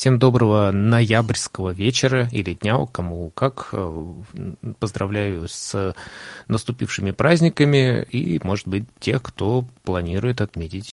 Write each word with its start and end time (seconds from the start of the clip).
Всем 0.00 0.18
доброго 0.18 0.70
ноябрьского 0.70 1.74
вечера 1.74 2.26
или 2.32 2.54
дня, 2.54 2.86
кому 2.90 3.28
как. 3.28 3.68
Э, 3.72 4.14
поздравляю 4.78 5.46
с 5.46 5.94
наступившими 6.48 7.10
праздниками 7.10 8.02
и, 8.04 8.40
может 8.42 8.66
быть, 8.66 8.84
тех, 8.98 9.22
кто 9.22 9.66
планирует 9.82 10.40
отметить. 10.40 10.90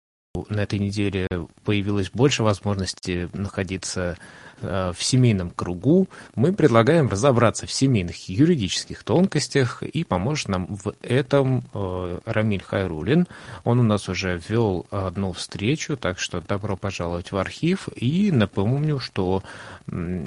На 0.48 0.60
этой 0.60 0.78
неделе 0.78 1.28
появилось 1.66 2.12
больше 2.12 2.44
возможностей 2.44 3.28
находиться 3.34 4.16
в 4.60 4.96
семейном 4.98 5.50
кругу, 5.50 6.08
мы 6.34 6.52
предлагаем 6.52 7.08
разобраться 7.08 7.66
в 7.66 7.72
семейных 7.72 8.28
юридических 8.28 9.02
тонкостях, 9.02 9.82
и 9.82 10.04
поможет 10.04 10.48
нам 10.48 10.66
в 10.66 10.94
этом 11.02 11.64
э, 11.72 12.18
Рамиль 12.24 12.62
Хайрулин. 12.62 13.26
Он 13.64 13.80
у 13.80 13.82
нас 13.82 14.08
уже 14.08 14.40
вел 14.48 14.86
одну 14.90 15.32
встречу, 15.32 15.96
так 15.96 16.18
что 16.18 16.40
добро 16.40 16.76
пожаловать 16.76 17.32
в 17.32 17.36
архив. 17.36 17.88
И 17.96 18.30
напомню, 18.30 18.98
что 18.98 19.42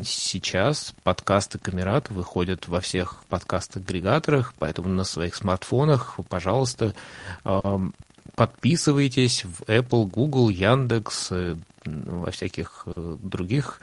сейчас 0.03 0.94
подкасты 1.03 1.59
Камерат 1.59 2.09
выходят 2.09 2.67
во 2.67 2.81
всех 2.81 3.23
подкаст-агрегаторах, 3.30 4.53
поэтому 4.59 4.89
на 4.89 5.03
своих 5.03 5.36
смартфонах, 5.36 6.19
пожалуйста, 6.30 6.94
э, 7.44 7.80
подписывайтесь 8.36 9.45
в 9.45 9.64
Apple, 9.64 10.06
Google, 10.08 10.50
Яндекс, 10.50 11.31
во 11.86 12.31
всяких 12.31 12.86
других 12.95 13.80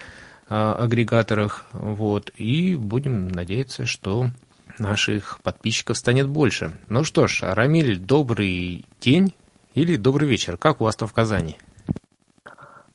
агрегаторах. 0.48 1.67
Вот, 1.73 2.31
и 2.37 2.77
будем 2.77 3.28
надеяться, 3.28 3.87
что 3.87 4.27
наших 4.78 5.41
подписчиков 5.42 5.97
станет 5.97 6.28
больше. 6.28 6.73
Ну 6.89 7.05
что 7.05 7.27
ж, 7.27 7.41
Рамиль, 7.42 7.98
добрый 7.98 8.84
день 9.01 9.34
или 9.75 9.97
добрый 9.97 10.28
вечер. 10.28 10.56
Как 10.56 10.81
у 10.81 10.84
вас-то 10.84 11.06
в 11.06 11.12
Казани? 11.12 11.56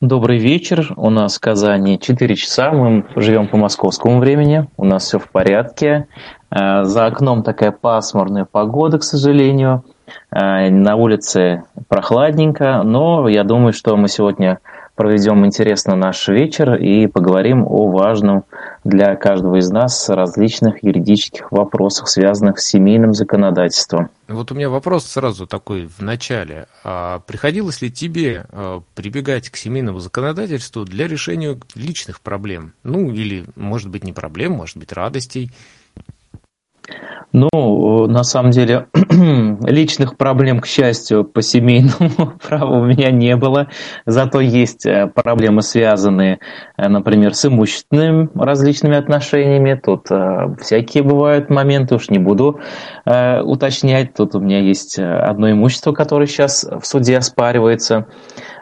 Добрый 0.02 0.38
вечер. 0.38 0.94
У 0.96 1.10
нас 1.10 1.36
в 1.36 1.42
Казани 1.42 2.00
4 2.00 2.36
часа. 2.36 2.72
Мы 2.72 3.06
живем 3.18 3.50
по 3.50 3.58
московскому 3.58 4.20
времени. 4.20 4.70
У 4.78 4.86
нас 4.86 5.04
все 5.04 5.20
в 5.20 5.30
порядке. 5.30 6.08
А, 6.50 6.86
за 6.86 7.06
окном 7.06 7.44
такая 7.44 7.74
пасмурная 7.74 8.46
погода, 8.46 8.98
к 8.98 9.04
сожалению. 9.04 9.84
А, 10.32 10.70
на 10.70 10.96
улице 10.96 11.64
прохладненько, 11.90 12.82
но 12.84 13.28
я 13.28 13.44
думаю, 13.44 13.74
что 13.74 13.98
мы 13.98 14.08
сегодня 14.08 14.60
проведем 15.00 15.46
интересно 15.46 15.96
наш 15.96 16.28
вечер 16.28 16.76
и 16.76 17.08
поговорим 17.08 17.66
о 17.66 17.88
важном 17.88 18.44
для 18.84 19.16
каждого 19.16 19.56
из 19.56 19.70
нас 19.70 20.10
различных 20.10 20.84
юридических 20.84 21.54
вопросах, 21.54 22.10
связанных 22.10 22.60
с 22.60 22.66
семейным 22.66 23.14
законодательством. 23.14 24.10
Вот 24.28 24.52
у 24.52 24.56
меня 24.56 24.70
вопрос 24.70 25.06
сразу 25.06 25.48
такой 25.48 25.88
в 25.88 26.02
начале. 26.02 26.68
А 26.84 27.20
приходилось 27.20 27.82
ли 27.82 27.90
тебе 27.90 28.46
а, 28.52 28.82
прибегать 28.94 29.50
к 29.50 29.56
семейному 29.56 30.00
законодательству 30.00 30.84
для 30.84 31.08
решения 31.08 31.58
личных 31.76 32.20
проблем? 32.20 32.74
Ну, 32.84 33.10
или, 33.10 33.46
может 33.56 33.88
быть, 33.88 34.04
не 34.04 34.12
проблем, 34.12 34.52
может 34.52 34.76
быть, 34.76 34.92
радостей? 34.92 35.50
Ну, 37.32 38.08
на 38.08 38.24
самом 38.24 38.50
деле, 38.50 38.88
личных 39.62 40.18
проблем, 40.18 40.62
к 40.62 40.66
счастью, 40.66 41.24
по 41.24 41.44
семейному 41.44 42.34
праву 42.48 42.80
у 42.80 42.86
меня 42.86 43.12
не 43.12 43.36
было. 43.36 43.68
Зато 44.08 44.40
есть 44.40 44.88
э, 44.88 45.06
проблемы, 45.14 45.62
связанные, 45.62 46.40
э, 46.76 46.88
например, 46.88 47.36
с 47.36 47.46
имущественными 47.46 48.30
различными 48.34 48.98
отношениями. 48.98 49.80
Тут 49.82 50.10
э, 50.10 50.56
всякие 50.60 51.04
бывают 51.04 51.52
моменты, 51.52 51.96
уж 51.96 52.10
не 52.10 52.18
буду 52.18 52.62
э, 53.06 53.42
уточнять. 53.42 54.16
Тут 54.16 54.34
у 54.34 54.40
меня 54.40 54.62
есть 54.62 54.98
одно 54.98 55.52
имущество, 55.52 55.92
которое 55.92 56.26
сейчас 56.26 56.64
в 56.64 56.86
суде 56.86 57.18
оспаривается. 57.18 58.08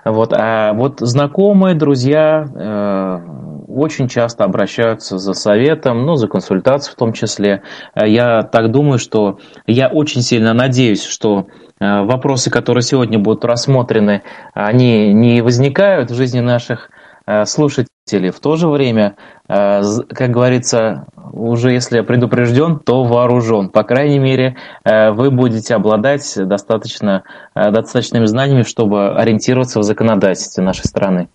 Вот. 0.04 0.34
А 0.34 0.74
вот 0.74 1.00
знакомые, 1.00 1.76
друзья 1.76 2.46
э, 2.54 3.47
очень 3.78 4.08
часто 4.08 4.44
обращаются 4.44 5.18
за 5.18 5.34
советом, 5.34 6.06
ну, 6.06 6.16
за 6.16 6.28
консультацией 6.28 6.94
в 6.94 6.98
том 6.98 7.14
числе. 7.14 7.62
Я 7.96 8.42
так 8.42 8.72
думаю, 8.72 8.98
что 8.98 9.40
я 9.68 9.88
очень 9.88 10.22
сильно 10.22 10.54
надеюсь, 10.54 11.04
что 11.04 11.48
э, 11.80 12.02
вопросы, 12.02 12.50
которые 12.50 12.82
сегодня 12.82 13.20
будут 13.20 13.46
рассмотрены, 13.46 14.24
они 14.54 15.14
не 15.14 15.42
возникают 15.42 16.10
в 16.10 16.16
жизни 16.16 16.40
наших 16.40 16.90
э, 17.28 17.46
слушателей. 17.46 18.32
В 18.32 18.40
то 18.40 18.56
же 18.56 18.68
время, 18.68 19.16
э, 19.48 19.82
как 20.10 20.32
говорится, 20.32 21.06
уже 21.32 21.72
если 21.72 22.02
предупрежден, 22.02 22.80
то 22.80 23.04
вооружен. 23.04 23.70
По 23.70 23.84
крайней 23.84 24.18
мере, 24.18 24.56
вы 24.86 25.30
будете 25.30 25.76
обладать 25.76 26.34
достаточно, 26.36 27.24
достаточными 27.54 28.26
знаниями, 28.26 28.64
чтобы 28.64 29.14
ориентироваться 29.16 29.80
в 29.80 29.84
законодательстве 29.84 30.64
нашей 30.64 30.86
страны. 30.86 31.28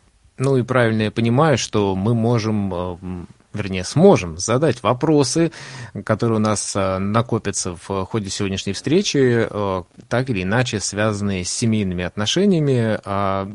Ну 0.42 0.56
и 0.56 0.64
правильно 0.64 1.03
я 1.03 1.10
понимаю, 1.12 1.56
что 1.56 1.94
мы 1.94 2.14
можем 2.14 2.75
э, 2.75 3.26
вернее, 3.54 3.84
сможем 3.84 4.38
задать 4.38 4.82
вопросы, 4.82 5.53
которые 6.04 6.38
у 6.38 6.41
нас 6.41 6.75
э, 6.75 6.98
накопятся 6.98 7.76
в 7.76 8.04
ходе 8.06 8.28
сегодняшней 8.28 8.72
встречи, 8.72 9.47
э, 9.48 9.82
так 10.08 10.31
или 10.31 10.42
иначе 10.42 10.81
связанные 10.81 11.44
с 11.44 11.50
семейными 11.50 12.02
отношениями, 12.02 12.98
а 13.04 13.48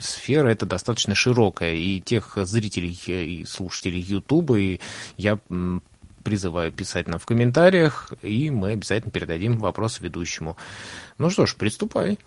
сфера 0.00 0.48
эта 0.48 0.66
достаточно 0.66 1.14
широкая, 1.14 1.74
и 1.74 2.00
тех 2.00 2.36
зрителей 2.36 2.98
и 3.06 3.44
слушателей 3.44 4.00
Ютуба, 4.00 4.58
и 4.58 4.80
я 5.16 5.38
призываю 6.24 6.72
писать 6.72 7.06
нам 7.06 7.20
в 7.20 7.26
комментариях, 7.26 8.12
и 8.22 8.50
мы 8.50 8.72
обязательно 8.72 9.12
передадим 9.12 9.58
вопрос 9.58 10.00
ведущему. 10.00 10.56
Ну 11.16 11.30
что 11.30 11.46
ж, 11.46 11.54
приступай. 11.54 12.18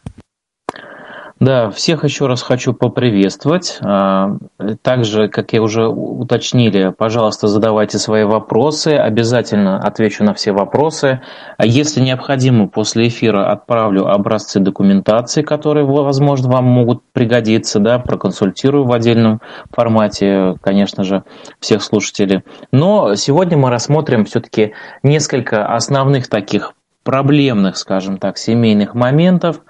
Да, 1.40 1.70
всех 1.70 2.04
еще 2.04 2.26
раз 2.26 2.42
хочу 2.42 2.74
поприветствовать. 2.74 3.78
А, 3.84 4.38
также, 4.82 5.28
как 5.30 5.54
я 5.54 5.62
уже 5.62 5.88
уточнили, 5.88 6.92
пожалуйста, 6.98 7.48
задавайте 7.48 8.00
свои 8.00 8.24
вопросы. 8.24 8.90
Обязательно 8.96 9.78
отвечу 9.78 10.24
на 10.24 10.34
все 10.34 10.52
вопросы. 10.52 11.22
А 11.58 11.66
если 11.66 12.02
необходимо, 12.02 12.68
после 12.68 13.08
эфира 13.08 13.52
отправлю 13.52 14.08
образцы 14.08 14.60
документации, 14.60 15.44
которые, 15.44 15.86
возможно, 15.86 16.50
вам 16.50 16.66
могут 16.66 17.04
пригодиться. 17.14 17.80
Да, 17.80 18.00
проконсультирую 18.00 18.86
в 18.86 18.92
отдельном 18.92 19.40
формате, 19.72 20.56
конечно 20.62 21.04
же, 21.04 21.24
всех 21.60 21.84
слушателей. 21.84 22.42
Но 22.72 23.14
сегодня 23.14 23.58
мы 23.58 23.70
рассмотрим 23.70 24.26
все-таки 24.26 24.74
несколько 25.04 25.68
основных 25.68 26.30
таких 26.30 26.74
проблемных, 27.08 27.78
скажем 27.78 28.18
так, 28.18 28.38
семейных 28.38 28.94
моментов, 28.94 29.62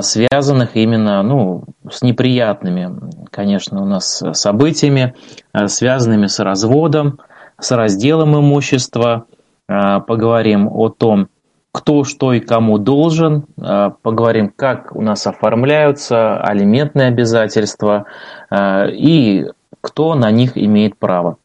связанных 0.00 0.76
именно 0.76 1.22
ну, 1.22 1.64
с 1.90 2.02
неприятными, 2.02 2.90
конечно, 3.30 3.82
у 3.82 3.86
нас 3.86 4.22
событиями, 4.32 5.14
а, 5.52 5.68
связанными 5.68 6.26
с 6.26 6.38
разводом, 6.38 7.20
с 7.58 7.70
разделом 7.70 8.38
имущества. 8.38 9.26
А, 9.68 10.00
поговорим 10.00 10.68
о 10.68 10.88
том, 10.88 11.28
кто 11.72 12.04
что 12.04 12.32
и 12.32 12.38
кому 12.38 12.78
должен, 12.78 13.46
поговорим, 13.56 14.52
как 14.54 14.94
у 14.94 15.02
нас 15.02 15.26
оформляются 15.26 16.40
алиментные 16.40 17.08
обязательства 17.08 18.06
и 18.52 19.46
кто 19.80 20.14
на 20.14 20.30
них 20.30 20.56
имеет 20.56 20.96
право. 20.96 21.38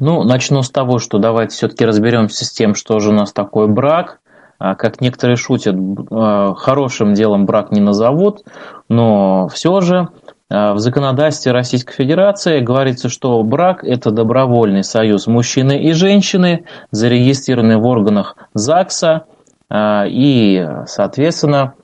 Ну, 0.00 0.22
начну 0.22 0.62
с 0.62 0.70
того, 0.70 0.98
что 0.98 1.18
давайте 1.18 1.54
все-таки 1.54 1.84
разберемся 1.84 2.44
с 2.44 2.52
тем, 2.52 2.74
что 2.74 2.98
же 2.98 3.10
у 3.10 3.12
нас 3.12 3.32
такое 3.32 3.66
брак, 3.66 4.20
а, 4.26 4.27
как 4.58 5.00
некоторые 5.00 5.36
шутят, 5.36 5.76
а, 6.10 6.54
хорошим 6.54 7.14
делом 7.14 7.46
брак 7.46 7.70
не 7.70 7.80
назовут, 7.80 8.44
но 8.88 9.48
все 9.48 9.80
же 9.80 10.08
а, 10.50 10.74
в 10.74 10.78
законодательстве 10.78 11.52
Российской 11.52 11.94
Федерации 11.94 12.60
говорится, 12.60 13.08
что 13.08 13.42
брак– 13.42 13.84
это 13.84 14.10
добровольный 14.10 14.82
союз 14.82 15.26
мужчины 15.26 15.82
и 15.82 15.92
женщины, 15.92 16.64
зарегистрированный 16.90 17.76
в 17.76 17.86
органах 17.86 18.36
ЗАГСа, 18.54 19.24
и, 19.70 20.66
соответственно, 20.86 21.60
а, 21.60 21.77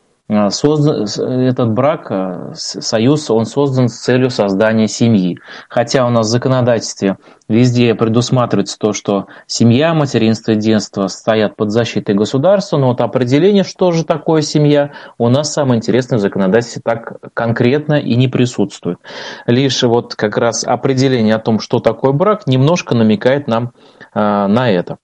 создан, 0.50 1.04
этот 1.04 1.72
брак, 1.72 2.10
а, 2.10 2.52
союз, 2.54 3.30
он 3.30 3.44
создан 3.44 3.88
с 3.88 3.98
целью 3.98 4.30
создания 4.30 4.88
семьи. 4.88 5.38
Хотя 5.68 6.06
у 6.06 6.10
нас 6.10 6.28
в 6.28 6.30
законодательстве 6.30 7.18
везде 7.46 7.94
предусматривается 7.94 8.78
то, 8.78 8.94
что 8.94 9.26
семья, 9.46 9.92
материнство 9.92 10.52
и 10.52 10.56
детство 10.56 11.08
стоят 11.08 11.56
под 11.56 11.72
защитой 11.72 12.14
государства, 12.14 12.78
но 12.78 12.88
вот 12.88 13.02
определение, 13.02 13.64
что 13.64 13.92
же 13.92 14.04
такое 14.04 14.40
семья, 14.40 14.92
у 15.18 15.28
нас 15.28 15.52
самое 15.52 15.76
интересное 15.76 16.18
в 16.18 16.22
законодательстве 16.22 16.80
так 16.82 17.18
конкретно 17.34 17.94
и 17.94 18.14
не 18.14 18.28
присутствует. 18.28 18.98
Лишь 19.46 19.82
вот 19.82 20.14
как 20.14 20.38
раз 20.38 20.64
определение 20.64 21.34
о 21.34 21.38
том, 21.38 21.60
что 21.60 21.80
такое 21.80 22.12
брак, 22.12 22.46
немножко 22.46 22.96
намекает 22.96 23.46
нам 23.46 23.72
э, 24.14 24.20
на 24.20 24.70
это. 24.70 24.96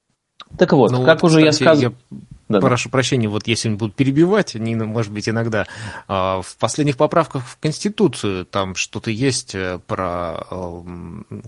Так 0.56 0.72
вот, 0.72 0.92
ну, 0.92 1.04
как 1.04 1.22
вот, 1.22 1.30
уже 1.30 1.46
кстати, 1.46 1.62
я 1.62 1.72
сказал... 1.74 1.92
Я 2.10 2.18
да, 2.50 2.60
прошу 2.60 2.88
да. 2.88 2.92
прощения, 2.92 3.28
вот 3.28 3.46
если 3.46 3.68
будут 3.70 3.94
перебивать, 3.94 4.56
они, 4.56 4.74
может 4.74 5.12
быть, 5.12 5.28
иногда 5.28 5.66
а, 6.08 6.42
в 6.42 6.56
последних 6.56 6.96
поправках 6.96 7.44
в 7.46 7.58
Конституцию 7.58 8.44
там 8.44 8.74
что-то 8.74 9.10
есть 9.10 9.54
э, 9.54 9.78
про 9.86 10.44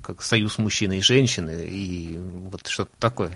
как 0.02 0.22
союз 0.22 0.58
мужчины 0.58 0.98
и 0.98 1.02
женщины 1.02 1.66
и 1.66 2.18
вот 2.18 2.66
что-то 2.66 2.90
такое. 2.98 3.32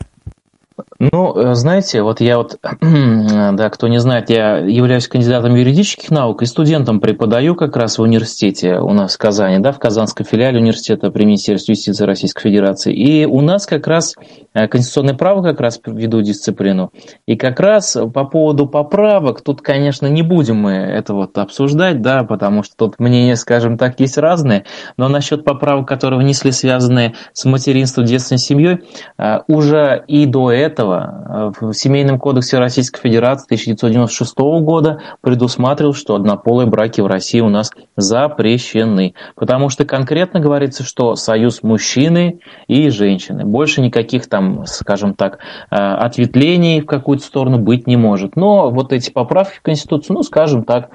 Ну, 0.98 1.36
э, 1.36 1.54
знаете, 1.54 2.02
вот 2.02 2.20
я 2.20 2.36
вот, 2.36 2.58
да, 2.80 3.70
кто 3.70 3.88
не 3.88 3.98
знает, 3.98 4.28
я 4.28 4.58
являюсь 4.58 5.08
кандидатом 5.08 5.54
юридических 5.54 6.10
наук 6.10 6.42
и 6.42 6.46
студентом 6.46 7.00
преподаю 7.00 7.54
как 7.54 7.76
раз 7.76 7.98
в 7.98 8.02
университете 8.02 8.78
у 8.78 8.92
нас 8.92 9.14
в 9.14 9.18
Казани, 9.18 9.58
да, 9.58 9.72
в 9.72 9.78
Казанском 9.78 10.26
филиале 10.26 10.58
университета 10.58 11.10
при 11.10 11.24
Министерстве 11.24 11.72
юстиции 11.72 12.04
Российской 12.04 12.42
Федерации. 12.42 12.94
И 12.94 13.24
у 13.24 13.40
нас 13.40 13.66
как 13.66 13.86
раз 13.86 14.16
э, 14.52 14.68
конституционное 14.68 15.14
право 15.14 15.42
как 15.42 15.60
раз 15.60 15.80
веду 15.86 16.20
дисциплину. 16.20 16.92
И 17.26 17.36
как 17.36 17.58
раз 17.58 17.96
по 18.12 18.24
поводу 18.24 18.66
поправок, 18.66 19.40
тут, 19.40 19.62
конечно, 19.62 20.06
не 20.06 20.22
будем 20.22 20.56
мы 20.56 20.72
это 20.72 21.14
вот 21.14 21.38
обсуждать, 21.38 22.02
да, 22.02 22.24
потому 22.24 22.62
что 22.62 22.76
тут 22.76 22.98
мнения, 22.98 23.36
скажем 23.36 23.78
так, 23.78 23.98
есть 24.00 24.18
разные, 24.18 24.64
но 24.98 25.08
насчет 25.08 25.44
поправок, 25.44 25.88
которые 25.88 26.20
внесли, 26.20 26.52
связанные 26.52 27.14
с 27.32 27.46
материнством, 27.46 28.04
детством, 28.04 28.36
семьей, 28.36 28.80
э, 29.16 29.38
уже 29.48 30.04
и 30.06 30.26
до 30.26 30.50
этого 30.50 30.65
этого 30.66 31.52
в 31.58 31.72
Семейном 31.72 32.18
кодексе 32.18 32.58
Российской 32.58 33.00
Федерации 33.00 33.46
1996 33.46 34.36
года 34.62 35.00
предусматривал, 35.20 35.94
что 35.94 36.14
однополые 36.14 36.66
браки 36.66 37.00
в 37.00 37.06
России 37.06 37.40
у 37.40 37.48
нас 37.48 37.72
запрещены. 37.96 39.14
Потому 39.34 39.68
что 39.68 39.84
конкретно 39.84 40.40
говорится, 40.40 40.82
что 40.82 41.14
союз 41.14 41.62
мужчины 41.62 42.40
и 42.66 42.90
женщины. 42.90 43.44
Больше 43.44 43.80
никаких 43.80 44.28
там, 44.28 44.66
скажем 44.66 45.14
так, 45.14 45.38
э, 45.70 45.76
ответвлений 45.76 46.80
в 46.80 46.86
какую-то 46.86 47.24
сторону 47.24 47.58
быть 47.58 47.86
не 47.86 47.96
может. 47.96 48.36
Но 48.36 48.70
вот 48.70 48.92
эти 48.92 49.10
поправки 49.10 49.58
в 49.58 49.62
Конституцию, 49.62 50.16
ну, 50.16 50.22
скажем 50.22 50.64
так, 50.64 50.90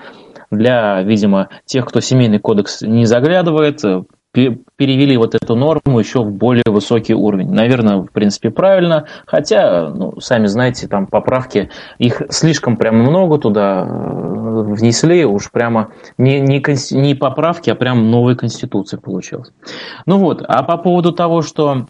для, 0.51 1.01
видимо, 1.01 1.49
тех, 1.65 1.85
кто 1.85 2.01
семейный 2.01 2.39
кодекс 2.39 2.81
не 2.81 3.05
заглядывает, 3.05 3.81
перевели 4.33 5.17
вот 5.17 5.35
эту 5.35 5.55
норму 5.55 5.99
еще 5.99 6.23
в 6.23 6.31
более 6.31 6.63
высокий 6.67 7.13
уровень. 7.13 7.51
Наверное, 7.51 7.97
в 7.97 8.11
принципе, 8.11 8.49
правильно, 8.49 9.05
хотя, 9.25 9.89
ну, 9.89 10.19
сами 10.21 10.47
знаете, 10.47 10.87
там 10.87 11.05
поправки, 11.05 11.69
их 11.97 12.21
слишком 12.29 12.77
прям 12.77 12.97
много 12.97 13.37
туда 13.37 13.85
э, 13.85 14.63
внесли, 14.73 15.25
уж 15.25 15.51
прямо 15.51 15.91
не, 16.17 16.39
не, 16.39 16.63
не 16.91 17.15
поправки, 17.15 17.69
а 17.69 17.75
прям 17.75 18.09
новая 18.09 18.35
конституция 18.35 18.99
получилась. 18.99 19.51
Ну 20.05 20.17
вот, 20.17 20.41
а 20.47 20.63
по 20.63 20.77
поводу 20.77 21.11
того, 21.11 21.41
что 21.41 21.87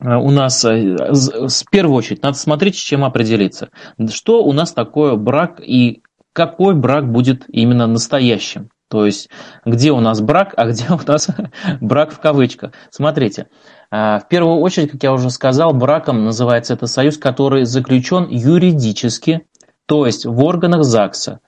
э, 0.00 0.14
у 0.14 0.30
нас, 0.30 0.64
э, 0.64 0.96
в 0.96 1.70
первую 1.70 1.96
очередь, 1.96 2.22
надо 2.22 2.36
смотреть, 2.36 2.76
с 2.76 2.80
чем 2.80 3.04
определиться. 3.04 3.70
Что 4.10 4.44
у 4.44 4.52
нас 4.52 4.72
такое 4.72 5.16
брак 5.16 5.60
и 5.60 6.02
какой 6.32 6.76
брак 6.76 7.10
будет 7.10 7.46
именно 7.48 7.88
настоящим. 7.88 8.70
То 8.90 9.06
есть, 9.06 9.30
где 9.64 9.92
у 9.92 10.00
нас 10.00 10.20
брак, 10.20 10.52
а 10.56 10.66
где 10.66 10.86
у 10.90 10.98
нас 11.06 11.28
брак 11.80 12.12
в 12.12 12.18
кавычках. 12.18 12.72
Смотрите, 12.90 13.46
а, 13.90 14.18
в 14.18 14.28
первую 14.28 14.58
очередь, 14.58 14.90
как 14.90 15.02
я 15.04 15.12
уже 15.12 15.30
сказал, 15.30 15.72
браком 15.72 16.24
называется 16.24 16.74
это 16.74 16.88
союз, 16.88 17.16
который 17.16 17.64
заключен 17.64 18.26
юридически, 18.28 19.42
то 19.86 20.06
есть 20.06 20.26
в 20.26 20.42
органах 20.42 20.82
ЗАГСа. 20.82 21.38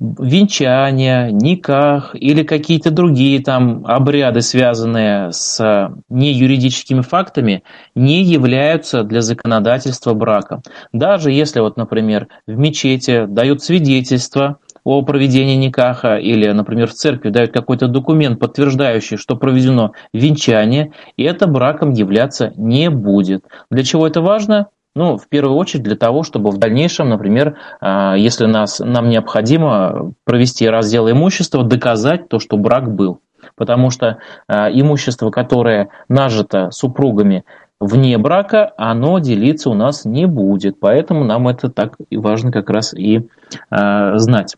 Венчание, 0.00 1.30
никах 1.30 2.14
или 2.14 2.42
какие-то 2.42 2.90
другие 2.90 3.40
там 3.40 3.84
обряды, 3.86 4.40
связанные 4.40 5.30
с 5.30 5.92
неюридическими 6.08 7.02
фактами, 7.02 7.62
не 7.94 8.22
являются 8.22 9.04
для 9.04 9.20
законодательства 9.20 10.14
браком. 10.14 10.62
Даже 10.92 11.30
если, 11.30 11.60
вот, 11.60 11.76
например, 11.76 12.28
в 12.46 12.56
мечети 12.56 13.26
дают 13.26 13.62
свидетельство 13.62 14.58
о 14.84 15.02
проведении 15.02 15.56
никаха 15.56 16.16
или, 16.16 16.50
например, 16.50 16.88
в 16.88 16.94
церкви 16.94 17.30
дают 17.30 17.52
какой-то 17.52 17.88
документ, 17.88 18.38
подтверждающий, 18.38 19.16
что 19.16 19.36
проведено 19.36 19.92
венчание, 20.12 20.92
и 21.16 21.24
это 21.24 21.46
браком 21.46 21.92
являться 21.92 22.52
не 22.56 22.90
будет. 22.90 23.44
Для 23.70 23.84
чего 23.84 24.06
это 24.06 24.20
важно? 24.20 24.68
Ну, 24.96 25.16
в 25.16 25.28
первую 25.28 25.56
очередь 25.56 25.84
для 25.84 25.96
того, 25.96 26.24
чтобы 26.24 26.50
в 26.50 26.58
дальнейшем, 26.58 27.08
например, 27.08 27.56
а, 27.80 28.16
если 28.16 28.46
нас, 28.46 28.80
нам 28.80 29.08
необходимо 29.08 30.14
провести 30.24 30.68
раздел 30.68 31.08
имущества, 31.08 31.62
доказать 31.62 32.28
то, 32.28 32.40
что 32.40 32.56
брак 32.56 32.92
был. 32.92 33.20
Потому 33.56 33.90
что 33.90 34.18
а, 34.48 34.68
имущество, 34.68 35.30
которое 35.30 35.90
нажито 36.08 36.70
супругами 36.72 37.44
вне 37.80 38.18
брака, 38.18 38.72
оно 38.76 39.18
делиться 39.18 39.70
у 39.70 39.74
нас 39.74 40.04
не 40.04 40.26
будет. 40.26 40.78
Поэтому 40.78 41.24
нам 41.24 41.48
это 41.48 41.70
так 41.70 41.96
важно 42.10 42.52
как 42.52 42.70
раз 42.70 42.94
и 42.94 43.28
э, 43.70 44.18
знать. 44.18 44.56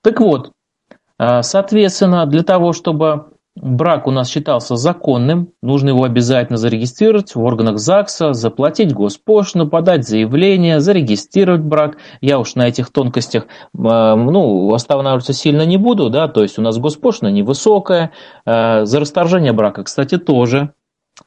Так 0.00 0.20
вот, 0.20 0.52
э, 1.18 1.42
соответственно, 1.42 2.24
для 2.26 2.44
того, 2.44 2.72
чтобы 2.72 3.26
брак 3.56 4.06
у 4.06 4.12
нас 4.12 4.30
считался 4.30 4.76
законным, 4.76 5.50
нужно 5.60 5.90
его 5.90 6.04
обязательно 6.04 6.56
зарегистрировать 6.56 7.34
в 7.34 7.42
органах 7.42 7.78
ЗАГСа, 7.78 8.32
заплатить 8.32 8.94
госпошлину, 8.94 9.68
подать 9.68 10.08
заявление, 10.08 10.80
зарегистрировать 10.80 11.60
брак. 11.60 11.96
Я 12.20 12.38
уж 12.38 12.54
на 12.54 12.68
этих 12.68 12.90
тонкостях 12.90 13.44
э, 13.44 13.46
ну, 13.74 14.72
останавливаться 14.72 15.32
сильно 15.32 15.66
не 15.66 15.78
буду, 15.78 16.10
да, 16.10 16.28
то 16.28 16.42
есть 16.42 16.58
у 16.58 16.62
нас 16.62 16.78
госпошлина 16.78 17.30
невысокая, 17.30 18.12
за 18.46 19.00
расторжение 19.00 19.52
брака, 19.52 19.82
кстати, 19.82 20.16
тоже 20.16 20.72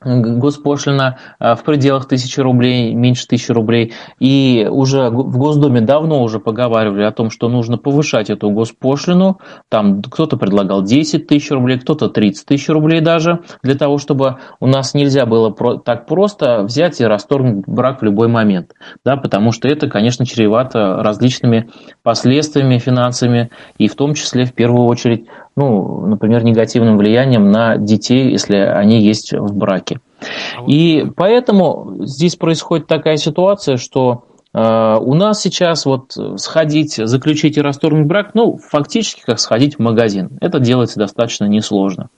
госпошлина 0.03 1.17
а, 1.39 1.55
в 1.55 1.63
пределах 1.63 2.07
тысячи 2.07 2.39
рублей, 2.39 2.93
меньше 2.93 3.27
тысячи 3.27 3.51
рублей. 3.51 3.93
И 4.19 4.67
уже 4.69 5.09
в 5.09 5.37
Госдуме 5.37 5.81
давно 5.81 6.23
уже 6.23 6.39
поговаривали 6.39 7.03
о 7.03 7.11
том, 7.11 7.29
что 7.29 7.49
нужно 7.49 7.77
повышать 7.77 8.29
эту 8.29 8.49
госпошлину. 8.49 9.39
Там 9.69 10.01
кто-то 10.01 10.37
предлагал 10.37 10.83
10 10.83 11.27
тысяч 11.27 11.51
рублей, 11.51 11.79
кто-то 11.79 12.09
30 12.09 12.45
тысяч 12.45 12.67
рублей 12.69 13.01
даже, 13.01 13.41
для 13.61 13.75
того, 13.75 13.97
чтобы 13.97 14.37
у 14.59 14.67
нас 14.67 14.93
нельзя 14.93 15.25
было 15.25 15.53
так 15.79 16.07
просто 16.07 16.63
взять 16.63 16.99
и 16.99 17.05
расторгнуть 17.05 17.65
брак 17.67 18.01
в 18.01 18.03
любой 18.03 18.27
момент. 18.27 18.73
Да, 19.03 19.17
потому 19.17 19.51
что 19.51 19.67
это, 19.67 19.87
конечно, 19.87 20.25
чревато 20.25 21.03
различными 21.03 21.69
последствиями 22.01 22.79
финансами, 22.79 23.51
и 23.77 23.87
в 23.87 23.95
том 23.95 24.13
числе, 24.13 24.45
в 24.45 24.53
первую 24.53 24.85
очередь, 24.87 25.27
ну, 25.55 26.05
например, 26.05 26.43
негативным 26.43 26.97
влиянием 26.97 27.49
на 27.49 27.77
детей, 27.77 28.29
если 28.31 28.57
они 28.57 29.01
есть 29.01 29.31
в 29.31 29.55
браке. 29.55 29.74
А 29.75 30.63
И 30.67 31.05
поэтому 31.15 31.97
здесь 32.05 32.35
происходит 32.35 32.87
такая 32.87 33.17
ситуация, 33.17 33.77
что 33.77 34.25
э, 34.53 34.97
у 34.99 35.13
нас 35.13 35.41
сейчас 35.41 35.85
вот 35.85 36.17
сходить, 36.37 36.95
заключить 36.95 37.57
и 37.57 37.61
расторгнуть 37.61 38.07
брак, 38.07 38.31
ну, 38.33 38.57
фактически 38.57 39.21
как 39.25 39.39
сходить 39.39 39.75
в 39.75 39.79
магазин. 39.79 40.37
Это 40.41 40.59
делается 40.59 40.99
достаточно 40.99 41.45
несложно. 41.45 42.09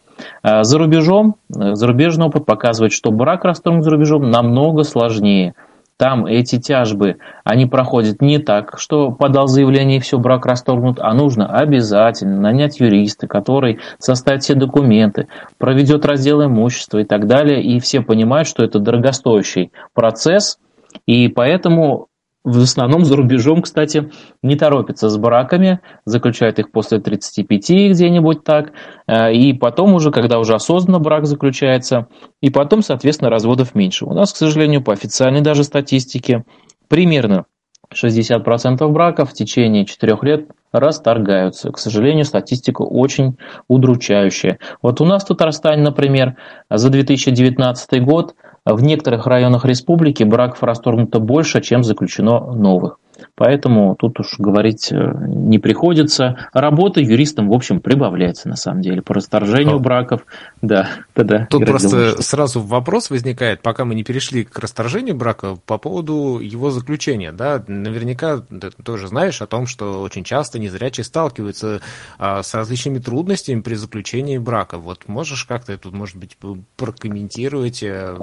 А 0.42 0.64
за 0.64 0.78
рубежом, 0.78 1.36
э, 1.50 1.76
зарубежный 1.76 2.28
опыт 2.28 2.46
показывает, 2.46 2.94
что 2.94 3.12
брак 3.12 3.44
расторгнуть 3.44 3.84
за 3.84 3.92
рубежом 3.92 4.30
намного 4.30 4.84
сложнее– 4.84 5.54
там 5.98 6.28
эти 6.28 6.60
тяжбы, 6.60 7.18
они 7.44 7.66
проходят 7.66 8.22
не 8.22 8.38
так, 8.38 8.76
что 8.78 9.12
подал 9.12 9.48
заявление 9.48 9.98
и 9.98 10.00
все, 10.00 10.20
брак 10.20 10.46
расторгнут, 10.46 11.00
а 11.00 11.14
нужно 11.14 11.48
обязательно 11.48 12.40
нанять 12.40 12.80
юриста, 12.80 13.28
который 13.28 13.80
составит 13.98 14.44
все 14.44 14.54
документы, 14.54 15.28
проведет 15.58 16.06
раздел 16.06 16.46
имущества 16.46 17.00
и 17.00 17.04
так 17.04 17.28
далее. 17.28 17.64
И 17.64 17.80
все 17.80 18.02
понимают, 18.02 18.48
что 18.48 18.64
это 18.64 18.80
дорогостоящий 18.80 19.72
процесс, 19.94 20.60
и 21.08 21.28
поэтому 21.28 22.08
в 22.48 22.62
основном 22.62 23.04
за 23.04 23.18
рубежом, 23.18 23.62
кстати, 23.62 24.10
не 24.42 24.56
торопятся 24.56 25.10
с 25.10 25.18
браками, 25.18 25.82
заключают 26.06 26.60
их 26.60 26.72
после 26.72 27.00
35 27.00 27.92
где-нибудь 27.92 28.46
так, 28.46 28.72
э, 29.06 29.34
и 29.34 29.52
потом 29.52 29.94
уже, 29.94 30.12
когда 30.12 30.40
уже 30.40 30.56
осознанно 30.56 31.00
брак 31.00 31.26
заключается, 31.26 32.08
и 32.42 32.50
потом, 32.50 32.84
соответственно, 32.84 33.30
разводов 33.30 33.76
меньше. 33.76 34.06
У 34.06 34.14
нас, 34.14 34.32
к 34.32 34.38
сожалению, 34.38 34.82
по 34.82 34.94
официальной 34.94 35.42
даже 35.42 35.66
статистике, 35.66 36.46
примерно 36.88 37.46
60% 37.94 38.88
браков 38.90 39.32
в 39.32 39.34
течение 39.34 39.86
4 39.86 40.18
лет 40.22 40.50
расторгаются. 40.80 41.72
К 41.72 41.78
сожалению, 41.78 42.26
статистика 42.26 42.82
очень 42.82 43.38
удручающая. 43.68 44.60
Вот 44.82 45.02
у 45.02 45.06
нас 45.06 45.24
в 45.24 45.28
Татарстане, 45.28 45.84
например, 45.84 46.36
за 46.70 46.90
2019 46.90 48.04
год 48.04 48.36
в 48.66 48.84
некоторых 48.84 49.26
районах 49.28 49.66
республики 49.66 50.24
браков 50.24 50.64
расторгнуто 50.64 51.20
больше, 51.20 51.62
чем 51.62 51.84
заключено 51.84 52.40
новых. 52.52 52.98
Поэтому 53.36 53.96
тут 53.96 54.20
уж 54.20 54.36
говорить 54.38 54.92
э, 54.92 54.96
не 54.96 55.60
приходится. 55.60 56.50
Работа 56.54 57.02
юристам, 57.02 57.50
в 57.50 57.54
общем, 57.54 57.80
прибавляется 57.80 58.50
на 58.50 58.56
самом 58.56 58.82
деле 58.82 59.02
по 59.02 59.14
расторжению 59.14 59.78
О. 59.78 59.80
браков. 59.80 60.26
Да, 60.62 60.90
да, 61.16 61.48
Тут 61.50 61.66
просто 61.66 61.90
думаю, 61.90 62.22
сразу 62.22 62.62
вопрос 62.62 63.10
возникает, 63.10 63.62
пока 63.62 63.86
мы 63.86 63.96
не 63.96 64.04
перешли 64.04 64.44
к 64.44 64.58
расторжению 64.60 65.16
брака, 65.16 65.56
по 65.66 65.78
поводу 65.78 66.40
его 66.40 66.72
заключения. 66.72 67.32
Да? 67.32 67.64
Наверняка 67.68 68.40
ты 68.40 68.72
тоже 68.84 69.08
знаешь 69.08 69.42
о 69.42 69.48
том, 69.48 69.68
что 69.68 70.02
очень 70.02 70.24
часто 70.24 70.60
незрячие 70.68 71.04
сталкиваются 71.04 71.82
а, 72.18 72.44
с 72.44 72.54
различными 72.54 73.00
трудностями 73.00 73.62
при 73.62 73.76
заключении 73.76 74.38
брака. 74.38 74.78
Вот 74.78 75.08
можешь 75.08 75.46
как-то 75.46 75.78
тут, 75.78 75.94
может 75.94 76.16
быть, 76.18 76.38
прокомментировать, 76.76 77.84
э, 77.84 78.18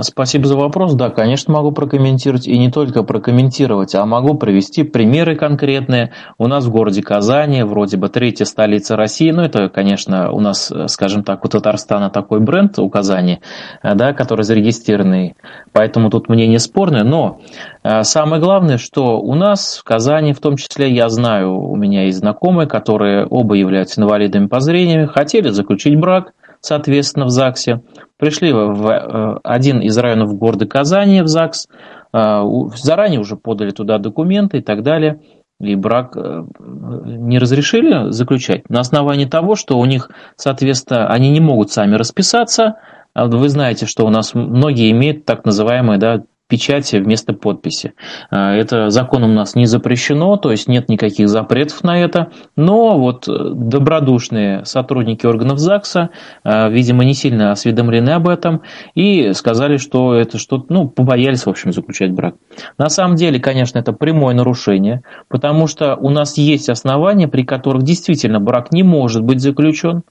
Спасибо 0.00 0.46
за 0.46 0.56
вопрос. 0.56 0.94
Да, 0.94 1.10
конечно, 1.10 1.52
могу 1.54 1.72
прокомментировать. 1.72 2.46
И 2.46 2.56
не 2.58 2.70
только 2.70 3.02
прокомментировать, 3.02 3.94
а 3.94 4.06
могу 4.06 4.34
привести 4.34 4.82
примеры 4.82 5.36
конкретные. 5.36 6.12
У 6.38 6.46
нас 6.46 6.64
в 6.66 6.70
городе 6.70 7.02
Казани, 7.02 7.62
вроде 7.62 7.96
бы 7.96 8.08
третья 8.08 8.44
столица 8.44 8.96
России, 8.96 9.30
ну 9.30 9.42
это, 9.42 9.68
конечно, 9.68 10.30
у 10.30 10.40
нас, 10.40 10.72
скажем 10.86 11.24
так, 11.24 11.44
у 11.44 11.48
Татарстана 11.48 12.10
такой 12.10 12.40
бренд 12.40 12.78
у 12.78 12.88
Казани, 12.88 13.40
да, 13.82 14.12
который 14.12 14.42
зарегистрированный, 14.42 15.36
поэтому 15.72 16.10
тут 16.10 16.28
мнение 16.28 16.58
спорное. 16.58 17.04
Но 17.04 17.40
э, 17.82 18.02
самое 18.02 18.40
главное, 18.40 18.78
что 18.78 19.20
у 19.20 19.34
нас 19.34 19.78
в 19.78 19.84
Казани, 19.84 20.32
в 20.32 20.40
том 20.40 20.56
числе, 20.56 20.90
я 20.90 21.08
знаю, 21.08 21.58
у 21.58 21.76
меня 21.76 22.04
есть 22.04 22.18
знакомые, 22.18 22.68
которые 22.68 23.26
оба 23.26 23.54
являются 23.54 24.00
инвалидами 24.00 24.46
по 24.46 24.60
зрению, 24.60 25.08
хотели 25.08 25.48
заключить 25.48 25.98
брак, 25.98 26.32
соответственно, 26.62 27.26
в 27.26 27.30
ЗАГСе. 27.30 27.82
Пришли 28.16 28.52
в 28.52 28.88
э, 28.88 29.38
один 29.42 29.80
из 29.80 29.98
районов 29.98 30.34
города 30.38 30.66
Казани 30.66 31.20
в 31.20 31.26
ЗАГС, 31.26 31.68
э, 32.14 32.42
заранее 32.76 33.20
уже 33.20 33.36
подали 33.36 33.70
туда 33.70 33.98
документы 33.98 34.58
и 34.58 34.62
так 34.62 34.82
далее, 34.82 35.20
и 35.60 35.74
брак 35.74 36.16
э, 36.16 36.44
не 36.58 37.38
разрешили 37.38 38.10
заключать 38.10 38.70
на 38.70 38.80
основании 38.80 39.26
того, 39.26 39.56
что 39.56 39.78
у 39.78 39.84
них, 39.84 40.10
соответственно, 40.36 41.08
они 41.08 41.30
не 41.30 41.40
могут 41.40 41.70
сами 41.70 41.96
расписаться, 41.96 42.76
а 43.12 43.26
вы 43.26 43.48
знаете, 43.48 43.86
что 43.86 44.06
у 44.06 44.08
нас 44.08 44.34
многие 44.34 44.90
имеют 44.92 45.26
так 45.26 45.44
называемые 45.44 45.98
да, 45.98 46.22
печати 46.52 47.00
вместо 47.00 47.32
подписи. 47.32 47.94
А, 48.30 48.54
это 48.54 48.90
законом 48.90 49.30
у 49.30 49.34
нас 49.34 49.54
не 49.54 49.64
запрещено, 49.64 50.36
то 50.36 50.50
есть 50.50 50.68
нет 50.68 50.90
никаких 50.90 51.30
запретов 51.30 51.82
на 51.82 51.98
это, 51.98 52.28
но 52.56 52.98
вот 52.98 53.26
э, 53.26 53.32
добродушные 53.54 54.66
сотрудники 54.66 55.24
органов 55.24 55.58
ЗАГСа, 55.58 56.10
а, 56.44 56.68
видимо, 56.68 57.04
не 57.04 57.14
сильно 57.14 57.52
осведомлены 57.52 58.10
об 58.10 58.28
этом 58.28 58.60
и 58.94 59.32
сказали, 59.32 59.78
что 59.78 60.14
это 60.14 60.36
что-то, 60.36 60.66
ну, 60.68 60.88
побоялись, 60.88 61.46
в 61.46 61.48
общем, 61.48 61.72
заключать 61.72 62.12
брак. 62.12 62.34
На 62.76 62.90
самом 62.90 63.16
деле, 63.16 63.40
конечно, 63.40 63.78
это 63.78 63.94
прямое 63.94 64.34
нарушение, 64.34 65.00
потому 65.28 65.66
что 65.66 65.96
у 65.96 66.10
нас 66.10 66.36
есть 66.36 66.68
основания, 66.68 67.28
при 67.28 67.44
которых 67.44 67.82
действительно 67.82 68.40
брак 68.40 68.72
не 68.72 68.82
может 68.82 69.22
быть 69.22 69.40
заключен, 69.40 70.02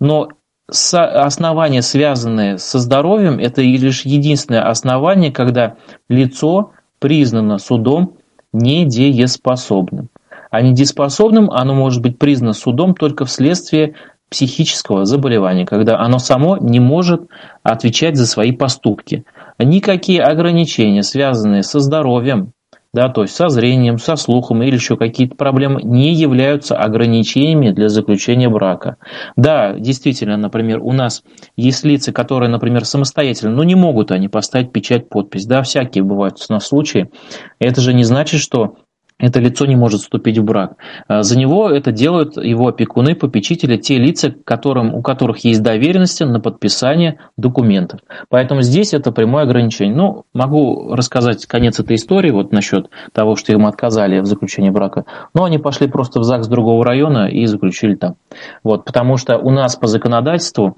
но 0.00 0.28
основания, 0.70 1.82
связанные 1.82 2.58
со 2.58 2.78
здоровьем, 2.78 3.38
это 3.38 3.62
лишь 3.62 4.02
единственное 4.02 4.68
основание, 4.68 5.32
когда 5.32 5.76
лицо 6.08 6.72
признано 6.98 7.58
судом 7.58 8.16
недееспособным. 8.52 10.08
А 10.50 10.62
недееспособным 10.62 11.50
оно 11.50 11.74
может 11.74 12.02
быть 12.02 12.18
признано 12.18 12.52
судом 12.52 12.94
только 12.94 13.24
вследствие 13.24 13.94
психического 14.30 15.04
заболевания, 15.04 15.66
когда 15.66 15.98
оно 15.98 16.18
само 16.18 16.56
не 16.56 16.80
может 16.80 17.22
отвечать 17.62 18.16
за 18.16 18.26
свои 18.26 18.52
поступки. 18.52 19.24
Никакие 19.58 20.22
ограничения, 20.22 21.02
связанные 21.02 21.62
со 21.62 21.80
здоровьем, 21.80 22.52
да, 22.92 23.08
то 23.08 23.22
есть 23.22 23.34
со 23.34 23.48
зрением, 23.48 23.98
со 23.98 24.16
слухом 24.16 24.62
или 24.62 24.74
еще 24.74 24.96
какие-то 24.96 25.36
проблемы, 25.36 25.80
не 25.82 26.12
являются 26.12 26.76
ограничениями 26.76 27.70
для 27.70 27.88
заключения 27.88 28.48
брака. 28.48 28.96
Да, 29.36 29.74
действительно, 29.74 30.36
например, 30.36 30.80
у 30.82 30.92
нас 30.92 31.22
есть 31.56 31.84
лица, 31.84 32.12
которые, 32.12 32.50
например, 32.50 32.84
самостоятельно, 32.84 33.54
но 33.54 33.64
не 33.64 33.76
могут 33.76 34.10
они 34.10 34.28
поставить 34.28 34.72
печать, 34.72 35.08
подпись. 35.08 35.46
Да, 35.46 35.62
всякие 35.62 36.02
бывают 36.02 36.38
у 36.48 36.52
нас 36.52 36.66
случаи. 36.66 37.10
Это 37.58 37.80
же 37.80 37.94
не 37.94 38.04
значит, 38.04 38.40
что 38.40 38.76
это 39.20 39.40
лицо 39.40 39.66
не 39.66 39.76
может 39.76 40.00
вступить 40.00 40.38
в 40.38 40.44
брак. 40.44 40.76
А, 41.06 41.22
за 41.22 41.38
него 41.38 41.70
это 41.70 41.92
делают 41.92 42.36
его 42.36 42.68
опекуны, 42.68 43.14
попечители, 43.14 43.76
те 43.76 43.98
лица, 43.98 44.34
которым, 44.44 44.94
у 44.94 45.02
которых 45.02 45.44
есть 45.44 45.62
доверенности 45.62 46.24
на 46.24 46.40
подписание 46.40 47.18
документов. 47.36 48.00
Поэтому 48.28 48.62
здесь 48.62 48.94
это 48.94 49.12
прямое 49.12 49.44
ограничение. 49.44 49.94
Ну, 49.94 50.24
могу 50.32 50.94
рассказать 50.94 51.46
конец 51.46 51.78
этой 51.78 51.96
истории 51.96 52.30
вот 52.30 52.52
насчет 52.52 52.88
того, 53.12 53.36
что 53.36 53.52
им 53.52 53.66
отказали 53.66 54.20
в 54.20 54.26
заключении 54.26 54.70
брака. 54.70 55.04
Но 55.34 55.44
они 55.44 55.58
пошли 55.58 55.86
просто 55.86 56.20
в 56.20 56.24
ЗАГС 56.24 56.48
другого 56.48 56.84
района 56.84 57.28
и 57.28 57.46
заключили 57.46 57.94
там. 57.94 58.16
Вот, 58.64 58.84
потому 58.84 59.16
что 59.16 59.38
у 59.38 59.50
нас 59.50 59.76
по 59.76 59.86
законодательству 59.86 60.76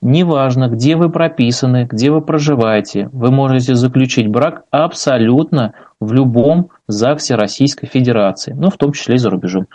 Неважно, 0.00 0.68
где 0.68 0.94
вы 0.94 1.10
прописаны, 1.10 1.88
где 1.90 2.12
вы 2.12 2.20
проживаете, 2.20 3.08
вы 3.12 3.32
можете 3.32 3.74
заключить 3.74 4.28
брак 4.28 4.62
абсолютно 4.70 5.74
в 6.00 6.12
любом 6.12 6.70
ЗАГСе 6.86 7.34
Российской 7.34 7.88
Федерации, 7.88 8.54
ну, 8.56 8.70
в 8.70 8.76
том 8.76 8.92
числе 8.92 9.16
и 9.16 9.18
за 9.18 9.28
рубежом. 9.28 9.66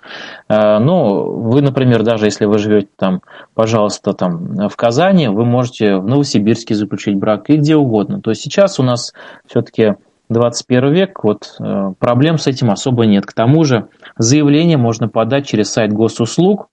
А, 0.48 0.80
но 0.80 1.26
вы, 1.26 1.62
например, 1.62 2.04
даже 2.04 2.26
если 2.26 2.46
вы 2.46 2.58
живете 2.58 2.88
там, 2.98 3.22
пожалуйста, 3.54 4.14
там 4.14 4.70
в 4.70 4.76
Казани, 4.78 5.28
вы 5.28 5.44
можете 5.44 5.98
в 5.98 6.08
Новосибирске 6.08 6.74
заключить 6.74 7.18
брак 7.18 7.50
и 7.50 7.58
где 7.58 7.76
угодно. 7.76 8.22
То 8.22 8.32
есть 8.32 8.42
сейчас 8.42 8.80
у 8.80 8.84
нас 8.84 9.14
все-таки 9.46 9.96
21 10.30 10.94
век, 10.94 11.24
вот 11.24 11.56
э, 11.60 11.94
проблем 12.00 12.38
с 12.38 12.48
этим 12.48 12.72
особо 12.72 13.06
нет. 13.06 13.26
К 13.26 13.34
тому 13.34 13.66
же 13.66 13.88
заявление 14.18 14.78
можно 14.78 15.10
подать 15.10 15.46
через 15.46 15.72
сайт 15.72 15.92
госуслуг, 15.92 16.70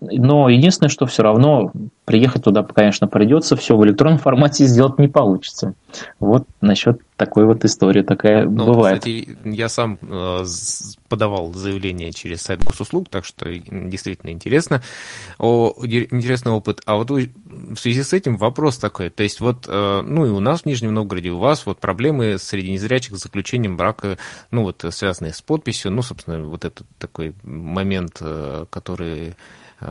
но 0.00 0.48
единственное, 0.48 0.88
что 0.88 1.04
все 1.04 1.22
равно 1.22 1.72
приехать 2.06 2.44
туда, 2.44 2.62
конечно, 2.62 3.06
придется, 3.06 3.54
все 3.54 3.76
в 3.76 3.84
электронном 3.84 4.18
формате 4.22 4.64
сделать 4.64 4.98
не 4.98 5.08
получится. 5.08 5.74
Вот 6.20 6.46
насчет 6.62 7.02
такой 7.16 7.44
вот 7.44 7.64
истории 7.64 8.02
такая 8.02 8.44
ну, 8.44 8.66
бывает. 8.66 9.00
Кстати, 9.00 9.36
я 9.44 9.68
сам 9.68 9.98
э, 10.02 10.44
подавал 11.08 11.52
заявление 11.52 12.12
через 12.12 12.42
сайт 12.42 12.64
госуслуг, 12.64 13.08
так 13.08 13.24
что 13.24 13.52
действительно 13.52 14.30
интересно. 14.30 14.82
О, 15.38 15.74
интересный 15.82 16.52
опыт. 16.52 16.80
А 16.86 16.96
вот 16.96 17.10
в 17.10 17.76
связи 17.76 18.02
с 18.02 18.12
этим 18.12 18.36
вопрос 18.36 18.78
такой. 18.78 19.10
То 19.10 19.22
есть 19.22 19.40
вот, 19.40 19.66
э, 19.68 20.02
ну 20.04 20.26
и 20.26 20.30
у 20.30 20.40
нас 20.40 20.62
в 20.62 20.66
Нижнем 20.66 20.94
Новгороде, 20.94 21.30
у 21.30 21.38
вас 21.38 21.66
вот 21.66 21.78
проблемы 21.78 22.38
среди 22.38 22.72
незрячих 22.72 23.16
с 23.16 23.22
заключением 23.22 23.76
брака, 23.76 24.18
ну 24.50 24.62
вот 24.62 24.84
связанные 24.90 25.32
с 25.32 25.42
подписью, 25.42 25.92
ну, 25.92 26.02
собственно, 26.02 26.42
вот 26.44 26.64
этот 26.64 26.86
такой 26.98 27.34
момент, 27.42 28.18
э, 28.20 28.66
который 28.70 29.34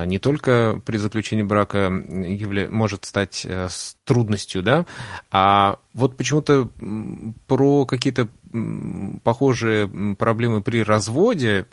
не 0.05 0.19
только 0.19 0.81
при 0.85 0.97
заключении 0.97 1.43
брака 1.43 1.77
явля... 1.89 2.69
может 2.69 3.05
стать 3.05 3.45
э, 3.45 3.67
трудностью, 4.03 4.63
да, 4.63 4.85
а 5.31 5.79
вот 5.93 6.17
почему-то 6.17 6.69
про 7.47 7.85
какие-то 7.85 8.27
похожие 9.23 9.87
проблемы 10.15 10.61
при 10.61 10.83
разводе 10.83 11.65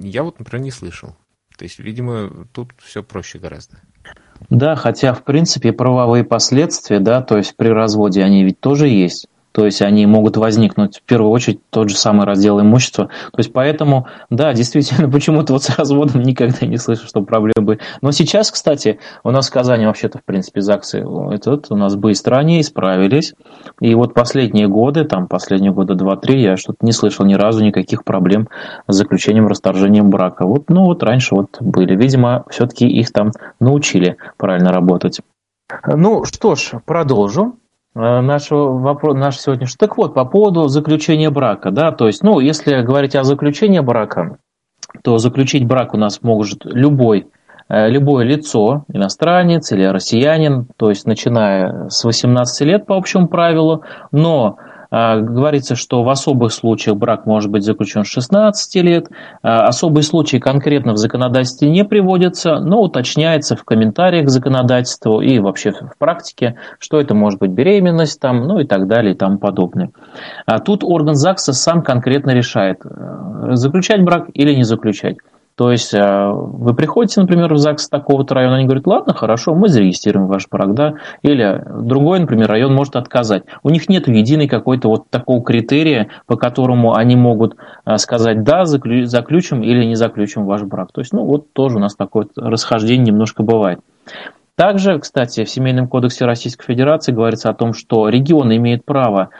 я 0.00 0.22
вот, 0.22 0.38
например, 0.38 0.64
не 0.64 0.70
слышал. 0.70 1.16
То 1.56 1.64
есть, 1.64 1.78
видимо, 1.78 2.46
тут 2.52 2.72
все 2.78 3.02
проще 3.02 3.38
гораздо. 3.38 3.78
Да, 4.50 4.76
хотя, 4.76 5.14
в 5.14 5.24
принципе, 5.24 5.72
правовые 5.72 6.24
последствия, 6.24 7.00
да, 7.00 7.22
то 7.22 7.38
есть 7.38 7.56
при 7.56 7.68
разводе 7.68 8.22
они 8.22 8.44
ведь 8.44 8.60
тоже 8.60 8.88
есть. 8.88 9.26
То 9.56 9.64
есть 9.64 9.80
они 9.80 10.04
могут 10.04 10.36
возникнуть 10.36 10.98
в 10.98 11.02
первую 11.04 11.30
очередь 11.30 11.60
тот 11.70 11.88
же 11.88 11.96
самый 11.96 12.26
раздел 12.26 12.60
имущества. 12.60 13.06
То 13.06 13.38
есть 13.38 13.54
поэтому, 13.54 14.06
да, 14.28 14.52
действительно, 14.52 15.08
почему-то 15.10 15.54
вот 15.54 15.62
с 15.62 15.78
разводом 15.78 16.20
никогда 16.20 16.66
не 16.66 16.76
слышу, 16.76 17.06
что 17.06 17.22
проблемы 17.22 17.62
были. 17.62 17.80
Но 18.02 18.12
сейчас, 18.12 18.50
кстати, 18.50 18.98
у 19.24 19.30
нас 19.30 19.48
в 19.48 19.52
Казани 19.54 19.86
вообще-то, 19.86 20.18
в 20.18 20.24
принципе, 20.24 20.60
ЗАГСы 20.60 21.06
этот, 21.30 21.70
у 21.70 21.76
нас 21.76 21.96
быстро 21.96 22.36
они 22.36 22.60
исправились. 22.60 23.32
И 23.80 23.94
вот 23.94 24.12
последние 24.12 24.68
годы, 24.68 25.06
там 25.06 25.26
последние 25.26 25.72
года 25.72 25.94
два-три, 25.94 26.42
я 26.42 26.58
что-то 26.58 26.84
не 26.84 26.92
слышал 26.92 27.24
ни 27.24 27.32
разу 27.32 27.64
никаких 27.64 28.04
проблем 28.04 28.50
с 28.88 28.94
заключением, 28.94 29.46
расторжением 29.46 30.10
брака. 30.10 30.44
Вот, 30.44 30.68
ну 30.68 30.84
вот 30.84 31.02
раньше 31.02 31.34
вот 31.34 31.56
были. 31.60 31.96
Видимо, 31.96 32.44
все-таки 32.50 32.86
их 32.86 33.10
там 33.10 33.30
научили 33.58 34.18
правильно 34.36 34.70
работать. 34.70 35.22
Ну 35.86 36.26
что 36.26 36.56
ж, 36.56 36.72
продолжу. 36.84 37.56
Э, 37.96 38.20
нашего 38.20 38.78
вопроса, 38.78 39.18
наш 39.18 39.38
сегодняшний. 39.38 39.78
Так 39.78 39.96
вот, 39.96 40.12
по 40.12 40.26
поводу 40.26 40.68
заключения 40.68 41.30
брака, 41.30 41.70
да, 41.70 41.92
то 41.92 42.06
есть, 42.06 42.22
ну, 42.22 42.40
если 42.40 42.82
говорить 42.82 43.16
о 43.16 43.24
заключении 43.24 43.80
брака, 43.80 44.36
то 45.02 45.16
заключить 45.16 45.66
брак 45.66 45.94
у 45.94 45.96
нас 45.96 46.20
может 46.22 46.66
любой, 46.66 47.28
э, 47.70 47.88
любое 47.88 48.26
лицо, 48.26 48.84
иностранец 48.92 49.72
или 49.72 49.84
россиянин, 49.84 50.66
то 50.76 50.90
есть 50.90 51.06
начиная 51.06 51.88
с 51.88 52.04
18 52.04 52.66
лет 52.66 52.84
по 52.84 52.96
общему 52.96 53.28
правилу, 53.28 53.82
но 54.12 54.58
говорится, 54.90 55.74
что 55.74 56.02
в 56.02 56.08
особых 56.08 56.52
случаях 56.52 56.96
брак 56.96 57.26
может 57.26 57.50
быть 57.50 57.64
заключен 57.64 58.04
с 58.04 58.08
16 58.08 58.82
лет. 58.82 59.08
А, 59.42 59.66
особые 59.66 60.04
случаи 60.04 60.38
конкретно 60.38 60.92
в 60.92 60.96
законодательстве 60.96 61.70
не 61.70 61.84
приводятся, 61.84 62.60
но 62.60 62.82
уточняется 62.82 63.56
в 63.56 63.64
комментариях 63.64 64.26
к 64.26 64.30
законодательству 64.30 65.20
и 65.20 65.38
вообще 65.38 65.72
в 65.72 65.98
практике, 65.98 66.56
что 66.78 67.00
это 67.00 67.14
может 67.14 67.40
быть 67.40 67.50
беременность, 67.50 68.20
там, 68.20 68.46
ну 68.46 68.58
и 68.60 68.64
так 68.64 68.86
далее 68.86 69.14
и 69.14 69.16
тому 69.16 69.38
подобное. 69.38 69.90
А 70.46 70.58
тут 70.58 70.84
орган 70.84 71.14
ЗАГСа 71.14 71.52
сам 71.52 71.82
конкретно 71.82 72.30
решает, 72.30 72.80
э, 72.84 73.54
заключать 73.54 74.02
брак 74.02 74.28
или 74.34 74.54
не 74.54 74.64
заключать. 74.64 75.16
То 75.56 75.70
есть 75.70 75.94
э, 75.94 76.30
вы 76.32 76.74
приходите, 76.74 77.18
например, 77.18 77.52
в 77.54 77.56
ЗАГС 77.56 77.88
такого-то 77.88 78.34
района, 78.34 78.56
они 78.56 78.66
говорят, 78.66 78.86
ладно, 78.86 79.14
хорошо, 79.14 79.54
мы 79.54 79.68
зарегистрируем 79.70 80.26
ваш 80.26 80.48
брак, 80.50 80.74
да, 80.74 80.94
или 81.22 81.64
другой, 81.82 82.20
например, 82.20 82.48
район 82.48 82.74
может 82.74 82.94
отказать. 82.94 83.44
У 83.62 83.70
них 83.70 83.88
нет 83.88 84.06
единой 84.06 84.48
какой-то 84.48 84.88
вот 84.88 85.08
такого 85.08 85.42
критерия, 85.42 86.08
по 86.26 86.36
которому 86.36 86.94
они 86.94 87.16
могут 87.16 87.56
э, 87.86 87.96
сказать, 87.96 88.42
да, 88.42 88.66
заключим 88.66 89.62
или 89.62 89.84
не 89.86 89.94
заключим 89.94 90.44
ваш 90.44 90.62
брак. 90.62 90.92
То 90.92 91.00
есть, 91.00 91.14
ну, 91.14 91.24
вот 91.24 91.50
тоже 91.54 91.76
у 91.76 91.80
нас 91.80 91.96
такое 91.96 92.28
расхождение 92.36 93.06
немножко 93.06 93.42
бывает. 93.42 93.80
Также, 94.56 94.98
кстати, 94.98 95.44
в 95.44 95.50
Семейном 95.50 95.88
кодексе 95.88 96.26
Российской 96.26 96.66
Федерации 96.66 97.12
говорится 97.12 97.48
о 97.48 97.54
том, 97.54 97.72
что 97.72 98.08
регионы 98.10 98.56
имеют 98.56 98.84
право 98.84 99.30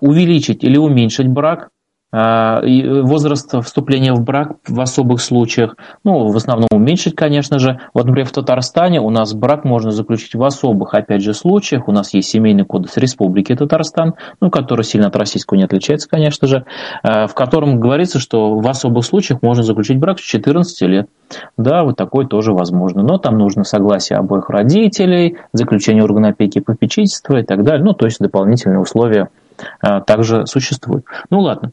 увеличить 0.00 0.64
или 0.64 0.78
уменьшить 0.78 1.28
брак 1.28 1.68
а, 1.68 1.75
возраст 2.12 3.52
вступления 3.64 4.12
в 4.12 4.22
брак 4.22 4.52
в 4.66 4.80
особых 4.80 5.20
случаях, 5.20 5.76
ну, 6.04 6.28
в 6.28 6.36
основном 6.36 6.68
уменьшить, 6.72 7.16
конечно 7.16 7.58
же. 7.58 7.80
Вот, 7.94 8.06
например, 8.06 8.26
в 8.28 8.32
Татарстане 8.32 9.00
у 9.00 9.10
нас 9.10 9.34
брак 9.34 9.64
можно 9.64 9.90
заключить 9.90 10.34
в 10.34 10.42
особых, 10.42 10.94
опять 10.94 11.22
же, 11.22 11.34
случаях. 11.34 11.88
У 11.88 11.92
нас 11.92 12.14
есть 12.14 12.28
семейный 12.28 12.64
кодекс 12.64 12.96
Республики 12.96 13.54
Татарстан, 13.54 14.14
ну, 14.40 14.50
который 14.50 14.82
сильно 14.82 15.08
от 15.08 15.16
российского 15.16 15.58
не 15.58 15.64
отличается, 15.64 16.08
конечно 16.08 16.46
же, 16.46 16.64
а, 17.02 17.26
в 17.26 17.34
котором 17.34 17.80
говорится, 17.80 18.20
что 18.20 18.56
в 18.56 18.68
особых 18.68 19.04
случаях 19.04 19.42
можно 19.42 19.62
заключить 19.62 19.98
брак 19.98 20.18
с 20.18 20.22
14 20.22 20.82
лет. 20.82 21.08
Да, 21.56 21.82
вот 21.82 21.96
такое 21.96 22.26
тоже 22.26 22.52
возможно. 22.52 23.02
Но 23.02 23.18
там 23.18 23.36
нужно 23.36 23.64
согласие 23.64 24.18
обоих 24.18 24.48
родителей, 24.48 25.38
заключение 25.52 26.04
органа 26.04 26.28
опеки 26.28 26.58
и 26.58 26.60
попечительства 26.60 27.38
и 27.38 27.42
так 27.42 27.64
далее. 27.64 27.84
Ну, 27.84 27.92
то 27.92 28.06
есть 28.06 28.20
дополнительные 28.20 28.78
условия 28.78 29.22
а, 29.24 29.45
также 29.80 30.46
существует. 30.46 31.04
Ну 31.30 31.40
ладно. 31.40 31.72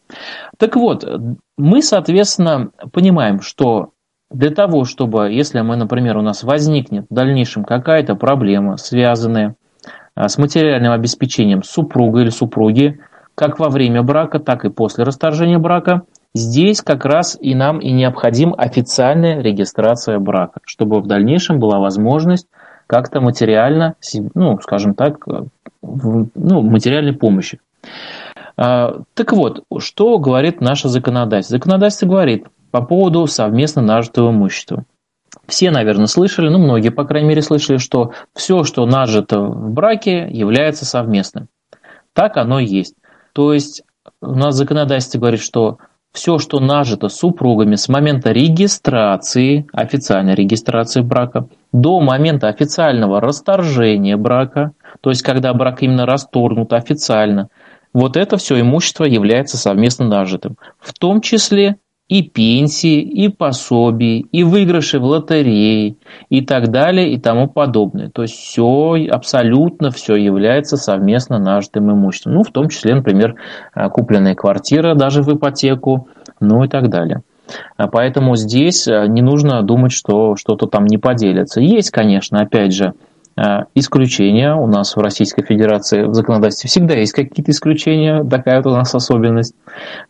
Так 0.58 0.75
вот, 0.75 1.06
мы, 1.58 1.82
соответственно, 1.82 2.70
понимаем, 2.92 3.42
что 3.42 3.94
для 4.34 4.50
того, 4.50 4.84
чтобы, 4.84 5.32
если 5.32 5.62
мы, 5.62 5.75
например, 5.75 6.18
у 6.18 6.22
нас 6.22 6.44
возникнет 6.44 7.06
в 7.10 7.13
дальнейшем 7.13 7.63
какая-то 7.63 8.16
проблема, 8.16 8.78
связанная 8.78 9.56
а, 10.16 10.28
с 10.28 10.38
материальным 10.38 10.92
обеспечением 10.92 11.63
супруга 11.63 12.22
или 12.22 12.30
супруги, 12.30 13.00
как 13.36 13.60
во 13.60 13.70
время 13.70 14.02
брака, 14.02 14.40
так 14.40 14.66
и 14.66 14.70
после 14.70 15.04
расторжения 15.04 15.60
брака, 15.60 16.02
здесь 16.34 16.82
как 16.82 17.06
раз 17.06 17.38
и 17.40 17.54
нам 17.54 17.80
и 17.80 17.92
необходим 17.92 18.56
официальная 18.58 19.42
регистрация 19.42 20.20
брака, 20.20 20.60
чтобы 20.66 21.00
в 21.00 21.08
дальнейшем 21.08 21.60
была 21.60 21.80
возможность 21.80 22.48
как-то 22.88 23.22
материально, 23.22 23.96
ну, 24.34 24.60
скажем 24.62 24.94
так, 24.94 25.25
ну, 25.82 26.62
материальной 26.62 27.13
помощи. 27.13 27.60
А, 28.56 29.02
так 29.13 29.34
вот, 29.34 29.63
что 29.80 30.18
говорит 30.20 30.62
наше 30.62 30.88
законодательство? 30.90 31.58
Законодательство 31.58 32.08
говорит 32.08 32.48
по 32.72 32.82
поводу 32.82 33.25
совместно 33.28 33.82
нажитого 33.82 34.32
имущества. 34.32 34.86
Все, 35.48 35.72
наверное, 35.72 36.06
слышали, 36.08 36.50
ну, 36.50 36.60
многие, 36.60 36.90
по 36.90 37.06
крайней 37.06 37.30
мере, 37.30 37.42
слышали, 37.42 37.78
что 37.78 38.13
все, 38.36 38.63
что 38.63 38.86
нажито 38.86 39.42
в 39.42 39.72
браке, 39.72 40.28
является 40.30 40.86
совместным. 40.86 41.48
Так 42.13 42.38
оно 42.38 42.60
и 42.60 42.66
есть. 42.66 42.96
То 43.34 43.54
есть 43.54 43.84
у 44.22 44.36
нас 44.36 44.56
законодательство 44.56 45.18
говорит, 45.18 45.42
что 45.42 45.80
все, 46.12 46.38
что 46.38 46.60
нажито 46.60 47.10
супругами 47.10 47.74
с 47.74 47.90
момента 47.90 48.32
регистрации, 48.32 49.66
официальной 49.74 50.36
регистрации 50.36 51.02
брака, 51.02 51.48
до 51.72 52.00
момента 52.00 52.48
официального 52.48 53.20
расторжения 53.20 54.16
брака, 54.16 54.74
то 55.02 55.10
есть 55.10 55.24
когда 55.24 55.52
брак 55.56 55.82
именно 55.82 56.06
расторгнут 56.06 56.72
официально– 56.74 57.50
вот 57.93 58.17
это 58.17 58.38
все 58.38 58.59
имущество 58.59 59.05
является 59.05 59.57
совместно 59.57 60.07
нажитым. 60.07 60.57
В 60.79 60.93
том 60.93 61.21
числе 61.21 61.77
и 62.09 62.21
пенсии, 62.21 63.00
и 63.00 63.29
пособия, 63.29 64.19
и 64.19 64.43
выигрыши 64.43 65.00
в 65.00 65.03
лотерее, 65.05 65.95
и 66.29 66.41
так 66.41 66.69
далее, 66.69 67.12
и 67.12 67.19
тому 67.19 67.47
подобное. 67.47 68.09
То 68.09 68.23
есть 68.23 68.35
все, 68.35 69.07
абсолютно 69.09 69.89
все 69.89 70.15
является 70.15 70.77
совместно 70.77 71.39
нажитым 71.39 71.91
имуществом. 71.91 72.33
Ну, 72.33 72.43
в 72.43 72.51
том 72.51 72.69
числе, 72.69 72.95
например, 72.95 73.35
э, 73.73 73.89
купленная 73.89 74.35
квартира 74.35 74.95
даже 74.95 75.21
в 75.21 75.33
ипотеку, 75.33 76.07
ну 76.39 76.63
и 76.63 76.67
так 76.67 76.89
далее. 76.89 77.21
А 77.77 77.88
поэтому 77.88 78.35
здесь 78.35 78.88
э, 78.88 79.07
не 79.07 79.21
нужно 79.21 79.63
думать, 79.63 79.91
что 79.91 80.35
что-то 80.35 80.67
там 80.67 80.85
не 80.85 80.97
поделится. 80.97 81.62
Есть, 81.62 81.91
конечно, 81.91 82.41
опять 82.41 82.73
же, 82.73 82.93
исключения. 83.74 84.54
У 84.54 84.68
нас 84.68 84.96
в 84.96 85.00
Российской 85.00 85.44
Федерации 85.44 86.04
в 86.04 86.13
законодательстве 86.13 86.70
всегда 86.70 86.96
есть 86.96 87.13
какие-то 87.13 87.52
исключения, 87.52 88.24
такая 88.24 88.62
вот 88.62 88.72
у 88.72 88.75
нас 88.75 88.94
особенность. 88.94 89.56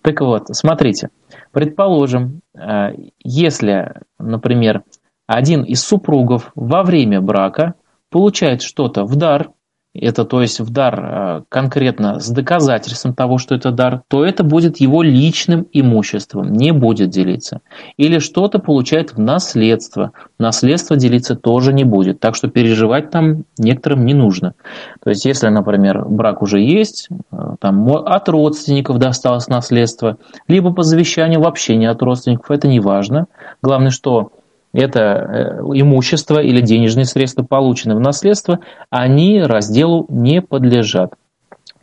Так 0.02 0.20
вот, 0.22 0.48
смотрите, 0.50 1.10
предположим, 1.52 2.42
э, 2.54 2.90
если, 3.24 3.94
например, 4.20 4.84
один 5.28 5.64
из 5.64 5.82
супругов 5.84 6.52
во 6.56 6.84
время 6.84 7.22
брака 7.22 7.76
получает 8.10 8.62
что-то 8.62 9.06
в 9.06 9.16
дар, 9.16 9.50
это 9.94 10.26
то 10.26 10.42
есть 10.42 10.60
в 10.60 10.72
дар 10.72 11.00
э, 11.00 11.42
конкретно 11.50 12.20
с 12.20 12.30
доказательством 12.30 13.14
того, 13.14 13.38
что 13.38 13.54
это 13.54 13.72
дар, 13.72 14.02
то 14.08 14.26
это 14.26 14.44
будет 14.44 14.78
его 14.78 15.04
личным 15.04 15.68
имуществом, 15.72 16.52
не 16.52 16.72
будет 16.72 17.12
делиться. 17.12 17.62
Или 17.98 18.18
что-то 18.18 18.58
получает 18.58 19.14
в 19.14 19.20
наследство, 19.20 20.12
наследство 20.40 20.96
делиться 20.96 21.36
тоже 21.36 21.74
не 21.74 21.84
будет, 21.84 22.20
так 22.20 22.36
что 22.36 22.48
переживать 22.48 23.12
там 23.12 23.44
некоторым 23.60 24.06
не 24.06 24.16
нужно. 24.16 24.56
То 25.04 25.12
есть 25.12 25.26
если, 25.26 25.48
например, 25.50 26.06
брак 26.06 26.42
уже 26.42 26.60
есть, 26.60 27.10
э, 27.32 27.56
там 27.60 27.88
от 27.88 28.30
родственников 28.30 28.98
досталось 28.98 29.48
наследство, 29.48 30.18
либо 30.48 30.74
по 30.74 30.82
завещанию 30.82 31.40
вообще 31.40 31.76
не 31.76 31.86
от 31.86 32.02
родственников, 32.02 32.50
это 32.50 32.68
не 32.68 32.80
важно. 32.80 33.28
Главное, 33.62 33.92
что 33.92 34.32
это 34.74 35.00
э, 35.00 35.60
имущество 35.76 36.40
или 36.40 36.62
денежные 36.62 37.06
средства, 37.06 37.44
полученные 37.44 37.96
в 37.96 38.02
наследство, 38.02 38.60
они 38.90 39.42
разделу 39.42 40.06
не 40.10 40.42
подлежат. 40.42 41.14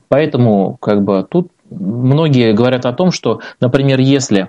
Поэтому 0.09 0.77
как 0.81 1.05
бы 1.05 1.25
тут 1.29 1.53
многие 1.71 2.53
говорят 2.53 2.85
о 2.85 2.93
том, 2.93 3.13
что, 3.13 3.41
например, 3.61 4.01
если 4.01 4.43
э, 4.43 4.49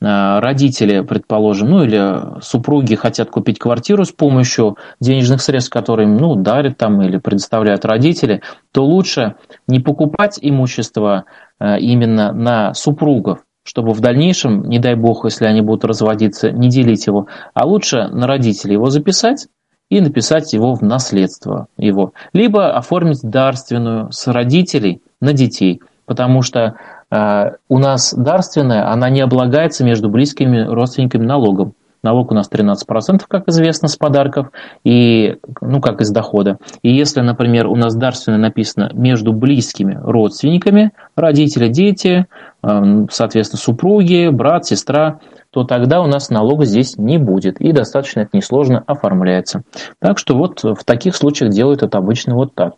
родители, 0.00 1.00
предположим, 1.00 1.70
ну 1.70 1.82
или 1.84 2.40
супруги 2.40 2.94
хотят 2.94 3.30
купить 3.30 3.58
квартиру 3.58 4.04
с 4.04 4.12
помощью 4.12 4.76
денежных 5.00 5.42
средств, 5.42 5.72
которые 5.72 6.08
им 6.08 6.16
ну, 6.16 6.36
дарят 6.36 6.78
там 6.78 7.02
или 7.02 7.18
предоставляют 7.18 7.84
родители, 7.84 8.42
то 8.72 8.84
лучше 8.84 9.34
не 9.66 9.80
покупать 9.80 10.38
имущество 10.40 11.24
э, 11.58 11.80
именно 11.80 12.32
на 12.32 12.72
супругов, 12.74 13.40
чтобы 13.62 13.92
в 13.92 14.00
дальнейшем, 14.00 14.68
не 14.68 14.78
дай 14.78 14.94
бог, 14.94 15.24
если 15.24 15.44
они 15.44 15.60
будут 15.60 15.84
разводиться, 15.84 16.50
не 16.50 16.68
делить 16.68 17.06
его, 17.06 17.26
а 17.54 17.66
лучше 17.66 18.08
на 18.08 18.26
родителей 18.26 18.74
его 18.74 18.86
записать 18.86 19.48
и 19.90 20.00
написать 20.00 20.52
его 20.52 20.74
в 20.74 20.82
наследство 20.82 21.66
его. 21.76 22.12
Либо 22.32 22.76
оформить 22.76 23.20
дарственную 23.22 24.10
с 24.12 24.26
родителей 24.28 25.02
на 25.20 25.32
детей, 25.32 25.82
потому 26.06 26.42
что 26.42 26.76
э, 27.10 27.50
у 27.68 27.78
нас 27.78 28.14
дарственная, 28.14 28.90
она 28.90 29.10
не 29.10 29.20
облагается 29.20 29.84
между 29.84 30.08
близкими 30.08 30.60
родственниками 30.60 31.24
налогом. 31.24 31.74
Налог 32.02 32.30
у 32.30 32.34
нас 32.34 32.48
13%, 32.50 33.22
как 33.28 33.48
известно, 33.48 33.88
с 33.88 33.96
подарков, 33.96 34.48
и, 34.84 35.36
ну, 35.60 35.80
как 35.80 36.00
из 36.00 36.10
дохода. 36.10 36.58
И 36.82 36.90
если, 36.90 37.20
например, 37.20 37.66
у 37.66 37.76
нас 37.76 37.94
дарственно 37.94 38.38
написано 38.38 38.90
между 38.94 39.32
близкими 39.32 39.98
родственниками, 40.02 40.92
родители, 41.14 41.68
дети, 41.68 42.26
эм, 42.62 43.08
соответственно, 43.10 43.60
супруги, 43.60 44.28
брат, 44.30 44.64
сестра, 44.64 45.20
то 45.50 45.64
тогда 45.64 46.00
у 46.00 46.06
нас 46.06 46.30
налога 46.30 46.64
здесь 46.64 46.96
не 46.96 47.18
будет, 47.18 47.60
и 47.60 47.72
достаточно 47.72 48.20
это 48.20 48.30
несложно 48.32 48.82
оформляется. 48.86 49.62
Так 49.98 50.18
что 50.18 50.36
вот 50.36 50.62
в 50.62 50.84
таких 50.84 51.16
случаях 51.16 51.52
делают 51.52 51.82
это 51.82 51.98
обычно 51.98 52.34
вот 52.34 52.54
так. 52.54 52.74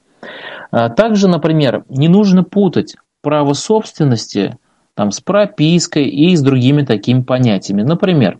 А 0.70 0.88
также, 0.88 1.28
например, 1.28 1.84
не 1.88 2.08
нужно 2.08 2.44
путать 2.44 2.96
право 3.20 3.52
собственности 3.52 4.56
там, 4.94 5.10
с 5.10 5.20
пропиской 5.20 6.04
и 6.04 6.34
с 6.34 6.42
другими 6.42 6.82
такими 6.82 7.22
понятиями. 7.22 7.82
Например, 7.82 8.38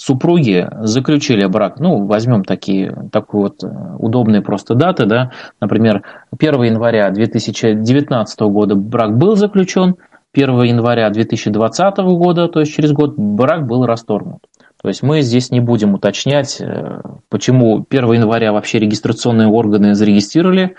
супруги 0.00 0.66
заключили 0.80 1.44
брак, 1.44 1.78
ну, 1.78 2.06
возьмем 2.06 2.42
такие, 2.42 2.94
такую 3.12 3.42
вот 3.42 3.62
э, 3.62 3.68
удобные 3.98 4.40
просто 4.40 4.74
даты, 4.74 5.04
да, 5.04 5.30
например, 5.60 6.02
1 6.38 6.62
января 6.62 7.10
2019 7.10 8.40
года 8.40 8.74
брак 8.76 9.18
был 9.18 9.36
заключен, 9.36 9.96
1 10.32 10.62
января 10.62 11.10
2020 11.10 11.98
года, 11.98 12.48
то 12.48 12.60
есть 12.60 12.74
через 12.74 12.92
год, 12.92 13.16
брак 13.16 13.66
был 13.66 13.84
расторгнут. 13.84 14.40
То 14.82 14.88
есть 14.88 15.02
мы 15.02 15.20
здесь 15.20 15.50
не 15.50 15.60
будем 15.60 15.92
уточнять, 15.92 16.62
э, 16.62 17.02
почему 17.28 17.84
1 17.86 18.12
января 18.12 18.54
вообще 18.54 18.78
регистрационные 18.78 19.48
органы 19.48 19.94
зарегистрировали 19.94 20.76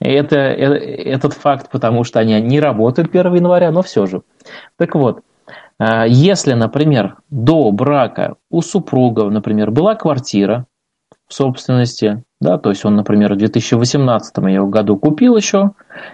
это, 0.00 0.36
это, 0.36 0.74
этот 0.74 1.32
факт, 1.32 1.70
потому 1.70 2.04
что 2.04 2.20
они 2.20 2.38
не 2.42 2.60
работают 2.60 3.08
1 3.08 3.36
января, 3.36 3.70
но 3.70 3.80
все 3.82 4.04
же. 4.04 4.20
Так 4.76 4.94
вот, 4.94 5.20
если, 6.06 6.52
например, 6.52 7.16
до 7.30 7.70
брака 7.72 8.36
у 8.50 8.60
супругов, 8.60 9.30
например, 9.32 9.70
была 9.70 9.94
квартира 9.94 10.66
в 11.26 11.34
собственности, 11.34 12.22
да, 12.40 12.58
то 12.58 12.70
есть 12.70 12.84
он, 12.84 12.96
например, 12.96 13.34
в 13.34 13.36
2018 13.36 14.38
году 14.68 14.96
купил 14.96 15.36
еще, 15.36 15.70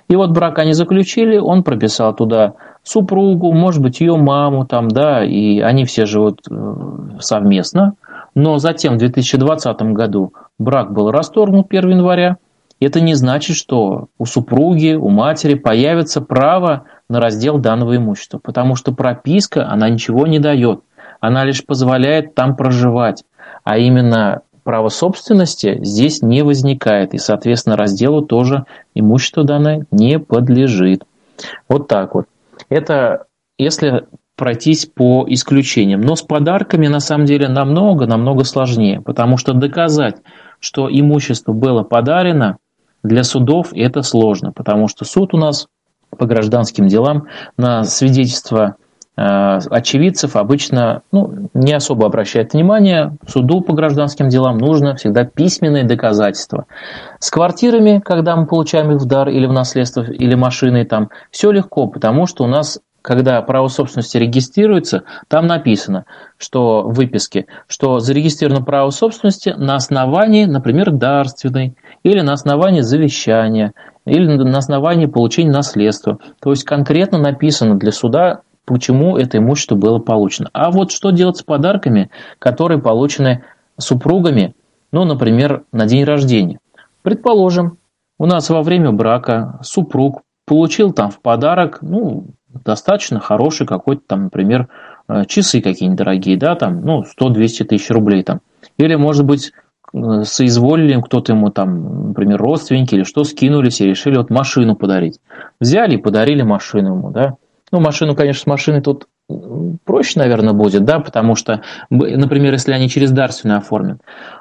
и 0.08 0.16
вот 0.16 0.30
брак 0.30 0.58
они 0.58 0.72
заключили, 0.72 1.38
он 1.38 1.62
прописал 1.62 2.14
туда 2.14 2.54
супругу, 2.82 3.52
может 3.52 3.82
быть, 3.82 4.00
ее 4.00 4.16
маму 4.16 4.66
там, 4.66 4.88
да, 4.88 5.24
и 5.24 5.60
они 5.60 5.84
все 5.84 6.04
живут 6.04 6.40
э, 6.50 7.18
совместно, 7.20 7.94
но 8.34 8.58
затем 8.58 8.94
в 8.94 8.98
2020 8.98 9.82
году 9.92 10.32
брак 10.58 10.92
был 10.92 11.10
расторгнут 11.10 11.66
1 11.70 11.90
января, 11.90 12.36
это 12.78 13.00
не 13.00 13.14
значит, 13.14 13.56
что 13.56 14.08
у 14.18 14.26
супруги, 14.26 14.94
у 14.94 15.08
матери 15.08 15.54
появится 15.54 16.20
право 16.20 16.84
на 17.08 17.20
раздел 17.20 17.58
данного 17.58 17.96
имущества, 17.96 18.38
потому 18.38 18.76
что 18.76 18.92
прописка, 18.92 19.68
она 19.68 19.88
ничего 19.88 20.26
не 20.26 20.38
дает, 20.38 20.80
она 21.20 21.44
лишь 21.44 21.64
позволяет 21.64 22.34
там 22.34 22.56
проживать, 22.56 23.24
а 23.64 23.78
именно 23.78 24.42
право 24.64 24.88
собственности 24.88 25.78
здесь 25.82 26.22
не 26.22 26.42
возникает, 26.42 27.14
и, 27.14 27.18
соответственно, 27.18 27.76
разделу 27.76 28.22
тоже 28.22 28.64
имущество 28.94 29.44
данное 29.44 29.86
не 29.90 30.18
подлежит. 30.18 31.04
Вот 31.68 31.88
так 31.88 32.14
вот. 32.14 32.26
Это 32.68 33.26
если 33.58 34.06
пройтись 34.36 34.86
по 34.86 35.24
исключениям. 35.28 36.02
Но 36.02 36.14
с 36.14 36.22
подарками 36.22 36.86
на 36.86 37.00
самом 37.00 37.24
деле 37.24 37.48
намного-намного 37.48 38.44
сложнее, 38.44 39.00
потому 39.00 39.38
что 39.38 39.54
доказать, 39.54 40.16
что 40.60 40.88
имущество 40.90 41.52
было 41.52 41.82
подарено, 41.82 42.58
для 43.02 43.24
судов 43.24 43.68
это 43.72 44.02
сложно, 44.02 44.52
потому 44.52 44.88
что 44.88 45.04
суд 45.04 45.32
у 45.32 45.38
нас 45.38 45.68
по 46.10 46.26
гражданским 46.26 46.86
делам 46.86 47.26
на 47.56 47.84
свидетельство 47.84 48.76
э, 49.16 49.22
очевидцев 49.22 50.36
обычно 50.36 51.02
ну, 51.12 51.48
не 51.54 51.72
особо 51.72 52.06
обращает 52.06 52.52
внимание. 52.52 53.16
Суду 53.26 53.60
по 53.60 53.74
гражданским 53.74 54.28
делам 54.28 54.58
нужно 54.58 54.96
всегда 54.96 55.24
письменные 55.24 55.84
доказательства. 55.84 56.66
С 57.18 57.30
квартирами, 57.30 58.00
когда 58.04 58.36
мы 58.36 58.46
получаем 58.46 58.92
их 58.92 59.00
в 59.00 59.06
дар 59.06 59.28
или 59.28 59.46
в 59.46 59.52
наследство, 59.52 60.02
или 60.02 60.34
машиной, 60.34 60.84
там 60.84 61.10
все 61.30 61.50
легко, 61.50 61.86
потому 61.86 62.26
что 62.26 62.44
у 62.44 62.48
нас 62.48 62.80
когда 63.06 63.40
право 63.40 63.68
собственности 63.68 64.18
регистрируется, 64.18 65.04
там 65.28 65.46
написано, 65.46 66.06
что 66.38 66.82
в 66.82 66.94
выписке, 66.94 67.46
что 67.68 68.00
зарегистрировано 68.00 68.64
право 68.64 68.90
собственности 68.90 69.50
на 69.50 69.76
основании, 69.76 70.44
например, 70.44 70.90
дарственной, 70.90 71.76
или 72.02 72.20
на 72.22 72.32
основании 72.32 72.80
завещания, 72.80 73.74
или 74.06 74.36
на 74.36 74.58
основании 74.58 75.06
получения 75.06 75.50
наследства. 75.50 76.18
То 76.40 76.50
есть 76.50 76.64
конкретно 76.64 77.18
написано 77.18 77.78
для 77.78 77.92
суда, 77.92 78.40
почему 78.64 79.16
это 79.16 79.38
имущество 79.38 79.74
было 79.74 79.98
получено. 79.98 80.48
А 80.52 80.70
вот 80.70 80.90
что 80.90 81.10
делать 81.10 81.36
с 81.36 81.42
подарками, 81.42 82.10
которые 82.38 82.80
получены 82.80 83.44
супругами, 83.78 84.54
ну, 84.92 85.04
например, 85.04 85.64
на 85.72 85.86
день 85.86 86.04
рождения. 86.04 86.58
Предположим, 87.02 87.78
у 88.18 88.26
нас 88.26 88.48
во 88.48 88.62
время 88.62 88.92
брака 88.92 89.58
супруг 89.62 90.22
получил 90.46 90.92
там 90.92 91.10
в 91.10 91.20
подарок, 91.20 91.78
ну, 91.82 92.28
достаточно 92.64 93.20
хороший 93.20 93.66
какой-то 93.66 94.02
там, 94.06 94.24
например, 94.24 94.68
э, 95.08 95.24
часы 95.26 95.60
какие-нибудь 95.60 95.98
дорогие, 95.98 96.36
да, 96.36 96.54
там, 96.54 96.80
ну, 96.80 97.02
100-200 97.02 97.64
тысяч 97.64 97.90
рублей 97.90 98.22
там. 98.22 98.40
Или, 98.78 98.94
может 98.94 99.24
быть, 99.24 99.52
соизволили, 99.92 101.00
кто-то 101.00 101.32
ему 101.32 101.50
там, 101.50 102.08
например, 102.08 102.40
родственники 102.40 102.94
или 102.94 103.04
что, 103.04 103.24
скинулись 103.24 103.80
и 103.80 103.86
решили 103.86 104.16
вот 104.16 104.30
машину 104.30 104.76
подарить. 104.76 105.20
Взяли 105.60 105.94
и 105.94 106.00
подарили 106.00 106.42
машину 106.42 106.96
ему, 106.96 107.10
да. 107.10 107.34
Ну, 107.72 107.80
машину, 107.80 108.14
конечно, 108.14 108.42
с 108.42 108.46
машиной 108.46 108.80
тут 108.80 109.06
проще, 109.84 110.20
наверное, 110.20 110.54
будет, 110.54 110.84
да, 110.84 111.00
потому 111.00 111.34
что, 111.34 111.62
например, 111.90 112.52
если 112.52 112.72
они 112.72 112.88
через 112.88 113.10
дарственную 113.10 113.58
оформят. 113.58 114.00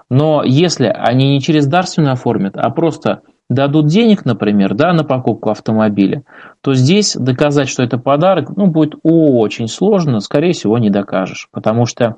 Но 0.10 0.44
если 0.44 0.86
они 0.86 1.32
не 1.32 1.42
через 1.42 1.66
дарственную 1.66 2.14
оформят, 2.14 2.56
а 2.56 2.70
просто 2.70 3.22
дадут 3.50 3.88
денег, 3.88 4.26
например, 4.26 4.74
да, 4.76 4.94
на 4.94 5.04
покупку 5.04 5.50
автомобиля, 5.50 6.24
то 6.62 6.74
здесь 6.74 7.16
доказать, 7.16 7.70
что 7.70 7.84
это 7.84 7.98
подарок, 7.98 8.56
ну, 8.56 8.68
будет 8.68 8.96
очень 9.04 9.68
сложно, 9.68 10.20
скорее 10.20 10.54
всего, 10.54 10.78
не 10.78 10.90
докажешь. 10.90 11.48
Потому 11.52 11.86
что 11.86 12.16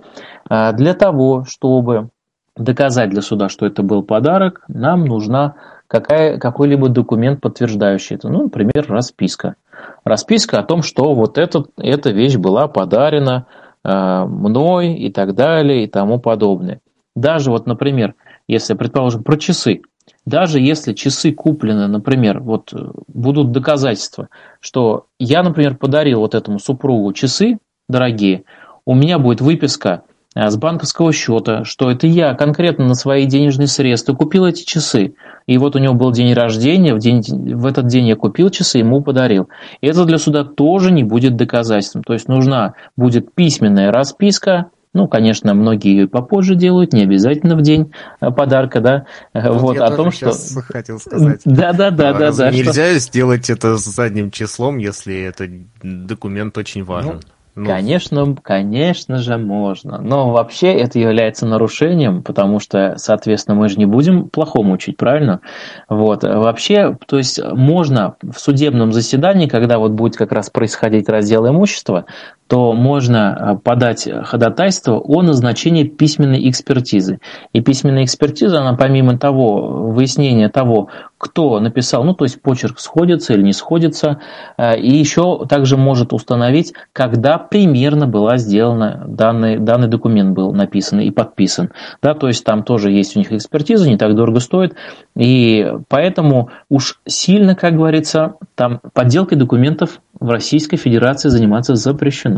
а, 0.49 0.71
для 0.73 0.93
того, 0.93 1.45
чтобы 1.47 2.09
доказать 2.57 3.09
для 3.09 3.21
суда, 3.21 3.49
что 3.49 3.65
это 3.65 3.83
был 3.83 4.03
подарок, 4.03 4.63
нам 4.67 5.05
нужна 5.05 5.55
какая, 5.87 6.37
какой-либо 6.37 6.89
документ, 6.89 7.41
подтверждающий 7.41 8.15
это. 8.15 8.29
Ну, 8.29 8.43
например, 8.43 8.85
расписка. 8.87 9.55
Расписка 10.03 10.59
о 10.59 10.63
том, 10.63 10.81
что 10.81 11.13
вот 11.13 11.37
этот, 11.37 11.69
эта 11.77 12.11
вещь 12.11 12.35
была 12.37 12.67
подарена 12.67 13.45
э, 13.83 14.25
мной 14.25 14.93
и 14.93 15.11
так 15.11 15.35
далее 15.35 15.83
и 15.83 15.87
тому 15.87 16.19
подобное. 16.19 16.81
Даже 17.15 17.51
вот, 17.51 17.67
например, 17.67 18.15
если, 18.47 18.73
предположим, 18.73 19.23
про 19.23 19.37
часы– 19.37 19.81
даже 20.25 20.59
если 20.59 20.91
часы 20.93 21.31
куплены, 21.31 21.87
например, 21.87 22.41
вот 22.41 22.73
э, 22.73 22.77
будут 23.07 23.51
доказательства, 23.51 24.29
что 24.59 25.05
я, 25.19 25.41
например, 25.41 25.77
подарил 25.77 26.19
вот 26.19 26.35
этому 26.35 26.59
супругу 26.59 27.13
часы 27.13 27.59
дорогие, 27.87 28.43
у 28.85 28.93
меня 28.93 29.19
будет 29.19 29.39
выписка 29.39 30.03
с 30.37 30.57
банковского 30.57 31.11
счета, 31.11 31.63
что 31.63 31.89
это 31.89 32.07
я 32.07 32.33
конкретно 32.33 32.85
на 32.85 32.93
свои 32.93 33.25
денежные 33.25 33.67
средства 33.67 34.13
купил 34.13 34.45
эти 34.45 34.63
часы. 34.63 35.15
И 35.47 35.57
вот 35.57 35.75
у 35.75 35.79
него 35.79 35.93
был 35.93 36.11
день 36.11 36.33
рождения, 36.33 36.93
в, 36.93 36.99
день, 36.99 37.21
в 37.21 37.65
этот 37.65 37.87
день 37.87 38.07
я 38.07 38.15
купил 38.15 38.49
часы, 38.49 38.79
ему 38.79 39.01
подарил. 39.01 39.49
И 39.81 39.87
это 39.87 40.05
для 40.05 40.17
суда 40.17 40.43
тоже 40.43 40.91
не 40.91 41.03
будет 41.03 41.35
доказательством. 41.35 42.03
То 42.03 42.13
есть 42.13 42.27
нужна 42.27 42.73
будет 42.95 43.33
письменная 43.33 43.91
расписка, 43.91 44.69
ну, 44.93 45.07
конечно, 45.07 45.53
многие 45.53 45.95
ее 45.95 46.07
попозже 46.07 46.55
делают, 46.55 46.91
не 46.91 47.03
обязательно 47.03 47.55
в 47.55 47.61
день 47.61 47.93
э, 48.19 48.31
подарка, 48.31 48.81
да. 48.81 49.05
Э, 49.33 49.51
вот, 49.51 49.61
вот 49.61 49.77
о 49.77 49.95
том, 49.95 50.11
что... 50.11 50.31
хотел 50.61 50.99
сказать. 50.99 51.41
Да, 51.45 51.71
да, 51.71 51.91
да, 51.91 52.13
да, 52.13 52.31
да. 52.31 52.51
Нельзя 52.51 52.89
что... 52.89 52.99
сделать 52.99 53.49
это 53.49 53.77
с 53.77 53.85
задним 53.85 54.31
числом, 54.31 54.77
если 54.77 55.21
этот 55.21 55.51
документ 55.83 56.57
очень 56.57 56.83
важен. 56.83 57.15
Ну, 57.15 57.19
ну... 57.57 57.65
Конечно, 57.65 58.35
конечно 58.35 59.17
же 59.17 59.37
можно. 59.37 59.99
Но 59.99 60.31
вообще 60.31 60.73
это 60.73 60.99
является 60.99 61.47
нарушением, 61.47 62.21
потому 62.21 62.59
что, 62.59 62.93
соответственно, 62.97 63.57
мы 63.57 63.67
же 63.67 63.77
не 63.77 63.87
будем 63.87 64.29
плохому 64.29 64.73
учить, 64.73 64.95
правильно? 64.95 65.41
Вот. 65.89 66.21
Вообще, 66.21 66.95
то 67.07 67.17
есть 67.17 67.43
можно 67.43 68.15
в 68.21 68.39
судебном 68.39 68.91
заседании, 68.91 69.47
когда 69.47 69.79
вот 69.79 69.93
будет 69.93 70.15
как 70.17 70.31
раз 70.31 70.51
происходить 70.51 71.09
раздел 71.09 71.47
имущества, 71.49 72.05
то 72.47 72.73
можно 72.73 73.37
э, 73.37 73.57
подать 73.57 74.07
ходатайство 74.23 74.97
о 74.97 75.21
назначении 75.21 75.83
письменной 75.83 76.49
экспертизы. 76.49 77.19
И 77.53 77.61
письменная 77.61 78.05
экспертиза, 78.05 78.61
она 78.61 78.75
помимо 78.75 79.17
того, 79.17 79.91
выяснения 79.91 80.49
того, 80.49 80.89
кто 81.17 81.59
написал, 81.59 82.03
ну 82.03 82.13
то 82.13 82.25
есть 82.25 82.41
почерк 82.41 82.79
сходится 82.79 83.33
или 83.33 83.41
не 83.41 83.53
сходится, 83.53 84.21
э, 84.57 84.79
и 84.79 84.95
еще 84.95 85.45
также 85.47 85.75
может 85.75 86.13
установить, 86.13 86.73
когда 86.93 87.37
примерно 87.37 88.07
была 88.07 88.37
сделана 88.37 89.03
данный, 89.07 89.57
данный 89.57 89.87
документ 89.87 90.35
был 90.35 90.53
написан 90.53 90.99
и 90.99 91.11
подписан. 91.11 91.71
Да, 92.01 92.13
то 92.13 92.27
есть 92.27 92.45
там 92.45 92.63
тоже 92.63 92.91
есть 92.91 93.15
у 93.15 93.19
них 93.19 93.31
экспертиза, 93.31 93.89
не 93.89 93.97
так 93.97 94.15
дорого 94.15 94.39
стоит, 94.39 94.75
и 95.15 95.73
поэтому 95.89 96.49
уж 96.69 96.99
сильно, 97.05 97.55
как 97.55 97.75
говорится, 97.75 98.35
там 98.55 98.79
подделкой 98.93 99.37
документов 99.37 99.99
в 100.19 100.29
Российской 100.29 100.77
Федерации 100.77 101.29
заниматься 101.29 101.75
запрещено. 101.75 102.36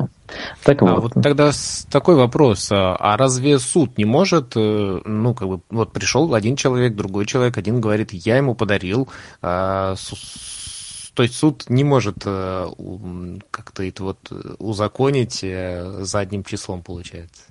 Так 0.64 0.82
вот. 0.82 0.90
А 0.90 1.00
вот 1.00 1.14
тогда 1.14 1.52
такой 1.90 2.16
вопрос. 2.16 2.72
А, 2.72 2.96
а 2.96 3.18
разве 3.18 3.60
суд 3.60 3.98
не 3.98 4.06
может, 4.06 4.54
э, 4.56 5.02
ну, 5.04 5.34
как 5.34 5.48
бы, 5.48 5.62
вот 5.70 5.92
пришел 5.92 6.34
один 6.34 6.56
человек, 6.56 6.96
другой 6.96 7.26
человек, 7.26 7.58
один 7.58 7.82
говорит, 7.82 8.14
я 8.14 8.38
ему 8.38 8.56
подарил, 8.56 9.08
а, 9.42 9.96
то 11.14 11.24
есть 11.24 11.36
суд 11.36 11.66
не 11.70 11.84
может 11.84 12.24
э, 12.26 12.68
как-то 13.52 13.84
это 13.84 14.04
вот 14.04 14.32
узаконить 14.60 15.40
э, 15.44 16.04
задним 16.04 16.44
числом, 16.44 16.82
получается? 16.82 17.42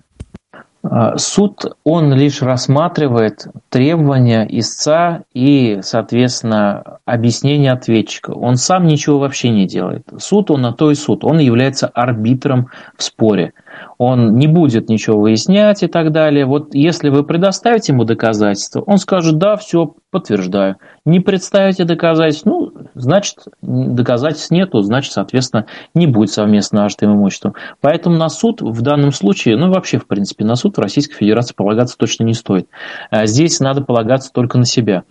А, 0.83 1.19
суд, 1.19 1.77
он 1.85 2.13
лишь 2.15 2.41
рассматривает 2.41 3.47
требования 3.69 4.47
истца 4.49 5.23
и, 5.35 5.81
соответственно, 5.83 6.99
объяснение 7.05 7.73
ответчика. 7.73 8.31
Он 8.31 8.57
сам 8.57 8.87
ничего 8.87 9.19
вообще 9.19 9.51
не 9.51 9.67
делает. 9.67 10.05
Суд, 10.19 10.51
он 10.51 10.63
на 10.63 10.73
то 10.73 10.91
и 10.91 10.95
суд. 10.95 11.25
Он 11.25 11.39
является 11.39 11.89
арбитром 11.89 12.69
в 12.97 13.03
споре 13.03 13.55
он 13.99 14.37
не 14.37 14.47
будет 14.47 14.89
ничего 14.89 15.21
выяснять 15.21 15.83
и 15.83 15.87
так 15.87 16.13
далее. 16.13 16.47
Вот 16.47 16.75
если 16.75 17.09
вы 17.09 17.25
предоставите 17.25 17.93
ему 17.93 18.05
доказательства, 18.05 18.81
он 18.81 18.99
скажет, 18.99 19.39
да, 19.39 19.57
все, 19.57 19.95
подтверждаю. 20.11 20.77
Не 21.05 21.21
представите 21.21 21.85
доказательств, 21.85 22.47
ну, 22.47 22.73
значит, 22.95 23.37
доказательств 23.63 24.51
нету, 24.51 24.81
значит, 24.83 25.13
соответственно, 25.13 25.67
не 25.95 26.07
будет 26.07 26.31
совместно 26.31 26.83
нажитым 26.83 27.15
имуществом. 27.15 27.55
Поэтому 27.81 28.17
на 28.17 28.29
суд 28.29 28.63
в 28.63 28.83
данном 28.83 29.13
случае, 29.13 29.57
ну, 29.57 29.71
вообще, 29.71 29.99
в 29.99 30.07
принципе, 30.07 30.45
на 30.45 30.55
суд 30.55 30.77
в 30.77 30.81
Российской 30.81 31.17
Федерации 31.17 31.55
полагаться 31.55 31.97
точно 31.99 32.25
не 32.25 32.35
стоит. 32.35 32.69
А 33.11 33.27
здесь 33.27 33.61
надо 33.61 33.83
полагаться 33.83 34.33
только 34.33 34.59
на 34.59 34.65
себя. 34.65 35.05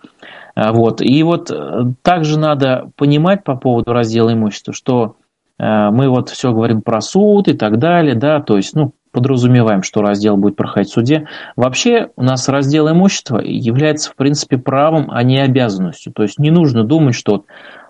А 0.54 0.72
вот. 0.72 1.00
И 1.00 1.22
вот 1.22 1.50
э, 1.52 1.84
также 2.02 2.38
надо 2.38 2.90
понимать 2.96 3.44
по 3.44 3.54
поводу 3.54 3.92
раздела 3.92 4.32
имущества, 4.32 4.72
что 4.74 5.14
мы 5.58 6.08
вот 6.08 6.28
все 6.30 6.52
говорим 6.52 6.82
про 6.82 7.00
суд 7.00 7.48
и 7.48 7.52
так 7.52 7.78
далее, 7.78 8.14
да, 8.14 8.40
то 8.40 8.56
есть, 8.56 8.74
ну, 8.74 8.92
подразумеваем, 9.10 9.82
что 9.82 10.02
раздел 10.02 10.36
будет 10.36 10.56
проходить 10.56 10.90
в 10.90 10.94
суде. 10.94 11.26
Вообще 11.56 12.10
у 12.16 12.22
нас 12.22 12.48
раздел 12.48 12.90
имущества 12.90 13.38
является, 13.38 14.10
в 14.10 14.16
принципе, 14.16 14.58
правом, 14.58 15.10
а 15.10 15.22
не 15.22 15.38
обязанностью. 15.38 16.12
То 16.12 16.22
есть 16.22 16.38
не 16.38 16.50
нужно 16.50 16.84
думать, 16.84 17.14
что 17.14 17.44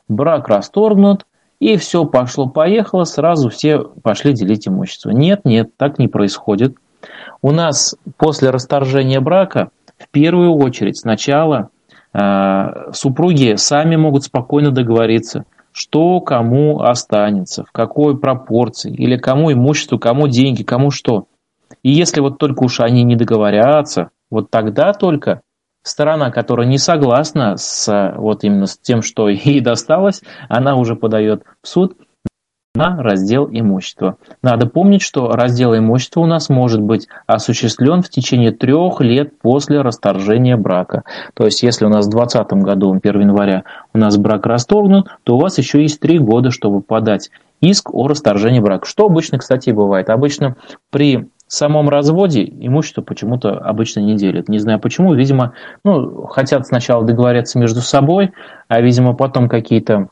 брак 0.08 0.48
расторгнут, 0.48 1.26
и 1.60 1.76
все 1.76 2.04
пошло-поехало, 2.04 3.04
сразу 3.04 3.50
все 3.50 3.80
пошли 3.80 4.32
делить 4.32 4.68
имущество. 4.68 5.10
Нет, 5.10 5.44
нет, 5.44 5.76
так 5.76 5.98
не 5.98 6.08
происходит. 6.08 6.76
У 7.42 7.50
нас 7.50 7.96
после 8.16 8.50
расторжения 8.50 9.20
брака 9.20 9.70
в 9.98 10.08
первую 10.08 10.54
очередь 10.54 10.98
сначала 10.98 11.70
э, 12.14 12.92
супруги 12.92 13.56
сами 13.56 13.96
могут 13.96 14.24
спокойно 14.24 14.70
договориться– 14.70 15.44
что 15.78 16.20
кому 16.20 16.80
останется, 16.80 17.62
в 17.62 17.70
какой 17.70 18.18
пропорции, 18.18 18.92
или 18.92 19.16
кому 19.16 19.52
имущество, 19.52 19.96
кому 19.96 20.26
деньги, 20.26 20.64
кому 20.64 20.90
что. 20.90 21.26
И 21.84 21.90
если 21.90 22.20
вот 22.20 22.38
только 22.38 22.64
уж 22.64 22.80
они 22.80 23.04
не 23.04 23.14
договорятся, 23.14 24.10
вот 24.28 24.50
тогда 24.50 24.92
только 24.92 25.42
сторона, 25.84 26.32
которая 26.32 26.66
не 26.66 26.78
согласна 26.78 27.56
с 27.56 28.12
вот 28.16 28.42
именно 28.42 28.66
с 28.66 28.76
тем, 28.76 29.02
что 29.02 29.28
ей 29.28 29.60
досталось, 29.60 30.22
она 30.48 30.74
уже 30.74 30.96
подает 30.96 31.44
в 31.62 31.68
суд 31.68 31.96
на 32.78 33.02
раздел 33.02 33.48
имущества. 33.50 34.16
Надо 34.40 34.66
помнить, 34.66 35.02
что 35.02 35.32
раздел 35.32 35.76
имущества 35.76 36.20
у 36.20 36.26
нас 36.26 36.48
может 36.48 36.80
быть 36.80 37.08
осуществлен 37.26 38.02
в 38.02 38.08
течение 38.08 38.52
трех 38.52 39.00
лет 39.00 39.38
после 39.40 39.80
расторжения 39.80 40.56
брака. 40.56 41.02
То 41.34 41.44
есть, 41.44 41.62
если 41.62 41.84
у 41.84 41.88
нас 41.88 42.06
в 42.06 42.10
2020 42.10 42.64
году, 42.64 42.98
1 43.02 43.20
января, 43.20 43.64
у 43.92 43.98
нас 43.98 44.16
брак 44.16 44.46
расторгнут, 44.46 45.08
то 45.24 45.36
у 45.36 45.40
вас 45.40 45.58
еще 45.58 45.82
есть 45.82 45.98
три 46.00 46.18
года, 46.18 46.50
чтобы 46.50 46.80
подать 46.80 47.30
иск 47.60 47.92
о 47.92 48.06
расторжении 48.06 48.60
брака. 48.60 48.86
Что 48.86 49.06
обычно, 49.06 49.38
кстати, 49.38 49.70
бывает. 49.70 50.08
Обычно 50.08 50.56
при 50.90 51.28
самом 51.48 51.88
разводе 51.88 52.44
имущество 52.44 53.02
почему-то 53.02 53.58
обычно 53.58 54.00
не 54.00 54.16
делят. 54.16 54.48
Не 54.48 54.58
знаю 54.58 54.78
почему, 54.78 55.14
видимо, 55.14 55.54
ну, 55.84 56.26
хотят 56.26 56.66
сначала 56.66 57.04
договориться 57.04 57.58
между 57.58 57.80
собой, 57.80 58.32
а, 58.68 58.80
видимо, 58.80 59.14
потом 59.14 59.48
какие-то 59.48 60.10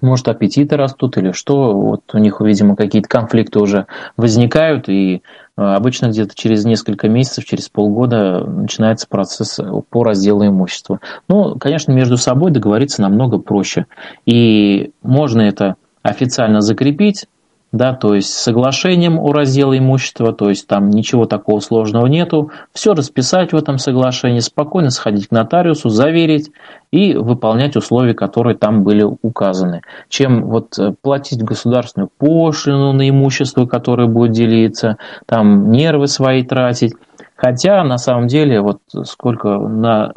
может, 0.00 0.28
аппетиты 0.28 0.76
растут 0.76 1.16
или 1.16 1.32
что, 1.32 1.72
вот 1.72 2.02
у 2.12 2.18
них, 2.18 2.40
видимо, 2.40 2.76
какие-то 2.76 3.08
конфликты 3.08 3.58
уже 3.58 3.86
возникают, 4.16 4.88
и 4.88 5.16
э, 5.16 5.20
обычно 5.56 6.08
где-то 6.08 6.34
через 6.34 6.64
несколько 6.64 7.08
месяцев, 7.08 7.44
через 7.44 7.68
полгода 7.68 8.44
начинается 8.44 9.08
процесс 9.08 9.58
по 9.90 10.04
разделу 10.04 10.46
имущества. 10.46 11.00
Ну, 11.28 11.56
конечно, 11.58 11.92
между 11.92 12.16
собой 12.16 12.50
договориться 12.50 13.02
намного 13.02 13.38
проще, 13.38 13.86
и 14.26 14.92
можно 15.02 15.40
это 15.42 15.76
официально 16.02 16.60
закрепить, 16.60 17.26
да, 17.74 17.92
то 17.92 18.14
есть 18.14 18.32
соглашением 18.32 19.18
о 19.18 19.32
разделе 19.32 19.78
имущества, 19.78 20.32
то 20.32 20.48
есть 20.48 20.68
там 20.68 20.90
ничего 20.90 21.26
такого 21.26 21.58
сложного 21.58 22.06
нету, 22.06 22.52
все 22.72 22.94
расписать 22.94 23.52
в 23.52 23.56
этом 23.56 23.78
соглашении, 23.78 24.38
спокойно 24.38 24.90
сходить 24.90 25.26
к 25.26 25.32
нотариусу, 25.32 25.88
заверить 25.88 26.52
и 26.92 27.14
выполнять 27.14 27.74
условия, 27.74 28.14
которые 28.14 28.56
там 28.56 28.84
были 28.84 29.04
указаны. 29.22 29.82
Чем 30.08 30.44
вот 30.44 30.78
э, 30.78 30.94
платить 31.02 31.42
государственную 31.42 32.10
пошлину 32.16 32.92
на 32.92 33.08
имущество, 33.08 33.66
которое 33.66 34.06
будет 34.06 34.30
делиться, 34.30 34.96
там 35.26 35.72
нервы 35.72 36.06
свои 36.06 36.44
тратить. 36.44 36.94
Хотя 37.34 37.82
на 37.82 37.98
самом 37.98 38.28
деле, 38.28 38.60
вот 38.60 38.78
сколько 39.02 39.58
на 39.58 40.12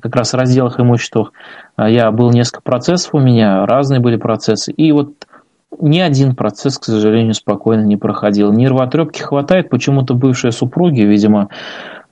как 0.00 0.16
раз 0.16 0.32
разделах 0.32 0.80
имуществах 0.80 1.32
э, 1.76 1.90
я 1.90 2.10
был 2.10 2.30
несколько 2.30 2.62
процессов 2.62 3.14
у 3.14 3.18
меня, 3.18 3.66
разные 3.66 4.00
были 4.00 4.16
процессы, 4.16 4.72
и 4.72 4.92
вот 4.92 5.12
ни 5.80 5.98
один 5.98 6.34
процесс, 6.34 6.78
к 6.78 6.84
сожалению, 6.84 7.34
спокойно 7.34 7.82
не 7.82 7.96
проходил. 7.96 8.52
Нервотрепки 8.52 9.20
хватает, 9.20 9.70
почему-то 9.70 10.14
бывшие 10.14 10.52
супруги, 10.52 11.00
видимо, 11.00 11.48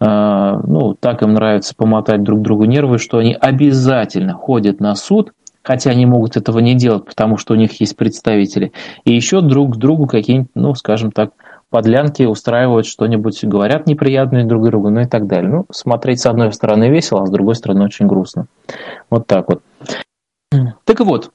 э, 0.00 0.60
ну, 0.66 0.94
так 0.94 1.22
им 1.22 1.34
нравится 1.34 1.74
помотать 1.74 2.22
друг 2.22 2.42
другу 2.42 2.64
нервы, 2.64 2.98
что 2.98 3.18
они 3.18 3.34
обязательно 3.34 4.34
ходят 4.34 4.80
на 4.80 4.94
суд, 4.94 5.32
хотя 5.62 5.90
они 5.90 6.06
могут 6.06 6.36
этого 6.36 6.58
не 6.58 6.74
делать, 6.74 7.04
потому 7.04 7.36
что 7.36 7.54
у 7.54 7.56
них 7.56 7.80
есть 7.80 7.96
представители, 7.96 8.72
и 9.04 9.14
еще 9.14 9.40
друг 9.40 9.74
к 9.74 9.76
другу 9.76 10.06
какие-нибудь, 10.06 10.50
ну, 10.54 10.74
скажем 10.74 11.12
так, 11.12 11.30
подлянки 11.70 12.24
устраивают 12.24 12.86
что-нибудь, 12.86 13.44
говорят 13.44 13.86
неприятные 13.86 14.44
друг 14.44 14.64
другу, 14.66 14.90
ну 14.90 15.00
и 15.00 15.06
так 15.06 15.26
далее. 15.26 15.50
Ну, 15.50 15.66
смотреть 15.70 16.20
с 16.20 16.26
одной 16.26 16.52
стороны 16.52 16.90
весело, 16.90 17.22
а 17.22 17.26
с 17.26 17.30
другой 17.30 17.54
стороны 17.54 17.84
очень 17.84 18.06
грустно. 18.06 18.46
Вот 19.08 19.26
так 19.26 19.48
вот. 19.48 19.62
Так 20.84 21.00
вот, 21.00 21.30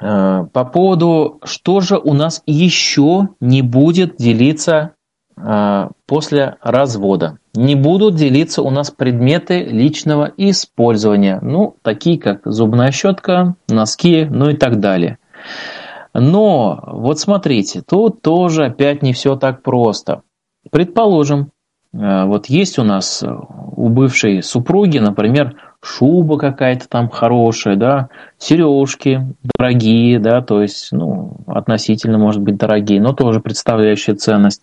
по 0.00 0.64
поводу, 0.64 1.40
что 1.44 1.80
же 1.80 1.98
у 1.98 2.14
нас 2.14 2.42
еще 2.46 3.28
не 3.40 3.60
будет 3.60 4.16
делиться 4.16 4.92
э, 5.36 5.88
после 6.06 6.56
развода. 6.62 7.38
Не 7.54 7.74
будут 7.74 8.14
делиться 8.14 8.62
у 8.62 8.70
нас 8.70 8.90
предметы 8.90 9.62
личного 9.62 10.32
использования, 10.36 11.38
ну, 11.42 11.76
такие 11.82 12.18
как 12.18 12.40
зубная 12.44 12.92
щетка, 12.92 13.56
носки, 13.68 14.26
ну 14.30 14.50
и 14.50 14.56
так 14.56 14.80
далее. 14.80 15.18
Но, 16.14 16.82
вот 16.86 17.18
смотрите, 17.18 17.82
тут 17.82 18.22
тоже 18.22 18.66
опять 18.66 19.02
не 19.02 19.12
все 19.12 19.36
так 19.36 19.62
просто. 19.62 20.22
Предположим, 20.70 21.40
э, 21.40 21.59
вот 21.92 22.46
есть 22.46 22.78
у 22.78 22.84
нас 22.84 23.24
у 23.24 23.88
бывшей 23.88 24.42
супруги, 24.42 24.98
например, 24.98 25.56
шуба 25.82 26.38
какая-то 26.38 26.88
там 26.88 27.08
хорошая, 27.08 27.76
да, 27.76 28.08
сережки 28.38 29.26
дорогие, 29.56 30.18
да, 30.18 30.42
то 30.42 30.60
есть, 30.60 30.92
ну, 30.92 31.38
относительно, 31.46 32.18
может 32.18 32.42
быть, 32.42 32.56
дорогие, 32.56 33.00
но 33.00 33.12
тоже 33.12 33.40
представляющие 33.40 34.14
ценность. 34.14 34.62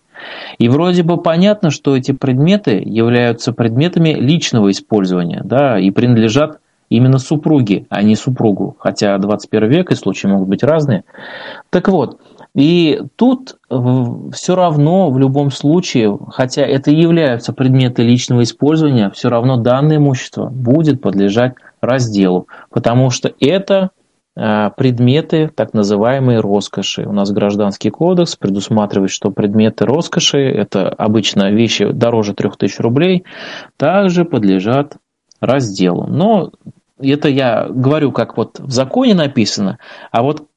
И 0.58 0.68
вроде 0.68 1.02
бы 1.02 1.20
понятно, 1.20 1.70
что 1.70 1.96
эти 1.96 2.12
предметы 2.12 2.82
являются 2.84 3.52
предметами 3.52 4.10
личного 4.10 4.70
использования, 4.70 5.42
да, 5.44 5.78
и 5.78 5.90
принадлежат 5.90 6.60
именно 6.88 7.18
супруге, 7.18 7.86
а 7.90 8.02
не 8.02 8.14
супругу, 8.14 8.76
хотя 8.78 9.18
21 9.18 9.68
век 9.68 9.90
и 9.90 9.94
случаи 9.94 10.28
могут 10.28 10.48
быть 10.48 10.62
разные. 10.62 11.04
Так 11.70 11.88
вот, 11.88 12.20
и 12.58 13.00
тут 13.14 13.56
все 14.32 14.56
равно 14.56 15.12
в 15.12 15.18
любом 15.18 15.52
случае, 15.52 16.18
хотя 16.30 16.62
это 16.62 16.90
и 16.90 17.00
являются 17.00 17.52
предметы 17.52 18.02
личного 18.02 18.42
использования, 18.42 19.10
все 19.10 19.28
равно 19.28 19.58
данное 19.58 19.98
имущество 19.98 20.46
будет 20.46 21.00
подлежать 21.00 21.54
разделу, 21.80 22.48
потому 22.70 23.10
что 23.10 23.32
это 23.38 23.90
а, 24.34 24.70
предметы 24.70 25.52
так 25.54 25.72
называемые 25.72 26.40
роскоши. 26.40 27.06
У 27.06 27.12
нас 27.12 27.30
гражданский 27.30 27.90
кодекс 27.90 28.34
предусматривает, 28.34 29.12
что 29.12 29.30
предметы 29.30 29.86
роскоши, 29.86 30.38
это 30.38 30.88
обычно 30.88 31.52
вещи 31.52 31.88
дороже 31.92 32.34
3000 32.34 32.82
рублей, 32.82 33.22
также 33.76 34.24
подлежат 34.24 34.96
разделу. 35.38 36.08
Но 36.08 36.50
это 37.00 37.28
я 37.28 37.68
говорю, 37.70 38.10
как 38.10 38.36
вот 38.36 38.58
в 38.58 38.72
законе 38.72 39.14
написано, 39.14 39.78
а 40.10 40.24
вот 40.24 40.48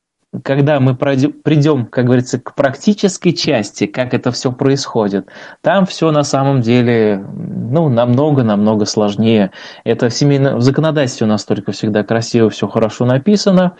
когда 0.43 0.79
мы 0.79 0.95
придем, 0.95 1.85
как 1.85 2.05
говорится, 2.05 2.39
к 2.39 2.55
практической 2.55 3.31
части, 3.31 3.85
как 3.85 4.13
это 4.13 4.31
все 4.31 4.51
происходит, 4.51 5.27
там 5.61 5.85
все 5.85 6.11
на 6.11 6.23
самом 6.23 6.61
деле 6.61 7.17
ну, 7.17 7.89
намного-намного 7.89 8.85
сложнее. 8.85 9.51
Это 9.83 10.07
в, 10.07 10.13
семейном, 10.13 10.57
в 10.57 10.61
законодательстве 10.61 11.27
у 11.27 11.29
нас 11.29 11.43
только 11.43 11.73
всегда 11.73 12.03
красиво, 12.03 12.49
все 12.49 12.67
хорошо 12.67 13.05
написано, 13.05 13.73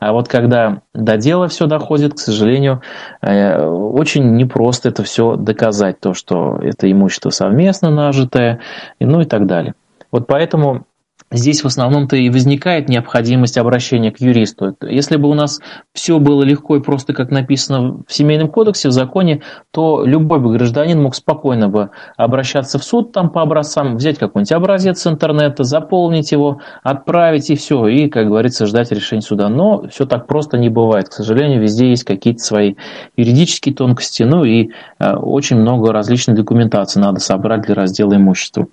а 0.00 0.12
вот 0.12 0.28
когда 0.28 0.82
до 0.92 1.16
дела 1.16 1.46
все 1.46 1.66
доходит, 1.66 2.14
к 2.14 2.18
сожалению, 2.18 2.82
э, 3.20 3.64
очень 3.64 4.34
непросто 4.34 4.88
это 4.88 5.04
все 5.04 5.36
доказать, 5.36 6.00
то, 6.00 6.14
что 6.14 6.58
это 6.60 6.90
имущество 6.90 7.30
совместно 7.30 7.90
нажитое, 7.90 8.58
ну 8.98 9.20
и 9.20 9.24
так 9.24 9.46
далее. 9.46 9.74
Вот 10.10 10.26
поэтому 10.26 10.84
Здесь 11.32 11.62
в 11.62 11.66
основном-то 11.66 12.16
и 12.16 12.28
возникает 12.28 12.88
необходимость 12.88 13.56
обращения 13.56 14.12
к 14.12 14.20
юристу. 14.20 14.76
Если 14.82 15.16
бы 15.16 15.30
у 15.30 15.34
нас 15.34 15.60
все 15.94 16.18
было 16.18 16.42
легко 16.42 16.76
и 16.76 16.80
просто, 16.80 17.14
как 17.14 17.30
написано 17.30 18.02
в 18.06 18.12
Семейном 18.12 18.48
кодексе, 18.48 18.88
в 18.88 18.92
законе, 18.92 19.40
то 19.70 20.04
любой 20.04 20.40
бы 20.40 20.52
гражданин 20.52 21.00
мог 21.00 21.14
спокойно 21.14 21.68
бы 21.68 21.90
обращаться 22.16 22.78
в 22.78 22.84
суд 22.84 23.12
там 23.12 23.30
по 23.30 23.42
образцам, 23.42 23.96
взять 23.96 24.18
какой-нибудь 24.18 24.52
образец 24.52 25.00
с 25.00 25.06
интернета, 25.06 25.64
заполнить 25.64 26.32
его, 26.32 26.60
отправить 26.82 27.48
и 27.50 27.56
все, 27.56 27.86
и, 27.86 28.08
как 28.08 28.26
говорится, 28.26 28.66
ждать 28.66 28.92
решения 28.92 29.22
суда. 29.22 29.48
Но 29.48 29.88
все 29.88 30.04
так 30.06 30.26
просто 30.26 30.58
не 30.58 30.68
бывает. 30.68 31.08
К 31.08 31.12
сожалению, 31.12 31.62
везде 31.62 31.88
есть 31.88 32.04
какие-то 32.04 32.40
свои 32.40 32.74
юридические 33.16 33.74
тонкости, 33.74 34.22
ну 34.22 34.44
и 34.44 34.70
э, 34.98 35.14
очень 35.14 35.56
много 35.56 35.92
различной 35.92 36.34
документации 36.34 37.00
надо 37.00 37.20
собрать 37.20 37.62
для 37.62 37.74
раздела 37.74 38.16
имущества. 38.16 38.66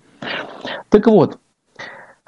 Так 0.89 1.07
вот, 1.07 1.37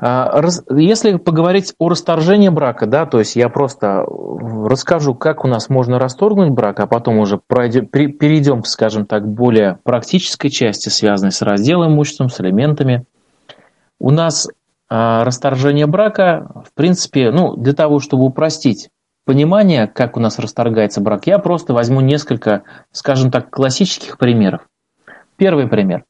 если 0.02 1.18
поговорить 1.18 1.76
о 1.78 1.90
расторжении 1.90 2.50
брака, 2.50 2.88
да, 2.88 3.06
то 3.06 3.20
есть 3.20 3.36
я 3.36 3.50
просто 3.50 4.04
расскажу, 4.04 5.14
как 5.14 5.46
у 5.46 5.48
нас 5.48 5.70
можно 5.70 6.00
расторгнуть 6.00 6.50
брак, 6.50 6.80
а 6.80 6.88
потом 6.88 7.20
уже 7.20 7.40
перейдем, 7.40 8.64
скажем 8.64 9.06
так, 9.06 9.28
более 9.28 9.78
практической 9.84 10.50
части, 10.50 10.90
связанной 10.90 11.32
с 11.32 11.44
разделом 11.44 11.94
имуществом, 11.94 12.30
с 12.30 12.42
элементами. 12.42 13.06
У 14.00 14.10
нас 14.10 14.48
а, 14.90 15.24
расторжение 15.24 15.86
брака, 15.86 16.50
в 16.66 16.74
принципе, 16.74 17.30
ну, 17.30 17.56
для 17.56 17.74
того, 17.74 18.00
чтобы 18.00 18.24
упростить 18.24 18.90
понимание, 19.24 19.86
как 19.86 20.18
у 20.18 20.20
нас 20.20 20.40
расторгается 20.40 21.00
брак, 21.00 21.28
я 21.28 21.38
просто 21.38 21.74
возьму 21.76 22.02
несколько, 22.02 22.64
скажем 22.92 23.30
так, 23.30 23.52
классических 23.52 24.18
примеров. 24.18 24.62
Первый 25.38 25.68
пример. 25.68 26.06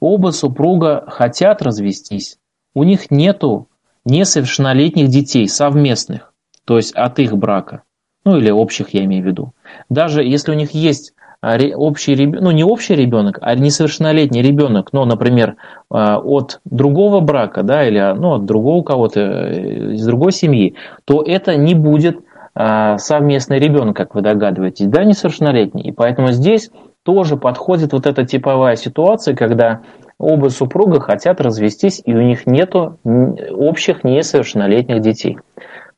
Оба 0.00 0.30
супруга 0.32 1.04
хотят 1.06 1.62
развестись 1.62 2.38
у 2.76 2.84
них 2.84 3.10
нету 3.10 3.68
несовершеннолетних 4.04 5.08
детей 5.08 5.48
совместных, 5.48 6.34
то 6.66 6.76
есть 6.76 6.92
от 6.94 7.18
их 7.18 7.34
брака, 7.34 7.82
ну 8.26 8.36
или 8.36 8.50
общих 8.50 8.90
я 8.90 9.02
имею 9.06 9.24
в 9.24 9.26
виду. 9.26 9.52
Даже 9.88 10.22
если 10.22 10.52
у 10.52 10.54
них 10.54 10.72
есть 10.72 11.14
а, 11.40 11.56
общий 11.74 12.14
ребенок, 12.14 12.44
ну 12.44 12.50
не 12.50 12.64
общий 12.64 12.94
ребенок, 12.94 13.38
а 13.40 13.54
несовершеннолетний 13.54 14.42
ребенок, 14.42 14.90
ну, 14.92 15.06
например, 15.06 15.56
а, 15.90 16.18
от 16.18 16.60
другого 16.66 17.20
брака, 17.20 17.62
да, 17.62 17.88
или 17.88 18.14
ну, 18.14 18.34
от 18.34 18.44
другого 18.44 18.82
кого-то 18.82 19.20
э, 19.20 19.94
из 19.94 20.04
другой 20.04 20.32
семьи, 20.32 20.74
то 21.06 21.22
это 21.22 21.56
не 21.56 21.74
будет 21.74 22.20
а, 22.54 22.98
совместный 22.98 23.58
ребенок, 23.58 23.96
как 23.96 24.14
вы 24.14 24.20
догадываетесь, 24.20 24.86
да, 24.86 25.02
несовершеннолетний. 25.02 25.84
И 25.84 25.92
поэтому 25.92 26.30
здесь 26.30 26.70
тоже 27.04 27.38
подходит 27.38 27.94
вот 27.94 28.06
эта 28.06 28.26
типовая 28.26 28.76
ситуация, 28.76 29.34
когда 29.34 29.80
оба 30.18 30.48
супруга 30.48 31.00
хотят 31.00 31.40
развестись, 31.40 32.00
и 32.04 32.14
у 32.14 32.20
них 32.20 32.46
нет 32.46 32.74
общих 32.74 34.04
несовершеннолетних 34.04 35.00
детей. 35.00 35.38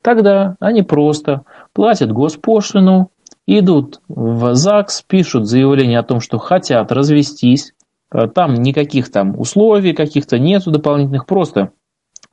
Тогда 0.02 0.56
они 0.60 0.82
просто 0.82 1.42
платят 1.72 2.12
госпошлину, 2.12 3.10
идут 3.46 4.00
в 4.08 4.54
ЗАГС, 4.54 5.02
пишут 5.02 5.46
заявление 5.46 5.98
о 5.98 6.04
том, 6.04 6.20
что 6.20 6.38
хотят 6.38 6.92
развестись, 6.92 7.72
там 8.34 8.54
никаких 8.54 9.10
там 9.10 9.38
условий 9.38 9.92
каких-то 9.92 10.38
нету 10.38 10.70
дополнительных, 10.70 11.26
просто 11.26 11.72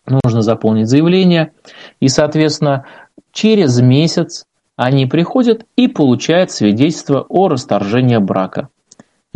нужно 0.07 0.41
заполнить 0.41 0.87
заявление, 0.87 1.51
и, 1.99 2.07
соответственно, 2.07 2.85
через 3.31 3.81
месяц 3.81 4.45
они 4.75 5.05
приходят 5.05 5.65
и 5.75 5.87
получают 5.87 6.51
свидетельство 6.51 7.25
о 7.27 7.47
расторжении 7.47 8.17
брака. 8.17 8.69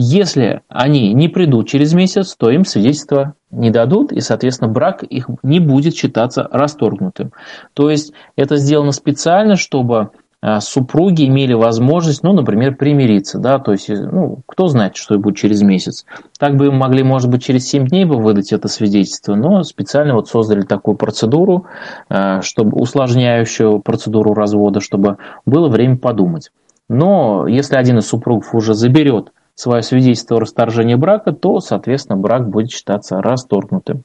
Если 0.02 0.62
они 0.70 1.12
не 1.12 1.28
придут 1.28 1.68
через 1.68 1.92
месяц, 1.92 2.34
то 2.38 2.50
им 2.50 2.64
свидетельство 2.64 3.34
не 3.52 3.70
дадут, 3.70 4.14
и, 4.14 4.22
соответственно, 4.22 4.72
брак 4.72 5.04
их 5.04 5.28
не 5.44 5.60
будет 5.60 5.94
считаться 5.94 6.48
расторгнутым. 6.50 7.34
То 7.74 7.90
есть 7.90 8.14
это 8.38 8.56
сделано 8.56 8.94
специально, 8.94 9.58
чтобы 9.58 10.12
а, 10.40 10.62
супруги 10.62 11.28
имели 11.28 11.52
возможность, 11.52 12.24
ну, 12.24 12.32
например, 12.32 12.78
примириться, 12.78 13.40
да, 13.40 13.60
то 13.60 13.74
есть, 13.74 13.90
ну, 13.90 14.40
кто 14.46 14.68
знает, 14.68 14.96
что 14.96 15.20
будет 15.20 15.36
через 15.36 15.64
месяц. 15.64 16.06
Так 16.40 16.56
бы 16.56 16.72
могли, 16.72 17.04
может 17.04 17.30
быть, 17.30 17.44
через 17.44 17.68
7 17.68 17.86
дней 17.88 18.06
бы 18.06 18.16
выдать 18.16 18.54
это 18.54 18.70
свидетельство, 18.70 19.36
но 19.36 19.64
специально 19.64 20.14
вот 20.16 20.30
создали 20.30 20.62
такую 20.62 20.96
процедуру, 20.96 21.66
а, 22.08 22.42
чтобы 22.42 22.78
усложняющую 22.78 23.82
процедуру 23.82 24.34
развода, 24.34 24.80
чтобы 24.80 25.18
было 25.46 25.68
время 25.68 25.98
подумать. 25.98 26.52
Но 26.88 27.48
если 27.48 27.76
один 27.76 27.98
из 27.98 28.08
супругов 28.08 28.56
уже 28.56 28.74
заберет 28.76 29.34
свое 29.60 29.82
свидетельство 29.82 30.38
о 30.38 30.40
расторжении 30.40 30.96
брака, 30.96 31.34
то, 31.34 31.60
соответственно, 31.60 32.18
брак 32.18 32.50
будет 32.50 32.72
считаться 32.72 33.22
расторгнутым. 33.22 34.04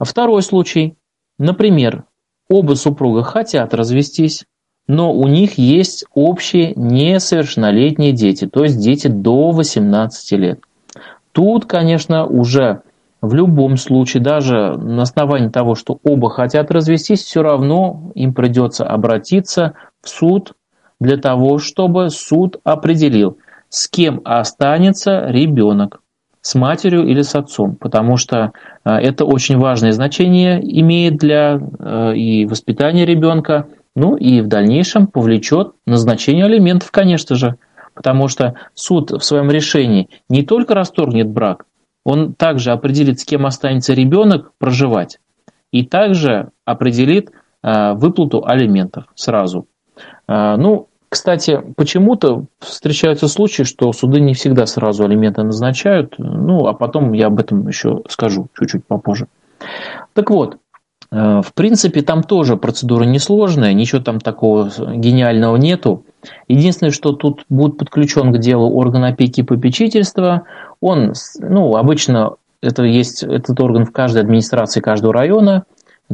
Второй 0.00 0.42
случай. 0.42 0.96
Например, 1.38 2.04
оба 2.48 2.74
супруга 2.74 3.22
хотят 3.22 3.72
развестись, 3.74 4.44
но 4.86 5.12
у 5.12 5.26
них 5.28 5.58
есть 5.58 6.04
общие 6.12 6.74
несовершеннолетние 6.76 8.12
дети, 8.12 8.46
то 8.46 8.64
есть 8.64 8.78
дети 8.78 9.06
до 9.06 9.50
18 9.50 10.32
лет. 10.32 10.60
Тут, 11.32 11.66
конечно, 11.66 12.26
уже 12.26 12.82
в 13.20 13.32
любом 13.32 13.76
случае, 13.76 14.22
даже 14.22 14.76
на 14.76 15.02
основании 15.02 15.48
того, 15.48 15.74
что 15.74 15.98
оба 16.04 16.30
хотят 16.30 16.70
развестись, 16.70 17.22
все 17.22 17.42
равно 17.42 18.12
им 18.14 18.34
придется 18.34 18.84
обратиться 18.84 19.74
в 20.02 20.08
суд 20.08 20.52
для 21.00 21.16
того, 21.16 21.58
чтобы 21.58 22.10
суд 22.10 22.60
определил, 22.64 23.38
с 23.74 23.88
кем 23.88 24.20
останется 24.24 25.26
ребенок, 25.26 26.00
с 26.42 26.54
матерью 26.54 27.08
или 27.08 27.22
с 27.22 27.34
отцом, 27.34 27.74
потому 27.74 28.16
что 28.16 28.52
э, 28.84 28.90
это 28.92 29.24
очень 29.24 29.58
важное 29.58 29.90
значение 29.90 30.60
имеет 30.80 31.16
для 31.16 31.58
э, 31.58 32.14
и 32.14 32.46
воспитания 32.46 33.04
ребенка, 33.04 33.66
ну 33.96 34.14
и 34.14 34.40
в 34.42 34.46
дальнейшем 34.46 35.08
повлечет 35.08 35.72
назначение 35.86 36.44
алиментов, 36.44 36.92
конечно 36.92 37.34
же, 37.34 37.56
потому 37.94 38.28
что 38.28 38.54
суд 38.74 39.10
в 39.10 39.22
своем 39.24 39.50
решении 39.50 40.08
не 40.28 40.44
только 40.44 40.74
расторгнет 40.74 41.28
брак, 41.28 41.66
он 42.04 42.32
также 42.32 42.70
определит, 42.70 43.18
с 43.18 43.24
кем 43.24 43.44
останется 43.44 43.92
ребенок 43.92 44.52
проживать, 44.58 45.18
и 45.72 45.84
также 45.84 46.50
определит 46.64 47.32
э, 47.64 47.94
выплату 47.94 48.46
алиментов 48.46 49.06
сразу. 49.16 49.66
Ну, 50.26 50.88
кстати, 51.14 51.62
почему-то 51.76 52.44
встречаются 52.60 53.28
случаи, 53.28 53.62
что 53.62 53.92
суды 53.92 54.20
не 54.20 54.34
всегда 54.34 54.66
сразу 54.66 55.04
алименты 55.04 55.42
назначают, 55.42 56.14
ну, 56.18 56.66
а 56.66 56.74
потом 56.74 57.12
я 57.12 57.28
об 57.28 57.40
этом 57.40 57.66
еще 57.66 58.02
скажу 58.08 58.48
чуть-чуть 58.58 58.84
попозже. 58.86 59.26
Так 60.12 60.30
вот, 60.30 60.58
Э, 61.14 61.42
в 61.44 61.54
принципе, 61.54 62.02
там 62.02 62.24
тоже 62.24 62.56
процедура 62.56 63.04
несложная, 63.04 63.72
ничего 63.72 64.02
там 64.02 64.20
такого 64.20 64.70
гениального 64.96 65.56
нету. 65.56 66.04
Единственное, 66.48 66.90
что 66.90 67.12
тут 67.12 67.44
будет 67.48 67.78
подключен 67.78 68.32
к 68.32 68.38
делу 68.38 68.74
орган 68.74 69.04
опеки 69.04 69.40
и 69.40 69.44
попечительства, 69.44 70.42
он, 70.80 71.12
ну, 71.38 71.76
обычно 71.76 72.34
это 72.62 72.82
есть 72.82 73.22
этот 73.22 73.60
орган 73.60 73.84
в 73.84 73.92
каждой 73.92 74.22
администрации 74.22 74.80
каждого 74.80 75.12
района, 75.12 75.64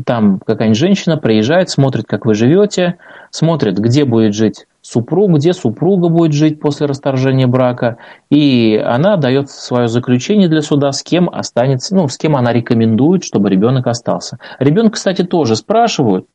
там 0.05 0.39
какая-нибудь 0.39 0.79
женщина 0.79 1.17
приезжает, 1.17 1.71
смотрит, 1.71 2.05
как 2.07 2.27
вы 2.27 2.35
живете, 2.35 2.97
смотрит, 3.31 3.79
где 3.79 4.05
будет 4.05 4.35
жить 4.35 4.67
супруг, 4.91 5.31
где 5.37 5.53
супруга 5.53 6.09
будет 6.09 6.33
жить 6.33 6.61
после 6.61 6.87
расторжения 6.87 7.47
брака, 7.47 7.99
и 8.29 8.77
она 8.85 9.17
дает 9.17 9.49
свое 9.49 9.87
заключение 9.87 10.49
для 10.49 10.63
суда, 10.63 10.91
с 10.91 11.03
кем 11.03 11.29
останется, 11.29 11.95
ну, 11.95 12.09
с 12.09 12.17
кем 12.19 12.37
она 12.37 12.53
рекомендует, 12.53 13.23
чтобы 13.23 13.51
ребенок 13.51 13.87
остался. 13.87 14.39
Ребенка, 14.59 14.95
кстати, 14.95 15.23
тоже 15.23 15.55
спрашивают, 15.55 16.27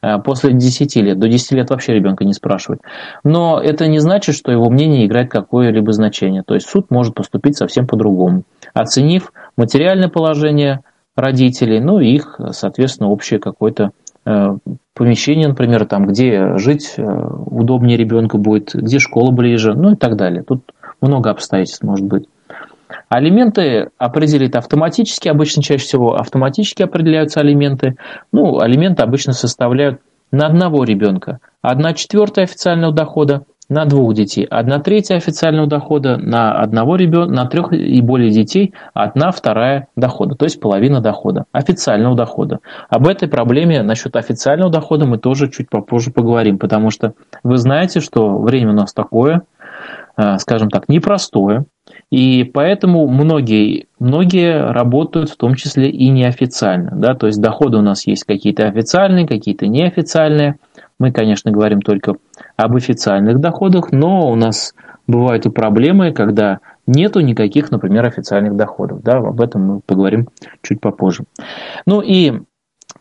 э, 0.00 0.18
после 0.18 0.52
10 0.52 1.00
лет. 1.02 1.18
До 1.18 1.28
10 1.28 1.52
лет 1.52 1.70
вообще 1.70 1.94
ребенка 1.94 2.24
не 2.24 2.32
спрашивают. 2.32 2.82
Но 3.24 3.60
это 3.60 3.88
не 3.88 3.98
значит, 3.98 4.36
что 4.36 4.52
его 4.52 4.70
мнение 4.70 5.06
играет 5.06 5.30
какое-либо 5.30 5.92
значение. 5.92 6.44
То 6.44 6.54
есть 6.54 6.68
суд 6.68 6.90
может 6.90 7.14
поступить 7.14 7.56
совсем 7.56 7.86
по-другому, 7.88 8.44
оценив 8.74 9.32
материальное 9.56 10.08
положение 10.08 10.80
родителей, 11.16 11.80
ну 11.80 12.00
и 12.00 12.08
их, 12.08 12.40
соответственно, 12.52 13.08
общее 13.08 13.40
какое-то 13.40 13.90
помещение, 14.94 15.48
например, 15.48 15.86
там, 15.86 16.06
где 16.06 16.56
жить 16.56 16.94
э, 16.96 17.02
удобнее 17.02 17.96
ребенку 17.96 18.38
будет, 18.38 18.74
где 18.74 18.98
школа 18.98 19.30
ближе, 19.30 19.74
ну 19.74 19.92
и 19.92 19.96
так 19.96 20.16
далее. 20.16 20.42
Тут 20.42 20.62
много 21.00 21.30
обстоятельств 21.30 21.82
может 21.82 22.06
быть. 22.06 22.26
Алименты 23.08 23.90
определит 23.98 24.56
автоматически, 24.56 25.28
обычно 25.28 25.62
чаще 25.62 25.84
всего 25.84 26.16
автоматически 26.16 26.82
определяются 26.82 27.40
алименты. 27.40 27.96
Ну, 28.32 28.60
алименты 28.60 29.02
обычно 29.02 29.32
составляют 29.32 30.00
на 30.30 30.46
одного 30.46 30.84
ребенка. 30.84 31.40
Одна 31.62 31.94
четвертая 31.94 32.44
официального 32.44 32.92
дохода 32.92 33.44
на 33.68 33.86
двух 33.86 34.14
детей, 34.14 34.44
одна 34.44 34.78
третья 34.78 35.16
официального 35.16 35.66
дохода 35.66 36.16
на 36.16 36.52
одного 36.52 36.96
ребенка, 36.96 37.32
на 37.32 37.46
трех 37.46 37.72
и 37.72 38.00
более 38.00 38.30
детей, 38.30 38.74
одна 38.92 39.30
вторая 39.30 39.88
дохода, 39.96 40.34
то 40.34 40.44
есть 40.44 40.60
половина 40.60 41.00
дохода, 41.00 41.44
официального 41.52 42.14
дохода. 42.14 42.60
Об 42.88 43.06
этой 43.06 43.28
проблеме 43.28 43.82
насчет 43.82 44.16
официального 44.16 44.70
дохода 44.70 45.06
мы 45.06 45.18
тоже 45.18 45.50
чуть 45.50 45.70
попозже 45.70 46.10
поговорим, 46.10 46.58
потому 46.58 46.90
что 46.90 47.14
вы 47.42 47.56
знаете, 47.56 48.00
что 48.00 48.38
время 48.38 48.70
у 48.70 48.74
нас 48.74 48.92
такое, 48.92 49.42
э, 50.16 50.38
скажем 50.38 50.68
так, 50.68 50.88
непростое, 50.88 51.64
и 52.10 52.44
поэтому 52.44 53.06
многие, 53.08 53.88
многие 53.98 54.70
работают 54.70 55.30
в 55.30 55.36
том 55.36 55.54
числе 55.54 55.90
и 55.90 56.08
неофициально. 56.08 56.92
Да? 56.94 57.14
То 57.14 57.26
есть 57.26 57.40
доходы 57.40 57.78
у 57.78 57.82
нас 57.82 58.06
есть 58.06 58.24
какие-то 58.24 58.66
официальные, 58.66 59.26
какие-то 59.26 59.66
неофициальные. 59.66 60.56
Мы, 60.98 61.12
конечно, 61.12 61.50
говорим 61.50 61.82
только 61.82 62.14
об 62.56 62.76
официальных 62.76 63.40
доходах, 63.40 63.92
но 63.92 64.30
у 64.30 64.36
нас 64.36 64.74
бывают 65.06 65.46
и 65.46 65.50
проблемы, 65.50 66.12
когда 66.12 66.60
нету 66.86 67.20
никаких, 67.20 67.70
например, 67.70 68.04
официальных 68.06 68.56
доходов. 68.56 69.02
Да? 69.02 69.18
Об 69.18 69.40
этом 69.40 69.62
мы 69.62 69.80
поговорим 69.80 70.28
чуть 70.62 70.80
попозже. 70.80 71.24
Ну 71.86 72.00
и 72.00 72.40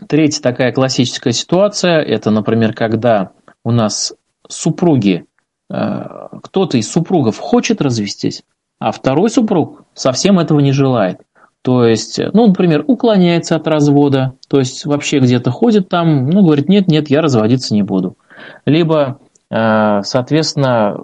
третья 0.07 0.41
такая 0.41 0.71
классическая 0.71 1.33
ситуация, 1.33 1.99
это, 1.99 2.31
например, 2.31 2.73
когда 2.73 3.31
у 3.63 3.71
нас 3.71 4.13
супруги, 4.47 5.25
э, 5.71 6.03
кто-то 6.43 6.77
из 6.77 6.91
супругов 6.91 7.39
хочет 7.39 7.81
развестись, 7.81 8.43
а 8.79 8.91
второй 8.91 9.29
супруг 9.29 9.83
совсем 9.93 10.39
этого 10.39 10.59
не 10.59 10.71
желает. 10.71 11.21
То 11.63 11.85
есть, 11.85 12.19
ну, 12.33 12.47
например, 12.47 12.83
уклоняется 12.85 13.55
от 13.55 13.67
развода, 13.69 14.33
то 14.49 14.59
есть 14.59 14.85
вообще 14.85 15.19
где-то 15.19 15.49
ходит 15.49 15.87
там, 15.87 16.29
ну, 16.29 16.43
говорит, 16.43 16.67
нет, 16.67 16.89
нет, 16.89 17.09
я 17.09 17.21
разводиться 17.21 17.73
не 17.73 17.83
буду. 17.83 18.17
Либо, 18.65 19.19
э, 19.49 20.01
соответственно, 20.03 20.97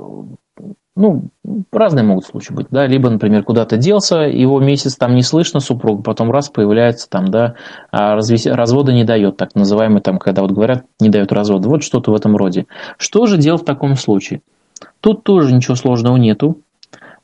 ну, 0.97 1.29
разные 1.71 2.03
могут 2.03 2.25
случаи 2.25 2.51
быть, 2.51 2.67
да, 2.71 2.85
либо, 2.87 3.09
например, 3.09 3.43
куда-то 3.43 3.77
делся, 3.77 4.17
его 4.17 4.59
месяц 4.59 4.97
там 4.97 5.15
не 5.15 5.23
слышно 5.23 5.61
супруг, 5.61 6.03
потом 6.03 6.29
раз 6.29 6.49
появляется 6.49 7.09
там, 7.09 7.29
да, 7.29 7.55
а 7.89 8.17
развода 8.17 8.91
не 8.91 9.05
дает, 9.05 9.37
так 9.37 9.55
называемый 9.55 10.01
там, 10.01 10.19
когда 10.19 10.41
вот 10.41 10.51
говорят, 10.51 10.83
не 10.99 11.07
дает 11.07 11.31
развода, 11.31 11.69
вот 11.69 11.83
что-то 11.83 12.11
в 12.11 12.15
этом 12.15 12.35
роде. 12.35 12.65
Что 12.97 13.27
же 13.27 13.37
делать 13.37 13.61
в 13.61 13.65
таком 13.65 13.95
случае? 13.95 14.41
Тут 14.99 15.23
тоже 15.23 15.55
ничего 15.55 15.75
сложного 15.75 16.17
нету, 16.17 16.57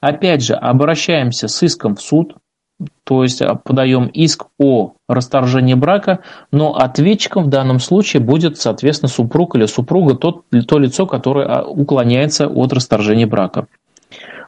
Опять 0.05 0.43
же, 0.43 0.53
обращаемся 0.53 1.47
с 1.47 1.63
иском 1.63 1.95
в 1.95 2.01
суд, 2.01 2.35
то 3.03 3.23
есть 3.23 3.41
а, 3.41 3.55
подаем 3.55 4.07
иск 4.07 4.47
о 4.59 4.93
расторжении 5.07 5.75
брака, 5.75 6.19
но 6.51 6.75
ответчиком 6.75 7.45
в 7.45 7.49
данном 7.49 7.79
случае 7.79 8.21
будет, 8.21 8.57
соответственно, 8.57 9.09
супруг 9.09 9.55
или 9.55 9.65
супруга, 9.65 10.15
тот, 10.15 10.43
то 10.67 10.79
лицо, 10.79 11.05
которое 11.05 11.47
а, 11.47 11.63
уклоняется 11.63 12.47
от 12.47 12.73
расторжения 12.73 13.27
брака. 13.27 13.67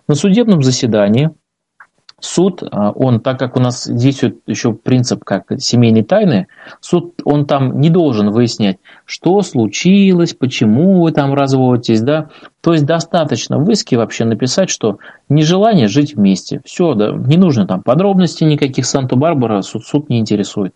На 0.08 0.16
судебном 0.16 0.64
заседании 0.64 1.32
суд, 2.20 2.64
а, 2.64 2.92
он, 2.92 3.20
так 3.20 3.38
как 3.38 3.56
у 3.56 3.60
нас 3.60 3.88
действует 3.88 4.40
еще 4.48 4.74
принцип 4.74 5.24
как 5.24 5.46
семейной 5.60 6.04
тайны, 6.04 6.48
суд, 6.82 7.14
он 7.24 7.46
там 7.46 7.80
не 7.80 7.90
должен 7.90 8.32
выяснять, 8.32 8.78
что 9.06 9.42
случилось, 9.42 10.34
почему 10.34 11.04
вы 11.04 11.12
там 11.12 11.34
разводитесь, 11.34 12.02
да. 12.02 12.30
То 12.62 12.74
есть 12.74 12.86
достаточно 12.86 13.60
в 13.60 13.70
иске 13.70 13.98
вообще 13.98 14.26
написать, 14.26 14.70
что 14.70 14.98
нежелание 15.30 15.88
жить 15.88 16.16
вместе. 16.16 16.62
Все, 16.66 16.96
да, 16.96 17.12
не 17.12 17.38
нужно 17.38 17.68
там 17.68 17.84
подробностей 17.84 18.48
никаких 18.48 18.86
Санта-Барбара, 18.86 19.62
суд, 19.62 19.86
суд 19.86 20.10
не 20.10 20.20
интересует. 20.20 20.76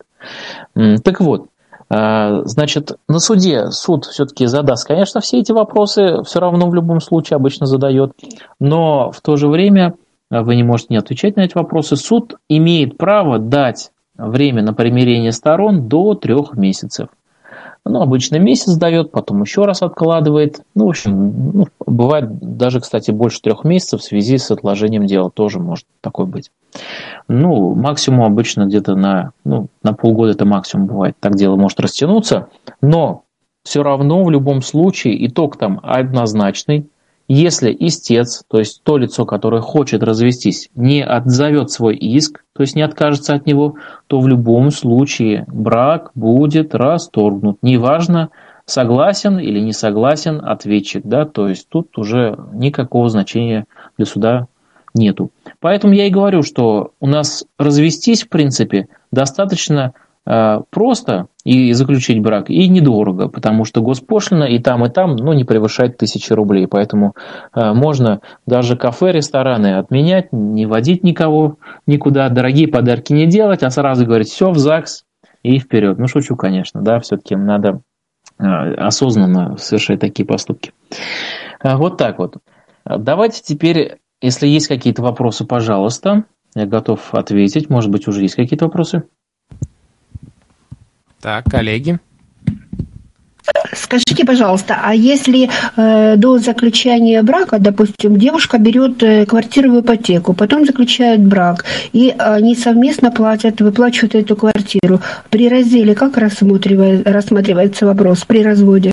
Так 0.74 1.20
вот, 1.20 1.48
а, 1.94 2.42
Значит, 2.44 2.96
на 3.06 3.18
суде 3.18 3.70
суд 3.70 4.06
все-таки 4.06 4.46
задаст, 4.46 4.86
конечно, 4.86 5.20
все 5.20 5.40
эти 5.40 5.52
вопросы, 5.52 6.22
все 6.24 6.40
равно 6.40 6.70
в 6.70 6.74
любом 6.74 7.00
случае 7.02 7.36
обычно 7.36 7.66
задает, 7.66 8.12
но 8.58 9.10
в 9.10 9.20
то 9.20 9.36
же 9.36 9.48
время 9.48 9.94
вы 10.40 10.56
не 10.56 10.62
можете 10.62 10.88
не 10.90 10.96
отвечать 10.96 11.36
на 11.36 11.42
эти 11.42 11.54
вопросы, 11.54 11.96
суд 11.96 12.36
имеет 12.48 12.96
право 12.96 13.38
дать 13.38 13.90
время 14.16 14.62
на 14.62 14.72
примирение 14.72 15.32
сторон 15.32 15.88
до 15.88 16.14
трех 16.14 16.54
месяцев. 16.54 17.08
Ну, 17.84 18.00
обычно 18.00 18.36
месяц 18.36 18.76
дает, 18.76 19.10
потом 19.10 19.42
еще 19.42 19.64
раз 19.64 19.82
откладывает. 19.82 20.62
Ну, 20.74 20.86
в 20.86 20.90
общем, 20.90 21.52
ну, 21.52 21.66
бывает 21.84 22.38
даже, 22.38 22.80
кстати, 22.80 23.10
больше 23.10 23.42
трех 23.42 23.64
месяцев 23.64 24.00
в 24.00 24.04
связи 24.04 24.38
с 24.38 24.52
отложением 24.52 25.06
дела. 25.06 25.30
Тоже 25.30 25.58
может 25.58 25.84
такое 26.00 26.26
быть. 26.26 26.52
Ну, 27.26 27.74
максимум 27.74 28.22
обычно 28.22 28.66
где-то 28.66 28.94
на, 28.94 29.32
ну, 29.44 29.66
на 29.82 29.94
полгода 29.94 30.30
это 30.30 30.44
максимум 30.44 30.86
бывает. 30.86 31.16
Так 31.18 31.34
дело 31.34 31.56
может 31.56 31.80
растянуться. 31.80 32.48
Но 32.80 33.24
все 33.64 33.82
равно 33.82 34.22
в 34.22 34.30
любом 34.30 34.62
случае 34.62 35.26
итог 35.26 35.56
там 35.56 35.80
однозначный. 35.82 36.86
Если 37.34 37.74
истец, 37.80 38.44
то 38.46 38.58
есть 38.58 38.82
то 38.82 38.98
лицо, 38.98 39.24
которое 39.24 39.62
хочет 39.62 40.02
развестись, 40.02 40.68
не 40.74 41.02
отзовет 41.02 41.70
свой 41.70 41.96
иск, 41.96 42.44
то 42.52 42.60
есть 42.60 42.76
не 42.76 42.82
откажется 42.82 43.32
от 43.32 43.46
него, 43.46 43.76
то 44.06 44.20
в 44.20 44.28
любом 44.28 44.70
случае 44.70 45.46
брак 45.48 46.10
будет 46.14 46.74
расторгнут. 46.74 47.56
Неважно, 47.62 48.28
согласен 48.66 49.38
или 49.38 49.60
не 49.60 49.72
согласен 49.72 50.44
ответчик, 50.44 51.06
да, 51.06 51.24
то 51.24 51.48
есть 51.48 51.70
тут 51.70 51.96
уже 51.96 52.38
никакого 52.52 53.08
значения 53.08 53.64
для 53.96 54.04
суда 54.04 54.46
нету. 54.92 55.30
Поэтому 55.58 55.94
я 55.94 56.08
и 56.08 56.10
говорю, 56.10 56.42
что 56.42 56.90
у 57.00 57.06
нас 57.06 57.46
развестись, 57.58 58.24
в 58.24 58.28
принципе, 58.28 58.88
достаточно 59.10 59.94
просто 60.24 61.26
и 61.44 61.72
заключить 61.72 62.22
брак, 62.22 62.48
и 62.50 62.68
недорого, 62.68 63.28
потому 63.28 63.64
что 63.64 63.82
госпошлина 63.82 64.44
и 64.44 64.58
там, 64.58 64.84
и 64.84 64.88
там 64.88 65.16
ну, 65.16 65.32
не 65.32 65.44
превышает 65.44 65.96
тысячи 65.96 66.32
рублей. 66.32 66.68
Поэтому 66.68 67.14
э, 67.54 67.72
можно 67.72 68.20
даже 68.46 68.76
кафе, 68.76 69.12
рестораны 69.12 69.78
отменять, 69.78 70.32
не 70.32 70.66
водить 70.66 71.02
никого 71.02 71.56
никуда, 71.86 72.28
дорогие 72.28 72.68
подарки 72.68 73.12
не 73.12 73.26
делать, 73.26 73.62
а 73.64 73.70
сразу 73.70 74.06
говорить 74.06 74.28
все 74.28 74.50
в 74.50 74.58
ЗАГС 74.58 75.04
и 75.42 75.58
вперед. 75.58 75.98
Ну, 75.98 76.06
шучу, 76.06 76.36
конечно, 76.36 76.80
да, 76.80 77.00
все-таки 77.00 77.34
надо 77.34 77.80
э, 78.38 78.44
осознанно 78.44 79.56
совершать 79.56 79.98
такие 79.98 80.24
поступки. 80.24 80.72
Вот 81.64 81.96
так 81.96 82.18
вот. 82.18 82.36
Давайте 82.84 83.42
теперь, 83.42 83.98
если 84.20 84.46
есть 84.46 84.68
какие-то 84.68 85.02
вопросы, 85.02 85.44
пожалуйста, 85.44 86.24
я 86.54 86.66
готов 86.66 87.14
ответить. 87.14 87.70
Может 87.70 87.90
быть, 87.90 88.06
уже 88.06 88.22
есть 88.22 88.34
какие-то 88.34 88.66
вопросы? 88.66 89.04
Так, 91.22 91.44
коллеги. 91.44 92.00
Скажите, 93.74 94.24
пожалуйста, 94.24 94.76
а 94.82 94.94
если 94.94 95.48
э, 95.76 96.16
до 96.16 96.38
заключения 96.38 97.22
брака, 97.22 97.58
допустим, 97.58 98.16
девушка 98.16 98.58
берет 98.58 99.02
э, 99.02 99.24
квартиру 99.24 99.72
в 99.72 99.80
ипотеку, 99.80 100.34
потом 100.34 100.66
заключает 100.66 101.20
брак, 101.20 101.64
и 101.92 102.14
они 102.18 102.54
совместно 102.54 103.10
платят, 103.10 103.60
выплачивают 103.60 104.14
эту 104.14 104.36
квартиру, 104.36 105.00
при 105.30 105.48
разделе 105.48 105.94
как 105.94 106.18
рассматривается, 106.18 107.12
рассматривается 107.12 107.86
вопрос 107.86 108.24
при 108.24 108.42
разводе? 108.42 108.91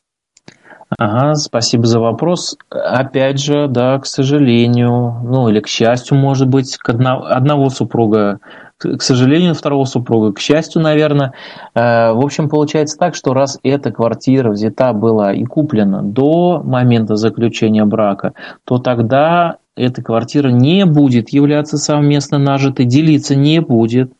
Ага, 0.97 1.35
спасибо 1.35 1.85
за 1.85 1.99
вопрос. 1.99 2.57
Опять 2.69 3.39
же, 3.39 3.67
да, 3.67 3.99
к 3.99 4.07
сожалению, 4.07 5.21
ну 5.23 5.47
или 5.49 5.59
к 5.59 5.67
счастью, 5.67 6.17
может 6.17 6.47
быть, 6.47 6.77
к 6.77 6.89
одно, 6.89 7.25
одного 7.25 7.69
супруга 7.69 8.39
к 8.79 9.01
сожалению, 9.01 9.55
второго 9.55 9.83
супруга, 9.83 10.31
к 10.31 10.39
счастью, 10.39 10.81
наверное. 10.81 11.33
Э, 11.75 12.13
в 12.13 12.23
общем, 12.23 12.47
получается 12.47 12.97
так, 12.97 13.13
что 13.13 13.33
раз 13.33 13.59
эта 13.61 13.91
квартира 13.91 14.51
взята 14.51 14.93
была 14.93 15.33
и 15.33 15.43
куплена 15.43 16.01
до 16.01 16.61
момента 16.63 17.17
заключения 17.17 17.83
брака, 17.83 18.33
то 18.63 18.77
тогда 18.77 19.57
эта 19.75 20.01
квартира 20.01 20.47
не 20.47 20.85
будет 20.85 21.29
являться 21.29 21.77
совместно 21.77 22.37
нажитой, 22.37 22.85
делиться 22.85 23.35
не 23.35 23.59
будет. 23.59 24.13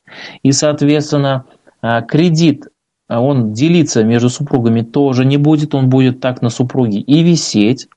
И, 0.43 0.51
соответственно, 0.51 1.45
э, 1.81 2.01
кредит 2.05 2.67
он 3.09 3.53
делиться 3.53 4.03
между 4.03 4.29
супругами 4.29 4.81
тоже 4.81 5.25
не 5.25 5.37
будет, 5.37 5.73
он 5.73 5.89
будет 5.89 6.19
так 6.19 6.41
на 6.41 6.49
супруге 6.49 6.99
и 6.99 7.23
висеть. 7.23 7.87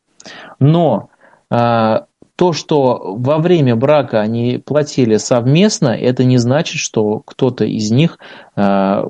Но 0.58 1.10
э, 1.50 2.00
то, 2.36 2.52
что 2.52 3.14
во 3.18 3.38
время 3.38 3.76
брака 3.76 4.20
они 4.20 4.58
платили 4.64 5.16
совместно, 5.16 5.88
это 5.88 6.24
не 6.24 6.38
значит, 6.38 6.78
что 6.78 7.20
кто-то 7.20 7.64
из 7.64 7.90
них 7.90 8.18
э, 8.56 9.04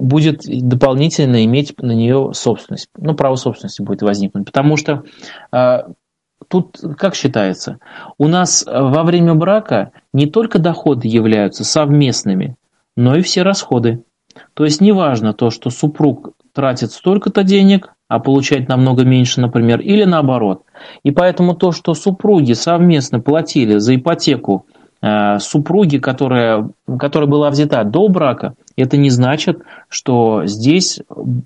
будет 0.00 0.42
дополнительно 0.46 1.44
иметь 1.44 1.78
на 1.78 1.92
нее 1.92 2.30
собственность. 2.32 2.88
Ну, 2.96 3.14
право 3.14 3.36
собственности 3.36 3.82
будет 3.82 4.02
возникнуть. 4.02 4.46
Потому 4.46 4.76
что 4.76 5.04
тут 6.48 6.80
как 6.98 7.14
считается? 7.14 7.78
У 8.18 8.28
нас 8.28 8.64
во 8.66 9.02
время 9.04 9.34
брака 9.34 9.92
не 10.12 10.26
только 10.26 10.58
доходы 10.58 11.08
являются 11.08 11.64
совместными, 11.64 12.56
но 12.96 13.16
и 13.16 13.22
все 13.22 13.42
расходы. 13.42 14.04
То 14.54 14.64
есть 14.64 14.80
неважно 14.80 15.32
то, 15.32 15.50
что 15.50 15.70
супруг 15.70 16.32
тратит 16.52 16.92
столько-то 16.92 17.42
денег, 17.42 17.94
а 18.08 18.18
получать 18.18 18.68
намного 18.68 19.04
меньше, 19.04 19.40
например, 19.40 19.80
или 19.80 20.04
наоборот. 20.04 20.64
И 21.02 21.10
поэтому 21.10 21.54
то, 21.54 21.72
что 21.72 21.94
супруги 21.94 22.52
совместно 22.52 23.20
платили 23.20 23.78
за 23.78 23.96
ипотеку 23.96 24.66
э, 25.00 25.38
супруги, 25.38 25.96
которая, 25.96 26.68
которая 26.98 27.28
была 27.28 27.48
взята 27.48 27.84
до 27.84 28.08
брака, 28.08 28.54
это 28.76 28.98
не 28.98 29.08
значит, 29.08 29.62
что 29.88 30.44
здесь 30.44 31.00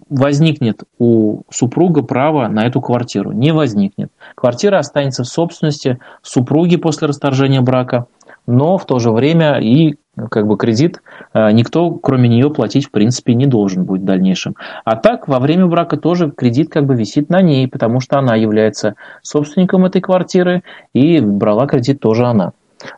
возникнет 0.09 0.83
у 0.99 1.43
супруга 1.51 2.03
право 2.03 2.49
на 2.49 2.67
эту 2.67 2.81
квартиру. 2.81 3.33
Не 3.33 3.53
возникнет. 3.53 4.11
Квартира 4.35 4.79
останется 4.79 5.23
в 5.23 5.29
собственности 5.29 5.99
супруги 6.23 6.77
после 6.77 7.07
расторжения 7.07 7.61
брака, 7.61 8.07
но 8.47 8.79
в 8.79 8.87
то 8.87 8.99
же 8.99 9.11
время 9.11 9.59
и 9.61 9.97
как 10.31 10.47
бы 10.47 10.57
кредит 10.57 11.03
э, 11.35 11.51
никто, 11.53 11.91
кроме 11.91 12.29
нее, 12.29 12.51
платить 12.51 12.87
в 12.87 12.91
принципе 12.91 13.35
не 13.35 13.47
должен 13.47 13.85
будет 13.85 14.03
в 14.03 14.07
дальнейшем. 14.07 14.57
А 14.85 14.97
так, 14.97 15.29
во 15.29 15.39
время 15.39 15.67
брака 15.67 15.97
тоже 15.97 16.31
кредит 16.31 16.71
как 16.71 16.87
бы 16.87 16.95
висит 16.95 17.29
на 17.29 17.43
ней, 17.43 17.69
потому 17.69 18.01
что 18.01 18.19
она 18.19 18.35
является 18.35 18.95
собственником 19.23 19.85
этой 19.85 20.01
квартиры 20.01 20.63
и 20.95 21.21
брала 21.21 21.67
кредит 21.67 22.01
тоже 22.01 22.27
она. 22.27 22.53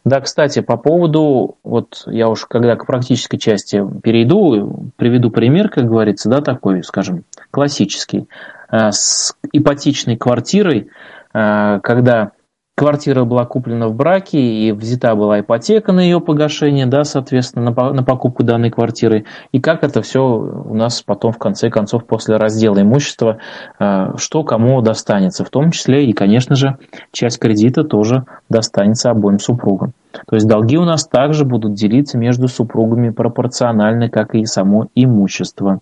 Да, 0.05 0.21
кстати, 0.21 0.61
по 0.61 0.77
поводу, 0.77 1.57
вот 1.63 2.03
я 2.07 2.29
уж 2.29 2.47
когда 2.47 2.77
к 2.77 2.87
практической 2.87 3.39
части 3.39 3.85
перейду, 4.03 4.91
приведу 4.97 5.31
пример, 5.31 5.69
как 5.69 5.87
говорится, 5.87 6.29
да, 6.29 6.41
такой, 6.41 6.83
скажем, 6.83 7.25
классический, 7.51 8.29
э, 8.71 8.91
с 8.93 9.35
ипотечной 9.53 10.17
квартирой, 10.17 10.89
э, 11.33 11.81
когда 11.83 12.33
квартира 12.79 13.25
была 13.25 13.45
куплена 13.45 13.89
в 13.89 13.95
браке 13.95 14.39
и 14.39 14.71
взята 14.71 15.17
была 15.17 15.41
ипотека 15.41 15.93
на 15.93 16.01
ее 16.01 16.21
погашение, 16.21 16.87
да, 16.87 17.03
соответственно, 17.03 17.73
на, 17.73 17.93
на 17.93 18.03
покупку 18.05 18.45
данной 18.45 18.71
квартиры, 18.71 19.25
и 19.51 19.61
как 19.61 19.83
это 19.83 20.01
все 20.01 20.23
у 20.23 20.75
нас 20.75 21.03
потом 21.03 21.33
в 21.33 21.39
конце 21.39 21.71
концов 21.71 22.07
после 22.07 22.37
раздела 22.37 22.81
имущества, 22.81 23.39
э, 23.81 24.13
что 24.17 24.45
кому 24.45 24.81
достанется, 24.81 25.45
в 25.45 25.51
том 25.51 25.73
числе 25.73 26.07
и, 26.07 26.13
конечно 26.13 26.55
же, 26.55 26.79
часть 27.11 27.41
кредита 27.41 27.83
тоже 27.83 28.25
достанется 28.49 29.11
обоим 29.11 29.41
супругам. 29.41 29.93
То 30.29 30.37
есть 30.37 30.47
долги 30.47 30.79
у 30.79 30.85
нас 30.85 31.07
также 31.07 31.45
будут 31.45 31.75
делиться 31.75 32.17
между 32.17 32.47
супругами 32.47 33.11
пропорционально, 33.11 34.09
как 34.09 34.37
и 34.37 34.45
само 34.45 34.87
имущество. 34.95 35.81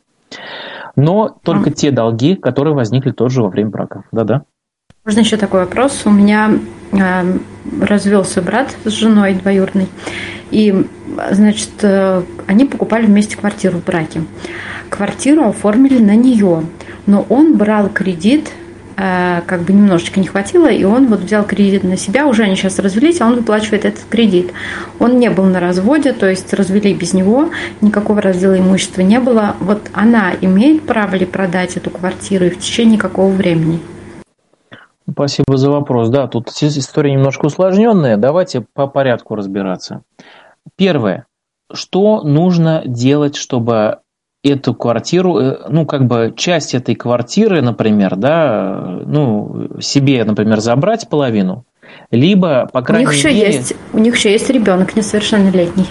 Но 0.97 1.37
только 1.43 1.71
те 1.71 1.91
долги, 1.91 2.37
которые 2.37 2.75
возникли 2.75 3.11
тоже 3.11 3.43
во 3.43 3.51
время 3.51 3.69
брака. 3.69 4.05
Да-да. 4.13 4.45
Можно 5.07 5.21
еще 5.21 5.37
такой 5.37 5.61
вопрос? 5.61 6.03
У 6.05 6.11
меня 6.11 6.59
э, 6.91 7.39
развелся 7.81 8.43
брат 8.43 8.77
с 8.85 8.91
женой 8.91 9.35
двоюродной, 9.35 9.87
и, 10.51 10.85
значит, 11.31 11.71
э, 11.83 12.23
они 12.49 12.65
покупали 12.65 13.07
вместе 13.07 13.37
квартиру 13.37 13.79
в 13.79 13.85
браке. 13.85 14.23
Квартиру 14.91 15.45
оформили 15.45 16.01
на 16.03 16.17
нее, 16.17 16.65
но 17.07 17.25
он 17.29 17.57
брал 17.57 17.89
кредит, 17.89 18.51
э, 18.97 19.43
как 19.47 19.61
бы 19.61 19.75
немножечко 19.75 20.19
не 20.19 20.27
хватило, 20.27 20.67
и 20.67 20.83
он 20.83 21.07
вот 21.07 21.21
взял 21.21 21.45
кредит 21.45 21.85
на 21.85 21.97
себя, 21.97 22.27
уже 22.27 22.43
они 22.43 22.57
сейчас 22.57 22.81
развелись, 22.81 23.21
а 23.21 23.29
он 23.29 23.37
выплачивает 23.37 23.85
этот 23.85 24.07
кредит. 24.11 24.51
Он 24.99 25.21
не 25.21 25.31
был 25.31 25.45
на 25.45 25.61
разводе, 25.61 26.15
то 26.15 26.29
есть 26.29 26.53
развели 26.53 26.93
без 26.93 27.13
него, 27.13 27.51
никакого 27.81 28.21
раздела 28.21 28.59
имущества 28.59 29.03
не 29.03 29.21
было. 29.21 29.55
Вот 29.61 29.89
она 29.93 30.33
имеет 30.41 30.83
право 30.83 31.15
ли 31.15 31.27
продать 31.27 31.77
эту 31.77 31.91
квартиру 31.91 32.47
и 32.47 32.51
в 32.51 32.59
течение 32.59 32.99
какого 32.99 33.31
времени? 33.33 33.81
Спасибо 35.11 35.57
за 35.57 35.71
вопрос. 35.71 36.09
Да, 36.09 36.27
тут 36.27 36.49
история 36.49 37.13
немножко 37.13 37.47
усложненная. 37.47 38.17
Давайте 38.17 38.67
по 38.75 38.87
порядку 38.87 39.35
разбираться. 39.35 40.03
Первое. 40.77 41.27
Что 41.73 42.23
нужно 42.23 42.83
делать, 42.85 43.37
чтобы 43.37 44.01
эту 44.43 44.75
квартиру, 44.75 45.39
э, 45.39 45.59
ну, 45.69 45.87
как 45.87 46.07
бы 46.07 46.33
часть 46.37 46.75
этой 46.75 46.95
квартиры, 46.95 47.63
например, 47.63 48.17
да, 48.17 49.01
ну, 49.05 49.81
себе, 49.81 50.25
например, 50.25 50.61
забрать 50.61 51.09
половину, 51.09 51.65
либо, 52.11 52.69
по 52.73 52.83
крайней 52.83 53.07
у 53.07 53.11
них 53.11 53.25
мере... 53.25 53.37
Еще 53.37 53.47
есть, 53.47 53.77
у 53.93 53.99
них 53.99 54.17
еще 54.17 54.31
есть 54.31 54.49
ребенок 54.51 54.95
несовершеннолетний. 54.97 55.87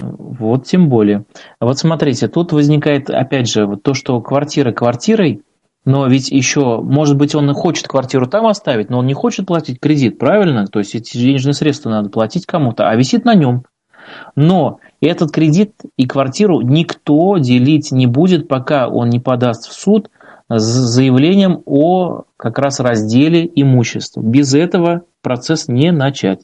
Вот 0.00 0.66
тем 0.66 0.88
более. 0.88 1.24
Вот 1.60 1.78
смотрите, 1.78 2.28
тут 2.28 2.52
возникает, 2.52 3.10
опять 3.10 3.50
же, 3.50 3.66
вот 3.66 3.82
то, 3.82 3.94
что 3.94 4.20
квартира 4.20 4.70
квартирой, 4.70 5.42
но 5.84 6.06
ведь 6.06 6.30
еще, 6.30 6.80
может 6.82 7.16
быть, 7.16 7.34
он 7.34 7.52
хочет 7.54 7.88
квартиру 7.88 8.26
там 8.26 8.46
оставить, 8.46 8.90
но 8.90 8.98
он 8.98 9.06
не 9.06 9.14
хочет 9.14 9.46
платить 9.46 9.80
кредит, 9.80 10.18
правильно? 10.18 10.66
То 10.66 10.80
есть 10.80 10.94
эти 10.94 11.16
денежные 11.16 11.54
средства 11.54 11.90
надо 11.90 12.10
платить 12.10 12.46
кому-то, 12.46 12.88
а 12.88 12.96
висит 12.96 13.24
на 13.24 13.34
нем. 13.34 13.64
Но 14.36 14.80
этот 15.00 15.32
кредит 15.32 15.72
и 15.96 16.06
квартиру 16.06 16.60
никто 16.60 17.38
делить 17.38 17.92
не 17.92 18.06
будет, 18.06 18.48
пока 18.48 18.88
он 18.88 19.10
не 19.10 19.20
подаст 19.20 19.68
в 19.68 19.72
суд 19.72 20.10
с 20.48 20.62
заявлением 20.62 21.62
о 21.66 22.22
как 22.36 22.58
раз 22.58 22.80
разделе 22.80 23.50
имущества. 23.54 24.20
Без 24.20 24.54
этого 24.54 25.02
процесс 25.22 25.68
не 25.68 25.92
начать. 25.92 26.40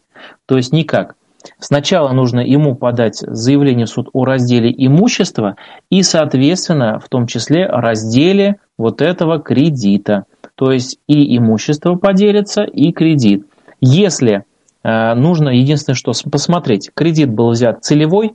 То 0.47 0.57
есть 0.57 0.73
никак. 0.73 1.17
Сначала 1.59 2.13
нужно 2.13 2.41
ему 2.41 2.75
подать 2.75 3.19
заявление 3.19 3.87
в 3.87 3.91
суд 3.91 4.09
о 4.13 4.25
разделе 4.25 4.73
имущества 4.75 5.57
и, 5.91 6.03
соответственно, 6.03 6.99
в 6.99 7.09
том 7.09 7.27
числе 7.27 7.67
разделе 7.67 8.57
вот 8.79 9.03
этого 9.03 9.39
кредита. 9.39 10.25
То 10.55 10.71
есть 10.73 10.99
и 11.07 11.37
имущество 11.37 11.95
поделится, 11.97 12.63
и 12.63 12.93
кредит. 12.93 13.47
Если 13.81 14.45
э, 14.83 15.15
нужно 15.15 15.51
единственное, 15.51 15.97
что 15.97 16.13
посмотреть, 16.31 16.91
кредит 16.95 17.31
был 17.31 17.51
взят 17.51 17.85
целевой, 17.85 18.35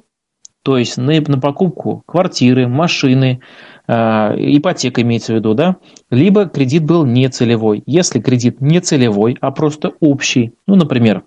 то 0.63 0.77
есть 0.77 0.97
на, 0.97 1.19
на 1.21 1.39
покупку 1.39 2.03
квартиры, 2.05 2.67
машины, 2.67 3.41
э, 3.87 3.93
ипотека 3.93 5.01
имеется 5.01 5.33
в 5.33 5.35
виду, 5.37 5.53
да, 5.53 5.77
либо 6.09 6.45
кредит 6.45 6.83
был 6.83 7.05
нецелевой. 7.05 7.83
Если 7.85 8.19
кредит 8.19 8.59
не 8.61 8.81
целевой, 8.81 9.37
а 9.39 9.51
просто 9.51 9.93
общий, 9.99 10.53
ну, 10.67 10.75
например, 10.75 11.23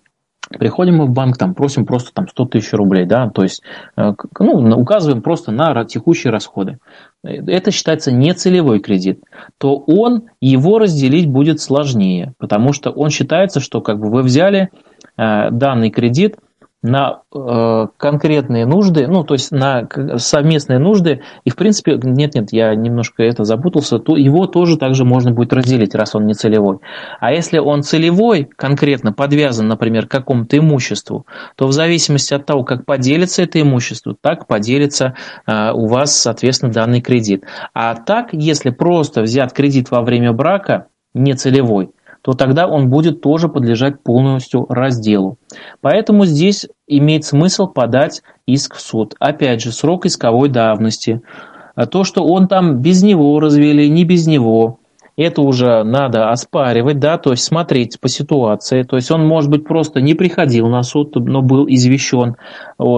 Приходим 0.51 0.97
мы 0.97 1.07
в 1.07 1.11
банк, 1.11 1.39
там, 1.39 1.55
просим 1.55 1.87
просто 1.87 2.13
там, 2.13 2.29
100 2.29 2.45
тысяч 2.47 2.73
рублей, 2.73 3.07
да, 3.07 3.31
то 3.31 3.43
есть 3.43 3.63
э, 3.97 4.13
ну, 4.39 4.77
указываем 4.77 5.23
просто 5.23 5.51
на 5.53 5.85
текущие 5.85 6.33
расходы. 6.33 6.79
Это 7.23 7.71
считается 7.71 8.13
нецелевой 8.13 8.81
кредит, 8.81 9.23
то 9.59 9.77
он, 9.77 10.25
его 10.41 10.79
разделить 10.79 11.31
будет 11.31 11.61
сложнее, 11.61 12.35
потому 12.39 12.73
что 12.73 12.91
он 12.91 13.11
считается, 13.11 13.61
что 13.61 13.81
как 13.81 13.99
бы 13.99 14.11
вы 14.11 14.23
взяли 14.23 14.71
э, 15.17 15.51
данный 15.51 15.91
кредит– 15.91 16.37
на 16.83 17.23
э, 17.33 17.87
конкретные 17.97 18.67
нужды, 18.67 19.07
ну, 19.07 19.23
то 19.23 19.35
есть 19.35 19.53
на 19.53 19.89
совместные 20.17 20.81
нужды, 20.81 21.23
и, 21.45 21.51
в 21.51 21.57
принципе, 21.57 21.99
нет-нет, 22.03 22.53
я 22.53 22.75
немножко 22.75 23.23
это 23.23 23.45
запутался, 23.45 23.99
то 23.99 24.17
его 24.17 24.47
тоже 24.47 24.77
также 24.77 25.05
можно 25.05 25.31
будет 25.31 25.53
разделить, 25.53 25.95
раз 25.95 26.17
он 26.17 26.27
не 26.27 26.35
целевой. 26.35 26.79
А 27.21 27.33
если 27.33 27.59
он 27.59 27.83
целевой, 27.83 28.49
конкретно 28.57 29.13
подвязан, 29.13 29.69
например, 29.69 30.07
к 30.07 30.11
какому-то 30.11 30.59
имуществу, 30.59 31.27
то 31.57 31.69
в 31.69 31.73
зависимости 31.73 32.35
от 32.35 32.47
того, 32.47 32.65
как 32.65 32.85
поделится 32.85 33.43
это 33.43 33.61
имущество, 33.61 34.17
так 34.21 34.49
поделится 34.49 35.15
э, 35.47 35.71
у 35.73 35.87
вас, 35.87 36.17
соответственно, 36.17 36.73
данный 36.73 37.01
кредит. 37.01 37.45
А 37.75 37.95
так, 37.95 38.31
если 38.33 38.71
просто 38.71 39.23
взят 39.23 39.53
кредит 39.53 39.91
во 39.93 40.03
время 40.03 40.33
брака, 40.33 40.87
не 41.15 41.35
целевой, 41.35 41.91
то 42.23 42.33
тогда 42.33 42.67
он 42.69 42.89
будет 42.89 43.21
тоже 43.21 43.49
подлежать 43.49 44.03
полностью 44.03 44.67
разделу. 44.69 45.39
Поэтому 45.81 46.25
здесь 46.25 46.69
имеет 46.87 47.25
смысл 47.25 47.67
подать 47.67 48.23
иск 48.47 48.77
в 48.77 48.81
суд. 48.81 49.15
Опять 49.19 49.63
же, 49.63 49.73
срок 49.73 50.07
исковой 50.07 50.49
давности. 50.49 51.21
А 51.75 51.87
то, 51.87 52.05
что 52.05 52.25
он 52.25 52.49
там 52.49 52.81
без 52.81 53.03
него 53.03 53.39
развели, 53.41 53.89
не 53.89 54.05
без 54.05 54.27
него, 54.27 54.79
это 55.17 55.43
уже 55.43 55.83
надо 55.85 56.31
оспаривать, 56.31 56.99
да, 56.99 57.19
то 57.19 57.33
есть 57.33 57.45
смотреть 57.45 58.01
по 58.01 58.09
ситуации. 58.09 58.83
То 58.83 58.97
есть 58.97 59.11
он, 59.11 59.27
может 59.27 59.51
быть, 59.51 59.65
просто 59.65 60.01
не 60.01 60.15
приходил 60.15 60.69
на 60.69 60.83
суд, 60.83 61.15
но 61.17 61.43
был 61.43 61.67
извещен 61.69 62.37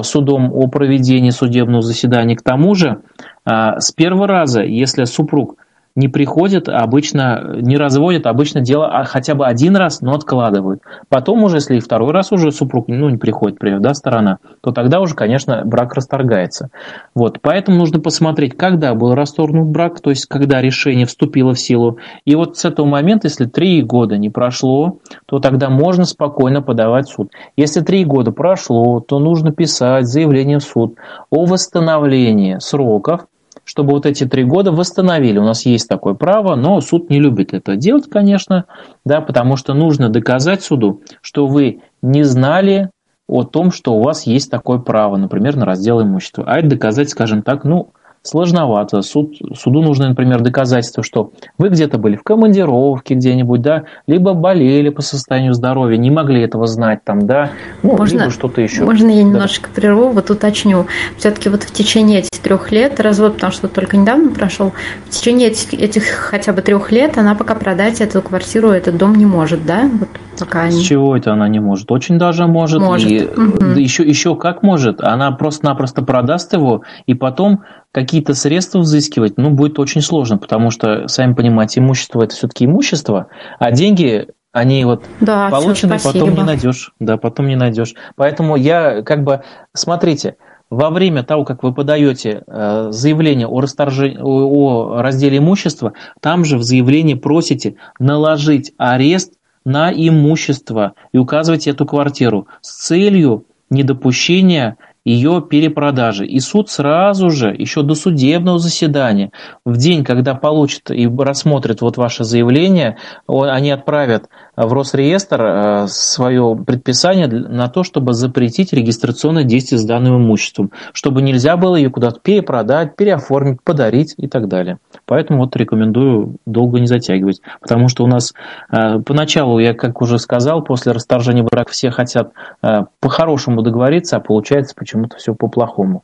судом 0.02 0.52
о 0.52 0.68
проведении 0.68 1.30
судебного 1.30 1.82
заседания. 1.82 2.36
К 2.36 2.42
тому 2.42 2.74
же, 2.74 3.02
а, 3.44 3.80
с 3.80 3.90
первого 3.90 4.28
раза, 4.28 4.62
если 4.62 5.04
супруг 5.04 5.56
не 5.96 6.08
приходят, 6.08 6.68
обычно 6.68 7.56
не 7.60 7.76
разводят, 7.76 8.26
обычно 8.26 8.60
дело 8.60 8.88
а 8.88 9.04
хотя 9.04 9.34
бы 9.34 9.46
один 9.46 9.76
раз, 9.76 10.00
но 10.00 10.14
откладывают. 10.14 10.82
Потом 11.08 11.44
уже, 11.44 11.58
если 11.58 11.76
и 11.76 11.80
второй 11.80 12.12
раз 12.12 12.32
уже 12.32 12.50
супруг 12.50 12.88
ну, 12.88 13.08
не 13.08 13.16
приходит, 13.16 13.56
например, 13.56 13.80
да, 13.80 13.94
сторона, 13.94 14.38
то 14.60 14.72
тогда 14.72 15.00
уже, 15.00 15.14
конечно, 15.14 15.62
брак 15.64 15.94
расторгается. 15.94 16.70
Вот, 17.14 17.38
поэтому 17.40 17.78
нужно 17.78 18.00
посмотреть, 18.00 18.56
когда 18.56 18.94
был 18.94 19.14
расторгнут 19.14 19.68
брак, 19.68 20.00
то 20.00 20.10
есть 20.10 20.26
когда 20.26 20.60
решение 20.60 21.06
вступило 21.06 21.54
в 21.54 21.60
силу. 21.60 21.98
И 22.24 22.34
вот 22.34 22.58
с 22.58 22.64
этого 22.64 22.86
момента, 22.86 23.28
если 23.28 23.44
три 23.44 23.82
года 23.82 24.18
не 24.18 24.30
прошло, 24.30 24.98
то 25.26 25.38
тогда 25.38 25.70
можно 25.70 26.04
спокойно 26.04 26.60
подавать 26.60 27.08
в 27.08 27.12
суд. 27.12 27.32
Если 27.56 27.82
три 27.82 28.04
года 28.04 28.32
прошло, 28.32 28.98
то 28.98 29.20
нужно 29.20 29.52
писать 29.52 30.06
заявление 30.06 30.58
в 30.58 30.64
суд 30.64 30.96
о 31.30 31.44
восстановлении 31.46 32.58
сроков 32.58 33.26
чтобы 33.64 33.92
вот 33.92 34.06
эти 34.06 34.24
три 34.24 34.44
года 34.44 34.72
восстановили. 34.72 35.38
У 35.38 35.44
нас 35.44 35.66
есть 35.66 35.88
такое 35.88 36.14
право, 36.14 36.54
но 36.54 36.80
суд 36.80 37.10
не 37.10 37.18
любит 37.18 37.54
это 37.54 37.76
делать, 37.76 38.08
конечно, 38.10 38.66
да, 39.04 39.20
потому 39.20 39.56
что 39.56 39.74
нужно 39.74 40.08
доказать 40.08 40.62
суду, 40.62 41.02
что 41.20 41.46
вы 41.46 41.80
не 42.02 42.22
знали 42.22 42.90
о 43.26 43.44
том, 43.44 43.70
что 43.70 43.94
у 43.94 44.02
вас 44.02 44.26
есть 44.26 44.50
такое 44.50 44.78
право, 44.78 45.16
например, 45.16 45.56
на 45.56 45.64
раздел 45.64 46.02
имущества. 46.02 46.44
А 46.46 46.58
это 46.58 46.68
доказать, 46.68 47.08
скажем 47.08 47.42
так, 47.42 47.64
ну, 47.64 47.92
сложновато. 48.24 49.02
Суд, 49.02 49.36
суду 49.54 49.82
нужно, 49.82 50.08
например, 50.08 50.40
доказательство, 50.40 51.02
что 51.02 51.30
вы 51.58 51.68
где-то 51.68 51.98
были 51.98 52.16
в 52.16 52.22
командировке 52.22 53.14
где-нибудь, 53.14 53.60
да, 53.60 53.84
либо 54.06 54.32
болели 54.32 54.88
по 54.88 55.02
состоянию 55.02 55.52
здоровья, 55.52 55.96
не 55.98 56.10
могли 56.10 56.42
этого 56.42 56.66
знать 56.66 57.04
там, 57.04 57.26
да, 57.26 57.50
ну, 57.82 57.96
можно, 57.96 58.20
либо 58.20 58.30
что-то 58.30 58.60
еще. 58.60 58.84
Можно 58.84 59.10
я 59.10 59.22
немножечко 59.22 59.68
да. 59.68 59.80
прерву, 59.80 60.08
вот 60.08 60.30
уточню. 60.30 60.86
Все-таки 61.18 61.50
вот 61.50 61.62
в 61.62 61.70
течение 61.70 62.20
этих 62.20 62.40
трех 62.40 62.72
лет, 62.72 62.98
развод, 62.98 63.34
потому 63.34 63.52
что 63.52 63.68
только 63.68 63.96
недавно 63.96 64.30
прошел, 64.30 64.72
в 65.06 65.10
течение 65.10 65.48
этих, 65.48 65.74
этих 65.74 66.04
хотя 66.04 66.52
бы 66.52 66.62
трех 66.62 66.90
лет 66.90 67.18
она 67.18 67.34
пока 67.34 67.54
продать 67.54 68.00
эту 68.00 68.22
квартиру, 68.22 68.70
этот 68.70 68.96
дом 68.96 69.14
не 69.14 69.26
может, 69.26 69.66
да? 69.66 69.90
Вот 69.92 70.08
пока 70.38 70.70
С 70.70 70.80
чего 70.80 71.16
это 71.16 71.32
она 71.32 71.48
не 71.48 71.60
может? 71.60 71.90
Очень 71.90 72.18
даже 72.18 72.46
может. 72.46 72.80
может. 72.80 73.10
И 73.10 73.24
угу. 73.24 73.64
еще, 73.78 74.02
еще 74.02 74.36
как 74.36 74.62
может. 74.62 75.00
Она 75.02 75.30
просто-напросто 75.32 76.02
продаст 76.02 76.52
его, 76.52 76.82
и 77.06 77.14
потом 77.14 77.62
какие-то 77.92 78.34
средства 78.34 78.80
взыскивать, 78.80 79.36
ну, 79.36 79.50
будет 79.50 79.78
очень 79.78 80.00
сложно, 80.00 80.38
потому 80.38 80.70
что, 80.70 81.06
сами 81.08 81.34
понимаете, 81.34 81.80
имущество– 81.80 82.22
это 82.24 82.34
все-таки 82.34 82.64
имущество, 82.64 83.28
а 83.58 83.70
деньги 83.70 84.28
они 84.52 84.84
вот 84.84 85.04
да, 85.20 85.50
получены, 85.50 85.98
потом 86.02 86.34
не 86.34 86.42
найдешь. 86.42 86.92
Да, 87.00 87.16
потом 87.16 87.48
не 87.48 87.56
найдешь. 87.56 87.94
Поэтому 88.14 88.54
я 88.54 89.02
как 89.02 89.24
бы, 89.24 89.42
смотрите, 89.72 90.36
во 90.70 90.90
время 90.90 91.22
того, 91.22 91.44
как 91.44 91.62
вы 91.62 91.74
подаете 91.74 92.42
э, 92.46 92.86
заявление 92.90 93.46
о, 93.46 93.60
расторжении, 93.60 94.18
о 94.20 95.02
разделе 95.02 95.38
имущества, 95.38 95.92
там 96.20 96.44
же 96.44 96.56
в 96.56 96.62
заявлении 96.62 97.14
просите 97.14 97.76
наложить 97.98 98.72
арест 98.78 99.34
на 99.64 99.90
имущество 99.92 100.94
и 101.12 101.18
указывать 101.18 101.66
эту 101.66 101.86
квартиру 101.86 102.48
с 102.60 102.86
целью 102.86 103.46
недопущения 103.70 104.76
ее 105.04 105.42
перепродажи. 105.48 106.26
И 106.26 106.40
суд 106.40 106.70
сразу 106.70 107.30
же, 107.30 107.54
еще 107.56 107.82
до 107.82 107.94
судебного 107.94 108.58
заседания, 108.58 109.32
в 109.64 109.76
день, 109.76 110.02
когда 110.02 110.34
получит 110.34 110.90
и 110.90 111.06
рассмотрит 111.06 111.82
вот 111.82 111.96
ваше 111.98 112.24
заявление, 112.24 112.96
они 113.28 113.70
отправят 113.70 114.28
в 114.56 114.72
Росреестр 114.72 115.40
э, 115.42 115.86
свое 115.88 116.56
предписание 116.56 117.26
на 117.26 117.68
то, 117.68 117.82
чтобы 117.82 118.14
запретить 118.14 118.72
регистрационное 118.72 119.44
действие 119.44 119.78
с 119.78 119.84
данным 119.84 120.16
имуществом, 120.16 120.70
чтобы 120.92 121.22
нельзя 121.22 121.56
было 121.56 121.76
ее 121.76 121.90
куда-то 121.90 122.20
перепродать, 122.20 122.96
переоформить, 122.96 123.62
подарить 123.62 124.14
и 124.16 124.28
так 124.28 124.48
далее. 124.48 124.78
Поэтому 125.06 125.40
вот 125.40 125.56
рекомендую 125.56 126.36
долго 126.46 126.80
не 126.80 126.86
затягивать, 126.86 127.40
потому 127.60 127.88
что 127.88 128.04
у 128.04 128.06
нас 128.06 128.32
э, 128.70 129.00
поначалу, 129.00 129.58
я 129.58 129.74
как 129.74 130.00
уже 130.00 130.18
сказал, 130.18 130.62
после 130.62 130.92
расторжения 130.92 131.42
брака 131.42 131.72
все 131.72 131.90
хотят 131.90 132.32
э, 132.62 132.84
по-хорошему 133.00 133.62
договориться, 133.62 134.16
а 134.16 134.20
получается 134.20 134.74
почему-то 134.76 135.16
все 135.16 135.34
по-плохому. 135.34 136.02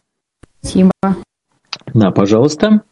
Спасибо. 0.60 0.90
Да, 1.94 2.10
пожалуйста. 2.10 2.82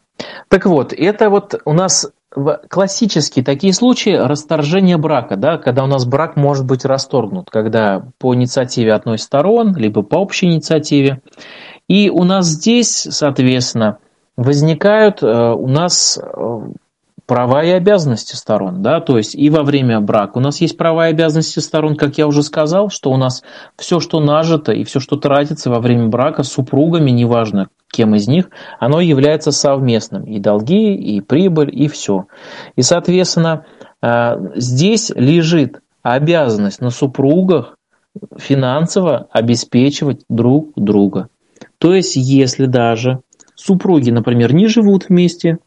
Так 0.47 0.65
вот, 0.65 0.93
это 0.93 1.29
вот 1.29 1.61
у 1.65 1.73
нас 1.73 2.11
классические 2.31 3.43
такие 3.43 3.73
случаи 3.73 4.11
расторжения 4.11 4.97
брака, 4.97 5.35
да, 5.35 5.57
когда 5.57 5.83
у 5.83 5.87
нас 5.87 6.05
брак 6.05 6.35
может 6.35 6.65
быть 6.65 6.85
расторгнут, 6.85 7.49
когда 7.49 8.03
по 8.19 8.35
инициативе 8.35 8.93
одной 8.93 9.15
из 9.15 9.23
сторон, 9.23 9.75
либо 9.75 10.03
по 10.03 10.17
общей 10.17 10.47
инициативе. 10.47 11.21
И 11.87 12.09
у 12.09 12.23
нас 12.23 12.45
здесь, 12.45 13.07
соответственно, 13.09 13.97
возникают 14.37 15.23
э, 15.23 15.27
у 15.27 15.67
нас 15.67 16.19
э, 16.21 16.59
права 17.29 17.63
и 17.63 17.69
обязанности 17.69 18.35
сторон, 18.35 18.81
да, 18.81 19.01
то 19.01 19.15
есть 19.15 19.35
и 19.35 19.51
во 19.51 19.61
время 19.61 19.99
брака 20.01 20.39
у 20.39 20.41
нас 20.41 20.61
есть 20.61 20.75
права 20.77 21.07
и 21.07 21.11
обязанности 21.11 21.59
сторон, 21.59 21.95
как 21.95 22.17
я 22.17 22.25
уже 22.25 22.41
сказал, 22.41 22.89
что 22.89 23.11
у 23.11 23.17
нас 23.17 23.43
все, 23.77 23.99
что 23.99 24.19
нажито 24.19 24.71
и 24.71 24.83
все, 24.83 24.99
что 24.99 25.15
тратится 25.15 25.69
во 25.69 25.79
время 25.79 26.07
брака 26.07 26.41
с 26.41 26.51
супругами, 26.51 27.11
неважно 27.11 27.67
кем 27.91 28.15
из 28.15 28.27
них, 28.27 28.49
оно 28.79 28.99
является 28.99 29.51
совместным, 29.51 30.23
и 30.23 30.39
долги, 30.39 30.95
и 30.95 31.21
прибыль, 31.21 31.69
и 31.71 31.87
все. 31.87 32.25
И, 32.75 32.81
соответственно, 32.81 33.65
э, 34.01 34.35
здесь 34.55 35.11
лежит 35.15 35.81
обязанность 36.01 36.81
на 36.81 36.89
супругах 36.89 37.77
финансово 38.37 39.27
обеспечивать 39.31 40.23
друг 40.29 40.71
друга. 40.75 41.29
То 41.77 41.93
есть, 41.93 42.15
если 42.15 42.65
даже 42.65 43.19
супруги, 43.55 44.09
например, 44.09 44.53
не 44.53 44.67
живут 44.67 45.09
вместе, 45.09 45.59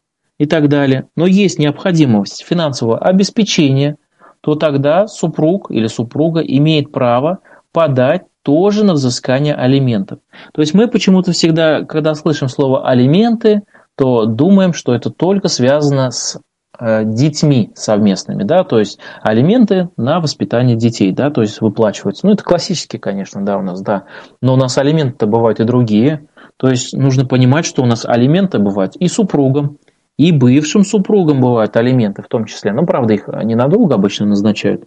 и 0.43 0.47
так 0.47 0.68
далее, 0.68 1.07
но 1.14 1.24
есть 1.24 1.61
необходимость 1.61 2.45
финансового 2.45 2.99
обеспечения, 2.99 3.97
то 4.40 4.57
тогда 4.57 5.07
супруг 5.07 5.70
или 5.70 5.86
супруга 5.86 6.40
имеет 6.40 6.90
право 6.90 7.38
подать 7.70 8.22
тоже 8.43 8.84
на 8.84 8.95
взыскание 8.95 9.55
алиментов. 9.55 10.18
То 10.53 10.61
есть 10.61 10.74
мы 10.74 10.88
почему-то 10.88 11.30
всегда, 11.30 11.84
когда 11.84 12.16
слышим 12.16 12.49
слово 12.49 12.88
алименты, 12.88 13.62
то 13.97 14.26
думаем, 14.26 14.72
что 14.72 14.93
это 14.93 15.11
только 15.11 15.47
связано 15.47 16.11
с 16.11 16.40
э, 16.76 17.05
детьми 17.05 17.70
совместными, 17.76 18.43
да, 18.43 18.64
то 18.64 18.80
есть 18.80 18.99
алименты 19.22 19.90
на 19.97 20.18
воспитание 20.18 20.74
детей, 20.74 21.12
да, 21.12 21.30
то 21.30 21.43
есть 21.43 21.61
выплачиваются. 21.61 22.26
Ну, 22.26 22.32
это 22.32 22.43
классические, 22.43 22.99
конечно, 22.99 23.45
да, 23.45 23.59
у 23.59 23.62
нас, 23.62 23.80
да. 23.80 24.07
Но 24.40 24.55
у 24.55 24.57
нас 24.57 24.76
алименты 24.76 25.26
бывают 25.26 25.61
и 25.61 25.64
другие. 25.64 26.26
То 26.57 26.68
есть 26.68 26.97
нужно 26.97 27.26
понимать, 27.26 27.64
что 27.64 27.82
у 27.82 27.86
нас 27.86 28.05
алименты 28.05 28.59
бывают 28.59 28.97
и 28.97 29.07
супругам, 29.07 29.78
и 30.18 30.30
бывшим 30.30 30.84
супругам 30.84 31.40
бывают 31.40 31.76
алименты 31.76 32.22
в 32.22 32.28
том 32.28 32.44
числе. 32.44 32.72
Но, 32.72 32.84
правда, 32.84 33.14
их 33.14 33.28
ненадолго 33.28 33.94
обычно 33.94 34.26
назначают. 34.26 34.84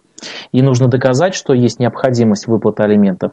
И 0.52 0.62
нужно 0.62 0.88
доказать, 0.88 1.34
что 1.34 1.52
есть 1.52 1.80
необходимость 1.80 2.46
выплаты 2.46 2.82
алиментов. 2.84 3.32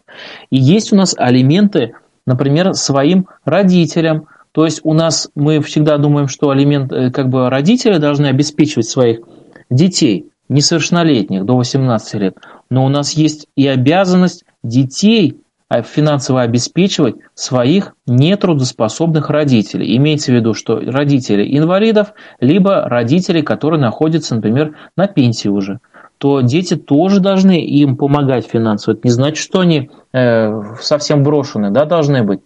И 0.49 0.57
есть 0.57 0.91
у 0.91 0.95
нас 0.95 1.15
алименты, 1.17 1.93
например, 2.25 2.73
своим 2.73 3.27
родителям. 3.45 4.27
То 4.51 4.65
есть 4.65 4.81
у 4.83 4.93
нас 4.93 5.29
мы 5.35 5.61
всегда 5.61 5.97
думаем, 5.97 6.27
что 6.27 6.49
алимент, 6.49 6.91
э, 6.91 7.11
как 7.11 7.29
бы 7.29 7.49
родители 7.49 7.97
должны 7.97 8.27
обеспечивать 8.27 8.87
своих 8.87 9.21
детей, 9.69 10.29
несовершеннолетних, 10.49 11.45
до 11.45 11.57
18 11.57 12.13
лет. 12.15 12.37
Но 12.69 12.85
у 12.85 12.89
нас 12.89 13.11
есть 13.11 13.47
и 13.55 13.67
обязанность 13.67 14.45
детей 14.63 15.42
финансово 15.81 16.41
обеспечивать 16.41 17.15
своих 17.33 17.95
нетрудоспособных 18.05 19.29
родителей. 19.29 19.97
Имеется 19.97 20.31
в 20.31 20.35
виду, 20.35 20.53
что 20.53 20.79
родители 20.79 21.57
инвалидов, 21.57 22.13
либо 22.39 22.81
родители, 22.87 23.41
которые 23.41 23.79
находятся, 23.79 24.35
например, 24.35 24.75
на 24.95 25.07
пенсии 25.07 25.49
уже 25.49 25.79
то 26.23 26.39
дети 26.39 26.77
тоже 26.77 27.19
должны 27.19 27.65
им 27.65 27.97
помогать 27.97 28.47
финансово. 28.47 28.93
Это 28.93 29.01
не 29.03 29.11
значит, 29.11 29.43
что 29.43 29.59
они 29.59 29.89
э, 30.13 30.61
совсем 30.79 31.21
брошены, 31.21 31.69
да, 31.69 31.83
должны 31.83 32.23
быть. 32.23 32.39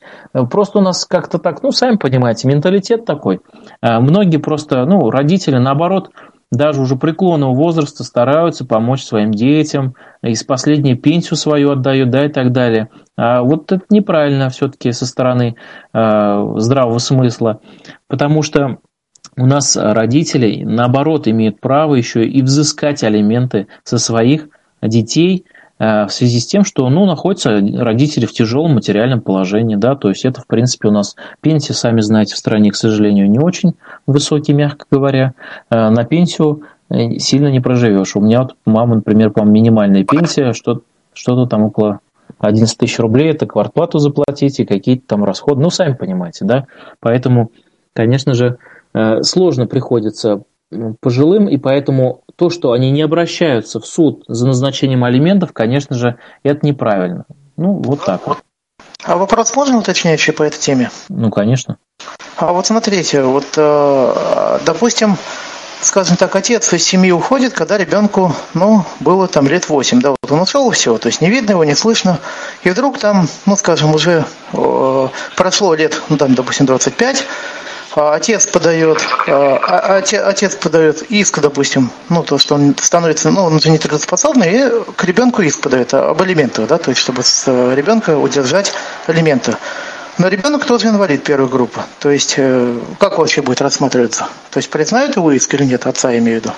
Просто 0.49 0.80
у 0.80 0.82
нас 0.82 1.05
как-то 1.05 1.38
так, 1.38 1.61
ну, 1.61 1.71
сами 1.71 1.97
понимаете, 1.97 2.47
менталитет 2.47 3.05
такой. 3.05 3.39
Э, 3.84 3.99
многие 3.99 4.38
просто, 4.38 4.84
ну, 4.86 5.11
родители, 5.11 5.57
наоборот, 5.57 6.09
даже 6.51 6.81
уже 6.81 6.95
преклонного 6.95 7.53
возраста 7.53 8.03
стараются 8.03 8.65
помочь 8.65 9.03
своим 9.03 9.31
детям, 9.31 9.95
из 10.21 10.43
последней 10.43 10.95
пенсию 10.95 11.35
свою 11.35 11.71
отдают, 11.71 12.09
да, 12.09 12.25
и 12.25 12.29
так 12.29 12.51
далее. 12.51 12.89
А 13.17 13.41
вот 13.41 13.71
это 13.71 13.83
неправильно 13.89 14.49
все-таки 14.49 14.91
со 14.91 15.05
стороны 15.05 15.55
э, 15.93 16.53
здравого 16.57 16.99
смысла, 16.99 17.61
потому 18.07 18.43
что 18.43 18.77
у 19.35 19.45
нас 19.45 19.77
родители, 19.77 20.63
наоборот, 20.63 21.27
имеют 21.27 21.59
право 21.59 21.95
еще 21.95 22.25
и 22.25 22.41
взыскать 22.41 23.03
алименты 23.03 23.67
со 23.83 23.97
своих 23.97 24.49
детей– 24.81 25.45
в 25.80 26.09
связи 26.09 26.39
с 26.39 26.47
тем, 26.47 26.63
что 26.63 26.89
ну, 26.89 27.05
находятся 27.05 27.59
родители 27.59 28.25
в 28.25 28.34
тяжелом 28.34 28.73
материальном 28.75 29.21
положении. 29.21 29.75
Да, 29.75 29.95
то 29.95 30.09
есть 30.09 30.25
это, 30.25 30.41
в 30.41 30.47
принципе, 30.47 30.88
у 30.88 30.91
нас 30.91 31.15
пенсии, 31.41 31.73
сами 31.73 32.01
знаете, 32.01 32.36
в 32.36 32.38
стране, 32.38 32.71
к 32.71 32.75
сожалению, 32.75 33.30
не 33.30 33.39
очень 33.39 33.73
высокие, 34.07 34.55
мягко 34.55 34.86
говоря. 34.89 35.34
Э, 35.69 35.89
на 35.89 36.03
пенсию 36.03 36.63
э, 36.89 37.19
сильно 37.19 37.47
не 37.49 37.59
проживешь. 37.59 38.15
У 38.15 38.21
меня 38.21 38.41
вот 38.41 38.55
мама, 38.65 38.95
например, 38.95 39.32
по 39.32 39.41
минимальная 39.41 40.03
пенсия, 40.03 40.53
что, 40.53 40.82
что-то 41.13 41.45
там 41.45 41.63
около 41.63 41.99
11 42.39 42.78
тысяч 42.78 42.97
рублей, 42.99 43.30
это 43.30 43.45
квартплату 43.45 43.99
заплатить 43.99 44.59
и 44.59 44.65
какие-то 44.65 45.03
там 45.05 45.23
расходы. 45.23 45.61
Ну, 45.61 45.69
сами 45.69 45.93
понимаете, 45.93 46.45
да. 46.45 46.65
Поэтому, 46.99 47.51
конечно 47.93 48.34
же, 48.34 48.57
сложно 49.21 49.67
приходится 49.67 50.41
пожилым, 50.99 51.47
и 51.47 51.57
поэтому 51.57 52.23
то, 52.38 52.49
что 52.49 52.71
они 52.71 52.91
не 52.91 53.01
обращаются 53.01 53.79
в 53.79 53.85
суд 53.85 54.23
за 54.27 54.47
назначением 54.47 55.03
алиментов, 55.03 55.51
конечно 55.53 55.95
же, 55.95 56.17
это 56.43 56.65
неправильно. 56.65 57.25
Ну, 57.57 57.81
вот 57.83 58.05
так 58.05 58.27
вот. 58.27 58.38
А 59.03 59.17
вопрос 59.17 59.55
можно 59.55 59.77
уточняющий 59.77 60.33
по 60.33 60.43
этой 60.43 60.59
теме? 60.59 60.91
Ну, 61.09 61.31
конечно. 61.31 61.77
А 62.38 62.53
вот 62.53 62.67
смотрите, 62.67 63.23
вот, 63.23 63.45
э, 63.57 64.59
допустим, 64.65 65.17
скажем 65.81 66.17
так, 66.17 66.35
отец 66.35 66.71
из 66.73 66.83
семьи 66.83 67.11
уходит, 67.11 67.53
когда 67.53 67.77
ребенку, 67.77 68.33
ну, 68.53 68.83
было 68.99 69.27
там 69.27 69.47
лет 69.47 69.69
8, 69.69 70.01
да, 70.01 70.11
вот 70.11 70.31
он 70.31 70.41
ушел 70.41 70.69
и 70.69 70.73
все, 70.73 70.97
то 70.97 71.07
есть 71.07 71.21
не 71.21 71.29
видно 71.29 71.51
его, 71.51 71.63
не 71.63 71.75
слышно, 71.75 72.19
и 72.63 72.69
вдруг 72.69 72.99
там, 72.99 73.27
ну, 73.45 73.55
скажем, 73.55 73.95
уже 73.95 74.25
э, 74.53 75.07
прошло 75.35 75.73
лет, 75.73 76.01
ну, 76.09 76.17
там, 76.17 76.35
допустим, 76.35 76.65
25, 76.65 77.23
а 77.23 77.23
отец 77.95 78.45
подает, 78.47 79.05
а, 79.27 79.59
а, 79.61 79.97
отец 79.97 80.55
подает 80.55 81.03
иск, 81.03 81.39
допустим, 81.39 81.91
ну, 82.09 82.23
то, 82.23 82.38
что 82.38 82.55
он 82.55 82.75
становится, 82.81 83.31
ну, 83.31 83.43
он 83.43 83.55
уже 83.55 83.69
не 83.69 83.77
трудоспособный, 83.77 84.51
и 84.51 84.69
к 84.95 85.03
ребенку 85.03 85.41
иск 85.41 85.61
подает 85.61 85.93
об 85.93 86.21
алиментах, 86.21 86.67
да, 86.67 86.77
то 86.77 86.89
есть, 86.89 87.01
чтобы 87.01 87.23
с 87.23 87.43
э, 87.47 87.75
ребенка 87.75 88.17
удержать 88.17 88.73
алименты. 89.07 89.55
Но 90.17 90.27
ребенок 90.29 90.65
тоже 90.65 90.88
инвалид 90.88 91.23
первой 91.23 91.47
группы. 91.47 91.81
То 91.99 92.09
есть, 92.09 92.35
э, 92.38 92.79
как 92.99 93.19
вообще 93.19 93.41
будет 93.41 93.61
рассматриваться? 93.61 94.27
То 94.51 94.57
есть, 94.57 94.69
признают 94.69 95.15
его 95.15 95.31
иск 95.31 95.53
или 95.53 95.63
нет, 95.63 95.85
отца 95.85 96.17
имею 96.17 96.41
в 96.41 96.43
виду? 96.43 96.53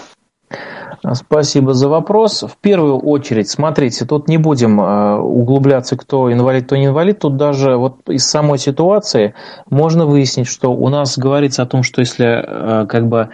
Спасибо 1.13 1.73
за 1.73 1.87
вопрос. 1.87 2.43
В 2.43 2.57
первую 2.57 2.97
очередь, 2.99 3.49
смотрите, 3.49 4.05
тут 4.05 4.27
не 4.27 4.37
будем 4.37 4.81
э, 4.81 5.17
углубляться, 5.17 5.95
кто 5.95 6.31
инвалид, 6.31 6.65
кто 6.65 6.75
не 6.75 6.87
инвалид. 6.87 7.19
Тут 7.19 7.37
даже 7.37 7.75
вот 7.77 8.09
из 8.09 8.25
самой 8.25 8.57
ситуации 8.57 9.33
можно 9.69 10.05
выяснить, 10.05 10.47
что 10.47 10.73
у 10.73 10.89
нас 10.89 11.17
говорится 11.17 11.63
о 11.63 11.65
том, 11.65 11.83
что 11.83 12.01
если 12.01 12.25
э, 12.25 12.85
как 12.87 13.07
бы 13.07 13.29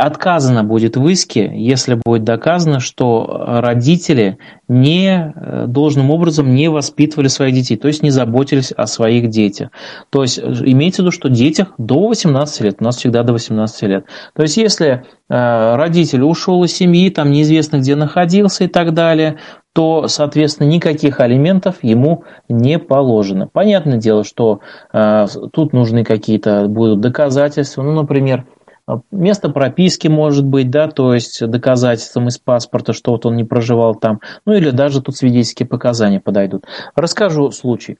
отказано 0.00 0.64
будет 0.64 0.96
в 0.96 1.06
иске, 1.08 1.50
если 1.54 1.94
будет 1.94 2.24
доказано, 2.24 2.80
что 2.80 3.44
родители 3.60 4.38
не 4.68 5.32
э, 5.34 5.66
должным 5.66 6.10
образом 6.10 6.54
не 6.54 6.68
воспитывали 6.68 7.28
своих 7.28 7.54
детей, 7.54 7.76
то 7.76 7.88
есть 7.88 8.02
не 8.02 8.10
заботились 8.10 8.72
о 8.72 8.86
своих 8.86 9.28
детях. 9.28 9.70
То 10.10 10.22
есть 10.22 10.38
имеется 10.38 11.02
в 11.02 11.04
виду, 11.04 11.12
что 11.12 11.28
детях 11.28 11.74
до 11.76 12.08
18 12.08 12.60
лет, 12.62 12.76
у 12.80 12.84
нас 12.84 12.96
всегда 12.96 13.22
до 13.22 13.32
18 13.32 13.82
лет. 13.82 14.06
То 14.34 14.42
есть 14.42 14.56
если 14.56 15.04
э, 15.28 15.74
родитель 15.76 16.22
ушел 16.22 16.64
из 16.64 16.72
семьи, 16.72 17.10
там 17.10 17.30
неизвестно 17.30 17.78
где 17.78 17.94
находился 17.94 18.64
и 18.64 18.68
так 18.68 18.94
далее, 18.94 19.38
то, 19.72 20.08
соответственно, 20.08 20.68
никаких 20.68 21.20
алиментов 21.20 21.76
ему 21.82 22.24
не 22.48 22.78
положено. 22.78 23.48
Понятное 23.52 23.98
дело, 23.98 24.24
что 24.24 24.60
э, 24.92 25.26
тут 25.52 25.72
нужны 25.72 26.04
какие-то 26.04 26.66
будут 26.66 27.00
доказательства, 27.00 27.82
ну, 27.82 27.92
например, 27.92 28.46
место 29.10 29.48
прописки 29.48 30.08
может 30.08 30.44
быть, 30.44 30.70
да, 30.70 30.88
то 30.88 31.14
есть 31.14 31.46
доказательством 31.46 32.28
из 32.28 32.38
паспорта, 32.38 32.92
что 32.92 33.12
вот 33.12 33.26
он 33.26 33.36
не 33.36 33.44
проживал 33.44 33.94
там, 33.94 34.20
ну 34.44 34.52
или 34.52 34.70
даже 34.70 35.02
тут 35.02 35.16
свидетельские 35.16 35.66
показания 35.66 36.20
подойдут. 36.20 36.64
Расскажу 36.94 37.50
случай. 37.50 37.98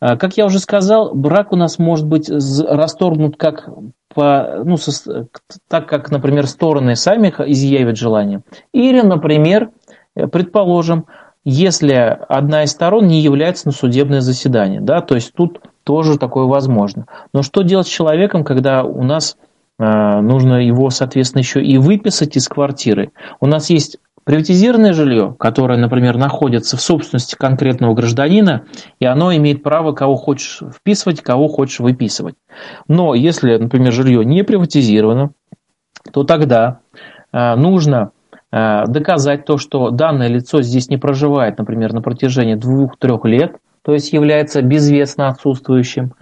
А, 0.00 0.16
как 0.16 0.36
я 0.36 0.46
уже 0.46 0.58
сказал, 0.58 1.14
брак 1.14 1.52
у 1.52 1.56
нас 1.56 1.78
может 1.78 2.06
быть 2.06 2.30
расторгнут 2.30 3.36
как 3.36 3.68
по, 4.14 4.62
ну, 4.64 4.76
со, 4.76 5.26
так, 5.68 5.88
как, 5.88 6.10
например, 6.10 6.46
стороны 6.46 6.96
сами 6.96 7.28
изъявят 7.28 7.96
желание. 7.96 8.42
Или, 8.72 9.00
например, 9.00 9.70
предположим, 10.14 11.06
если 11.44 12.18
одна 12.28 12.64
из 12.64 12.70
сторон 12.70 13.06
не 13.06 13.20
является 13.20 13.68
на 13.68 13.72
судебное 13.72 14.20
заседание, 14.20 14.80
да, 14.80 15.00
то 15.00 15.14
есть 15.14 15.32
тут 15.34 15.60
тоже 15.84 16.18
такое 16.18 16.44
возможно. 16.44 17.06
Но 17.32 17.42
что 17.42 17.62
делать 17.62 17.86
с 17.86 17.90
человеком, 17.90 18.44
когда 18.44 18.82
у 18.82 19.02
нас 19.02 19.36
а, 19.36 19.47
нужно 19.78 20.54
его, 20.54 20.90
соответственно, 20.90 21.40
еще 21.40 21.62
и 21.62 21.78
выписать 21.78 22.36
из 22.36 22.48
квартиры. 22.48 23.12
У 23.40 23.46
нас 23.46 23.70
есть 23.70 23.98
приватизированное 24.28 24.92
жилье, 24.92 25.34
которое, 25.38 25.78
например, 25.78 26.18
находится 26.18 26.76
в 26.76 26.82
собственности 26.82 27.34
конкретного 27.34 27.94
гражданина, 27.94 28.66
и 29.00 29.06
оно 29.06 29.34
имеет 29.34 29.62
право 29.62 29.92
кого 29.92 30.16
хочешь 30.16 30.62
вписывать, 30.76 31.22
кого 31.22 31.48
хочешь 31.48 31.80
выписывать. 31.80 32.34
Но 32.88 33.14
если, 33.14 33.56
например, 33.56 33.90
жилье 33.90 34.26
не 34.26 34.44
приватизировано, 34.44 35.30
то 36.12 36.24
тогда 36.24 36.80
а, 37.32 37.56
нужно 37.56 38.10
а, 38.50 38.84
доказать 38.84 39.46
то, 39.46 39.56
что 39.56 39.88
данное 39.88 40.28
лицо 40.28 40.60
здесь 40.60 40.90
не 40.90 40.98
проживает, 40.98 41.56
например, 41.56 41.94
на 41.94 42.02
протяжении 42.02 42.54
двух-трех 42.54 43.24
лет, 43.24 43.56
то 43.82 43.92
есть 43.92 44.12
является 44.12 44.62
безвестно 44.62 45.28
отсутствующим, 45.28 46.14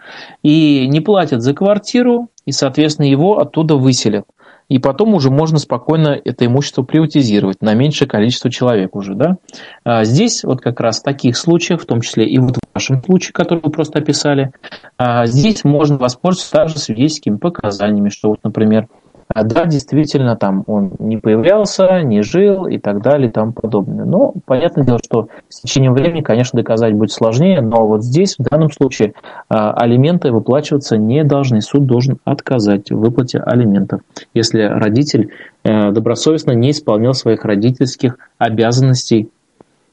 и 0.43 0.87
не 0.89 1.01
платит 1.01 1.43
за 1.43 1.55
квартиру, 1.55 2.29
и, 2.45 2.53
соответственно, 2.53 3.07
его 3.07 3.39
оттуда 3.39 3.77
выселят. 3.77 4.25
и 4.69 4.79
потом 4.79 5.15
уже 5.15 5.31
можно 5.31 5.59
спокойно 5.59 6.19
это 6.25 6.47
имущество 6.47 6.83
приватизировать 6.83 7.63
на 7.63 7.75
меньшее 7.75 8.09
количество 8.09 8.51
человек 8.51 8.97
уже. 8.97 9.15
Да? 9.15 9.37
А 9.85 10.05
здесь 10.05 10.43
вот 10.43 10.61
как 10.61 10.81
раз 10.81 11.01
в 11.01 11.05
таких 11.05 11.37
случаях, 11.37 11.83
в 11.83 11.87
том 11.87 12.01
числе 12.01 12.27
и 12.27 12.39
вот 12.39 12.57
в 12.57 12.75
вашем 12.75 13.03
случае, 13.03 13.33
который 13.33 13.61
вы 13.63 13.71
просто 13.71 14.01
описали, 14.01 14.51
а 14.99 15.27
здесь 15.27 15.65
можно 15.65 15.99
воспользоваться 15.99 16.53
также 16.53 16.79
свидетельскими 16.79 17.37
показаниями, 17.37 18.09
что 18.09 18.31
вот, 18.31 18.41
например, 18.43 18.89
да, 19.35 19.67
действительно, 19.67 20.37
там 20.37 20.63
он 20.67 20.93
не 20.99 21.17
появлялся, 21.17 22.01
не 22.03 22.23
жил 22.23 22.67
и 22.67 22.79
так 22.79 23.03
далее 23.03 23.29
и 23.29 23.33
тому 23.33 23.53
подобное. 23.53 24.05
Но 24.05 24.35
понятное 24.45 24.85
дело, 24.85 25.01
что 25.05 25.29
с 25.49 25.61
течением 25.61 25.95
времени, 25.95 26.23
конечно, 26.23 26.57
доказать 26.57 26.95
будет 26.95 27.11
сложнее, 27.11 27.61
но 27.61 27.87
вот 27.87 28.05
здесь, 28.05 28.37
в 28.39 28.43
данном 28.45 28.71
случае, 28.71 29.15
а, 29.49 29.73
алименты 29.73 30.31
выплачиваться 30.31 30.97
не 30.97 31.25
должны. 31.25 31.61
Суд 31.61 31.87
должен 31.87 32.19
отказать 32.25 32.91
в 32.91 32.99
выплате 32.99 33.41
алиментов, 33.41 34.01
если 34.33 34.63
родитель 34.63 35.33
э, 35.65 35.91
добросовестно 35.91 36.53
не 36.53 36.71
исполнял 36.71 37.15
своих 37.15 37.45
родительских 37.45 38.19
обязанностей 38.39 39.31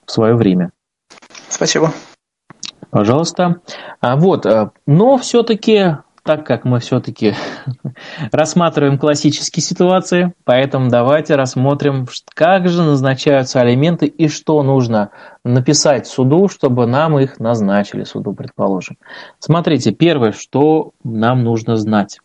в 0.06 0.12
свое 0.12 0.36
время. 0.36 0.72
Спасибо. 1.50 1.92
Пожалуйста. 2.92 3.58
А 4.00 4.16
вот, 4.16 4.46
э, 4.46 4.70
но 4.86 5.18
все-таки 5.18 5.98
так 6.24 6.46
как 6.46 6.64
мы 6.64 6.80
все-таки 6.80 7.36
рассматриваем 8.32 8.98
классические 8.98 9.62
ситуации, 9.62 10.34
поэтому 10.46 10.90
давайте 10.90 11.36
рассмотрим, 11.36 12.08
как 12.34 12.68
же 12.70 12.84
назначаются 12.84 13.60
алименты 13.60 14.08
и 14.08 14.28
что 14.30 14.64
нужно 14.64 15.12
написать 15.44 16.08
суду, 16.08 16.48
чтобы 16.48 16.88
нам 16.88 17.20
их 17.20 17.40
назначили, 17.40 18.06
суду, 18.06 18.34
предположим. 18.34 18.98
Смотрите, 19.40 19.92
первое, 19.92 20.32
что 20.32 20.92
нам 21.04 21.44
нужно 21.44 21.76
знать. 21.76 22.20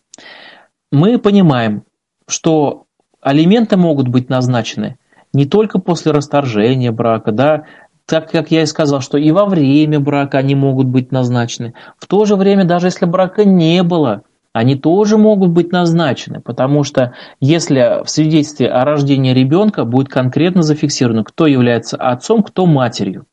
Мы 0.92 1.18
понимаем, 1.18 1.82
что 2.26 2.86
алименты 3.20 3.76
могут 3.76 4.08
быть 4.08 4.28
назначены 4.28 4.96
не 5.32 5.46
только 5.46 5.78
после 5.78 6.12
расторжения 6.12 6.92
брака, 6.92 7.32
да, 7.32 7.64
так 8.08 8.30
как 8.30 8.50
я 8.50 8.62
и 8.62 8.66
сказал, 8.66 9.02
что 9.02 9.18
и 9.18 9.30
во 9.32 9.44
время 9.44 10.00
брака 10.00 10.38
они 10.38 10.54
могут 10.54 10.86
быть 10.86 11.12
назначены. 11.12 11.74
В 11.98 12.06
то 12.06 12.24
же 12.24 12.36
время, 12.36 12.64
даже 12.64 12.86
если 12.86 13.04
брака 13.04 13.44
не 13.44 13.82
было, 13.82 14.22
они 14.54 14.76
тоже 14.76 15.18
могут 15.18 15.50
быть 15.50 15.72
назначены, 15.72 16.40
потому 16.40 16.84
что 16.84 17.12
если 17.38 18.02
в 18.02 18.08
свидетельстве 18.08 18.68
о 18.70 18.86
рождении 18.86 19.34
ребенка 19.34 19.84
будет 19.84 20.08
конкретно 20.08 20.62
зафиксировано, 20.62 21.22
кто 21.22 21.46
является 21.46 21.98
отцом, 21.98 22.42
кто 22.42 22.64
матерью. 22.64 23.26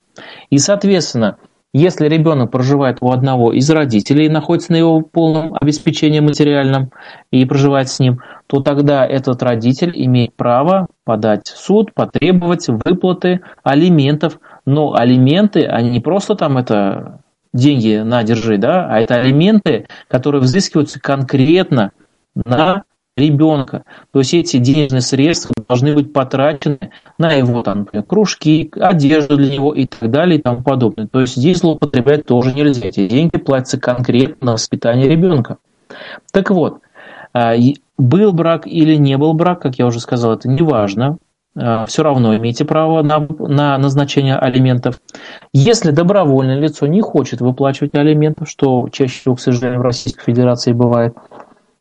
И, 0.50 0.58
соответственно, 0.58 1.38
если 1.78 2.08
ребенок 2.08 2.52
проживает 2.52 3.00
у 3.02 3.12
одного 3.12 3.52
из 3.52 3.70
родителей 3.70 4.28
и 4.28 4.30
находится 4.30 4.72
на 4.72 4.78
его 4.78 5.02
полном 5.02 5.58
обеспечении 5.60 6.22
материальном 6.22 6.92
и 7.32 7.44
проживает 7.44 7.90
с 7.90 8.00
ним, 8.00 8.22
то 8.48 8.62
тогда 8.62 9.06
этот 9.06 9.44
родитель 9.44 9.92
имеет 9.94 10.34
право 10.36 10.88
подать 11.04 11.48
в 11.48 11.58
суд, 11.58 11.94
потребовать 11.94 12.70
выплаты 12.70 13.42
алиментов. 13.62 14.40
Но 14.66 14.96
алименты, 14.96 15.66
они 15.66 15.90
не 15.90 16.00
просто 16.00 16.36
там 16.36 16.58
это 16.58 17.20
деньги 17.54 17.98
на 17.98 18.24
держи, 18.24 18.58
да, 18.58 18.88
а 18.90 19.00
это 19.00 19.16
алименты, 19.16 19.88
которые 20.08 20.42
взыскиваются 20.42 21.00
конкретно 21.00 21.92
на 22.34 22.84
ребенка. 23.16 23.84
То 24.12 24.20
есть 24.20 24.34
эти 24.34 24.58
денежные 24.58 25.02
средства 25.02 25.54
должны 25.68 25.94
быть 25.94 26.12
потрачены 26.12 26.92
на 27.18 27.32
его 27.32 27.62
там, 27.64 27.80
например, 27.80 28.04
кружки, 28.06 28.72
одежду 28.76 29.38
для 29.38 29.54
него 29.54 29.74
и 29.74 29.86
так 29.86 30.12
далее 30.12 30.40
и 30.40 30.42
тому 30.42 30.64
подобное. 30.64 31.08
То 31.08 31.22
есть 31.22 31.36
здесь 31.36 31.60
злоупотреблять 31.60 32.26
тоже 32.26 32.54
нельзя. 32.54 32.88
Эти 32.88 33.08
деньги 33.08 33.38
платятся 33.38 33.80
конкретно 33.80 34.48
на 34.48 34.52
воспитание 34.54 35.08
ребенка. 35.08 35.58
Так 36.32 36.50
вот, 36.50 36.80
а, 37.34 37.54
был 37.98 38.34
брак 38.34 38.68
или 38.68 38.96
не 38.96 39.18
был 39.18 39.34
брак, 39.34 39.62
как 39.62 39.76
я 39.76 39.86
уже 39.86 40.00
сказал, 40.00 40.34
это 40.34 40.50
не 40.50 40.62
важно. 40.62 41.18
А, 41.58 41.86
Все 41.86 42.04
равно 42.04 42.36
имеете 42.36 42.66
право 42.66 43.02
на, 43.02 43.20
на 43.20 43.78
назначение 43.78 44.38
алиментов. 44.38 45.00
Если 45.54 45.92
добровольное 45.92 46.60
лицо 46.60 46.88
не 46.88 47.02
хочет 47.02 47.42
выплачивать 47.42 47.96
алиментов, 47.96 48.50
что 48.50 48.90
чаще 48.92 49.20
всего, 49.20 49.36
к 49.36 49.40
сожалению, 49.40 49.80
в 49.80 49.84
Российской 49.84 50.24
Федерации 50.24 50.74
бывает, 50.74 51.16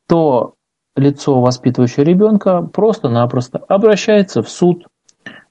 то 0.07 0.55
лицо, 0.97 1.41
воспитывающее 1.41 2.05
ребенка, 2.05 2.63
просто-напросто 2.63 3.59
обращается 3.69 4.43
в 4.43 4.49
суд 4.49 4.87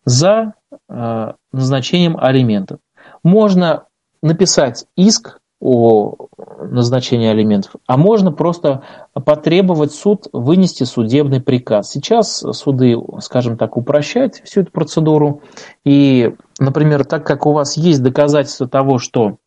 за 0.06 0.54
э, 0.90 1.34
назначением 1.52 2.18
алиментов. 2.18 2.80
Можно 3.24 3.88
написать 4.22 4.86
иск 4.96 5.40
о 5.64 6.28
назначении 6.60 7.30
алиментов, 7.30 7.76
а 7.88 7.96
можно 7.96 8.34
просто 8.34 8.84
потребовать 9.14 9.94
суд 9.94 10.28
вынести 10.34 10.84
судебный 10.84 11.42
приказ. 11.42 11.90
Сейчас 11.90 12.44
суды, 12.52 12.98
скажем 13.20 13.58
так, 13.58 13.78
упрощают 13.78 14.36
всю 14.44 14.62
эту 14.62 14.72
процедуру. 14.72 15.42
И, 15.86 16.36
например, 16.60 17.06
так 17.06 17.26
как 17.26 17.46
у 17.46 17.54
вас 17.54 17.78
есть 17.78 18.04
доказательства 18.04 18.68
того, 18.68 18.98
что 18.98 19.38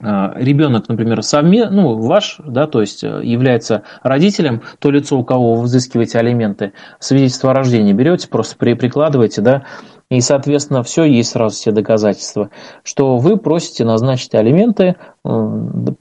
а, 0.00 0.32
ребенок, 0.36 0.88
например, 0.88 1.22
совме, 1.22 1.68
ну, 1.70 1.96
ваш, 1.96 2.40
да, 2.44 2.66
то 2.66 2.80
есть 2.80 3.04
э, 3.04 3.20
является 3.22 3.84
родителем, 4.02 4.62
то 4.78 4.90
лицо, 4.90 5.18
у 5.18 5.24
кого 5.24 5.54
вы 5.54 5.62
взыскиваете 5.62 6.18
алименты, 6.18 6.72
свидетельство 6.98 7.50
о 7.50 7.54
рождении 7.54 7.92
берете, 7.92 8.28
просто 8.28 8.56
прикладываете, 8.56 9.42
да, 9.42 9.64
и, 10.12 10.20
соответственно, 10.20 10.82
все 10.82 11.04
есть 11.04 11.30
сразу 11.30 11.56
все 11.56 11.72
доказательства, 11.72 12.50
что 12.82 13.16
вы 13.16 13.38
просите 13.38 13.86
назначить 13.86 14.34
алименты 14.34 14.96
ну, 15.24 15.96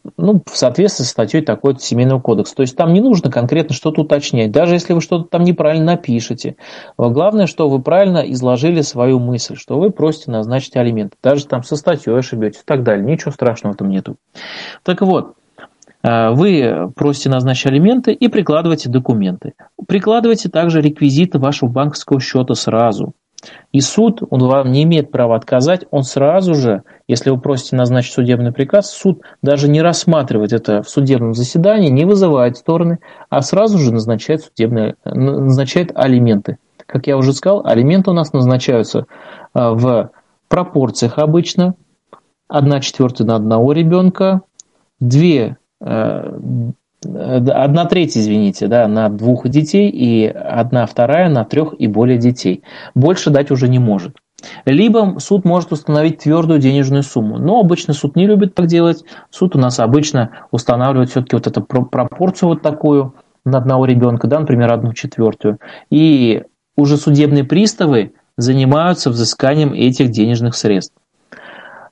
в 0.45 0.57
соответствии 0.57 1.05
с 1.05 1.09
статьей 1.09 1.41
такой 1.41 1.77
семейного 1.79 2.19
кодекса. 2.19 2.55
То 2.55 2.61
есть 2.63 2.75
там 2.75 2.91
не 2.91 2.99
нужно 2.99 3.31
конкретно 3.31 3.73
что-то 3.73 4.01
уточнять, 4.01 4.51
даже 4.51 4.73
если 4.73 4.91
вы 4.91 4.99
что-то 4.99 5.29
там 5.29 5.45
неправильно 5.45 5.93
напишете. 5.93 6.57
Главное, 6.97 7.47
что 7.47 7.69
вы 7.69 7.81
правильно 7.81 8.17
изложили 8.17 8.81
свою 8.81 9.19
мысль, 9.19 9.55
что 9.55 9.79
вы 9.79 9.91
просите 9.91 10.29
назначить 10.29 10.75
алименты. 10.75 11.15
Даже 11.23 11.47
там 11.47 11.63
со 11.63 11.77
статьей 11.77 12.13
ошибетесь 12.13 12.59
и 12.59 12.65
так 12.65 12.83
далее. 12.83 13.05
Ничего 13.05 13.31
страшного 13.31 13.75
этом 13.75 13.87
нету. 13.87 14.17
Так 14.83 14.99
вот, 15.03 15.35
э, 16.03 16.31
вы 16.31 16.91
просите 16.97 17.29
назначить 17.29 17.67
алименты 17.67 18.11
и 18.11 18.27
прикладываете 18.27 18.89
документы. 18.89 19.53
Прикладывайте 19.87 20.49
также 20.49 20.81
реквизиты 20.81 21.39
вашего 21.39 21.69
банковского 21.69 22.19
счета 22.19 22.55
сразу. 22.55 23.13
И 23.71 23.81
суд, 23.81 24.21
он 24.29 24.43
вам 24.43 24.71
не 24.71 24.83
имеет 24.83 25.11
права 25.11 25.35
отказать, 25.35 25.85
он 25.91 26.03
сразу 26.03 26.53
же, 26.53 26.83
если 27.07 27.29
вы 27.29 27.39
просите 27.39 27.75
назначить 27.75 28.13
судебный 28.13 28.51
приказ, 28.51 28.91
суд 28.91 29.21
даже 29.41 29.67
не 29.67 29.81
рассматривает 29.81 30.53
это 30.53 30.83
в 30.83 30.89
судебном 30.89 31.33
заседании, 31.33 31.89
не 31.89 32.05
вызывает 32.05 32.57
стороны, 32.57 32.99
а 33.29 33.41
сразу 33.41 33.77
же 33.77 33.93
назначает, 33.93 34.43
судебные, 34.43 34.95
назначает 35.05 35.91
алименты. 35.95 36.57
Как 36.85 37.07
я 37.07 37.17
уже 37.17 37.33
сказал, 37.33 37.65
алименты 37.65 38.11
у 38.11 38.13
нас 38.13 38.33
назначаются 38.33 39.05
а, 39.53 39.71
в 39.71 40.11
пропорциях 40.49 41.17
обычно. 41.17 41.75
Одна 42.47 42.81
четвертая 42.81 43.25
на 43.25 43.35
одного 43.35 43.71
ребенка, 43.71 44.41
две 44.99 45.57
а, 45.79 46.37
одна 47.03 47.85
треть, 47.85 48.17
извините, 48.17 48.67
да, 48.67 48.87
на 48.87 49.09
двух 49.09 49.47
детей 49.47 49.89
и 49.89 50.27
одна 50.27 50.85
вторая 50.85 51.29
на 51.29 51.45
трех 51.45 51.73
и 51.79 51.87
более 51.87 52.17
детей. 52.17 52.63
Больше 52.95 53.29
дать 53.29 53.51
уже 53.51 53.67
не 53.67 53.79
может. 53.79 54.17
Либо 54.65 55.17
суд 55.19 55.45
может 55.45 55.71
установить 55.71 56.19
твердую 56.19 56.59
денежную 56.59 57.03
сумму. 57.03 57.37
Но 57.37 57.59
обычно 57.59 57.93
суд 57.93 58.15
не 58.15 58.25
любит 58.25 58.55
так 58.55 58.67
делать. 58.67 59.03
Суд 59.29 59.55
у 59.55 59.59
нас 59.59 59.79
обычно 59.79 60.31
устанавливает 60.51 61.09
все-таки 61.09 61.35
вот 61.35 61.47
эту 61.47 61.61
пропорцию 61.61 62.49
вот 62.49 62.61
такую 62.61 63.13
на 63.45 63.57
одного 63.57 63.85
ребенка, 63.85 64.27
да, 64.27 64.39
например, 64.39 64.71
одну 64.71 64.93
четвертую. 64.93 65.59
И 65.89 66.43
уже 66.75 66.97
судебные 66.97 67.43
приставы 67.43 68.13
занимаются 68.37 69.09
взысканием 69.09 69.73
этих 69.73 70.09
денежных 70.09 70.55
средств. 70.55 70.95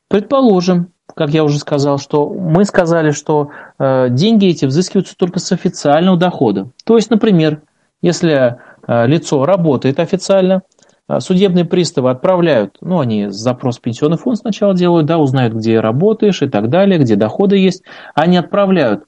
Предположим, 0.07 0.91
как 1.19 1.31
я 1.31 1.43
уже 1.43 1.59
сказал, 1.59 1.99
что 1.99 2.29
мы 2.29 2.63
сказали, 2.63 3.11
что 3.11 3.49
э, 3.77 4.07
деньги 4.09 4.47
эти 4.47 4.63
взыскиваются 4.63 5.17
только 5.17 5.39
с 5.39 5.51
официального 5.51 6.15
дохода. 6.15 6.71
То 6.85 6.95
есть, 6.95 7.09
например, 7.09 7.61
если 8.01 8.55
э, 8.87 9.05
лицо 9.05 9.45
работает 9.45 9.99
официально, 9.99 10.61
э, 11.09 11.19
судебные 11.19 11.65
приставы 11.65 12.09
отправляют, 12.09 12.77
ну, 12.79 13.01
они 13.01 13.27
запрос 13.31 13.79
в 13.79 13.81
пенсионный 13.81 14.15
фонд 14.15 14.37
сначала 14.37 14.73
делают, 14.73 15.07
да, 15.07 15.17
узнают, 15.17 15.53
где 15.53 15.81
работаешь 15.81 16.41
и 16.41 16.47
так 16.47 16.69
далее, 16.69 16.99
где 16.99 17.17
доходы 17.17 17.57
есть. 17.57 17.83
Они 18.15 18.37
отправляют 18.37 19.03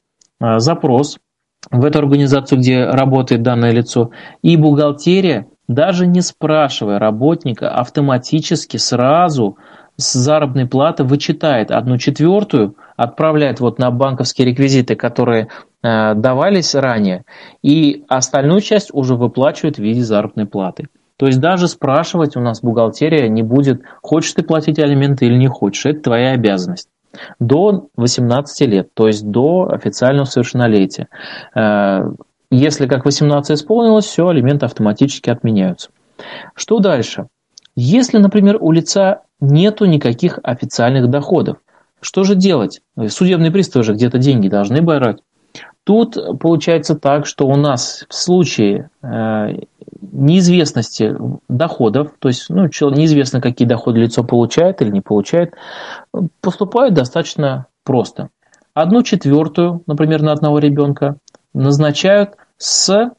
запрос 0.58 1.18
в 1.70 1.86
эту 1.86 2.00
организацию, 2.00 2.60
где 2.60 2.88
работает 2.88 3.42
данное 3.42 3.72
лицо, 3.72 4.10
и 4.42 4.58
бухгалтерия, 4.58 5.48
даже 5.70 6.08
не 6.08 6.20
спрашивая 6.20 7.00
работника, 7.00 7.70
автоматически 7.70 8.76
сразу 8.76 9.58
с 10.02 10.14
заработной 10.14 10.66
платы 10.66 11.04
вычитает 11.04 11.72
одну 11.72 11.98
четвертую, 11.98 12.76
отправляет 12.98 13.60
вот 13.60 13.80
на 13.80 13.92
банковские 13.92 14.48
реквизиты, 14.48 14.96
которые 14.96 15.48
э, 15.84 16.14
давались 16.16 16.76
ранее, 16.76 17.24
и 17.62 18.04
остальную 18.08 18.62
часть 18.62 18.90
уже 18.94 19.16
выплачивает 19.16 19.78
в 19.78 19.82
виде 19.82 20.02
заработной 20.02 20.46
платы. 20.46 20.88
То 21.18 21.28
есть 21.28 21.40
даже 21.40 21.68
спрашивать 21.68 22.36
у 22.36 22.40
нас 22.40 22.62
бухгалтерия 22.62 23.30
не 23.30 23.44
будет, 23.44 23.84
хочешь 24.02 24.34
ты 24.34 24.42
платить 24.42 24.80
алименты 24.80 25.28
или 25.28 25.36
не 25.36 25.48
хочешь, 25.48 25.86
это 25.86 26.02
твоя 26.02 26.32
обязанность. 26.32 26.90
До 27.40 27.90
18 27.96 28.68
лет, 28.68 28.90
то 28.94 29.08
есть 29.08 29.30
до 29.30 29.70
официального 29.72 30.26
совершеннолетия. 30.26 31.08
Э, 31.56 32.12
если 32.50 32.88
как 32.88 33.06
18 33.06 33.52
исполнилось, 33.52 34.06
все, 34.06 34.28
алименты 34.28 34.66
автоматически 34.66 35.30
отменяются. 35.30 35.90
Что 36.56 36.80
дальше? 36.80 37.28
Если, 37.76 38.18
например, 38.18 38.58
у 38.60 38.72
лица 38.72 39.22
нету 39.40 39.86
никаких 39.86 40.40
официальных 40.44 41.10
доходов, 41.10 41.58
что 42.02 42.24
же 42.24 42.36
делать? 42.36 42.82
Судебные 43.08 43.52
приставы 43.52 43.84
же 43.84 43.94
где-то 43.94 44.18
деньги 44.18 44.50
должны 44.50 44.82
брать. 44.82 45.20
Тут 45.84 46.18
получается 46.40 46.96
так, 46.96 47.26
что 47.26 47.48
у 47.48 47.56
нас 47.56 48.06
в 48.08 48.14
случае 48.14 48.90
э, 49.02 49.58
неизвестности 50.02 51.16
доходов, 51.48 52.12
то 52.20 52.28
есть 52.28 52.50
ну, 52.50 52.66
неизвестно, 52.66 53.42
какие 53.42 53.68
доходы 53.68 54.00
лицо 54.00 54.24
получает 54.24 54.82
или 54.82 54.90
не 54.90 55.02
получает, 55.02 55.56
поступают 56.40 56.94
достаточно 56.94 57.66
просто. 57.84 58.30
Одну 58.74 59.02
четвертую, 59.04 59.82
например, 59.88 60.22
на 60.22 60.32
одного 60.32 60.60
ребенка 60.60 61.18
назначают 61.54 62.36
с 62.58 63.12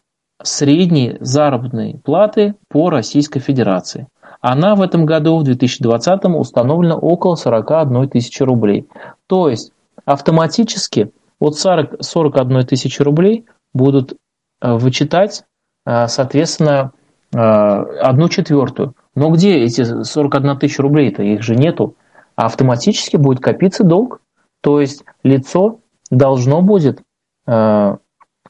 средней 0.42 1.16
заработной 1.20 2.00
платы 2.04 2.54
по 2.68 2.90
Российской 2.90 3.40
Федерации. 3.40 4.06
Она 4.42 4.74
в 4.74 4.82
этом 4.82 5.06
году, 5.06 5.38
в 5.38 5.44
2020, 5.44 6.24
установлена 6.24 6.96
около 6.96 7.36
41 7.36 8.10
тысячи 8.10 8.42
рублей. 8.42 8.88
То 9.28 9.48
есть 9.48 9.72
автоматически 10.04 11.12
от 11.38 11.56
40, 11.56 12.02
41 12.02 12.66
тысячи 12.66 13.00
рублей 13.00 13.46
будут 13.72 14.14
э, 14.60 14.72
вычитать, 14.74 15.44
э, 15.86 16.08
соответственно, 16.08 16.92
э, 17.32 17.38
одну 17.38 18.28
четвертую. 18.28 18.96
Но 19.14 19.30
где 19.30 19.58
эти 19.58 20.02
41 20.02 20.58
тысяча 20.58 20.82
рублей-то? 20.82 21.22
Их 21.22 21.42
же 21.42 21.54
нету. 21.54 21.94
А 22.34 22.46
автоматически 22.46 23.16
будет 23.16 23.38
копиться 23.38 23.84
долг. 23.84 24.20
То 24.60 24.80
есть 24.80 25.04
лицо 25.22 25.78
должно 26.10 26.62
будет 26.62 27.00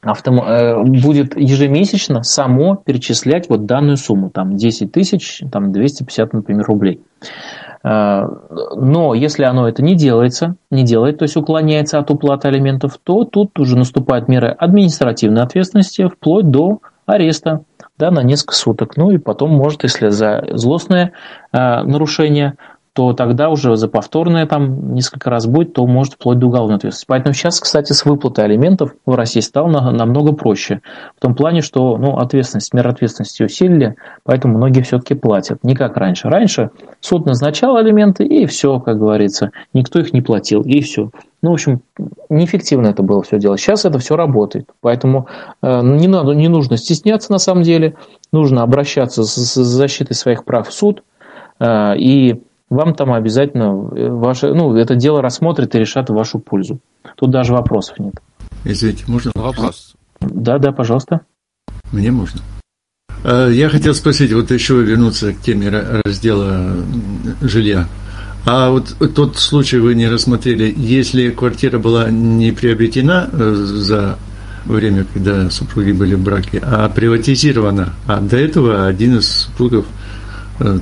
автом... 0.03 0.39
Э, 0.41 0.83
будет 0.83 1.35
ежемесячно 1.37 2.23
само 2.23 2.75
перечислять 2.75 3.49
вот 3.49 3.65
данную 3.65 3.97
сумму, 3.97 4.29
там 4.29 4.55
10 4.55 4.91
тысяч, 4.91 5.41
там 5.51 5.71
250, 5.71 6.33
например, 6.33 6.65
рублей. 6.65 7.01
Э, 7.83 8.23
но 8.75 9.13
если 9.13 9.43
оно 9.43 9.67
это 9.67 9.83
не 9.83 9.95
делается, 9.95 10.55
не 10.71 10.83
делает, 10.83 11.19
то 11.19 11.23
есть 11.23 11.35
уклоняется 11.35 11.99
от 11.99 12.11
уплаты 12.11 12.47
алиментов, 12.47 12.97
то 13.03 13.23
тут 13.25 13.59
уже 13.59 13.77
наступают 13.77 14.27
меры 14.27 14.49
административной 14.49 15.43
ответственности 15.43 16.07
вплоть 16.07 16.49
до 16.49 16.79
ареста 17.05 17.63
да, 17.97 18.11
на 18.11 18.23
несколько 18.23 18.55
суток. 18.55 18.97
Ну 18.97 19.11
и 19.11 19.17
потом 19.17 19.51
может, 19.51 19.83
если 19.83 20.09
за 20.09 20.43
злостное 20.51 21.11
э, 21.51 21.83
нарушение, 21.83 22.55
то 22.93 23.13
тогда 23.13 23.49
уже 23.49 23.75
за 23.75 23.87
повторное 23.87 24.45
там 24.45 24.93
несколько 24.93 25.31
раз 25.31 25.47
будет, 25.47 25.73
то 25.73 25.85
может 25.87 26.13
вплоть 26.13 26.37
до 26.37 26.47
уголовной 26.47 26.75
ответственности. 26.75 27.07
Поэтому 27.07 27.33
сейчас, 27.33 27.59
кстати, 27.59 27.91
с 27.91 28.05
выплатой 28.05 28.45
алиментов 28.45 28.93
в 29.05 29.15
России 29.15 29.39
стало 29.39 29.67
намного 29.91 30.33
проще. 30.33 30.81
В 31.17 31.21
том 31.21 31.33
плане, 31.33 31.61
что 31.61 31.97
ну, 31.97 32.17
ответственность, 32.17 32.71
мера 32.73 32.89
ответственности 32.89 33.41
усилили, 33.41 33.95
поэтому 34.23 34.57
многие 34.57 34.83
все-таки 34.83 35.15
платят. 35.15 35.63
Не 35.63 35.75
как 35.75 35.97
раньше. 35.97 36.29
Раньше 36.29 36.69
суд 37.01 37.25
назначал 37.25 37.77
алименты, 37.77 38.25
и 38.25 38.45
все, 38.45 38.79
как 38.79 38.99
говорится. 38.99 39.49
Никто 39.73 39.99
их 39.99 40.13
не 40.13 40.21
платил, 40.21 40.61
и 40.61 40.79
все. 40.81 41.09
Ну, 41.41 41.49
в 41.49 41.53
общем, 41.53 41.81
неэффективно 42.29 42.87
это 42.87 43.01
было 43.01 43.23
все 43.23 43.39
дело. 43.39 43.57
Сейчас 43.57 43.85
это 43.85 43.97
все 43.97 44.15
работает. 44.15 44.69
Поэтому 44.81 45.27
э, 45.63 45.81
не, 45.81 46.07
надо, 46.07 46.33
не 46.33 46.47
нужно 46.47 46.77
стесняться 46.77 47.31
на 47.31 47.39
самом 47.39 47.63
деле. 47.63 47.95
Нужно 48.31 48.61
обращаться 48.61 49.23
с, 49.23 49.35
с 49.35 49.55
защитой 49.55 50.13
своих 50.13 50.45
прав 50.45 50.69
в 50.69 50.73
суд. 50.73 51.03
Э, 51.59 51.97
и 51.97 52.41
вам 52.73 52.93
там 52.95 53.13
обязательно 53.13 53.89
э, 53.95 54.09
ваше, 54.09 54.53
ну, 54.53 54.75
это 54.75 54.95
дело 54.95 55.21
рассмотрят 55.21 55.75
и 55.75 55.79
решат 55.79 56.09
в 56.09 56.13
вашу 56.13 56.39
пользу. 56.39 56.79
Тут 57.15 57.31
даже 57.31 57.53
вопросов 57.53 57.99
нет. 57.99 58.15
Извините, 58.63 59.05
можно 59.07 59.31
вопрос? 59.35 59.95
Да, 60.19 60.57
да, 60.57 60.71
пожалуйста. 60.71 61.21
Мне 61.91 62.11
можно. 62.11 62.41
А, 63.23 63.49
я 63.49 63.69
хотел 63.69 63.93
спросить, 63.93 64.33
вот 64.33 64.51
еще 64.51 64.81
вернуться 64.81 65.33
к 65.33 65.41
теме 65.41 65.69
раздела 65.69 66.75
жилья. 67.41 67.87
А 68.45 68.71
вот 68.71 68.95
тот 69.15 69.37
случай 69.37 69.77
вы 69.77 69.95
не 69.95 70.09
рассмотрели, 70.09 70.73
если 70.75 71.29
квартира 71.29 71.79
была 71.79 72.09
не 72.09 72.51
приобретена 72.51 73.29
э, 73.31 73.53
за 73.53 74.17
время, 74.65 75.05
когда 75.13 75.49
супруги 75.49 75.91
были 75.91 76.15
в 76.15 76.23
браке, 76.23 76.61
а 76.61 76.89
приватизирована, 76.89 77.93
а 78.07 78.19
до 78.19 78.37
этого 78.37 78.85
один 78.87 79.17
из 79.17 79.29
супругов– 79.29 79.85
Э, 79.95 80.22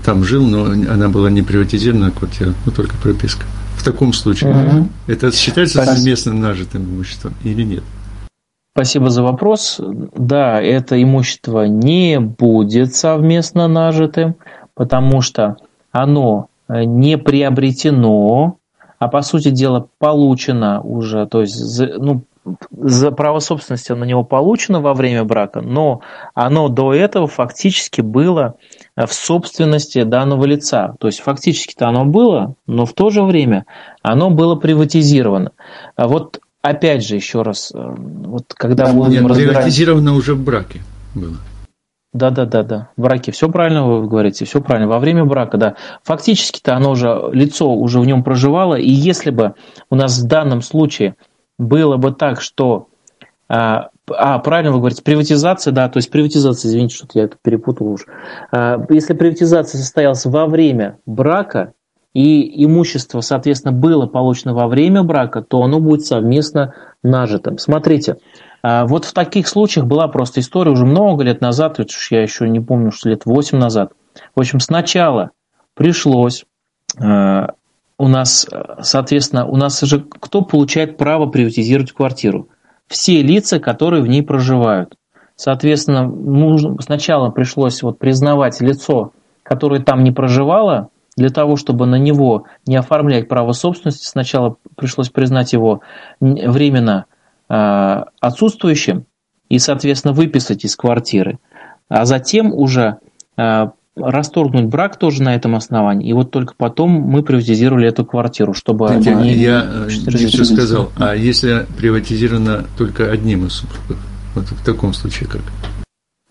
там 0.03 0.23
жил, 0.23 0.45
но 0.45 0.65
она 0.65 1.09
была 1.09 1.29
не 1.29 1.41
приватизирована 1.41 2.11
квартира, 2.11 2.53
ну 2.65 2.71
только 2.71 2.95
прописка. 2.97 3.45
В 3.75 3.83
таком 3.83 4.13
случае 4.13 4.51
угу. 4.51 4.87
это 5.07 5.31
считается 5.31 5.77
Спасибо. 5.77 5.95
совместно 5.95 6.33
нажитым 6.33 6.83
имуществом 6.83 7.33
или 7.43 7.63
нет? 7.63 7.83
Спасибо 8.73 9.09
за 9.09 9.23
вопрос. 9.23 9.81
Да, 10.15 10.61
это 10.61 11.01
имущество 11.01 11.65
не 11.65 12.19
будет 12.19 12.95
совместно 12.95 13.67
нажитым, 13.67 14.35
потому 14.75 15.21
что 15.21 15.57
оно 15.91 16.47
э, 16.69 16.83
не 16.83 17.17
приобретено, 17.17 18.57
а 18.97 19.07
по 19.07 19.23
сути 19.23 19.49
дела 19.49 19.87
получено 19.97 20.79
уже, 20.81 21.25
то 21.25 21.41
есть 21.41 21.79
ну, 21.97 22.23
за 22.71 23.11
право 23.11 23.39
собственности 23.39 23.91
на 23.91 24.03
него 24.03 24.23
получено 24.23 24.81
во 24.81 24.93
время 24.93 25.23
брака, 25.23 25.61
но 25.61 26.01
оно 26.33 26.69
до 26.69 26.93
этого 26.93 27.27
фактически 27.27 28.01
было 28.01 28.55
в 28.95 29.13
собственности 29.13 30.03
данного 30.03 30.45
лица. 30.45 30.95
То 30.99 31.07
есть 31.07 31.21
фактически-то 31.21 31.87
оно 31.87 32.05
было, 32.05 32.55
но 32.65 32.85
в 32.85 32.93
то 32.93 33.09
же 33.09 33.23
время 33.23 33.65
оно 34.01 34.29
было 34.29 34.55
приватизировано. 34.55 35.51
А 35.95 36.07
вот 36.07 36.39
опять 36.61 37.05
же, 37.05 37.15
еще 37.15 37.41
раз, 37.41 37.71
э, 37.73 37.77
вот 37.77 38.53
когда 38.55 38.87
да, 38.87 38.93
будем 38.93 39.27
разбирать... 39.27 39.57
Приватизировано 39.57 40.13
уже 40.13 40.35
в 40.35 40.43
браке 40.43 40.81
было. 41.13 41.37
Да, 42.13 42.29
да, 42.29 42.45
да, 42.45 42.63
да. 42.63 42.89
В 42.97 43.01
браке 43.01 43.31
все 43.31 43.49
правильно 43.49 43.87
вы 43.87 44.05
говорите, 44.05 44.43
все 44.43 44.61
правильно. 44.61 44.89
Во 44.89 44.99
время 44.99 45.23
брака, 45.23 45.57
да. 45.57 45.75
Фактически-то 46.03 46.75
оно 46.75 46.91
уже, 46.91 47.29
лицо 47.31 47.73
уже 47.73 48.01
в 48.01 48.05
нем 48.05 48.23
проживало, 48.23 48.75
и 48.75 48.89
если 48.89 49.31
бы 49.31 49.53
у 49.89 49.95
нас 49.95 50.19
в 50.19 50.27
данном 50.27 50.61
случае 50.61 51.15
было 51.61 51.97
бы 51.97 52.11
так, 52.11 52.41
что 52.41 52.87
а, 53.47 53.89
а, 54.09 54.39
правильно 54.39 54.71
вы 54.71 54.79
говорите, 54.79 55.03
приватизация, 55.03 55.71
да, 55.71 55.89
то 55.89 55.97
есть 55.97 56.09
приватизация, 56.09 56.69
извините, 56.69 56.95
что 56.95 57.07
я 57.13 57.23
это 57.25 57.37
перепутал 57.41 57.87
уже. 57.87 58.05
А, 58.51 58.83
если 58.89 59.13
приватизация 59.13 59.79
состоялась 59.79 60.25
во 60.25 60.47
время 60.47 60.97
брака, 61.05 61.73
и 62.13 62.65
имущество, 62.65 63.21
соответственно, 63.21 63.71
было 63.71 64.05
получено 64.05 64.53
во 64.53 64.67
время 64.67 65.01
брака, 65.01 65.41
то 65.41 65.63
оно 65.63 65.79
будет 65.79 66.05
совместно 66.05 66.73
нажитым. 67.03 67.57
Смотрите, 67.57 68.17
а, 68.63 68.85
вот 68.85 69.05
в 69.05 69.13
таких 69.13 69.47
случаях 69.47 69.85
была 69.85 70.07
просто 70.07 70.41
история 70.41 70.71
уже 70.71 70.85
много 70.85 71.23
лет 71.23 71.39
назад, 71.39 71.79
я 72.09 72.21
еще 72.21 72.49
не 72.49 72.59
помню, 72.59 72.91
что 72.91 73.09
лет 73.09 73.25
8 73.25 73.57
назад. 73.57 73.93
В 74.35 74.41
общем, 74.41 74.59
сначала 74.59 75.31
пришлось 75.73 76.45
у 78.01 78.07
нас, 78.07 78.47
соответственно, 78.81 79.45
у 79.45 79.55
нас 79.57 79.79
же 79.81 79.99
кто 79.99 80.41
получает 80.41 80.97
право 80.97 81.27
приватизировать 81.27 81.91
квартиру? 81.91 82.47
Все 82.87 83.21
лица, 83.21 83.59
которые 83.59 84.01
в 84.01 84.07
ней 84.07 84.23
проживают. 84.23 84.95
Соответственно, 85.35 86.07
нужно, 86.07 86.81
сначала 86.81 87.29
пришлось 87.29 87.83
вот 87.83 87.99
признавать 87.99 88.59
лицо, 88.59 89.11
которое 89.43 89.83
там 89.83 90.03
не 90.03 90.11
проживало, 90.11 90.89
для 91.15 91.29
того, 91.29 91.57
чтобы 91.57 91.85
на 91.85 91.97
него 91.97 92.45
не 92.65 92.75
оформлять 92.75 93.27
право 93.27 93.51
собственности, 93.51 94.07
сначала 94.07 94.55
пришлось 94.75 95.09
признать 95.09 95.53
его 95.53 95.81
временно 96.19 97.05
э, 97.49 98.03
отсутствующим 98.19 99.05
и, 99.47 99.59
соответственно, 99.59 100.13
выписать 100.15 100.65
из 100.65 100.75
квартиры. 100.75 101.37
А 101.87 102.05
затем 102.05 102.51
уже 102.51 102.97
э, 103.37 103.67
расторгнуть 104.03 104.65
брак 104.65 104.97
тоже 104.97 105.23
на 105.23 105.35
этом 105.35 105.55
основании. 105.55 106.09
И 106.09 106.13
вот 106.13 106.31
только 106.31 106.53
потом 106.55 106.91
мы 106.91 107.23
приватизировали 107.23 107.87
эту 107.87 108.05
квартиру, 108.05 108.53
чтобы 108.53 108.87
Знаете, 108.87 109.11
они... 109.11 109.33
Я 109.33 109.65
не 109.87 110.27
все 110.27 110.43
сказал. 110.43 110.91
А 110.97 111.15
если 111.15 111.65
приватизировано 111.77 112.65
только 112.77 113.11
одним 113.11 113.47
из 113.47 113.53
супругов? 113.53 113.97
Вот 114.35 114.45
в 114.45 114.63
таком 114.63 114.93
случае 114.93 115.29
как? 115.29 115.41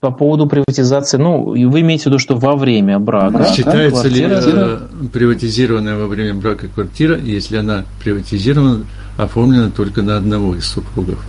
По 0.01 0.11
поводу 0.11 0.47
приватизации, 0.47 1.19
ну, 1.19 1.43
вы 1.69 1.81
имеете 1.81 2.05
в 2.05 2.07
виду, 2.07 2.19
что 2.19 2.35
во 2.35 2.57
время 2.57 2.99
брака... 2.99 3.45
Считается 3.45 4.05
да, 4.05 4.09
ли 4.09 4.27
э, 4.27 4.79
приватизированная 5.13 5.99
во 5.99 6.07
время 6.07 6.35
брака 6.35 6.69
квартира, 6.69 7.19
если 7.19 7.59
она 7.59 7.85
приватизирована, 8.03 8.87
оформлена 9.19 9.71
только 9.71 10.01
на 10.01 10.17
одного 10.17 10.57
из 10.57 10.67
супругов? 10.67 11.23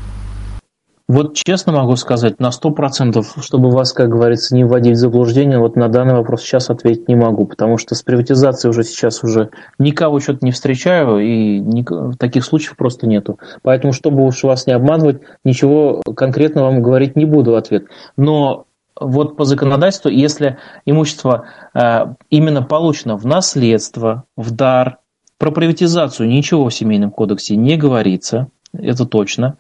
Вот 1.12 1.36
честно 1.36 1.74
могу 1.74 1.98
сказать, 1.98 2.40
на 2.40 2.52
сто 2.52 2.72
процентов, 2.72 3.36
чтобы 3.42 3.70
вас, 3.70 3.92
как 3.92 4.08
говорится, 4.08 4.56
не 4.56 4.64
вводить 4.64 4.96
в 4.96 5.00
заблуждение, 5.00 5.60
вот 5.60 5.76
на 5.76 5.90
данный 5.90 6.14
вопрос 6.14 6.42
сейчас 6.42 6.70
ответить 6.70 7.10
не 7.10 7.16
могу, 7.16 7.46
потому 7.46 7.78
что 7.78 7.96
с 7.96 8.02
приватизацией 8.02 8.70
уже 8.70 8.86
сейчас 8.86 9.22
уже 9.22 9.50
никого 9.78 10.22
что-то 10.22 10.46
не 10.46 10.52
встречаю, 10.52 11.20
и 11.20 11.84
таких 12.18 12.46
случаев 12.46 12.78
просто 12.78 13.08
нету. 13.08 13.40
Поэтому, 13.62 13.92
чтобы 13.92 14.24
уж 14.24 14.42
вас 14.44 14.68
не 14.68 14.72
обманывать, 14.72 15.20
ничего 15.44 16.02
конкретно 16.16 16.64
вам 16.64 16.82
говорить 16.82 17.18
не 17.18 17.26
буду 17.26 17.58
ответ. 17.58 17.88
Но 18.16 18.68
вот 18.98 19.36
по 19.36 19.44
законодательству, 19.44 20.10
если 20.10 20.60
имущество 20.86 21.44
э, 21.74 22.06
именно 22.30 22.64
получено 22.64 23.18
в 23.18 23.26
наследство, 23.26 24.24
в 24.38 24.52
дар, 24.52 25.00
про 25.38 25.52
приватизацию 25.52 26.30
ничего 26.30 26.70
в 26.70 26.74
Семейном 26.74 27.12
кодексе 27.12 27.58
не 27.58 27.76
говорится– 27.76 28.48
это 28.74 29.06
точно, 29.06 29.58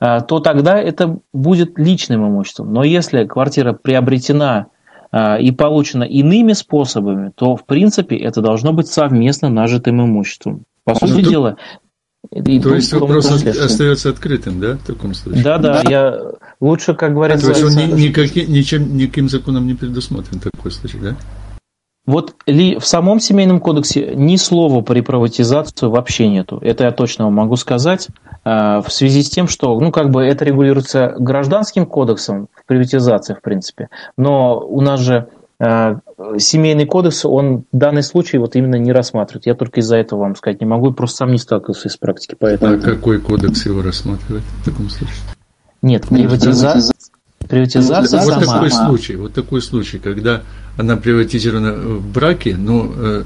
а, 0.00 0.20
то 0.20 0.40
тогда 0.40 0.78
это 0.78 1.18
будет 1.32 1.78
личным 1.78 2.26
имуществом. 2.26 2.72
Но 2.72 2.84
если 2.84 3.24
квартира 3.24 3.72
приобретена 3.72 4.66
а, 5.10 5.38
и 5.38 5.50
получена 5.50 6.04
иными 6.04 6.52
способами, 6.52 7.32
то 7.34 7.56
в 7.56 7.66
принципе 7.66 8.16
это 8.16 8.40
должно 8.40 8.72
быть 8.72 8.88
совместно 8.88 9.48
нажитым 9.48 10.02
имуществом. 10.02 10.64
По 10.84 10.96
ну, 11.00 11.08
сути 11.08 11.28
дела, 11.28 11.56
и 12.30 12.60
то 12.60 12.74
есть 12.74 12.92
вопрос 12.92 13.30
остается 13.30 14.08
открытым, 14.08 14.60
да, 14.60 14.76
в 14.76 14.86
таком 14.86 15.12
случае? 15.12 15.42
Да, 15.42 15.58
да, 15.58 15.82
я 15.88 16.18
лучше, 16.60 16.94
как 16.94 17.14
говорится... 17.14 17.52
То 17.52 17.58
есть 17.58 17.64
он 17.64 17.96
ни, 17.96 18.06
никаким, 18.06 18.50
ничем, 18.50 18.96
никаким 18.96 19.28
законом 19.28 19.66
не 19.66 19.74
предусмотрен 19.74 20.38
такой 20.38 20.70
случай, 20.70 20.98
да? 20.98 21.16
Вот 22.04 22.34
ли 22.46 22.78
в 22.78 22.86
самом 22.86 23.20
семейном 23.20 23.60
кодексе 23.60 24.14
ни 24.16 24.34
слова 24.36 24.82
про 24.82 25.00
приватизацию 25.02 25.90
вообще 25.90 26.28
нету. 26.28 26.58
Это 26.60 26.84
я 26.84 26.90
точно 26.90 27.26
вам 27.26 27.34
могу 27.34 27.56
сказать. 27.56 28.08
А, 28.44 28.82
в 28.82 28.92
связи 28.92 29.22
с 29.22 29.30
тем, 29.30 29.46
что, 29.46 29.78
ну, 29.78 29.92
как 29.92 30.10
бы 30.10 30.24
это 30.24 30.44
регулируется 30.44 31.14
гражданским 31.16 31.86
кодексом 31.86 32.48
в 32.54 32.66
приватизации, 32.66 33.34
в 33.34 33.40
принципе. 33.40 33.88
Но 34.16 34.58
у 34.58 34.80
нас 34.80 34.98
же 34.98 35.28
а, 35.60 36.00
семейный 36.38 36.86
кодекс, 36.86 37.24
он 37.24 37.66
данный 37.70 38.02
случай 38.02 38.36
вот 38.38 38.56
именно 38.56 38.76
не 38.76 38.90
рассматривает. 38.90 39.46
Я 39.46 39.54
только 39.54 39.78
из-за 39.78 39.96
этого 39.96 40.20
вам 40.20 40.34
сказать 40.34 40.60
не 40.60 40.66
могу, 40.66 40.92
просто 40.92 41.18
сам 41.18 41.30
не 41.30 41.38
сталкивался 41.38 41.86
из 41.86 41.96
практики. 41.96 42.34
Поэтому... 42.36 42.74
А 42.74 42.78
какой 42.78 43.20
кодекс 43.20 43.64
его 43.64 43.80
рассматривает 43.80 44.42
в 44.42 44.64
таком 44.64 44.88
случае? 44.88 45.14
Нет, 45.82 46.08
приватизация, 46.08 46.92
приватизация 47.52 48.22
вот 48.22 48.32
сама. 48.32 48.54
такой 48.54 48.70
случай, 48.70 49.16
вот 49.16 49.34
такой 49.34 49.60
случай, 49.60 49.98
когда 49.98 50.40
она 50.78 50.96
приватизирована 50.96 51.72
в 51.74 52.10
браке, 52.10 52.56
но 52.56 52.90
э, 52.96 53.24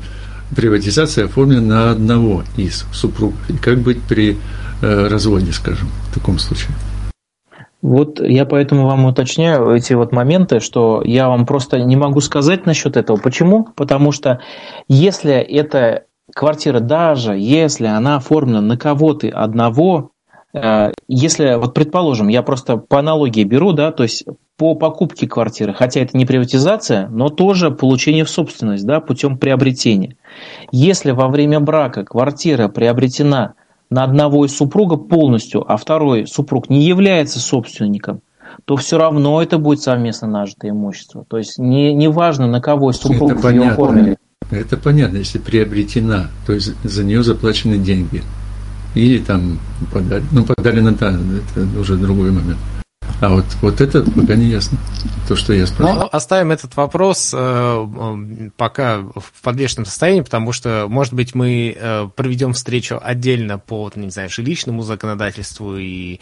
приватизация 0.56 1.26
оформлена 1.26 1.62
на 1.62 1.90
одного 1.92 2.42
из 2.56 2.84
супругов. 2.92 3.38
И 3.48 3.52
как 3.52 3.78
быть 3.78 4.02
при 4.02 4.36
э, 4.82 5.06
разводе, 5.06 5.52
скажем, 5.52 5.88
в 6.10 6.14
таком 6.14 6.40
случае? 6.40 6.70
Вот 7.82 8.20
я 8.20 8.46
поэтому 8.46 8.86
вам 8.86 9.04
уточняю 9.04 9.70
эти 9.70 9.92
вот 9.92 10.10
моменты, 10.10 10.58
что 10.58 11.02
я 11.04 11.28
вам 11.28 11.46
просто 11.46 11.78
не 11.78 11.94
могу 11.94 12.20
сказать 12.20 12.66
насчет 12.66 12.96
этого. 12.96 13.18
Почему? 13.18 13.68
Потому 13.76 14.10
что 14.10 14.40
если 14.88 15.34
эта 15.34 16.06
квартира, 16.34 16.80
даже 16.80 17.36
если 17.38 17.86
она 17.86 18.16
оформлена 18.16 18.60
на 18.60 18.76
кого-то 18.76 19.28
одного, 19.28 20.10
если, 21.08 21.56
вот 21.56 21.74
предположим, 21.74 22.28
я 22.28 22.42
просто 22.42 22.76
по 22.76 22.98
аналогии 22.98 23.44
беру, 23.44 23.72
да, 23.72 23.92
то 23.92 24.02
есть 24.02 24.24
по 24.56 24.74
покупке 24.74 25.26
квартиры, 25.26 25.74
хотя 25.74 26.00
это 26.00 26.16
не 26.16 26.24
приватизация, 26.24 27.08
но 27.08 27.28
тоже 27.28 27.70
получение 27.70 28.24
в 28.24 28.30
собственность, 28.30 28.86
да, 28.86 29.00
путем 29.00 29.38
приобретения. 29.38 30.16
Если 30.72 31.10
во 31.10 31.28
время 31.28 31.60
брака 31.60 32.04
квартира 32.04 32.68
приобретена 32.68 33.54
на 33.90 34.04
одного 34.04 34.46
из 34.46 34.56
супруга 34.56 34.96
полностью, 34.96 35.64
а 35.70 35.76
второй 35.76 36.26
супруг 36.26 36.70
не 36.70 36.82
является 36.82 37.38
собственником, 37.38 38.20
то 38.64 38.76
все 38.76 38.98
равно 38.98 39.42
это 39.42 39.58
будет 39.58 39.80
совместно 39.80 40.26
нажитое 40.26 40.70
имущество. 40.70 41.24
То 41.28 41.38
есть 41.38 41.58
не, 41.58 41.92
не 41.92 42.08
важно, 42.08 42.46
на 42.46 42.60
кого 42.60 42.90
из 42.90 42.96
супругов 42.96 43.38
это 43.40 43.50
ее 43.50 43.70
оформили. 43.70 44.16
Это 44.50 44.76
понятно, 44.76 45.18
если 45.18 45.38
приобретена, 45.38 46.28
то 46.46 46.52
есть 46.52 46.72
за 46.82 47.04
нее 47.04 47.22
заплачены 47.22 47.78
деньги. 47.78 48.22
Или 48.96 49.18
там 49.18 49.58
подали, 49.92 50.24
ну 50.32 50.42
подали 50.44 50.80
на 50.80 50.90
это 50.90 51.18
уже 51.78 51.96
другой 51.96 52.30
момент. 52.30 52.58
А 53.20 53.28
вот, 53.30 53.44
вот 53.62 53.80
это 53.80 54.02
пока 54.10 54.34
не 54.34 54.46
ясно, 54.46 54.78
то, 55.28 55.36
что 55.36 55.52
я 55.52 55.66
спрашиваю. 55.66 56.02
Ну, 56.02 56.08
оставим 56.12 56.50
этот 56.50 56.76
вопрос 56.76 57.32
э, 57.34 58.50
пока 58.56 58.98
в 58.98 59.32
подвешенном 59.42 59.86
состоянии, 59.86 60.20
потому 60.20 60.52
что, 60.52 60.86
может 60.88 61.14
быть, 61.14 61.34
мы 61.34 61.74
э, 61.78 62.08
проведем 62.14 62.52
встречу 62.52 62.98
отдельно 63.02 63.58
по, 63.58 63.90
не 63.94 64.10
знаю, 64.10 64.28
жилищному 64.28 64.82
законодательству 64.82 65.76
и 65.76 66.20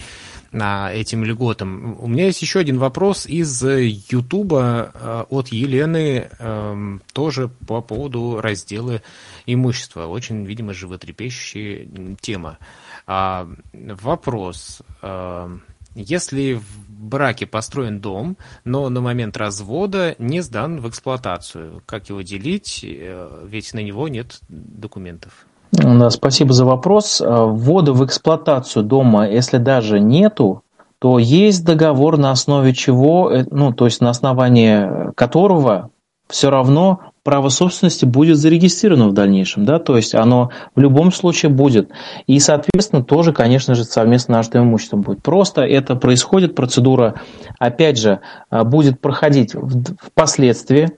этим 0.55 1.25
льготам. 1.25 1.97
У 2.01 2.07
меня 2.07 2.27
есть 2.27 2.43
еще 2.43 2.61
один 2.61 2.79
вопрос 2.79 3.27
из 3.27 3.63
Ютуба 3.63 4.93
э, 4.95 5.25
от 5.29 5.49
Елены, 5.49 6.31
э, 6.39 6.99
тоже 7.13 7.49
по 7.67 7.81
поводу 7.81 8.41
раздела 8.41 9.03
имущества. 9.47 10.07
Очень, 10.07 10.45
видимо, 10.45 10.73
животрепещущая 10.73 11.89
тема. 12.21 12.59
А, 13.07 13.49
вопрос. 13.73 14.83
Э, 15.03 15.59
если 15.95 16.55
в 16.55 16.85
браке 16.89 17.47
построен 17.47 18.01
дом, 18.01 18.37
но 18.65 18.89
на 18.89 19.01
момент 19.01 19.37
развода 19.37 20.17
не 20.19 20.41
сдан 20.41 20.81
в 20.81 20.89
эксплуатацию, 20.89 21.83
как 21.87 22.09
его 22.09 22.23
делить, 22.23 22.81
э, 22.85 23.47
ведь 23.49 23.75
на 23.75 23.81
него 23.81 24.09
нет 24.09 24.41
документов? 24.49 25.47
Да, 25.75 26.11
спасибо 26.11 26.53
за 26.53 26.65
вопрос. 26.65 27.21
Э, 27.21 27.27
ввода 27.27 27.93
в 27.93 28.05
эксплуатацию 28.05 28.85
дома, 28.85 29.29
если 29.29 29.59
даже 29.59 29.99
нету, 29.99 30.63
то 31.01 31.19
есть 31.19 31.65
договор, 31.65 32.17
на 32.17 32.31
основе 32.31 32.73
чего, 32.73 33.31
э, 33.31 33.45
ну, 33.51 33.73
то 33.73 33.87
есть 33.87 34.01
на 34.01 34.11
основании 34.11 35.13
которого 35.15 35.91
все 36.29 36.51
равно 36.51 37.01
право 37.25 37.49
собственности 37.49 38.05
будет 38.05 38.37
зарегистрировано 38.37 39.09
в 39.09 39.15
дальнейшем, 39.15 39.65
да, 39.65 39.79
то 39.79 39.97
есть 39.97 40.15
оно 40.15 40.51
в 40.77 40.81
любом 40.81 41.11
случае 41.11 41.51
будет. 41.51 41.91
И, 42.27 42.39
соответственно, 42.39 43.03
тоже, 43.03 43.33
конечно 43.33 43.75
же, 43.75 43.85
совместно 43.85 44.37
нажитым 44.37 44.65
имуществом 44.65 45.01
будет. 45.01 45.23
Просто 45.23 45.63
это 45.63 45.97
происходит, 45.97 46.55
процедура, 46.55 47.15
опять 47.59 47.99
же, 47.99 48.21
а, 48.51 48.65
будет 48.65 49.01
проходить 49.01 49.55
впоследствии, 50.01 50.93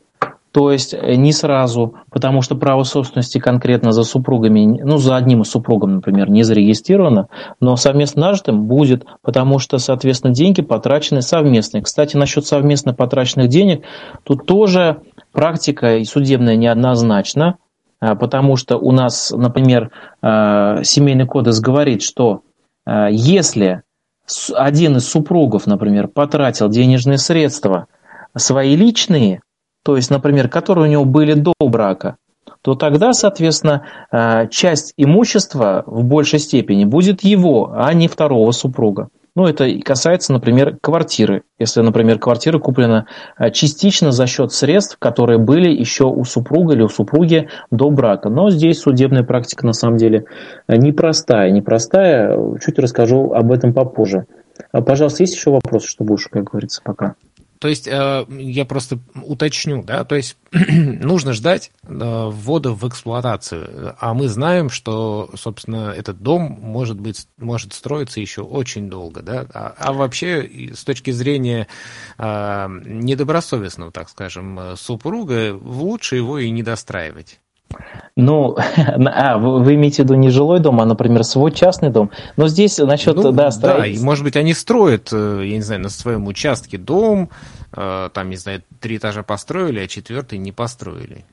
то 0.57 0.72
есть 0.72 0.94
э, 0.94 1.16
не 1.16 1.32
сразу, 1.32 1.96
потому 2.11 2.40
что 2.40 2.54
право 2.54 2.82
собственности 2.82 3.36
конкретно 3.36 3.92
за 3.92 4.04
супругами, 4.04 4.80
ну, 4.82 4.96
за 4.96 5.14
одним 5.14 5.42
из 5.42 5.50
супругов, 5.50 5.90
например, 5.90 6.30
не 6.30 6.44
зарегистрировано, 6.44 7.28
но 7.61 7.76
совместно 7.76 8.28
нажитым 8.28 8.66
будет, 8.66 9.04
потому 9.20 9.59
что, 9.59 9.76
соответственно, 9.76 10.32
деньги 10.32 10.62
потрачены 10.62 11.20
совместные. 11.20 11.82
Кстати, 11.82 12.16
насчет 12.16 12.46
совместно 12.46 12.94
потраченных 12.94 13.48
денег, 13.48 13.84
тут 14.24 14.46
тоже 14.46 15.02
практика 15.30 15.98
и 15.98 16.04
судебная 16.07 16.57
неоднозначна, 16.57 17.59
а, 18.00 18.14
потому 18.14 18.57
что 18.57 18.78
у 18.78 18.92
нас, 18.92 19.34
например, 19.36 19.90
а, 20.22 20.82
семейный 20.84 21.26
кодекс 21.26 21.61
говорит, 21.61 22.00
что 22.00 22.40
а, 22.86 23.11
если 23.11 23.82
один 24.54 24.96
из 24.96 25.07
супругов, 25.07 25.66
например, 25.66 26.09
потратил 26.09 26.70
денежные 26.70 27.18
средства 27.18 27.88
свои 28.34 28.74
личные, 28.74 29.42
то 29.87 29.95
есть, 29.95 30.11
например, 30.11 30.49
которые 30.49 30.89
у 30.89 30.91
него 30.91 31.05
были 31.05 31.34
до 31.34 31.53
брака, 31.61 32.16
то 32.61 32.74
тогда, 32.74 33.12
соответственно, 33.12 34.49
часть 34.51 34.93
имущества 34.97 35.84
в 35.87 36.03
большей 36.03 36.41
степени 36.41 36.84
будет 36.84 37.22
его, 37.22 37.72
а 37.72 37.95
не 37.95 38.09
второго 38.09 38.51
супруга. 38.51 39.11
Ну, 39.37 39.47
это 39.47 39.70
касается, 39.84 40.32
например, 40.32 40.76
квартиры. 40.80 41.45
Если, 41.61 41.82
например, 41.82 42.18
квартира 42.18 42.59
куплена 42.59 43.07
э, 43.39 43.51
частично 43.51 44.11
за 44.11 44.26
счет 44.26 44.51
средств, 44.51 44.97
которые 44.99 45.39
были 45.39 45.68
еще 45.68 46.05
у 46.05 46.24
супруга 46.24 46.72
или 46.72 46.82
у 46.82 46.89
супруги 46.89 47.49
до 47.70 47.91
брака. 47.91 48.30
Но 48.30 48.49
здесь 48.49 48.80
судебная 48.80 49.24
практика 49.24 49.66
на 49.66 49.74
самом 49.74 49.99
деле 49.99 50.24
э, 50.66 50.76
непростая. 50.76 51.51
Непростая. 51.51 52.59
Чуть 52.64 52.78
расскажу 52.78 53.32
об 53.34 53.53
этом 53.53 53.74
попозже. 53.74 54.24
А, 54.72 54.80
пожалуйста, 54.80 55.22
есть 55.22 55.37
еще 55.37 55.51
вопросы, 55.51 55.87
что 55.87 56.03
больше, 56.03 56.30
как 56.30 56.45
говорится, 56.45 56.80
пока? 56.82 57.14
То 57.59 57.68
есть, 57.68 57.86
э, 57.88 58.26
я 58.28 58.64
просто 58.64 58.98
уточню, 59.14 59.82
да, 59.82 60.04
то 60.04 60.14
есть 60.14 60.36
нужно 60.52 61.32
ждать 61.32 61.72
э, 61.82 61.88
ввода 61.88 62.72
в 62.72 62.86
эксплуатацию, 62.88 63.96
а 63.98 64.14
мы 64.14 64.28
знаем, 64.28 64.68
что, 64.70 65.30
собственно, 65.34 65.92
этот 65.96 66.20
дом 66.20 66.59
может 66.61 67.00
быть, 67.00 67.26
может 67.38 67.72
строиться 67.72 68.20
еще 68.20 68.42
очень 68.42 68.90
долго, 68.90 69.22
да, 69.22 69.46
а, 69.54 69.74
а 69.78 69.92
вообще 69.92 70.70
с 70.74 70.84
точки 70.84 71.11
зрения 71.11 71.66
э, 72.18 72.68
недобросовестного, 72.84 73.92
так 73.92 74.09
скажем, 74.09 74.76
супруга, 74.76 75.54
лучше 75.54 76.16
его 76.16 76.38
и 76.38 76.50
не 76.50 76.62
достраивать. 76.62 77.40
Ну, 78.16 78.56
а, 78.76 79.38
вы, 79.38 79.74
имеете 79.74 80.02
в 80.02 80.06
виду 80.06 80.14
не 80.14 80.30
жилой 80.30 80.60
дом, 80.60 80.80
а, 80.80 80.86
например, 80.86 81.24
свой 81.24 81.52
частный 81.52 81.90
дом. 81.90 82.10
Но 82.36 82.48
здесь 82.48 82.78
насчет, 82.78 83.16
ну, 83.16 83.32
да, 83.32 83.50
строить... 83.50 83.78
Да, 83.78 83.86
и, 83.86 83.98
может 83.98 84.24
быть, 84.24 84.36
они 84.36 84.54
строят, 84.54 85.10
э, 85.12 85.42
я 85.44 85.56
не 85.56 85.62
знаю, 85.62 85.82
на 85.82 85.90
своем 85.90 86.26
участке 86.26 86.78
дом, 86.78 87.28
э, 87.72 88.10
там, 88.12 88.30
не 88.30 88.36
знаю, 88.36 88.62
три 88.80 88.96
этажа 88.96 89.22
построили, 89.22 89.80
а 89.80 89.86
четвертый 89.86 90.38
не 90.38 90.52
построили. 90.52 91.24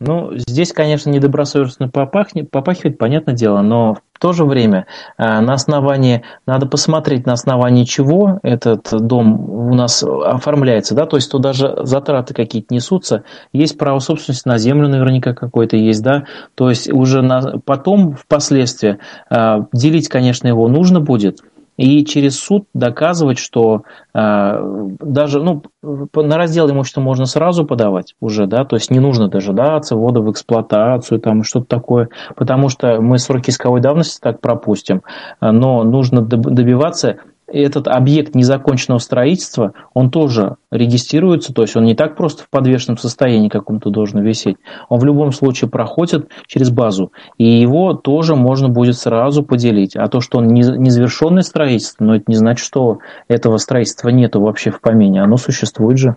Ну, 0.00 0.30
здесь, 0.34 0.72
конечно, 0.72 1.10
недобросовестно 1.10 1.90
попахнет, 1.90 2.50
попахивает, 2.50 2.96
понятное 2.96 3.34
дело, 3.34 3.60
но 3.60 3.98
в 4.14 4.18
то 4.18 4.32
же 4.32 4.46
время 4.46 4.86
э, 5.18 5.40
на 5.40 5.52
основании, 5.52 6.22
надо 6.46 6.66
посмотреть, 6.66 7.26
на 7.26 7.34
основании 7.34 7.84
чего 7.84 8.40
этот 8.42 8.88
дом 8.90 9.50
у 9.50 9.74
нас 9.74 10.02
оформляется, 10.02 10.94
да, 10.94 11.04
то 11.04 11.16
есть 11.16 11.30
то 11.30 11.38
даже 11.38 11.80
затраты 11.82 12.32
какие-то 12.32 12.74
несутся, 12.74 13.24
есть 13.52 13.76
право 13.76 13.98
собственности 13.98 14.48
на 14.48 14.56
землю 14.56 14.88
наверняка 14.88 15.34
какое-то 15.34 15.76
есть, 15.76 16.02
да, 16.02 16.24
то 16.54 16.70
есть 16.70 16.90
уже 16.90 17.20
на, 17.20 17.58
потом, 17.64 18.14
впоследствии, 18.14 18.98
э, 19.28 19.64
делить, 19.74 20.08
конечно, 20.08 20.48
его 20.48 20.66
нужно 20.68 21.00
будет, 21.00 21.40
и 21.80 22.04
через 22.04 22.38
суд 22.38 22.66
доказывать, 22.74 23.38
что 23.38 23.84
э, 24.12 24.88
даже 25.00 25.42
ну, 25.42 25.62
на 25.82 26.36
раздел 26.36 26.70
имущества 26.70 27.00
можно 27.00 27.24
сразу 27.24 27.64
подавать 27.64 28.14
уже, 28.20 28.46
да, 28.46 28.66
то 28.66 28.76
есть 28.76 28.90
не 28.90 29.00
нужно 29.00 29.28
дожидаться 29.28 29.96
ввода 29.96 30.20
в 30.20 30.30
эксплуатацию, 30.30 31.20
там 31.20 31.42
что-то 31.42 31.64
такое, 31.64 32.10
потому 32.36 32.68
что 32.68 33.00
мы 33.00 33.18
сроки 33.18 33.48
исковой 33.48 33.80
давности 33.80 34.20
так 34.20 34.42
пропустим, 34.42 35.02
но 35.40 35.82
нужно 35.82 36.20
добиваться 36.20 37.16
этот 37.52 37.88
объект 37.88 38.34
незаконченного 38.34 38.98
строительства, 38.98 39.74
он 39.94 40.10
тоже 40.10 40.56
регистрируется, 40.70 41.52
то 41.52 41.62
есть 41.62 41.76
он 41.76 41.84
не 41.84 41.94
так 41.94 42.16
просто 42.16 42.44
в 42.44 42.50
подвешенном 42.50 42.98
состоянии 42.98 43.48
каком-то 43.48 43.90
должен 43.90 44.20
висеть, 44.20 44.56
он 44.88 45.00
в 45.00 45.04
любом 45.04 45.32
случае 45.32 45.70
проходит 45.70 46.30
через 46.46 46.70
базу, 46.70 47.12
и 47.38 47.44
его 47.44 47.94
тоже 47.94 48.36
можно 48.36 48.68
будет 48.68 48.96
сразу 48.96 49.42
поделить. 49.42 49.96
А 49.96 50.08
то, 50.08 50.20
что 50.20 50.38
он 50.38 50.48
незавершенное 50.48 51.42
строительство, 51.42 52.04
но 52.04 52.16
это 52.16 52.24
не 52.28 52.36
значит, 52.36 52.64
что 52.64 52.98
этого 53.28 53.56
строительства 53.58 54.08
нету 54.08 54.40
вообще 54.40 54.70
в 54.70 54.80
помине, 54.80 55.22
оно 55.22 55.36
существует 55.36 55.98
же. 55.98 56.16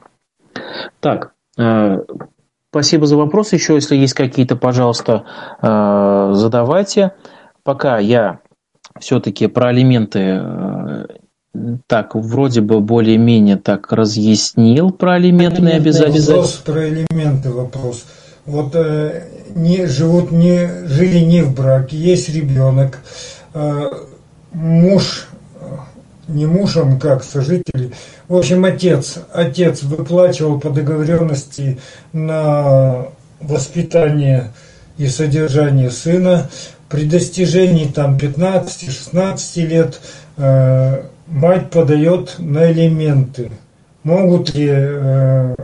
Так, 0.99 1.34
э, 1.57 1.99
спасибо 2.69 3.05
за 3.05 3.17
вопрос. 3.17 3.53
Еще, 3.53 3.75
если 3.75 3.95
есть 3.95 4.13
какие-то, 4.13 4.55
пожалуйста, 4.55 5.25
э, 5.61 6.29
задавайте. 6.34 7.13
Пока 7.63 7.97
я 7.97 8.39
все-таки 8.99 9.47
про 9.47 9.69
алименты 9.69 10.19
э, 10.19 11.05
так, 11.87 12.15
вроде 12.15 12.61
бы 12.61 12.79
более-менее 12.79 13.57
так 13.57 13.91
разъяснил 13.91 14.91
про 14.91 15.13
алиментные 15.13 15.75
обязательства. 15.75 16.33
Вопрос 16.33 16.53
про 16.65 16.89
элементы 16.89 17.51
вопрос. 17.51 18.05
Вот 18.45 18.75
э, 18.75 19.23
не 19.55 19.85
живут 19.85 20.31
не 20.31 20.87
жили 20.87 21.19
не 21.19 21.41
в 21.41 21.53
браке, 21.55 21.95
есть 21.95 22.29
ребенок, 22.29 22.99
э, 23.53 23.89
муж 24.51 25.27
не 26.27 26.45
муж, 26.45 26.77
он 26.77 26.99
как 26.99 27.23
сожитель. 27.23 27.93
В 28.27 28.35
общем, 28.35 28.65
отец, 28.65 29.19
отец 29.33 29.83
выплачивал 29.83 30.59
по 30.59 30.69
договоренности 30.69 31.79
на 32.13 33.07
воспитание 33.41 34.51
и 34.97 35.07
содержание 35.07 35.91
сына. 35.91 36.49
При 36.89 37.05
достижении 37.05 37.85
там 37.85 38.17
15-16 38.17 39.65
лет 39.65 39.99
э, 40.37 41.03
мать 41.34 41.71
подает 41.71 42.36
на 42.38 42.71
элементы. 42.71 43.51
Могут 44.03 44.53
ли 44.53 44.69
э, 44.69 45.55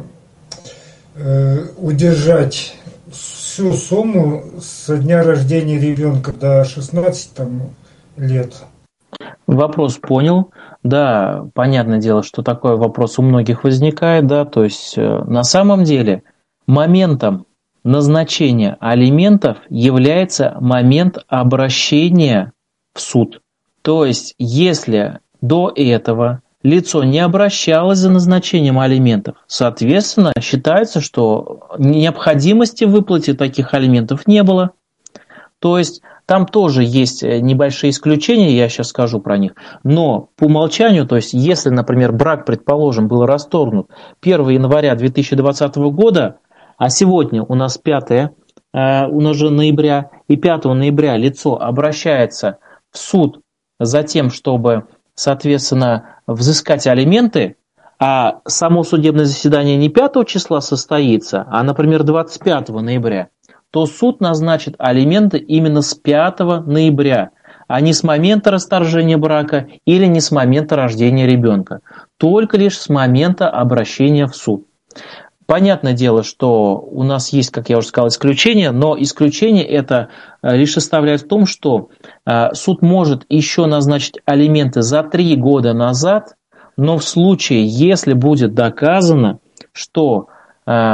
э, 1.15 1.65
удержать 1.77 2.75
всю 3.11 3.73
сумму 3.73 4.43
со 4.61 4.97
дня 4.97 5.23
рождения 5.23 5.79
ребенка 5.79 6.33
до 6.33 6.63
16 6.65 7.33
там, 7.33 7.61
лет? 8.17 8.53
Вопрос 9.45 9.97
понял. 9.97 10.51
Да, 10.81 11.47
понятное 11.53 11.99
дело, 11.99 12.23
что 12.23 12.41
такой 12.41 12.77
вопрос 12.77 13.19
у 13.19 13.21
многих 13.21 13.63
возникает, 13.63 14.27
да, 14.27 14.45
то 14.45 14.63
есть 14.63 14.97
э, 14.97 15.23
на 15.25 15.43
самом 15.43 15.83
деле 15.83 16.23
моментом 16.67 17.45
назначения 17.83 18.77
алиментов 18.79 19.57
является 19.69 20.55
момент 20.61 21.17
обращения 21.27 22.53
в 22.93 23.01
суд. 23.01 23.41
То 23.81 24.05
есть, 24.05 24.35
если 24.37 25.19
до 25.41 25.71
этого 25.75 26.41
лицо 26.63 27.03
не 27.03 27.19
обращалось 27.19 27.99
за 27.99 28.09
назначением 28.09 28.79
алиментов. 28.79 29.37
Соответственно, 29.47 30.33
считается, 30.41 31.01
что 31.01 31.69
необходимости 31.77 32.83
в 32.83 32.91
выплате 32.91 33.33
таких 33.33 33.73
алиментов 33.73 34.27
не 34.27 34.43
было. 34.43 34.71
То 35.59 35.77
есть 35.77 36.01
там 36.25 36.45
тоже 36.45 36.83
есть 36.83 37.23
э, 37.23 37.39
небольшие 37.39 37.89
исключения, 37.89 38.55
я 38.55 38.69
сейчас 38.69 38.89
скажу 38.89 39.19
про 39.19 39.37
них. 39.37 39.53
Но 39.83 40.29
по 40.35 40.45
умолчанию, 40.45 41.07
то 41.07 41.15
есть 41.15 41.33
если, 41.33 41.69
например, 41.69 42.11
брак, 42.11 42.45
предположим, 42.45 43.07
был 43.07 43.25
расторгнут 43.25 43.89
1 44.21 44.49
января 44.49 44.93
2020 44.95 45.75
года, 45.77 46.37
а 46.77 46.89
сегодня 46.89 47.43
у 47.43 47.55
нас 47.55 47.77
5 47.77 48.11
э, 48.11 48.27
у 49.07 49.21
нас 49.21 49.35
же 49.35 49.49
ноября, 49.49 50.11
и 50.27 50.37
5 50.37 50.65
ноября 50.65 51.17
лицо 51.17 51.59
обращается 51.59 52.59
в 52.91 52.99
суд 52.99 53.41
за 53.79 54.03
тем, 54.03 54.29
чтобы 54.29 54.85
соответственно, 55.19 56.15
взыскать 56.27 56.87
алименты, 56.87 57.57
а 57.99 58.39
само 58.47 58.83
судебное 58.83 59.25
заседание 59.25 59.75
не 59.75 59.89
5 59.89 60.25
числа 60.25 60.61
состоится, 60.61 61.45
а, 61.49 61.61
например, 61.63 62.03
25 62.03 62.69
ноября, 62.81 63.27
то 63.69 63.85
суд 63.85 64.21
назначит 64.21 64.75
алименты 64.77 65.37
именно 65.37 65.81
с 65.81 65.93
5 65.93 66.39
ноября, 66.65 67.31
а 67.67 67.81
не 67.81 67.91
с 67.91 68.01
момента 68.03 68.49
расторжения 68.49 69.17
брака 69.17 69.67
или 69.85 70.05
не 70.05 70.21
с 70.21 70.31
момента 70.31 70.77
рождения 70.77 71.27
ребенка, 71.27 71.81
только 72.17 72.57
лишь 72.57 72.77
с 72.77 72.87
момента 72.87 73.49
обращения 73.49 74.25
в 74.25 74.35
суд. 74.35 74.67
Понятное 75.49 75.93
дело, 75.93 76.21
что 76.21 76.75
у 76.75 77.01
нас 77.01 77.33
есть, 77.33 77.49
как 77.49 77.69
я 77.69 77.79
уже 77.79 77.87
сказал, 77.87 78.09
исключение, 78.09 78.69
но 78.69 78.95
исключение 78.95 79.65
это 79.65 80.09
э, 80.43 80.55
лишь 80.55 80.73
составляет 80.73 81.23
в 81.23 81.27
том, 81.27 81.47
что 81.47 81.89
э, 82.23 82.53
суд 82.53 82.83
может 82.83 83.25
еще 83.29 83.65
назначить 83.65 84.19
алименты 84.25 84.83
за 84.83 85.01
три 85.01 85.35
года 85.35 85.73
назад, 85.73 86.35
но 86.77 86.99
в 86.99 87.03
случае, 87.03 87.65
если 87.65 88.13
будет 88.13 88.53
доказано, 88.53 89.39
что 89.71 90.27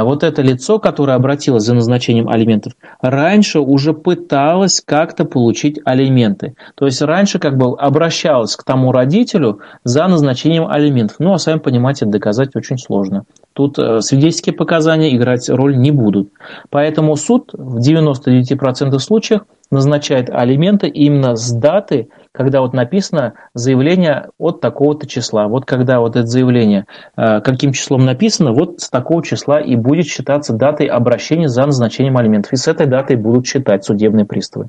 вот 0.04 0.22
это 0.22 0.40
лицо, 0.40 0.78
которое 0.78 1.12
обратилось 1.12 1.64
за 1.64 1.74
назначением 1.74 2.28
алиментов, 2.28 2.72
раньше 3.02 3.60
уже 3.60 3.92
пыталось 3.92 4.80
как-то 4.84 5.24
получить 5.24 5.78
алименты. 5.84 6.54
То 6.76 6.86
есть 6.86 7.02
раньше 7.02 7.38
как 7.38 7.58
бы 7.58 7.76
обращалось 7.76 8.56
к 8.56 8.64
тому 8.64 8.92
родителю 8.92 9.60
за 9.84 10.06
назначением 10.06 10.66
алиментов. 10.66 11.16
Ну, 11.18 11.32
а 11.32 11.38
сами 11.38 11.58
понимаете, 11.58 12.06
доказать 12.06 12.56
очень 12.56 12.78
сложно. 12.78 13.24
Тут 13.52 13.78
э, 13.78 14.00
свидетельские 14.00 14.54
показания 14.54 15.14
играть 15.16 15.48
роль 15.48 15.76
не 15.76 15.90
будут. 15.90 16.30
Поэтому 16.70 17.16
суд 17.16 17.50
в 17.52 17.78
99% 17.78 18.98
случаев 18.98 19.42
назначает 19.70 20.30
алименты 20.30 20.88
именно 20.88 21.36
с 21.36 21.52
даты, 21.52 22.08
когда 22.36 22.60
вот 22.60 22.74
написано 22.74 23.34
заявление 23.54 24.28
от 24.38 24.60
такого-то 24.60 25.06
числа. 25.06 25.48
Вот 25.48 25.64
когда 25.64 26.00
вот 26.00 26.16
это 26.16 26.26
заявление 26.26 26.86
э, 27.16 27.40
каким 27.40 27.72
числом 27.72 28.04
написано, 28.04 28.52
вот 28.52 28.80
с 28.80 28.90
такого 28.90 29.24
числа 29.24 29.60
и 29.60 29.74
будет 29.74 30.06
считаться 30.06 30.52
датой 30.52 30.86
обращения 30.86 31.48
за 31.48 31.64
назначением 31.64 32.18
алиментов. 32.18 32.52
И 32.52 32.56
с 32.56 32.68
этой 32.68 32.86
датой 32.86 33.16
будут 33.16 33.46
считать 33.46 33.84
судебные 33.84 34.26
приставы. 34.26 34.68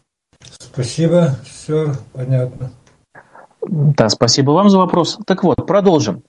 Спасибо, 0.59 1.35
все 1.43 1.93
понятно. 2.13 2.71
Да, 3.67 4.07
спасибо 4.07 4.51
вам 4.51 4.69
за 4.69 4.77
вопрос. 4.77 5.19
Так 5.25 5.43
вот, 5.43 5.67
продолжим. 5.67 6.23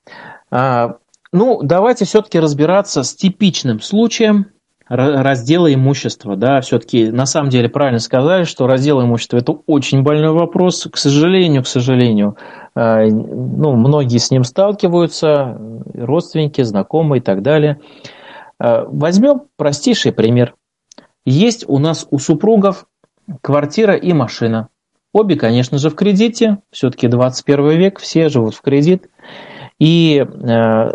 А, 0.50 0.96
ну, 1.32 1.60
давайте 1.62 2.04
все-таки 2.04 2.40
разбираться 2.40 3.04
с 3.04 3.14
типичным 3.14 3.80
случаем, 3.80 4.46
раздела 4.88 5.72
имущества, 5.72 6.36
да, 6.36 6.60
все-таки 6.60 7.10
на 7.10 7.26
самом 7.26 7.50
деле 7.50 7.68
правильно 7.68 7.98
сказали, 7.98 8.44
что 8.44 8.66
раздел 8.66 9.02
имущества 9.02 9.36
это 9.36 9.52
очень 9.66 10.02
больной 10.02 10.32
вопрос, 10.32 10.88
к 10.90 10.96
сожалению, 10.96 11.62
к 11.62 11.66
сожалению, 11.66 12.36
э, 12.74 13.06
ну, 13.10 13.74
многие 13.76 14.18
с 14.18 14.30
ним 14.30 14.44
сталкиваются, 14.44 15.58
родственники, 15.94 16.62
знакомые 16.62 17.20
и 17.20 17.22
так 17.22 17.42
далее. 17.42 17.80
Э, 18.58 18.84
возьмем 18.86 19.42
простейший 19.56 20.12
пример. 20.12 20.54
Есть 21.26 21.64
у 21.68 21.78
нас 21.78 22.06
у 22.10 22.18
супругов 22.18 22.86
квартира 23.42 23.94
и 23.94 24.14
машина. 24.14 24.68
Обе, 25.12 25.36
конечно 25.36 25.78
же, 25.78 25.90
в 25.90 25.94
кредите, 25.94 26.58
все-таки 26.70 27.08
21 27.08 27.70
век, 27.78 27.98
все 27.98 28.28
живут 28.30 28.54
в 28.54 28.62
кредит. 28.62 29.10
И, 29.78 30.18
э, 30.18 30.90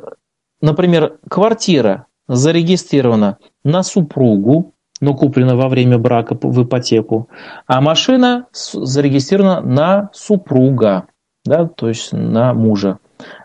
например, 0.61 1.19
квартира 1.29 2.07
зарегистрирована 2.27 3.37
на 3.64 3.84
супругу, 3.84 4.74
но 5.01 5.14
куплена 5.14 5.55
во 5.55 5.68
время 5.68 5.97
брака 5.97 6.38
в 6.41 6.64
ипотеку, 6.64 7.30
а 7.68 7.81
машина 7.81 8.48
зарегистрирована 8.53 9.61
на 9.61 10.10
супруга, 10.14 11.07
да, 11.45 11.68
то 11.68 11.90
есть 11.90 12.14
на 12.14 12.53
мужа. 12.53 12.99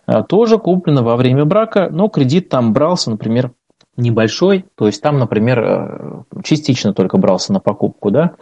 А, 0.07 0.23
тоже 0.23 0.59
куплена 0.59 1.03
во 1.03 1.17
время 1.17 1.45
брака, 1.45 1.89
но 1.91 2.09
кредит 2.09 2.49
там 2.49 2.73
брался, 2.73 3.11
например, 3.11 3.53
небольшой, 3.97 4.65
то 4.77 4.87
есть 4.87 5.03
там, 5.03 5.19
например, 5.19 5.59
э, 5.61 6.23
частично 6.45 6.95
только 6.95 7.19
брался 7.19 7.53
на 7.53 7.61
покупку, 7.61 8.11
да. 8.11 8.37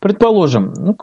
Предположим, 0.00 0.72
ну, 0.72 0.96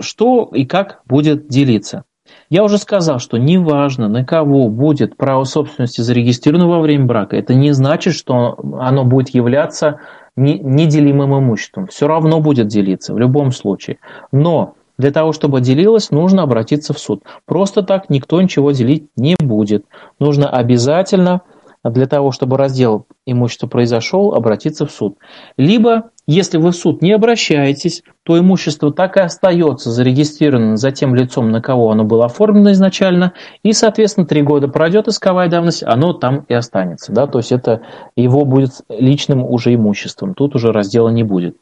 что 0.00 0.50
и 0.52 0.64
как 0.64 1.02
будет 1.04 1.46
делиться. 1.46 2.04
Я 2.50 2.64
уже 2.64 2.78
сказал, 2.78 3.18
что 3.18 3.36
неважно, 3.36 4.08
на 4.08 4.24
кого 4.24 4.68
будет 4.68 5.16
право 5.16 5.44
собственности 5.44 6.00
зарегистрировано 6.00 6.68
во 6.68 6.80
время 6.80 7.06
брака, 7.06 7.36
это 7.36 7.54
не 7.54 7.72
значит, 7.72 8.14
что 8.14 8.58
оно 8.78 9.04
будет 9.04 9.30
являться 9.30 10.00
неделимым 10.36 11.38
имуществом. 11.38 11.86
Все 11.86 12.06
равно 12.06 12.40
будет 12.40 12.68
делиться 12.68 13.14
в 13.14 13.18
любом 13.18 13.52
случае. 13.52 13.98
Но 14.32 14.74
для 14.98 15.10
того, 15.10 15.32
чтобы 15.32 15.60
делилось, 15.60 16.10
нужно 16.10 16.42
обратиться 16.42 16.92
в 16.92 16.98
суд. 16.98 17.22
Просто 17.46 17.82
так 17.82 18.10
никто 18.10 18.40
ничего 18.40 18.72
делить 18.72 19.08
не 19.16 19.36
будет. 19.38 19.86
Нужно 20.18 20.48
обязательно 20.48 21.42
для 21.82 22.06
того, 22.06 22.30
чтобы 22.32 22.56
раздел 22.56 23.06
имущества 23.26 23.66
произошел, 23.66 24.34
обратиться 24.34 24.86
в 24.86 24.90
суд. 24.90 25.18
Либо 25.56 26.10
Если 26.26 26.56
вы 26.56 26.70
в 26.70 26.76
суд 26.76 27.02
не 27.02 27.12
обращаетесь, 27.12 28.02
то 28.22 28.38
имущество 28.38 28.90
так 28.92 29.18
и 29.18 29.20
остается 29.20 29.90
зарегистрировано 29.90 30.76
за 30.78 30.90
тем 30.90 31.14
лицом, 31.14 31.50
на 31.50 31.60
кого 31.60 31.90
оно 31.90 32.04
было 32.04 32.24
оформлено 32.24 32.72
изначально, 32.72 33.34
и, 33.62 33.74
соответственно, 33.74 34.26
три 34.26 34.40
года 34.40 34.68
пройдет 34.68 35.06
исковая 35.06 35.48
давность, 35.48 35.82
оно 35.82 36.14
там 36.14 36.46
и 36.48 36.54
останется. 36.54 37.12
Да? 37.12 37.26
То 37.26 37.38
есть 37.38 37.52
это 37.52 37.82
его 38.16 38.46
будет 38.46 38.72
личным 38.88 39.44
уже 39.44 39.74
имуществом, 39.74 40.32
тут 40.32 40.54
уже 40.54 40.72
раздела 40.72 41.10
не 41.10 41.24
будет. 41.24 41.56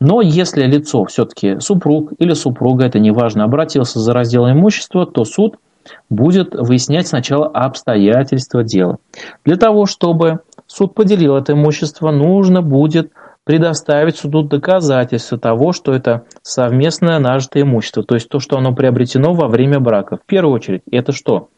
Но 0.00 0.20
если 0.20 0.64
лицо 0.64 1.04
все-таки 1.04 1.60
супруг 1.60 2.12
или 2.18 2.32
супруга, 2.32 2.86
это 2.86 2.98
неважно, 2.98 3.44
обратился 3.44 4.00
за 4.00 4.12
разделом 4.12 4.58
имущества, 4.58 5.06
то 5.06 5.24
суд 5.24 5.58
будет 6.10 6.54
выяснять 6.54 7.06
сначала 7.06 7.46
обстоятельства 7.46 8.64
дела. 8.64 8.98
Для 9.44 9.56
того, 9.56 9.86
чтобы 9.86 10.40
суд 10.66 10.94
поделил 10.94 11.36
это 11.36 11.52
имущество, 11.52 12.10
нужно 12.10 12.62
будет 12.62 13.12
предоставить 13.44 14.16
суду 14.16 14.42
доказательства 14.42 15.38
того, 15.38 15.72
что 15.72 15.92
это 15.92 16.24
совместное 16.42 17.18
нажитое 17.18 17.64
имущество, 17.64 18.02
то 18.02 18.14
есть 18.14 18.28
то, 18.28 18.38
что 18.38 18.56
оно 18.56 18.74
приобретено 18.74 19.34
во 19.34 19.48
время 19.48 19.80
брака. 19.80 20.16
В 20.16 20.26
первую 20.26 20.54
очередь, 20.54 20.82
это 20.90 21.12
что? 21.12 21.48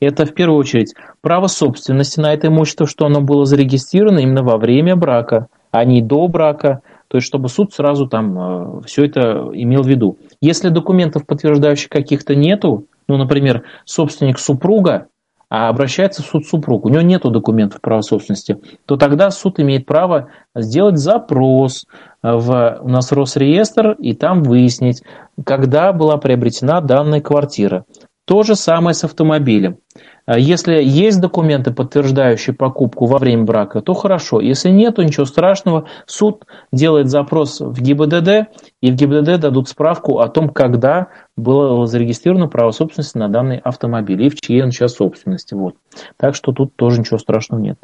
Это 0.00 0.24
в 0.24 0.32
первую 0.32 0.58
очередь 0.58 0.94
право 1.20 1.46
собственности 1.46 2.20
на 2.20 2.32
это 2.32 2.48
имущество, 2.48 2.86
что 2.86 3.06
оно 3.06 3.20
было 3.20 3.44
зарегистрировано 3.44 4.20
именно 4.20 4.42
во 4.42 4.56
время 4.56 4.96
брака, 4.96 5.48
а 5.70 5.84
не 5.84 6.02
до 6.02 6.26
брака, 6.26 6.80
то 7.08 7.18
есть 7.18 7.26
чтобы 7.26 7.48
суд 7.48 7.74
сразу 7.74 8.08
там 8.08 8.38
э, 8.38 8.82
все 8.86 9.04
это 9.04 9.50
имел 9.52 9.82
в 9.82 9.88
виду. 9.88 10.16
Если 10.40 10.70
документов, 10.70 11.26
подтверждающих 11.26 11.90
каких-то 11.90 12.34
нету, 12.34 12.86
ну, 13.08 13.18
например, 13.18 13.64
собственник 13.84 14.38
супруга, 14.38 15.08
а 15.50 15.68
обращается 15.68 16.22
в 16.22 16.26
суд 16.26 16.46
супруг, 16.46 16.86
у 16.86 16.88
него 16.88 17.02
нет 17.02 17.22
документов 17.22 17.80
права 17.80 18.02
собственности, 18.02 18.56
то 18.86 18.96
тогда 18.96 19.30
суд 19.30 19.58
имеет 19.58 19.84
право 19.84 20.28
сделать 20.54 20.96
запрос 20.96 21.86
в 22.22 22.78
у 22.80 22.88
нас 22.88 23.12
Росреестр 23.12 23.92
и 23.92 24.14
там 24.14 24.42
выяснить, 24.42 25.02
когда 25.44 25.92
была 25.92 26.16
приобретена 26.18 26.80
данная 26.80 27.20
квартира. 27.20 27.84
То 28.26 28.44
же 28.44 28.54
самое 28.54 28.94
с 28.94 29.02
автомобилем. 29.02 29.78
А 30.26 30.38
если 30.38 30.82
есть 30.82 31.20
документы, 31.20 31.72
подтверждающие 31.72 32.54
покупку 32.54 33.06
во 33.06 33.18
время 33.18 33.44
брака, 33.44 33.80
то 33.80 33.94
хорошо. 33.94 34.40
Если 34.40 34.70
нет, 34.70 34.96
то 34.96 35.02
ничего 35.02 35.24
страшного. 35.24 35.86
Суд 36.06 36.44
делает 36.72 37.08
запрос 37.08 37.60
в 37.60 37.80
ГИБДД, 37.80 38.48
и 38.80 38.90
в 38.90 38.94
ГИБДД 38.94 39.40
дадут 39.40 39.68
справку 39.68 40.20
о 40.20 40.28
том, 40.28 40.48
когда 40.48 41.08
было 41.36 41.86
зарегистрировано 41.86 42.48
право 42.48 42.70
собственности 42.70 43.18
на 43.18 43.28
данный 43.28 43.58
автомобиль 43.58 44.22
и 44.22 44.30
в 44.30 44.40
чьей 44.40 44.62
он 44.62 44.70
сейчас 44.70 44.94
собственности. 44.94 45.54
Вот. 45.54 45.74
Так 46.16 46.34
что 46.34 46.52
тут 46.52 46.76
тоже 46.76 47.00
ничего 47.00 47.18
страшного 47.18 47.60
нет. 47.60 47.78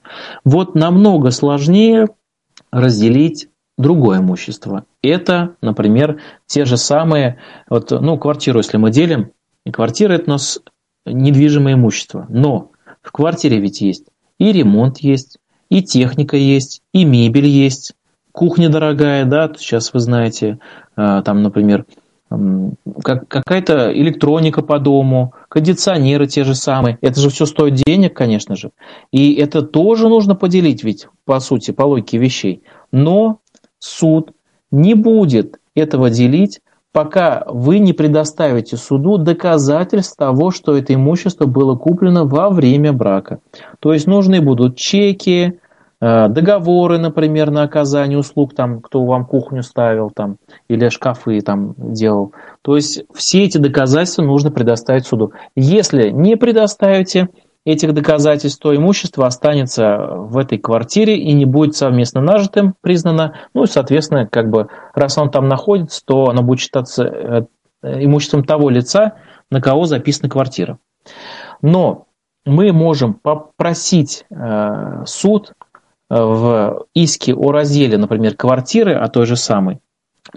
Вот 0.45 0.75
намного 0.75 1.31
сложнее 1.31 2.07
разделить 2.71 3.49
другое 3.79 4.19
имущество. 4.19 4.85
Это, 5.03 5.57
например, 5.61 6.21
те 6.47 6.65
же 6.65 6.77
самые, 6.77 7.39
вот, 7.69 7.91
ну, 7.91 8.19
квартиру, 8.19 8.59
если 8.59 8.77
мы 8.77 8.91
делим, 8.91 9.33
и 9.65 9.71
квартира 9.71 10.15
это 10.15 10.25
у 10.27 10.31
нас 10.31 10.61
недвижимое 11.07 11.75
имущество. 11.75 12.27
Но 12.29 12.73
в 13.03 13.13
квартире 13.13 13.59
ведь 13.59 13.81
есть 13.81 14.07
и 14.39 14.53
ремонт 14.53 14.99
есть, 14.99 15.39
и 15.69 15.83
техника 15.83 16.37
есть, 16.37 16.83
и 16.93 17.05
мебель 17.05 17.47
есть, 17.47 17.95
кухня 18.33 18.69
дорогая, 18.69 19.25
да, 19.25 19.51
сейчас 19.57 19.93
вы 19.93 20.01
знаете, 20.01 20.59
а, 20.95 21.23
там, 21.23 21.43
например, 21.43 21.87
какая-то 23.03 23.93
электроника 23.93 24.61
по 24.63 24.81
дому, 24.81 25.33
кондиционеры 25.49 26.27
те 26.27 26.43
же 26.43 26.57
самые. 26.57 26.99
Это 27.01 27.21
же 27.21 27.31
все 27.31 27.47
стоит 27.47 27.75
денег, 27.75 28.17
конечно 28.17 28.57
же. 28.57 28.73
И 29.13 29.35
это 29.35 29.63
тоже 29.63 30.09
нужно 30.09 30.35
поделить, 30.35 30.83
ведь 30.83 31.07
по 31.25 31.39
сути, 31.39 31.71
по 31.71 31.85
логике 31.85 32.19
вещей. 32.19 32.65
Но 32.91 33.39
суд 33.79 34.33
не 34.73 34.95
будет 34.95 35.61
этого 35.77 36.11
делить 36.11 36.61
пока 36.97 37.45
вы 37.47 37.79
не 37.79 37.93
предоставите 37.93 38.79
суду 38.79 39.19
доказательств 39.19 40.17
того, 40.17 40.51
что 40.51 40.75
это 40.79 40.95
имущество 40.95 41.45
было 41.45 41.77
куплено 41.77 42.25
во 42.25 42.49
время 42.49 42.95
брака. 42.95 43.41
То 43.81 43.93
есть 43.93 44.07
нужны 44.07 44.41
будут 44.41 44.79
чеки, 44.79 45.61
э, 46.01 46.29
договоры, 46.29 46.97
например, 46.97 47.51
на 47.51 47.65
оказание 47.65 48.17
услуг, 48.17 48.55
там, 48.55 48.81
кто 48.81 49.05
вам 49.05 49.27
кухню 49.27 49.63
ставил 49.63 50.09
там, 50.09 50.39
или 50.69 50.89
шкафы 50.89 51.43
там 51.43 51.75
делал. 51.77 52.33
То 52.63 52.77
есть 52.77 53.05
все 53.13 53.45
эти 53.45 53.59
доказательства 53.59 54.23
нужно 54.23 54.51
предоставить 54.51 55.05
суду. 55.05 55.33
Если 55.55 56.09
не 56.09 56.37
предоставите, 56.37 57.29
этих 57.67 57.93
доказательств, 57.93 58.63
то 58.63 58.75
имущество 58.75 59.27
останется 59.27 59.99
в 59.99 60.39
этой 60.39 60.57
квартире 60.57 61.19
и 61.19 61.33
не 61.33 61.45
будет 61.45 61.75
совместно 61.75 62.21
нажитым 62.21 62.75
признано. 62.81 63.35
Ну 63.55 63.65
и, 63.65 63.67
соответственно, 63.67 64.27
как 64.27 64.49
бы, 64.49 64.69
раз 64.95 65.19
он 65.19 65.31
там 65.31 65.49
находится, 65.49 66.01
то 66.05 66.29
оно 66.29 66.43
будет 66.43 66.61
считаться 66.61 67.05
э, 67.05 67.45
имуществом 67.83 68.45
того 68.45 68.71
лица, 68.71 69.17
на 69.51 69.61
кого 69.61 69.85
записана 69.85 70.29
квартира. 70.29 70.79
Но 71.61 72.07
мы 72.45 72.73
можем 72.73 73.15
попросить 73.15 74.25
э, 74.31 75.03
суд 75.05 75.53
э, 76.09 76.15
в 76.15 76.87
иске 76.95 77.35
о 77.35 77.51
разделе, 77.51 77.99
например, 77.99 78.37
квартиры, 78.37 78.95
а 78.95 79.09
той 79.09 79.27
же 79.27 79.35
самой, 79.35 79.81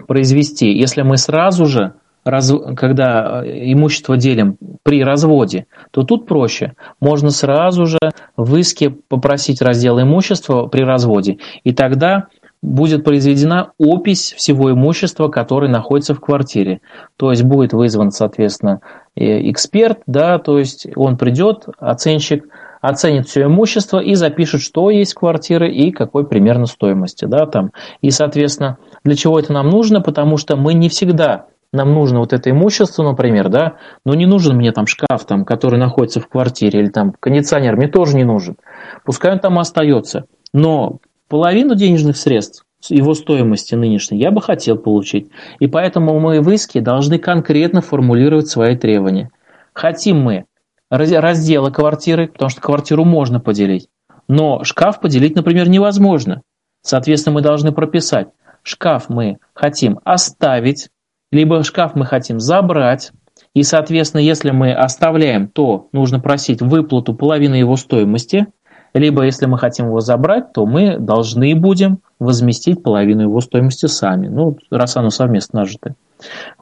произвести, 0.08 0.72
если 0.72 1.02
мы 1.02 1.16
сразу 1.16 1.66
же 1.66 1.94
раз, 2.24 2.52
когда 2.76 3.42
э, 3.44 3.72
имущество 3.72 4.16
делим 4.16 4.56
при 4.82 5.02
разводе, 5.02 5.66
то 5.90 6.02
тут 6.02 6.26
проще. 6.26 6.74
Можно 7.00 7.30
сразу 7.30 7.86
же 7.86 7.98
в 8.36 8.56
иске 8.56 8.90
попросить 8.90 9.62
раздел 9.62 10.00
имущества 10.00 10.66
при 10.66 10.82
разводе. 10.82 11.38
И 11.64 11.72
тогда 11.72 12.28
будет 12.62 13.04
произведена 13.04 13.72
опись 13.78 14.34
всего 14.36 14.70
имущества, 14.70 15.28
которое 15.28 15.70
находится 15.70 16.14
в 16.14 16.20
квартире. 16.20 16.80
То 17.16 17.30
есть 17.30 17.42
будет 17.42 17.72
вызван, 17.72 18.10
соответственно, 18.10 18.80
эксперт, 19.16 20.00
да, 20.06 20.38
то 20.38 20.58
есть 20.58 20.86
он 20.94 21.16
придет, 21.16 21.66
оценщик, 21.78 22.46
оценит 22.80 23.28
все 23.28 23.44
имущество 23.44 23.98
и 23.98 24.14
запишет, 24.14 24.60
что 24.62 24.90
есть 24.90 25.12
в 25.12 25.18
квартире 25.18 25.72
и 25.72 25.90
какой 25.90 26.26
примерно 26.26 26.66
стоимости. 26.66 27.24
Да, 27.24 27.46
там. 27.46 27.72
И, 28.00 28.10
соответственно, 28.10 28.78
для 29.04 29.16
чего 29.16 29.38
это 29.38 29.52
нам 29.52 29.68
нужно? 29.68 30.00
Потому 30.00 30.36
что 30.36 30.56
мы 30.56 30.74
не 30.74 30.88
всегда 30.88 31.46
нам 31.72 31.94
нужно 31.94 32.18
вот 32.18 32.32
это 32.32 32.50
имущество, 32.50 33.02
например, 33.02 33.48
да, 33.48 33.76
но 34.04 34.14
не 34.14 34.26
нужен 34.26 34.56
мне 34.56 34.72
там 34.72 34.86
шкаф, 34.86 35.24
там, 35.24 35.44
который 35.44 35.78
находится 35.78 36.20
в 36.20 36.28
квартире, 36.28 36.80
или 36.80 36.88
там 36.88 37.12
кондиционер, 37.18 37.76
мне 37.76 37.88
тоже 37.88 38.16
не 38.16 38.24
нужен. 38.24 38.56
Пускай 39.04 39.32
он 39.32 39.38
там 39.38 39.58
остается. 39.58 40.24
Но 40.52 40.98
половину 41.28 41.76
денежных 41.76 42.16
средств, 42.16 42.64
его 42.88 43.14
стоимости 43.14 43.74
нынешней, 43.74 44.18
я 44.18 44.30
бы 44.30 44.42
хотел 44.42 44.76
получить. 44.76 45.30
И 45.60 45.68
поэтому 45.68 46.18
мы 46.18 46.40
в 46.40 46.50
иске 46.50 46.80
должны 46.80 47.18
конкретно 47.18 47.82
формулировать 47.82 48.48
свои 48.48 48.76
требования. 48.76 49.30
Хотим 49.72 50.20
мы 50.20 50.46
раздела 50.90 51.70
квартиры, 51.70 52.26
потому 52.26 52.48
что 52.48 52.60
квартиру 52.60 53.04
можно 53.04 53.38
поделить, 53.38 53.88
но 54.26 54.64
шкаф 54.64 55.00
поделить, 55.00 55.36
например, 55.36 55.68
невозможно. 55.68 56.42
Соответственно, 56.82 57.34
мы 57.34 57.42
должны 57.42 57.70
прописать, 57.70 58.28
шкаф 58.64 59.08
мы 59.08 59.38
хотим 59.54 60.00
оставить, 60.04 60.88
либо 61.30 61.62
шкаф 61.62 61.94
мы 61.94 62.06
хотим 62.06 62.40
забрать, 62.40 63.12
и, 63.54 63.62
соответственно, 63.62 64.20
если 64.20 64.50
мы 64.50 64.72
оставляем, 64.72 65.48
то 65.48 65.88
нужно 65.92 66.20
просить 66.20 66.62
выплату 66.62 67.14
половины 67.14 67.56
его 67.56 67.76
стоимости, 67.76 68.46
либо 68.94 69.24
если 69.24 69.46
мы 69.46 69.58
хотим 69.58 69.86
его 69.86 70.00
забрать, 70.00 70.52
то 70.52 70.66
мы 70.66 70.98
должны 70.98 71.54
будем 71.54 72.00
возместить 72.18 72.82
половину 72.82 73.22
его 73.22 73.40
стоимости 73.40 73.86
сами, 73.86 74.28
ну, 74.28 74.56
раз 74.70 74.96
оно 74.96 75.10
совместно 75.10 75.60
нажито. 75.60 75.94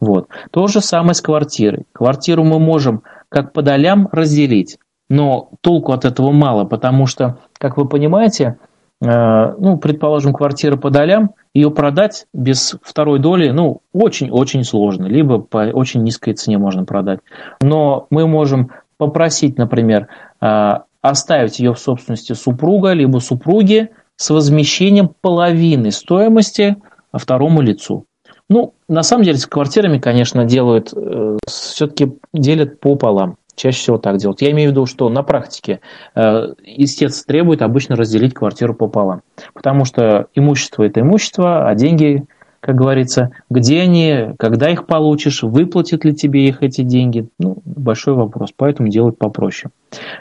Вот. 0.00 0.28
То 0.50 0.66
же 0.68 0.80
самое 0.80 1.14
с 1.14 1.20
квартирой. 1.20 1.86
Квартиру 1.92 2.44
мы 2.44 2.58
можем 2.58 3.02
как 3.28 3.52
по 3.52 3.62
долям 3.62 4.08
разделить, 4.12 4.78
но 5.08 5.50
толку 5.60 5.92
от 5.92 6.04
этого 6.04 6.30
мало, 6.30 6.64
потому 6.64 7.06
что, 7.06 7.38
как 7.58 7.76
вы 7.76 7.88
понимаете, 7.88 8.58
ну, 9.00 9.78
предположим, 9.78 10.32
квартира 10.32 10.76
по 10.76 10.90
долям, 10.90 11.30
ее 11.54 11.70
продать 11.70 12.26
без 12.32 12.76
второй 12.82 13.20
доли, 13.20 13.50
ну, 13.50 13.80
очень-очень 13.92 14.64
сложно, 14.64 15.06
либо 15.06 15.38
по 15.38 15.58
очень 15.58 16.02
низкой 16.02 16.32
цене 16.32 16.58
можно 16.58 16.84
продать. 16.84 17.20
Но 17.60 18.06
мы 18.10 18.26
можем 18.26 18.70
попросить, 18.96 19.56
например, 19.56 20.08
а, 20.40 20.84
оставить 21.00 21.58
ее 21.58 21.74
в 21.74 21.78
собственности 21.78 22.32
супруга, 22.32 22.92
либо 22.92 23.18
супруги 23.18 23.90
с 24.16 24.30
возмещением 24.30 25.10
половины 25.20 25.92
стоимости 25.92 26.76
второму 27.12 27.62
лицу. 27.62 28.04
Ну, 28.50 28.74
на 28.88 29.02
самом 29.02 29.24
деле, 29.24 29.38
с 29.38 29.46
квартирами, 29.46 29.98
конечно, 29.98 30.44
делают, 30.44 30.92
э, 30.94 31.38
все-таки 31.46 32.18
делят 32.32 32.80
пополам. 32.80 33.36
Чаще 33.58 33.78
всего 33.78 33.98
так 33.98 34.18
делают. 34.18 34.40
Я 34.40 34.52
имею 34.52 34.70
в 34.70 34.72
виду, 34.72 34.86
что 34.86 35.08
на 35.08 35.24
практике 35.24 35.80
э, 36.14 36.54
истец 36.64 37.24
требует 37.24 37.60
обычно 37.60 37.96
разделить 37.96 38.32
квартиру 38.32 38.72
пополам. 38.72 39.22
Потому 39.52 39.84
что 39.84 40.28
имущество– 40.36 40.82
это 40.84 41.00
имущество, 41.00 41.68
а 41.68 41.74
деньги, 41.74 42.24
как 42.60 42.76
говорится, 42.76 43.32
где 43.50 43.80
они, 43.80 44.28
когда 44.38 44.70
их 44.70 44.86
получишь, 44.86 45.42
выплатят 45.42 46.04
ли 46.04 46.14
тебе 46.14 46.46
их 46.46 46.62
эти 46.62 46.82
деньги– 46.82 47.28
ну, 47.40 47.58
большой 47.64 48.14
вопрос. 48.14 48.50
Поэтому 48.56 48.90
делают 48.90 49.18
попроще. 49.18 49.72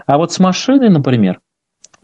А 0.07 0.17
вот 0.17 0.31
с 0.33 0.39
машиной, 0.39 0.89
например, 0.89 1.39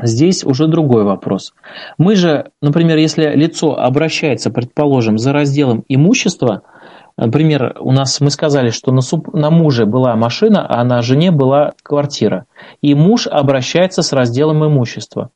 Здесь 0.01 0.43
уже 0.43 0.68
другой 0.68 1.03
вопрос. 1.03 1.53
Мы 1.99 2.15
же, 2.15 2.49
например, 2.64 2.97
если 2.97 3.31
лицо 3.35 3.77
обращается, 3.77 4.49
предположим, 4.49 5.19
за 5.19 5.31
разделом 5.34 5.85
имущества, 5.88 6.64
например, 7.18 7.76
у 7.80 7.91
нас 7.91 8.19
мы 8.22 8.30
сказали, 8.30 8.69
что 8.69 8.91
на, 8.91 9.02
суп, 9.02 9.34
на 9.34 9.49
муже 9.49 9.85
была 9.85 10.15
машина, 10.15 10.65
а 10.69 10.84
на 10.84 11.02
жене 11.02 11.31
была 11.31 11.73
квартира, 11.84 12.45
и 12.81 12.94
муж 12.95 13.27
обращается 13.27 14.02
с 14.02 14.14
разделом 14.14 14.65
имущества, 14.65 15.30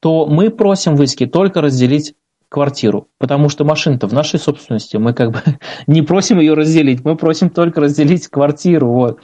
то 0.00 0.26
мы 0.26 0.50
просим 0.50 0.96
в 0.96 1.02
иске 1.02 1.26
только 1.26 1.60
разделить 1.60 2.14
квартиру, 2.48 3.08
потому 3.18 3.48
что 3.50 3.64
машина-то 3.64 4.06
в 4.06 4.12
нашей 4.12 4.38
собственности, 4.38 4.96
мы 4.96 5.12
как 5.12 5.32
бы 5.32 5.42
не 5.86 6.02
просим 6.02 6.38
ее 6.40 6.54
разделить, 6.54 7.04
мы 7.04 7.16
просим 7.16 7.50
только 7.50 7.80
разделить 7.80 8.28
квартиру, 8.28 8.90
вот, 8.90 9.20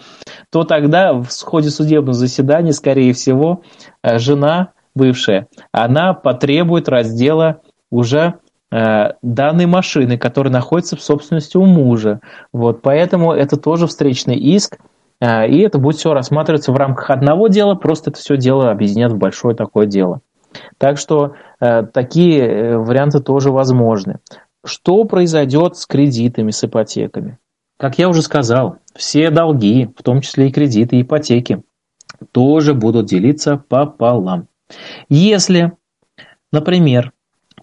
то 0.51 0.65
тогда 0.65 1.15
в 1.15 1.29
ходе 1.43 1.71
судебного 1.71 2.15
заседания, 2.15 2.73
скорее 2.73 3.13
всего, 3.15 3.63
э, 4.03 4.19
жена 4.19 4.73
бывшая, 4.95 5.49
она 5.73 6.13
потребует 6.13 6.89
раздела 6.89 7.63
уже 7.91 8.35
э, 8.75 9.15
данной 9.23 9.67
машины, 9.67 10.19
которая 10.19 10.53
находится 10.53 10.97
в 10.97 11.03
собственности 11.03 11.57
у 11.57 11.65
мужа. 11.65 12.21
Вот, 12.53 12.83
поэтому 12.83 13.33
это 13.33 13.57
тоже 13.57 13.87
встречный 13.87 14.37
иск, 14.37 14.79
э, 15.21 15.49
и 15.49 15.61
это 15.61 15.79
будет 15.79 15.97
все 15.97 16.13
рассматриваться 16.13 16.73
в 16.73 16.77
рамках 16.77 17.11
одного 17.11 17.49
дела, 17.49 17.75
просто 17.77 18.11
это 18.11 18.19
все 18.19 18.37
дело 18.37 18.71
объединят 18.71 19.13
в 19.13 19.17
большое 19.17 19.55
такое 19.55 19.87
дело. 19.87 20.21
Так 20.79 20.99
что 20.99 21.35
э, 21.61 21.85
такие 21.85 22.79
варианты 22.79 23.21
тоже 23.21 23.51
возможны. 23.51 24.19
Что 24.65 25.05
произойдет 25.05 25.77
с 25.77 25.87
кредитами, 25.87 26.51
с 26.51 26.65
ипотеками? 26.65 27.39
Как 27.77 27.99
я 27.99 28.09
уже 28.09 28.23
сказал, 28.23 28.79
все 28.95 29.31
долги, 29.31 29.91
в 29.97 30.03
том 30.03 30.21
числе 30.21 30.49
и 30.49 30.53
кредиты, 30.53 30.97
и 30.97 31.03
ипотеки, 31.03 31.63
тоже 32.33 32.73
будут 32.75 33.07
делиться 33.07 33.63
пополам. 33.69 34.49
Если, 35.09 35.73
например, 36.53 37.13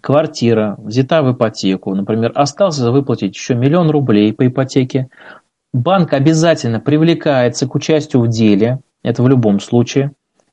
квартира 0.02 0.76
взята 0.80 1.22
в 1.24 1.32
ипотеку, 1.32 1.96
например, 1.96 2.32
остался 2.36 2.92
выплатить 2.92 3.36
еще 3.36 3.56
миллион 3.56 3.90
рублей 3.90 4.34
по 4.34 4.48
ипотеке, 4.48 5.08
банк 5.74 6.14
обязательно 6.14 6.80
привлекается 6.80 7.68
к 7.68 7.76
участию 7.76 8.24
в 8.24 8.28
деле, 8.28 8.80
это 9.04 9.24
в 9.24 9.28
любом 9.28 9.60
случае, 9.60 10.12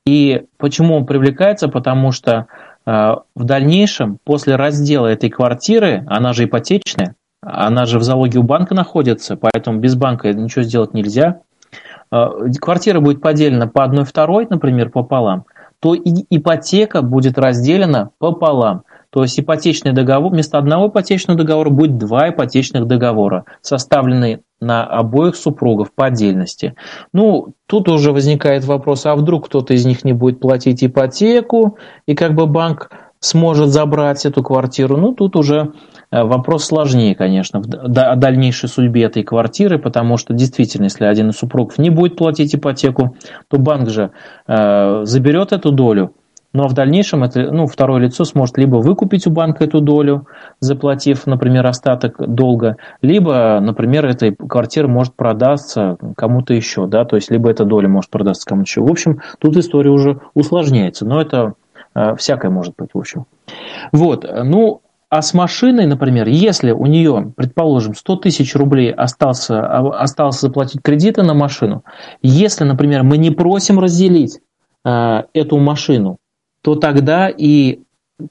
и 0.09 0.45
почему 0.57 0.97
он 0.97 1.05
привлекается? 1.05 1.69
Потому 1.69 2.13
что 2.13 2.47
э, 2.87 3.15
в 3.35 3.45
дальнейшем, 3.45 4.19
после 4.25 4.57
раздела 4.57 5.07
этой 5.07 5.29
квартиры, 5.29 6.03
она 6.07 6.33
же 6.33 6.45
ипотечная, 6.45 7.15
она 7.43 7.85
же 7.85 7.99
в 7.99 8.03
залоге 8.03 8.39
у 8.39 8.43
банка 8.43 8.75
находится, 8.75 9.37
поэтому 9.37 9.81
без 9.81 9.97
банка 9.97 10.33
ничего 10.33 10.63
сделать 10.63 10.95
нельзя. 10.95 11.41
Э, 12.11 12.27
квартира 12.59 13.01
будет 13.01 13.21
поделена 13.21 13.67
по 13.67 13.85
одной 13.85 14.07
второй, 14.07 14.47
например, 14.49 14.89
пополам, 14.89 15.45
то 15.81 15.95
и 15.95 16.25
ипотека 16.31 17.03
будет 17.03 17.39
разделена 17.39 18.09
пополам. 18.19 18.85
То 19.11 19.23
есть 19.23 19.41
ипотечный 19.41 19.93
договор, 19.93 20.33
вместо 20.33 20.59
одного 20.59 20.89
ипотечного 20.89 21.39
договора 21.39 21.71
будет 21.71 21.97
два 21.97 22.29
ипотечных 22.29 22.87
договора, 22.87 23.45
составленные 23.63 24.41
на 24.61 24.85
обоих 24.85 25.37
супругов 25.37 25.93
по 25.95 26.07
отдельности. 26.07 26.75
Ну, 27.13 27.55
тут 27.67 27.89
уже 27.89 28.13
возникает 28.13 28.65
вопрос, 28.65 29.07
а 29.07 29.15
вдруг 29.15 29.47
кто-то 29.47 29.73
из 29.73 29.87
них 29.87 30.05
не 30.05 30.13
будет 30.13 30.41
платить 30.41 30.85
ипотеку, 30.85 31.79
и 32.07 32.15
как 32.15 32.35
бы 32.35 32.47
банк 32.47 32.91
сможет 33.21 33.69
забрать 33.69 34.25
эту 34.27 34.43
квартиру. 34.43 34.97
Ну, 34.97 35.13
тут 35.13 35.37
уже 35.37 35.73
э, 36.11 36.23
вопрос 36.23 36.65
сложнее, 36.65 37.15
конечно, 37.15 37.61
о 37.61 38.17
дальнейшей 38.17 38.69
судьбе 38.69 39.05
этой 39.05 39.25
квартиры, 39.25 39.79
потому 39.79 40.17
что 40.17 40.35
действительно, 40.35 40.85
если 40.85 41.05
один 41.05 41.31
из 41.31 41.37
супругов 41.37 41.79
не 41.79 41.91
будет 41.91 42.17
платить 42.17 42.55
ипотеку, 42.55 43.17
то 43.49 43.59
банк 43.59 43.89
же 43.89 44.11
э, 44.47 45.01
заберет 45.05 45.53
эту 45.53 45.73
долю, 45.73 46.15
но 46.53 46.67
в 46.67 46.73
дальнейшем 46.73 47.25
это, 47.25 47.53
ну, 47.53 47.67
второе 47.67 48.01
лицо 48.01 48.25
сможет 48.25 48.57
либо 48.57 48.77
выкупить 48.77 49.27
у 49.27 49.31
банка 49.31 49.65
эту 49.65 49.81
долю, 49.81 50.27
заплатив, 50.61 51.27
например, 51.27 51.67
остаток 51.67 52.17
долга, 52.19 52.77
либо, 53.03 53.59
например, 53.61 54.07
эта 54.07 54.35
квартира 54.35 54.89
может 54.89 55.15
продаться 55.15 55.99
кому-то 56.17 56.55
еще, 56.55 56.87
да, 56.87 57.05
то 57.05 57.17
есть 57.17 57.31
либо 57.31 57.51
эта 57.51 57.65
доля 57.65 57.89
может 57.89 58.11
продаться 58.11 58.47
кому-то 58.47 58.69
еще. 58.69 58.81
В 58.81 58.91
общем, 58.91 59.21
тут 59.39 59.57
история 59.57 59.91
уже 59.91 60.21
усложняется, 60.35 61.05
но 61.05 61.21
это 61.21 61.53
э, 61.95 62.17
всякое 62.17 62.51
может 62.51 62.75
быть, 62.79 62.91
в 62.95 62.99
общем. 62.99 63.27
Вот, 63.93 64.27
ну, 64.45 64.81
а 65.11 65.23
с 65.23 65.33
машиной, 65.35 65.87
например, 65.87 66.29
если 66.29 66.71
у 66.71 66.87
нее, 66.87 67.33
предположим, 67.37 67.95
100 67.95 68.17
тысяч 68.17 68.55
рублей 68.55 68.93
остался, 68.93 69.67
осталось 69.91 70.41
заплатить 70.41 70.83
кредиты 70.83 71.23
на 71.23 71.35
машину, 71.35 71.83
если, 72.23 72.65
например, 72.65 73.03
мы 73.05 73.19
не 73.19 73.31
просим 73.31 73.79
разделить 73.79 74.41
э, 74.85 75.23
эту 75.33 75.59
машину, 75.59 76.19
то 76.63 76.75
тогда 76.75 77.29
и 77.29 77.81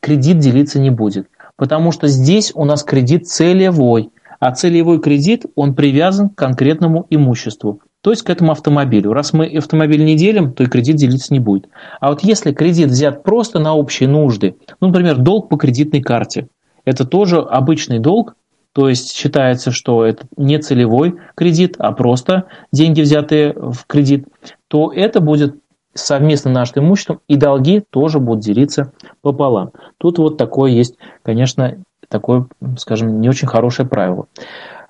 кредит 0.01 0.39
делиться 0.39 0.79
не 0.79 0.89
будет. 0.89 1.27
Потому 1.55 1.91
что 1.91 2.07
здесь 2.07 2.51
у 2.53 2.65
нас 2.65 2.83
кредит 2.83 3.27
целевой, 3.27 4.11
а 4.39 4.51
целевой 4.51 4.99
кредит, 4.99 5.45
он 5.55 5.73
привязан 5.73 6.29
к 6.29 6.35
конкретному 6.35 7.07
имуществу, 7.09 7.81
то 8.01 8.11
есть 8.11 8.21
к 8.23 8.29
этому 8.29 8.51
автомобилю. 8.51 9.13
Раз 9.13 9.33
мы 9.33 9.47
автомобиль 9.47 10.05
не 10.05 10.15
делим, 10.15 10.53
то 10.53 10.63
и 10.63 10.67
кредит 10.67 10.97
делиться 10.97 11.33
не 11.33 11.39
будет. 11.39 11.67
А 11.99 12.09
вот 12.09 12.23
если 12.23 12.51
кредит 12.51 12.89
взят 12.89 13.23
просто 13.23 13.59
на 13.59 13.75
общие 13.75 14.07
нужды, 14.07 14.55
ну, 14.79 14.87
например, 14.87 15.17
долг 15.17 15.49
по 15.49 15.57
кредитной 15.57 16.01
карте, 16.01 16.47
это 16.85 17.05
тоже 17.05 17.39
обычный 17.39 17.99
долг, 17.99 18.35
то 18.73 18.89
есть 18.89 19.15
считается, 19.15 19.71
что 19.71 20.05
это 20.05 20.27
не 20.37 20.59
целевой 20.59 21.15
кредит, 21.35 21.75
а 21.79 21.91
просто 21.91 22.45
деньги, 22.71 23.01
взятые 23.01 23.53
в 23.53 23.87
кредит, 23.87 24.27
то 24.67 24.93
это 24.93 25.19
будет 25.19 25.55
совместно 25.97 26.51
нашим 26.51 26.85
имуществом, 26.85 27.21
и 27.27 27.35
долги 27.35 27.81
тоже 27.81 28.19
будут 28.19 28.43
делиться 28.43 28.93
пополам. 29.21 29.71
Тут 29.97 30.17
вот 30.19 30.37
такое 30.37 30.71
есть, 30.71 30.97
конечно, 31.23 31.77
такое, 32.07 32.47
скажем, 32.77 33.21
не 33.21 33.29
очень 33.29 33.47
хорошее 33.47 33.87
правило. 33.87 34.27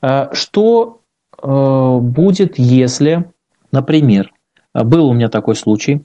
А, 0.01 0.29
что 0.34 1.01
э, 1.41 1.97
будет, 1.99 2.59
если, 2.59 3.31
например, 3.71 4.31
был 4.73 5.07
у 5.07 5.13
меня 5.13 5.29
такой 5.29 5.55
случай, 5.55 6.03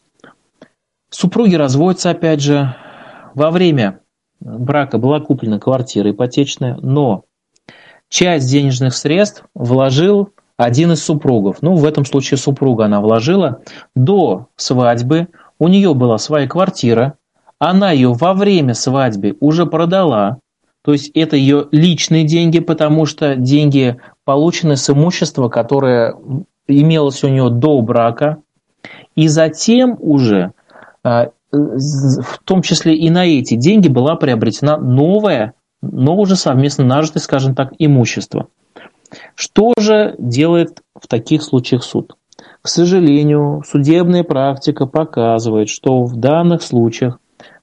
супруги 1.10 1.54
разводятся, 1.54 2.10
опять 2.10 2.40
же, 2.40 2.74
во 3.34 3.50
время 3.50 4.00
брака 4.40 4.98
была 4.98 5.20
куплена 5.20 5.58
квартира 5.58 6.10
ипотечная, 6.10 6.76
но 6.80 7.24
часть 8.08 8.50
денежных 8.50 8.94
средств 8.94 9.44
вложил 9.54 10.30
один 10.64 10.92
из 10.92 11.02
супругов, 11.02 11.58
ну 11.60 11.74
в 11.74 11.84
этом 11.84 12.04
случае 12.04 12.38
супруга 12.38 12.84
она 12.86 13.00
вложила, 13.00 13.62
до 13.94 14.46
свадьбы. 14.56 15.28
У 15.58 15.68
нее 15.68 15.94
была 15.94 16.18
своя 16.18 16.48
квартира, 16.48 17.14
она 17.58 17.92
ее 17.92 18.12
во 18.12 18.34
время 18.34 18.74
свадьбы 18.74 19.36
уже 19.40 19.66
продала, 19.66 20.38
то 20.84 20.92
есть 20.92 21.10
это 21.14 21.36
ее 21.36 21.68
личные 21.70 22.24
деньги, 22.24 22.58
потому 22.58 23.06
что 23.06 23.36
деньги 23.36 23.98
получены 24.24 24.76
с 24.76 24.90
имущества, 24.90 25.48
которое 25.48 26.16
имелось 26.66 27.22
у 27.22 27.28
нее 27.28 27.50
до 27.50 27.80
брака, 27.82 28.38
и 29.14 29.28
затем 29.28 29.96
уже, 30.00 30.52
а, 31.04 31.28
в 31.52 32.38
том 32.44 32.62
числе 32.62 32.96
и 32.96 33.10
на 33.10 33.26
эти 33.26 33.54
деньги, 33.54 33.88
была 33.88 34.16
приобретена 34.16 34.76
новая, 34.76 35.54
но 35.82 36.16
уже 36.16 36.34
совместно 36.34 36.84
нажитое, 36.84 37.22
скажем 37.22 37.54
так, 37.54 37.72
имущество. 37.78 38.48
Что 39.34 39.72
же 39.78 40.14
делает 40.18 40.82
в 40.98 41.06
таких 41.06 41.42
случаях 41.42 41.82
суд? 41.82 42.16
К 42.60 42.68
сожалению, 42.68 43.62
судебная 43.66 44.22
практика 44.22 44.86
показывает, 44.86 45.68
что 45.68 46.04
в 46.04 46.16
данных 46.16 46.62
случаях 46.62 47.18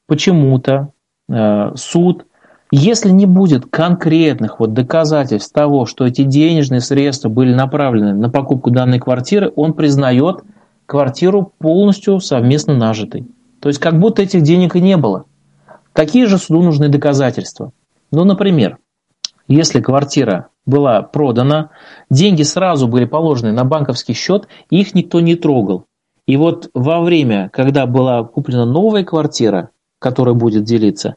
почему-то 0.07 0.89
э, 1.29 1.75
суд, 1.75 2.25
если 2.71 3.09
не 3.09 3.25
будет 3.25 3.65
конкретных 3.65 4.59
вот 4.59 4.73
доказательств 4.73 5.53
того, 5.53 5.85
что 5.85 6.05
эти 6.05 6.23
денежные 6.23 6.81
средства 6.81 7.29
были 7.29 7.53
направлены 7.53 8.13
на 8.13 8.29
покупку 8.29 8.71
данной 8.71 8.99
квартиры, 8.99 9.51
он 9.55 9.73
признает 9.73 10.41
квартиру 10.85 11.53
полностью 11.59 12.19
совместно 12.19 12.75
нажитой. 12.75 13.27
То 13.61 13.69
есть 13.69 13.79
как 13.79 13.99
будто 13.99 14.21
этих 14.21 14.41
денег 14.41 14.75
и 14.75 14.81
не 14.81 14.97
было. 14.97 15.25
Какие 15.93 16.25
же 16.25 16.37
суду 16.37 16.61
нужны 16.61 16.89
доказательства? 16.89 17.71
Ну, 18.11 18.23
например, 18.23 18.77
если 19.47 19.81
квартира 19.81 20.47
была 20.69 21.01
продана, 21.01 21.71
деньги 22.09 22.43
сразу 22.43 22.87
были 22.87 23.05
положены 23.05 23.51
на 23.51 23.65
банковский 23.65 24.13
счет, 24.13 24.47
их 24.69 24.95
никто 24.95 25.19
не 25.19 25.35
трогал. 25.35 25.85
И 26.25 26.37
вот 26.37 26.69
во 26.73 27.01
время, 27.01 27.49
когда 27.51 27.85
была 27.87 28.23
куплена 28.23 28.65
новая 28.65 29.03
квартира, 29.03 29.71
которая 29.99 30.35
будет 30.35 30.63
делиться, 30.63 31.15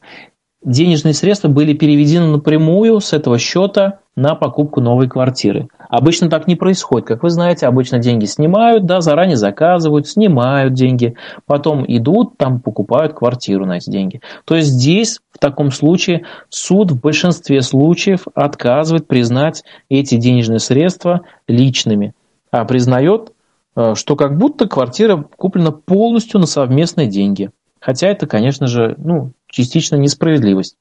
денежные 0.64 1.14
средства 1.14 1.48
были 1.48 1.72
переведены 1.72 2.26
напрямую 2.26 3.00
с 3.00 3.12
этого 3.12 3.38
счета 3.38 4.00
на 4.14 4.34
покупку 4.34 4.80
новой 4.80 5.08
квартиры. 5.08 5.68
Обычно 5.88 6.28
так 6.28 6.46
не 6.46 6.54
происходит. 6.54 7.08
Как 7.08 7.22
вы 7.22 7.30
знаете, 7.30 7.66
обычно 7.66 7.98
деньги 7.98 8.26
снимают, 8.26 8.84
да, 8.84 9.00
заранее 9.00 9.36
заказывают, 9.36 10.06
снимают 10.06 10.74
деньги, 10.74 11.16
потом 11.46 11.84
идут, 11.86 12.36
там 12.36 12.60
покупают 12.60 13.14
квартиру 13.14 13.66
на 13.66 13.78
эти 13.78 13.90
деньги. 13.90 14.20
То 14.44 14.54
есть 14.54 14.68
здесь 14.68 15.20
в 15.32 15.38
таком 15.38 15.70
случае 15.70 16.24
суд 16.50 16.92
в 16.92 17.00
большинстве 17.00 17.62
случаев 17.62 18.26
отказывает 18.34 19.06
признать 19.06 19.64
эти 19.88 20.16
денежные 20.16 20.60
средства 20.60 21.22
личными, 21.48 22.14
а 22.50 22.64
признает, 22.64 23.32
э, 23.76 23.94
что 23.94 24.16
как 24.16 24.36
будто 24.36 24.68
квартира 24.68 25.24
куплена 25.36 25.72
полностью 25.72 26.38
на 26.38 26.46
совместные 26.46 27.06
деньги. 27.06 27.50
Хотя 27.82 28.08
это, 28.08 28.26
конечно 28.26 28.68
же, 28.68 28.94
ну, 28.96 29.32
частично 29.48 29.96
несправедливость. 29.96 30.76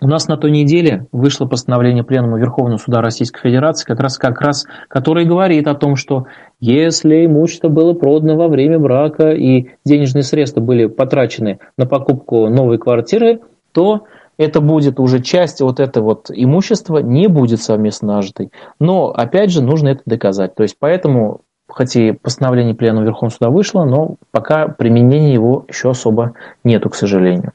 У 0.00 0.06
нас 0.06 0.28
на 0.28 0.36
той 0.36 0.52
неделе 0.52 1.06
вышло 1.10 1.46
постановление 1.46 2.04
Пленума 2.04 2.38
Верховного 2.38 2.78
Суда 2.78 3.02
Российской 3.02 3.42
Федерации, 3.42 3.84
как 3.84 3.98
раз, 4.00 4.16
как 4.16 4.40
раз, 4.40 4.66
которое 4.88 5.26
говорит 5.26 5.66
о 5.66 5.74
том, 5.74 5.96
что 5.96 6.26
если 6.60 7.26
имущество 7.26 7.68
было 7.68 7.92
продано 7.92 8.36
во 8.36 8.48
время 8.48 8.78
брака 8.78 9.32
и 9.32 9.70
денежные 9.84 10.22
средства 10.22 10.60
были 10.60 10.86
потрачены 10.86 11.58
на 11.76 11.86
покупку 11.86 12.48
новой 12.48 12.78
квартиры, 12.78 13.40
то 13.72 14.04
это 14.38 14.60
будет 14.60 15.00
уже 15.00 15.20
часть 15.20 15.60
вот 15.60 15.80
этого 15.80 16.04
вот 16.04 16.30
имущества 16.32 16.98
не 16.98 17.26
будет 17.26 17.60
совместно 17.60 18.14
нажитой. 18.14 18.52
Но, 18.78 19.08
опять 19.08 19.50
же, 19.50 19.60
нужно 19.60 19.88
это 19.88 20.02
доказать. 20.06 20.54
То 20.54 20.62
есть, 20.62 20.76
поэтому 20.78 21.42
хоть 21.70 21.96
и 21.96 22.12
постановление 22.12 22.74
Пленума 22.74 23.04
Верховного 23.04 23.30
Суда 23.30 23.50
вышло, 23.50 23.84
но 23.84 24.16
пока 24.30 24.68
применения 24.68 25.32
его 25.32 25.64
еще 25.68 25.90
особо 25.90 26.34
нету, 26.64 26.90
к 26.90 26.94
сожалению. 26.94 27.52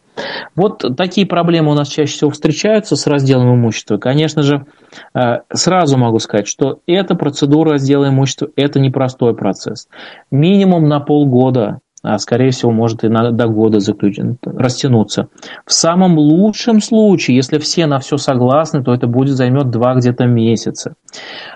Вот 0.55 0.83
такие 0.95 1.27
проблемы 1.27 1.71
у 1.71 1.75
нас 1.75 1.89
чаще 1.89 2.13
всего 2.13 2.29
встречаются 2.31 2.95
с 2.95 3.05
разделом 3.05 3.53
имущества. 3.55 3.97
Конечно 3.97 4.43
же, 4.43 4.65
э, 5.13 5.39
сразу 5.53 5.97
могу 5.97 6.19
сказать, 6.19 6.47
что 6.47 6.79
эта 6.87 7.15
процедура 7.15 7.73
раздела 7.73 8.07
имущества– 8.09 8.47
это 8.55 8.79
непростой 8.79 9.35
процесс. 9.35 9.87
Минимум 10.31 10.87
на 10.87 10.99
полгода 11.01 11.79
скорее 12.19 12.51
всего 12.51 12.71
может 12.71 13.03
и 13.03 13.09
на, 13.09 13.31
до 13.31 13.47
года 13.47 13.79
заключен, 13.79 14.37
растянуться. 14.43 15.27
В 15.65 15.73
самом 15.73 16.17
лучшем 16.17 16.81
случае, 16.81 17.37
если 17.37 17.57
все 17.57 17.87
на 17.87 17.99
все 17.99 18.17
согласны, 18.17 18.83
то 18.83 18.93
это 18.93 19.07
будет 19.07 19.35
займет 19.35 19.69
два 19.69 19.95
где-то 19.95 20.25
месяца. 20.25 20.95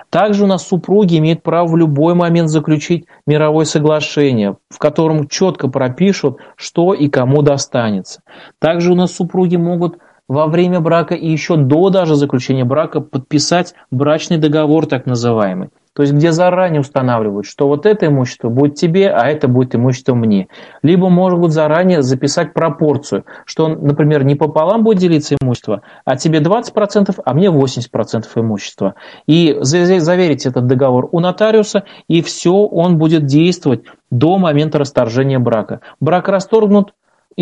Также 0.09 0.45
у 0.45 0.47
нас 0.47 0.67
супруги 0.67 1.17
имеют 1.17 1.43
право 1.43 1.67
в 1.67 1.77
любой 1.77 2.15
момент 2.15 2.49
заключить 2.49 3.05
мировое 3.27 3.65
соглашение, 3.65 4.57
в 4.69 4.79
котором 4.79 5.27
четко 5.27 5.67
пропишут, 5.67 6.37
что 6.55 6.93
и 6.93 7.09
кому 7.09 7.41
достанется. 7.41 8.21
Также 8.59 8.91
у 8.91 8.95
нас 8.95 9.13
супруги 9.13 9.55
могут 9.55 9.99
во 10.27 10.47
время 10.47 10.79
брака 10.79 11.15
и 11.15 11.29
еще 11.29 11.57
до 11.57 11.89
даже 11.89 12.15
заключения 12.15 12.63
брака 12.63 13.01
подписать 13.01 13.73
брачный 13.91 14.37
договор 14.37 14.85
так 14.85 15.05
называемый. 15.05 15.69
То 15.93 16.03
есть, 16.03 16.13
где 16.13 16.31
заранее 16.31 16.81
устанавливают, 16.81 17.45
что 17.45 17.67
вот 17.67 17.85
это 17.85 18.07
имущество 18.07 18.49
будет 18.49 18.75
тебе, 18.75 19.09
а 19.09 19.27
это 19.27 19.47
будет 19.47 19.75
имущество 19.75 20.13
мне. 20.13 20.47
Либо 20.81 21.09
могут 21.09 21.51
заранее 21.51 22.01
записать 22.01 22.53
пропорцию, 22.53 23.25
что, 23.45 23.67
например, 23.67 24.23
не 24.23 24.35
пополам 24.35 24.83
будет 24.83 24.99
делиться 24.99 25.35
имущество, 25.41 25.81
а 26.05 26.15
тебе 26.15 26.39
20%, 26.39 27.19
а 27.23 27.33
мне 27.33 27.47
80% 27.47 28.25
имущества. 28.35 28.95
И 29.25 29.57
заверить 29.61 30.45
этот 30.45 30.67
договор 30.67 31.09
у 31.11 31.19
нотариуса, 31.19 31.83
и 32.07 32.21
все, 32.21 32.53
он 32.53 32.97
будет 32.97 33.25
действовать 33.25 33.83
до 34.11 34.37
момента 34.37 34.79
расторжения 34.79 35.39
брака. 35.39 35.81
Брак 35.99 36.29
расторгнут, 36.29 36.93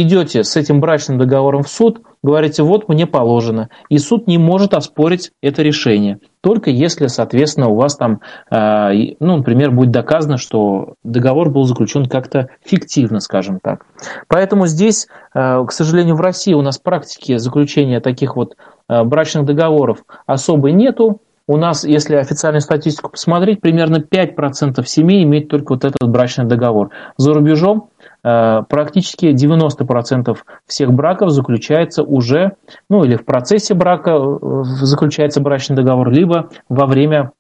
идете 0.02 0.44
с 0.44 0.56
этим 0.56 0.80
брачным 0.80 1.18
договором 1.18 1.64
в 1.64 1.70
суд, 1.70 2.02
говорите, 2.22 2.62
вот 2.62 2.88
мне 2.88 3.08
положено, 3.08 3.70
и 3.90 3.98
суд 3.98 4.28
не 4.28 4.38
может 4.38 4.76
оспорить 4.76 5.32
это 5.42 5.64
решение, 5.64 6.20
только 6.42 6.70
если, 6.70 7.08
соответственно, 7.08 7.70
у 7.70 7.76
вас 7.76 7.96
там, 7.96 8.22
э, 8.52 9.16
ну, 9.20 9.38
например, 9.38 9.72
будет 9.72 9.90
доказано, 9.90 10.38
что 10.38 10.94
договор 11.04 11.50
был 11.50 11.64
заключен 11.64 12.06
как-то 12.06 12.50
фиктивно, 12.64 13.20
скажем 13.20 13.60
так. 13.60 13.88
Поэтому 14.28 14.68
здесь, 14.68 15.08
э, 15.34 15.66
к 15.66 15.72
сожалению, 15.72 16.16
в 16.16 16.22
России 16.22 16.54
у 16.54 16.62
нас 16.62 16.78
практики 16.78 17.38
заключения 17.38 18.00
таких 18.00 18.36
вот 18.36 18.56
э, 18.88 19.04
брачных 19.04 19.46
договоров 19.46 20.04
особой 20.28 20.74
нету, 20.74 21.22
у 21.50 21.56
нас, 21.56 21.86
если 21.86 22.16
официальную 22.18 22.62
статистику 22.62 23.10
посмотреть, 23.10 23.62
примерно 23.62 23.98
5% 23.98 24.86
семей 24.86 25.24
имеют 25.24 25.48
только 25.48 25.74
вот 25.74 25.86
этот 25.86 26.10
брачный 26.10 26.44
договор. 26.46 26.90
За 27.16 27.34
рубежом 27.34 27.90
практически 28.22 29.28
90% 29.28 30.38
всех 30.66 30.94
браков 30.94 31.32
заключается 31.32 32.04
уже, 32.04 32.54
ну 32.90 33.04
или 33.04 33.16
в 33.16 33.26
процессе 33.26 33.74
брака 33.74 34.12
э, 34.12 34.64
заключается 34.64 35.42
брачный 35.42 35.76
договор, 35.76 36.10
либо 36.10 36.50
во 36.70 36.86
время 36.86 37.32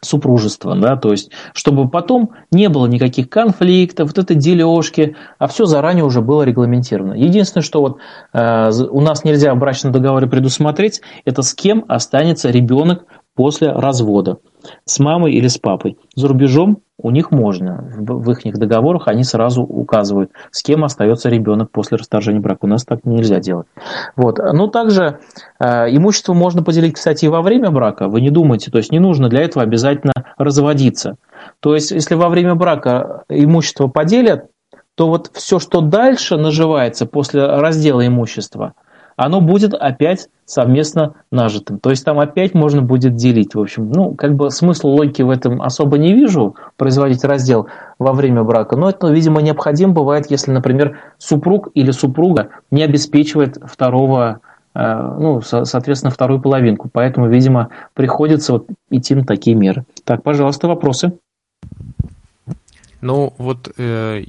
супружества, 0.00 0.74
да, 0.74 0.96
то 0.96 1.10
есть, 1.10 1.30
чтобы 1.52 1.88
потом 1.88 2.30
не 2.50 2.68
было 2.68 2.86
никаких 2.86 3.28
конфликтов, 3.28 4.08
вот 4.08 4.18
этой 4.18 4.36
дележки, 4.36 5.16
а 5.38 5.46
все 5.46 5.66
заранее 5.66 6.04
уже 6.04 6.22
было 6.22 6.42
регламентировано. 6.42 7.12
Единственное, 7.12 7.62
что 7.62 7.80
вот 7.80 7.98
э, 8.32 8.70
у 8.90 9.00
нас 9.00 9.24
нельзя 9.24 9.54
в 9.54 9.58
брачном 9.58 9.92
договоре 9.92 10.26
предусмотреть, 10.26 11.02
это 11.24 11.42
с 11.42 11.54
кем 11.54 11.84
останется 11.88 12.50
ребенок 12.50 13.04
после 13.34 13.70
развода, 13.70 14.38
с 14.84 14.98
мамой 14.98 15.32
или 15.32 15.48
с 15.48 15.58
папой. 15.58 15.98
За 16.14 16.28
рубежом 16.28 16.82
у 16.98 17.10
них 17.10 17.30
можно. 17.30 17.92
В, 17.96 18.22
в 18.22 18.30
их 18.30 18.58
договорах 18.58 19.08
они 19.08 19.24
сразу 19.24 19.62
указывают, 19.62 20.30
с 20.50 20.62
кем 20.62 20.84
остается 20.84 21.28
ребенок 21.28 21.70
после 21.70 21.98
расторжения 21.98 22.40
брака. 22.40 22.60
У 22.62 22.68
нас 22.68 22.84
так 22.84 23.04
нельзя 23.04 23.40
делать. 23.40 23.66
Вот. 24.16 24.38
Ну, 24.38 24.68
также 24.68 25.18
э, 25.58 25.94
имущество 25.94 26.32
можно 26.32 26.62
поделить, 26.62 26.94
кстати, 26.94 27.24
и 27.24 27.28
во 27.28 27.42
время 27.42 27.70
брака. 27.70 28.08
Вы 28.08 28.20
не 28.20 28.30
думайте, 28.30 28.70
то 28.70 28.78
есть 28.78 28.92
не 28.92 29.00
нужно 29.00 29.28
для 29.28 29.42
этого 29.42 29.64
обязательно 29.64 30.12
разводиться. 30.38 31.16
То 31.60 31.74
есть, 31.74 31.90
если 31.90 32.14
во 32.14 32.28
время 32.28 32.54
брака 32.54 33.24
имущество 33.28 33.88
поделят, 33.88 34.46
то 34.94 35.08
вот 35.08 35.30
все, 35.32 35.58
что 35.58 35.80
дальше 35.80 36.36
наживается 36.36 37.06
после 37.06 37.46
раздела 37.46 38.06
имущества– 38.06 38.74
оно 39.16 39.40
будет 39.40 39.74
опять 39.74 40.28
совместно 40.44 41.14
нажитым. 41.30 41.78
То 41.78 41.90
есть 41.90 42.04
там 42.04 42.18
опять 42.18 42.54
можно 42.54 42.82
будет 42.82 43.14
делить. 43.14 43.54
В 43.54 43.60
общем, 43.60 43.90
ну, 43.90 44.14
как 44.14 44.34
бы 44.34 44.50
смысла 44.50 44.88
логики 44.88 45.22
в 45.22 45.30
этом 45.30 45.62
особо 45.62 45.98
не 45.98 46.12
вижу, 46.12 46.56
производить 46.76 47.24
раздел 47.24 47.68
во 47.98 48.12
время 48.12 48.42
брака. 48.42 48.76
Но 48.76 48.90
это, 48.90 49.08
видимо, 49.08 49.40
необходимо 49.40 49.92
бывает, 49.92 50.30
если, 50.30 50.50
например, 50.50 50.98
супруг 51.18 51.68
или 51.74 51.90
супруга 51.90 52.50
не 52.70 52.82
обеспечивает 52.82 53.58
второго 53.64 54.40
э, 54.74 55.16
ну, 55.18 55.40
соответственно, 55.40 56.10
вторую 56.10 56.40
половинку. 56.40 56.88
Поэтому, 56.92 57.28
видимо, 57.28 57.68
приходится 57.94 58.54
вот 58.54 58.66
идти 58.90 59.14
на 59.14 59.24
такие 59.24 59.56
меры. 59.56 59.84
Так, 60.04 60.22
пожалуйста, 60.22 60.68
вопросы. 60.68 61.12
Ну, 63.02 63.34
вот 63.36 63.68
э, 63.78 64.22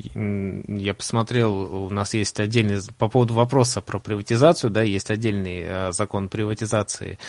я 0.67 0.93
посмотрел, 0.95 1.53
у 1.85 1.89
нас 1.91 2.15
есть 2.15 2.39
отдельный, 2.39 2.79
по 2.97 3.07
поводу 3.07 3.35
вопроса 3.35 3.81
про 3.81 3.99
приватизацию, 3.99 4.71
да, 4.71 4.81
есть 4.81 5.11
отдельный 5.11 5.61
э, 5.63 5.91
закон 5.91 6.27
приватизации 6.27 7.19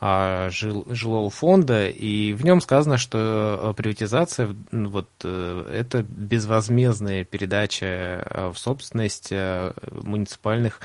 э, 0.00 0.50
жил, 0.50 0.84
жилого 0.90 1.30
фонда, 1.30 1.88
и 1.88 2.32
в 2.32 2.44
нем 2.44 2.60
сказано, 2.60 2.98
что 2.98 3.60
э, 3.62 3.74
приватизация, 3.76 4.56
вот, 4.72 5.08
э, 5.22 5.70
это 5.72 6.02
безвозмездная 6.02 7.24
передача 7.24 7.86
э, 7.86 8.50
в 8.52 8.58
собственность 8.58 9.28
э, 9.30 9.72
муниципальных 9.92 10.80
а, 10.80 10.84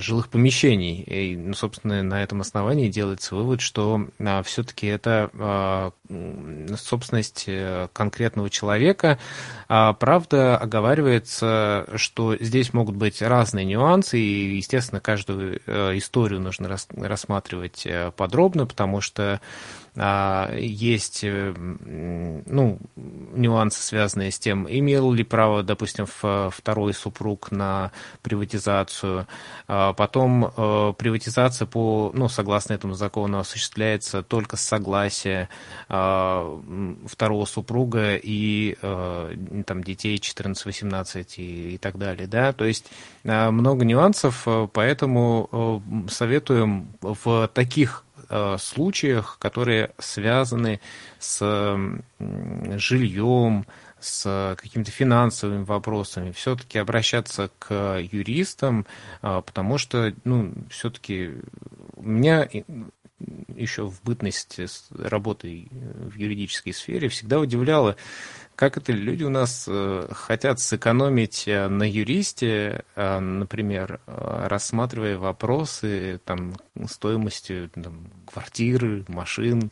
жилых 0.00 0.28
помещений. 0.28 1.02
И, 1.02 1.36
ну, 1.36 1.54
собственно, 1.54 2.02
на 2.02 2.22
этом 2.22 2.40
основании 2.40 2.88
делается 2.88 3.34
вывод, 3.34 3.60
что 3.60 4.06
а, 4.18 4.42
все-таки 4.42 4.86
это 4.86 5.30
а, 5.34 5.92
собственность 6.76 7.44
э, 7.46 7.88
конкретного 7.92 8.50
человека. 8.50 9.18
Правда, 9.68 10.58
оговаривается, 10.58 11.86
что 11.96 12.36
здесь 12.38 12.72
могут 12.74 12.96
быть 12.96 13.22
разные 13.22 13.64
нюансы, 13.64 14.18
и, 14.18 14.56
естественно, 14.56 15.00
каждую 15.00 15.60
э, 15.66 15.96
историю 15.96 16.40
нужно 16.40 16.76
рассматривать 16.90 17.86
э, 17.86 18.12
подробно, 18.14 18.66
потому 18.66 19.00
что 19.00 19.22
а, 19.22 19.40
есть 19.94 21.20
э, 21.22 21.54
ну, 21.54 22.78
нюансы, 22.96 23.82
связанные 23.82 24.30
с 24.30 24.38
тем, 24.38 24.66
имел 24.68 25.12
ли 25.12 25.22
право, 25.22 25.62
допустим, 25.62 26.06
второй 26.06 26.94
супруг 26.94 27.50
на 27.50 27.92
приватизацию. 28.22 29.26
А 29.68 29.92
потом 29.92 30.46
э, 30.46 30.94
приватизация 30.96 31.66
по, 31.66 32.10
ну, 32.14 32.28
согласно 32.28 32.72
этому 32.72 32.94
закону 32.94 33.38
осуществляется 33.38 34.22
только 34.22 34.56
с 34.56 34.62
согласия 34.62 35.50
а, 35.88 36.58
второго 37.06 37.44
супруга 37.44 38.16
и 38.16 38.76
э, 38.80 39.34
там, 39.66 39.84
детей 39.84 40.16
14-18 40.16 41.34
и, 41.36 41.74
и 41.74 41.78
так 41.78 41.98
далее. 41.98 42.26
Да? 42.26 42.54
То 42.54 42.64
есть 42.64 42.90
много 43.24 43.84
нюансов, 43.84 44.46
поэтому 44.72 45.82
советуем 46.08 46.88
в 47.02 47.48
таких 47.52 48.04
Э, 48.34 48.56
случаях, 48.58 49.36
которые 49.38 49.90
связаны 49.98 50.80
с 51.18 51.38
жильем, 52.78 53.66
с 54.00 54.56
какими-то 54.58 54.90
финансовыми 54.90 55.64
вопросами, 55.64 56.32
все-таки 56.32 56.78
обращаться 56.78 57.50
к 57.58 58.00
юристам, 58.00 58.86
э, 59.20 59.42
потому 59.44 59.76
что, 59.76 60.14
ну, 60.24 60.50
все-таки 60.70 61.32
у 61.94 62.02
меня 62.08 62.48
еще 63.54 63.86
в 63.86 64.02
бытность 64.02 64.58
работы 64.98 65.68
в 65.70 66.16
юридической 66.16 66.72
сфере 66.72 67.10
всегда 67.10 67.38
удивляло, 67.38 67.96
как 68.56 68.76
это 68.76 68.92
люди 68.92 69.24
у 69.24 69.30
нас 69.30 69.66
э, 69.68 70.08
хотят 70.10 70.60
сэкономить 70.60 71.44
э, 71.46 71.68
на 71.68 71.88
юристе, 71.88 72.84
э, 72.94 73.18
например, 73.18 74.00
рассматривая 74.06 75.18
вопросы 75.18 76.20
там, 76.24 76.54
стоимости 76.88 77.70
там, 77.74 78.10
квартиры, 78.26 79.04
машин 79.08 79.70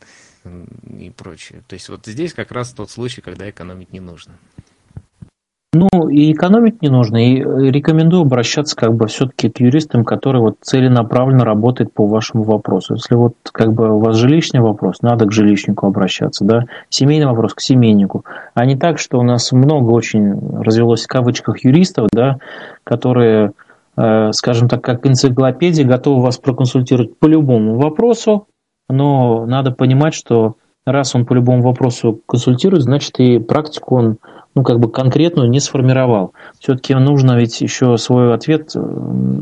и 0.89 1.11
прочее. 1.11 1.63
То 1.67 1.75
есть 1.75 1.89
вот 1.89 2.05
здесь 2.05 2.33
как 2.33 2.51
раз 2.51 2.73
тот 2.73 2.89
случай, 2.89 3.21
когда 3.21 3.49
экономить 3.49 3.93
не 3.93 3.99
нужно. 3.99 4.37
Ну, 5.73 5.87
и 6.09 6.33
экономить 6.33 6.81
не 6.81 6.89
нужно, 6.89 7.25
и 7.25 7.37
рекомендую 7.71 8.23
обращаться 8.23 8.75
как 8.75 8.93
бы 8.93 9.07
все-таки 9.07 9.49
к 9.49 9.61
юристам, 9.61 10.03
которые 10.03 10.41
вот 10.41 10.57
целенаправленно 10.61 11.45
работают 11.45 11.93
по 11.93 12.05
вашему 12.07 12.43
вопросу. 12.43 12.95
Если 12.95 13.15
вот 13.15 13.35
как 13.53 13.71
бы 13.71 13.89
у 13.89 13.99
вас 13.99 14.17
жилищный 14.17 14.59
вопрос, 14.59 15.01
надо 15.01 15.25
к 15.25 15.31
жилищнику 15.31 15.87
обращаться, 15.87 16.43
да, 16.43 16.65
семейный 16.89 17.27
вопрос 17.27 17.53
к 17.53 17.61
семейнику, 17.61 18.25
а 18.53 18.65
не 18.65 18.75
так, 18.75 18.99
что 18.99 19.17
у 19.17 19.23
нас 19.23 19.53
много 19.53 19.91
очень 19.91 20.33
развелось 20.61 21.05
в 21.05 21.07
кавычках 21.07 21.63
юристов, 21.63 22.09
да, 22.11 22.39
которые, 22.83 23.53
э, 23.95 24.33
скажем 24.33 24.67
так, 24.67 24.83
как 24.83 25.07
энциклопедия, 25.07 25.87
готовы 25.87 26.21
вас 26.21 26.37
проконсультировать 26.37 27.17
по 27.17 27.27
любому 27.27 27.77
вопросу, 27.77 28.47
но 28.89 29.45
надо 29.45 29.71
понимать, 29.71 30.15
что 30.15 30.55
раз 30.85 31.15
он 31.15 31.25
по 31.25 31.33
любому 31.33 31.61
вопросу 31.61 32.19
консультирует, 32.25 32.83
значит 32.83 33.17
и 33.19 33.39
практику 33.39 33.95
он 33.95 34.17
ну, 34.55 34.63
как 34.63 34.79
бы 34.79 34.91
конкретную 34.91 35.49
не 35.49 35.59
сформировал. 35.59 36.33
Все-таки 36.59 36.93
нужно 36.93 37.37
ведь 37.37 37.61
еще 37.61 37.97
свой 37.97 38.33
ответ 38.33 38.71
э, 38.75 38.79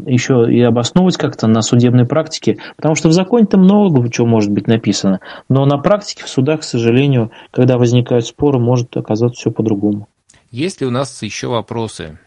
еще 0.06 0.48
и 0.52 0.62
обосновывать 0.62 1.18
как-то 1.18 1.48
на 1.48 1.62
судебной 1.62 2.06
практике, 2.06 2.58
потому 2.76 2.96
что 2.96 3.10
в 3.10 3.14
законе-то 3.14 3.58
много 3.58 4.10
чего 4.12 4.28
может 4.28 4.52
быть 4.52 4.68
написано, 4.68 5.20
но 5.50 5.66
на 5.66 5.78
практике 5.78 6.26
в 6.26 6.30
судах, 6.30 6.62
к 6.62 6.64
сожалению, 6.64 7.32
когда 7.52 7.78
возникают 7.78 8.26
споры, 8.26 8.60
может 8.60 8.96
оказаться 8.96 9.40
все 9.40 9.52
по-другому. 9.52 10.08
Есть 10.52 10.82
ли 10.82 10.88
у 10.88 10.92
нас 10.92 11.22
еще 11.22 11.48
вопросы? 11.48 12.18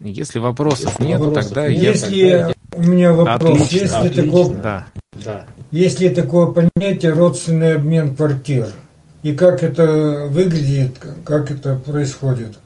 Если 0.00 0.38
вопросов 0.38 0.98
нет, 1.00 1.18
вопрос. 1.18 1.46
тогда 1.46 1.66
если 1.66 2.14
я... 2.16 2.52
У 2.76 2.82
меня 2.82 3.12
вопрос. 3.12 3.62
Отлично, 3.62 3.74
есть, 3.74 3.94
отлично, 3.94 4.20
ли 4.20 4.28
такое, 4.28 4.56
да. 4.56 4.86
Да. 5.24 5.46
есть 5.70 6.00
ли 6.00 6.08
такое 6.10 6.46
понятие 6.46 7.12
родственный 7.12 7.76
обмен 7.76 8.14
квартир? 8.14 8.66
И 9.24 9.32
как 9.32 9.62
это 9.62 10.28
выглядит, 10.28 10.98
как 11.24 11.50
это 11.50 11.76
происходит? 11.76 12.58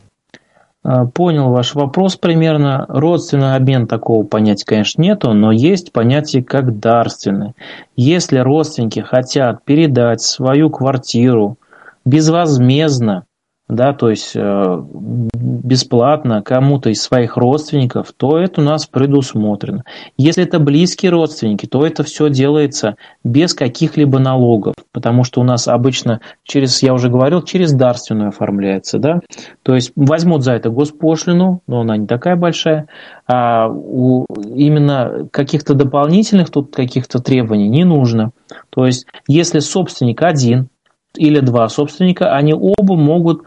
А, 0.83 1.07
понял 1.07 1.51
ваш 1.51 1.77
вопрос 1.77 2.17
примерно. 2.17 2.85
Родственный 2.89 3.55
обмен 3.55 3.87
такого 3.87 4.27
понятия, 4.27 4.65
конечно, 4.67 5.01
нету, 5.01 5.33
но 5.35 5.53
есть 5.53 5.93
понятие 5.93 6.43
как 6.43 6.81
дарственный. 6.81 7.53
Если 7.95 8.39
родственники 8.39 8.99
хотят 8.99 9.65
передать 9.65 10.21
свою 10.21 10.69
квартиру 10.69 11.59
безвозмездно 12.05 13.25
да, 13.69 13.93
то 13.93 14.09
есть 14.09 14.33
э, 14.35 14.83
бесплатно 15.35 16.43
кому-то 16.43 16.89
из 16.89 17.03
своих 17.03 17.37
родственников, 17.37 18.13
то 18.17 18.39
это 18.39 18.63
у 18.63 18.65
нас 18.65 18.87
предусмотрено. 18.87 19.85
Если 20.17 20.45
это 20.45 20.59
близкие 20.59 21.11
родственники, 21.11 21.67
то 21.67 21.85
это 21.87 22.03
все 22.03 22.31
делается 22.31 22.97
без 23.25 23.53
каких-либо 23.53 24.19
налогов, 24.19 24.75
потому 24.91 25.23
что 25.25 25.43
у 25.43 25.45
нас 25.45 25.69
обычно 25.69 26.21
через, 26.45 26.83
я 26.83 26.95
уже 26.95 27.11
говорил, 27.11 27.43
через 27.43 27.73
дарственную 27.73 28.31
оформляется, 28.31 28.99
да, 28.99 29.21
то 29.63 29.75
есть 29.75 29.93
возьмут 29.97 30.45
за 30.45 30.53
это 30.53 30.71
госпошлину, 30.71 31.61
но 31.67 31.81
она 31.81 31.99
не 31.99 32.07
такая 32.07 32.37
большая, 32.37 32.87
а 33.27 33.69
у 33.69 34.25
именно 34.35 35.29
каких-то 35.31 35.75
дополнительных 35.75 36.51
тут 36.51 36.75
каких-то 36.75 37.19
требований 37.19 37.69
не 37.69 37.85
нужно. 37.85 38.31
То 38.71 38.87
есть 38.87 39.07
если 39.27 39.59
собственник 39.59 40.23
один, 40.23 40.69
или 41.19 41.41
два 41.41 41.69
собственника, 41.69 42.35
они 42.35 42.55
оба 42.55 42.97
могут 42.97 43.43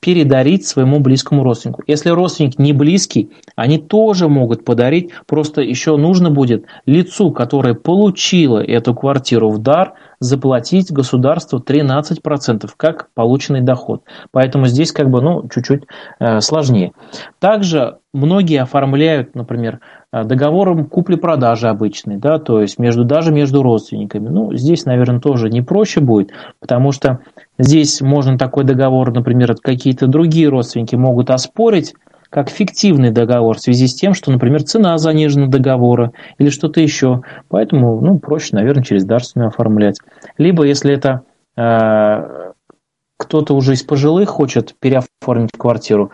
передарить 0.00 0.66
своему 0.66 1.00
близкому 1.00 1.42
родственнику. 1.42 1.82
Если 1.86 2.10
родственник 2.10 2.58
не 2.58 2.72
близкий, 2.72 3.30
они 3.56 3.78
тоже 3.78 4.28
могут 4.28 4.64
подарить, 4.64 5.10
просто 5.26 5.60
еще 5.60 5.96
нужно 5.96 6.30
будет 6.30 6.66
лицу, 6.86 7.30
которое 7.30 7.74
получило 7.74 8.62
эту 8.62 8.94
квартиру 8.94 9.50
в 9.50 9.58
дар, 9.58 9.94
заплатить 10.20 10.90
государству 10.90 11.58
13% 11.58 12.70
как 12.76 13.08
полученный 13.14 13.60
доход. 13.60 14.02
Поэтому 14.30 14.66
здесь 14.66 14.92
как 14.92 15.10
бы 15.10 15.20
ну, 15.20 15.48
чуть-чуть 15.48 15.84
э, 16.18 16.40
сложнее. 16.40 16.92
Также 17.40 17.98
многие 18.14 18.62
оформляют, 18.62 19.34
например, 19.34 19.80
э, 20.12 20.24
договором 20.24 20.86
купли-продажи 20.86 21.68
обычный, 21.68 22.16
да, 22.16 22.38
то 22.38 22.62
есть 22.62 22.78
между, 22.78 23.04
даже 23.04 23.32
между 23.32 23.62
родственниками. 23.62 24.28
Ну, 24.28 24.54
здесь, 24.54 24.86
наверное, 24.86 25.20
тоже 25.20 25.50
не 25.50 25.60
проще 25.60 26.00
будет, 26.00 26.30
потому 26.58 26.92
что 26.92 27.20
здесь 27.58 28.00
можно 28.00 28.38
такой 28.38 28.64
договор, 28.64 29.12
например, 29.12 29.54
какие-то 29.56 30.06
другие 30.06 30.48
родственники 30.48 30.96
могут 30.96 31.30
оспорить, 31.30 31.94
как 32.30 32.50
фиктивный 32.50 33.12
договор 33.12 33.58
в 33.58 33.60
связи 33.60 33.86
с 33.86 33.94
тем, 33.94 34.12
что, 34.12 34.32
например, 34.32 34.64
цена 34.64 34.98
занижена 34.98 35.46
договора 35.46 36.12
или 36.38 36.50
что-то 36.50 36.80
еще. 36.80 37.22
Поэтому, 37.48 38.00
ну, 38.00 38.18
проще, 38.18 38.56
наверное, 38.56 38.82
через 38.82 39.04
дарственную 39.04 39.48
оформлять. 39.48 39.98
Либо, 40.36 40.64
если 40.64 40.92
это 40.92 41.22
э, 41.56 42.52
кто-то 43.16 43.54
уже 43.54 43.74
из 43.74 43.84
пожилых 43.84 44.30
хочет 44.30 44.74
переоформить 44.80 45.52
квартиру, 45.56 46.10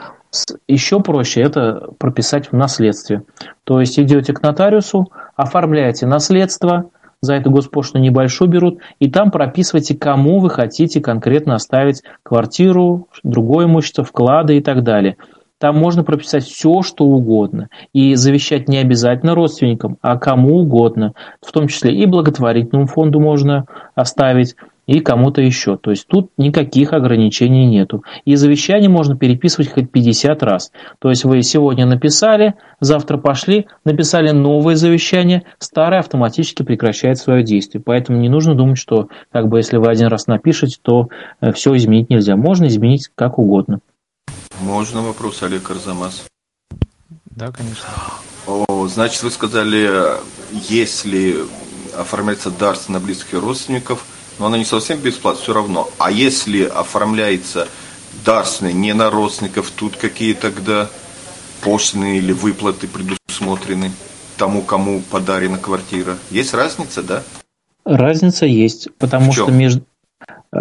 еще 0.68 1.00
проще 1.00 1.40
это 1.40 1.88
прописать 1.98 2.48
в 2.48 2.52
наследстве. 2.52 3.22
То 3.64 3.80
есть 3.80 3.98
идете 3.98 4.32
к 4.32 4.42
нотариусу, 4.42 5.10
оформляете 5.36 6.06
наследство, 6.06 6.90
за 7.22 7.34
эту 7.34 7.50
госпошлину 7.50 8.04
небольшую 8.04 8.50
берут, 8.50 8.78
и 8.98 9.10
там 9.10 9.30
прописывайте, 9.30 9.96
кому 9.96 10.40
вы 10.40 10.50
хотите 10.50 11.00
конкретно 11.00 11.54
оставить 11.54 12.02
квартиру, 12.22 13.08
другое 13.22 13.66
имущество, 13.66 14.04
вклады 14.04 14.56
и 14.56 14.62
так 14.62 14.82
далее. 14.82 15.16
Там 15.58 15.76
можно 15.76 16.02
прописать 16.04 16.44
все, 16.44 16.80
что 16.80 17.04
угодно. 17.04 17.68
И 17.92 18.14
завещать 18.14 18.66
не 18.66 18.78
обязательно 18.78 19.34
родственникам, 19.34 19.98
а 20.00 20.16
кому 20.16 20.60
угодно. 20.60 21.12
В 21.42 21.52
том 21.52 21.68
числе 21.68 21.94
и 21.94 22.06
благотворительному 22.06 22.86
фонду 22.86 23.20
можно 23.20 23.66
оставить, 23.94 24.56
и 24.90 24.98
кому-то 24.98 25.40
еще. 25.40 25.76
То 25.76 25.90
есть 25.90 26.08
тут 26.08 26.32
никаких 26.36 26.92
ограничений 26.92 27.64
нету. 27.64 28.02
И 28.24 28.34
завещание 28.34 28.90
можно 28.90 29.16
переписывать 29.16 29.72
хоть 29.72 29.88
50 29.88 30.42
раз. 30.42 30.72
То 30.98 31.10
есть 31.10 31.22
вы 31.22 31.44
сегодня 31.44 31.86
написали, 31.86 32.54
завтра 32.80 33.16
пошли, 33.16 33.68
написали 33.84 34.32
новое 34.32 34.74
завещание, 34.74 35.44
старое 35.60 36.00
автоматически 36.00 36.64
прекращает 36.64 37.18
свое 37.18 37.44
действие. 37.44 37.80
Поэтому 37.80 38.18
не 38.18 38.28
нужно 38.28 38.56
думать, 38.56 38.78
что 38.78 39.06
как 39.30 39.46
бы 39.46 39.58
если 39.58 39.76
вы 39.76 39.88
один 39.88 40.08
раз 40.08 40.26
напишете, 40.26 40.78
то 40.82 41.06
э, 41.40 41.52
все 41.52 41.76
изменить 41.76 42.10
нельзя. 42.10 42.34
Можно 42.34 42.66
изменить 42.66 43.10
как 43.14 43.38
угодно. 43.38 43.78
Можно 44.60 45.02
вопрос, 45.02 45.44
Олег 45.44 45.70
Арзамас? 45.70 46.24
Да, 47.26 47.52
конечно. 47.52 47.86
О, 48.48 48.88
значит, 48.88 49.22
вы 49.22 49.30
сказали, 49.30 49.88
если 50.68 51.36
оформляется 51.96 52.50
дарство 52.50 52.94
на 52.94 52.98
близких 52.98 53.40
родственников, 53.40 54.04
но 54.40 54.46
она 54.46 54.56
не 54.56 54.64
совсем 54.64 54.98
бесплатно, 54.98 55.40
все 55.40 55.52
равно. 55.52 55.88
А 55.98 56.10
если 56.10 56.64
оформляется 56.64 57.68
дарственный 58.24 58.72
не 58.72 58.94
на 58.94 59.10
родственников, 59.10 59.70
тут 59.70 59.96
какие 59.96 60.32
тогда 60.32 60.88
пошлины 61.62 62.16
или 62.16 62.32
выплаты 62.32 62.88
предусмотрены 62.88 63.92
тому, 64.38 64.62
кому 64.62 65.02
подарена 65.10 65.58
квартира? 65.58 66.16
Есть 66.30 66.54
разница, 66.54 67.02
да? 67.02 67.22
Разница 67.84 68.46
есть, 68.46 68.88
потому 68.98 69.32
что 69.32 69.50
между, 69.50 69.84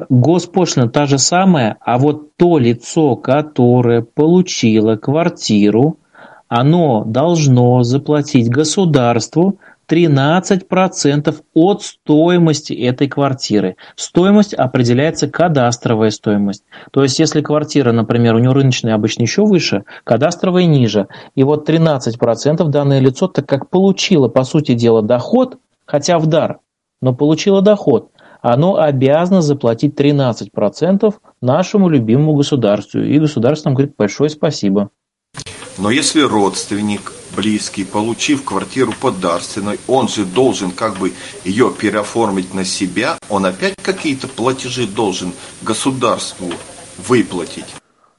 Госпошлина 0.10 0.90
та 0.90 1.06
же 1.06 1.18
самая, 1.18 1.78
а 1.80 1.98
вот 1.98 2.36
то 2.36 2.58
лицо, 2.58 3.16
которое 3.16 4.02
получило 4.02 4.98
квартиру, 4.98 5.98
оно 6.50 7.04
должно 7.06 7.84
заплатить 7.84 8.50
государству 8.50 9.60
13% 9.90 11.36
от 11.54 11.82
стоимости 11.82 12.74
этой 12.74 13.08
квартиры. 13.08 13.76
Стоимость 13.96 14.54
определяется 14.54 15.28
кадастровая 15.28 16.12
стоимость. 16.12 16.64
То 16.92 17.04
есть, 17.04 17.20
если 17.20 17.42
квартира, 17.42 17.92
например, 17.92 18.36
у 18.36 18.40
нее 18.40 18.52
рыночная 18.52 18.96
обычно 18.96 19.24
еще 19.24 19.46
выше, 19.46 19.84
кадастровая 20.04 20.66
ниже. 20.66 21.08
И 21.36 21.44
вот 21.44 21.68
13% 21.70 22.64
данное 22.68 23.00
лицо, 23.00 23.28
так 23.28 23.48
как 23.48 23.70
получило, 23.70 24.28
по 24.28 24.44
сути 24.44 24.74
дела, 24.74 25.02
доход, 25.02 25.58
хотя 25.86 26.20
в 26.20 26.28
дар, 26.28 26.60
но 27.02 27.14
получило 27.14 27.62
доход, 27.62 28.12
оно 28.42 28.78
обязано 28.78 29.42
заплатить 29.42 30.00
13% 30.00 31.14
нашему 31.42 31.90
любимому 31.90 32.36
государству. 32.36 33.02
И 33.02 33.20
государство 33.20 33.70
нам 33.70 33.76
говорит 33.76 33.96
большое 33.98 34.30
спасибо. 34.30 34.90
Но 35.78 35.92
если 35.92 36.22
родственник, 36.22 37.14
близкий, 37.40 37.86
получив 37.86 38.44
квартиру 38.44 38.94
подарственной, 39.02 39.80
он 39.88 40.10
же 40.10 40.26
должен 40.26 40.72
как 40.72 40.98
бы 40.98 41.14
ее 41.46 41.72
переоформить 41.72 42.54
на 42.54 42.66
себя, 42.66 43.18
он 43.30 43.46
опять 43.46 43.76
какие-то 43.82 44.28
платежи 44.28 44.86
должен 44.86 45.32
государству 45.62 46.48
выплатить. 47.08 47.66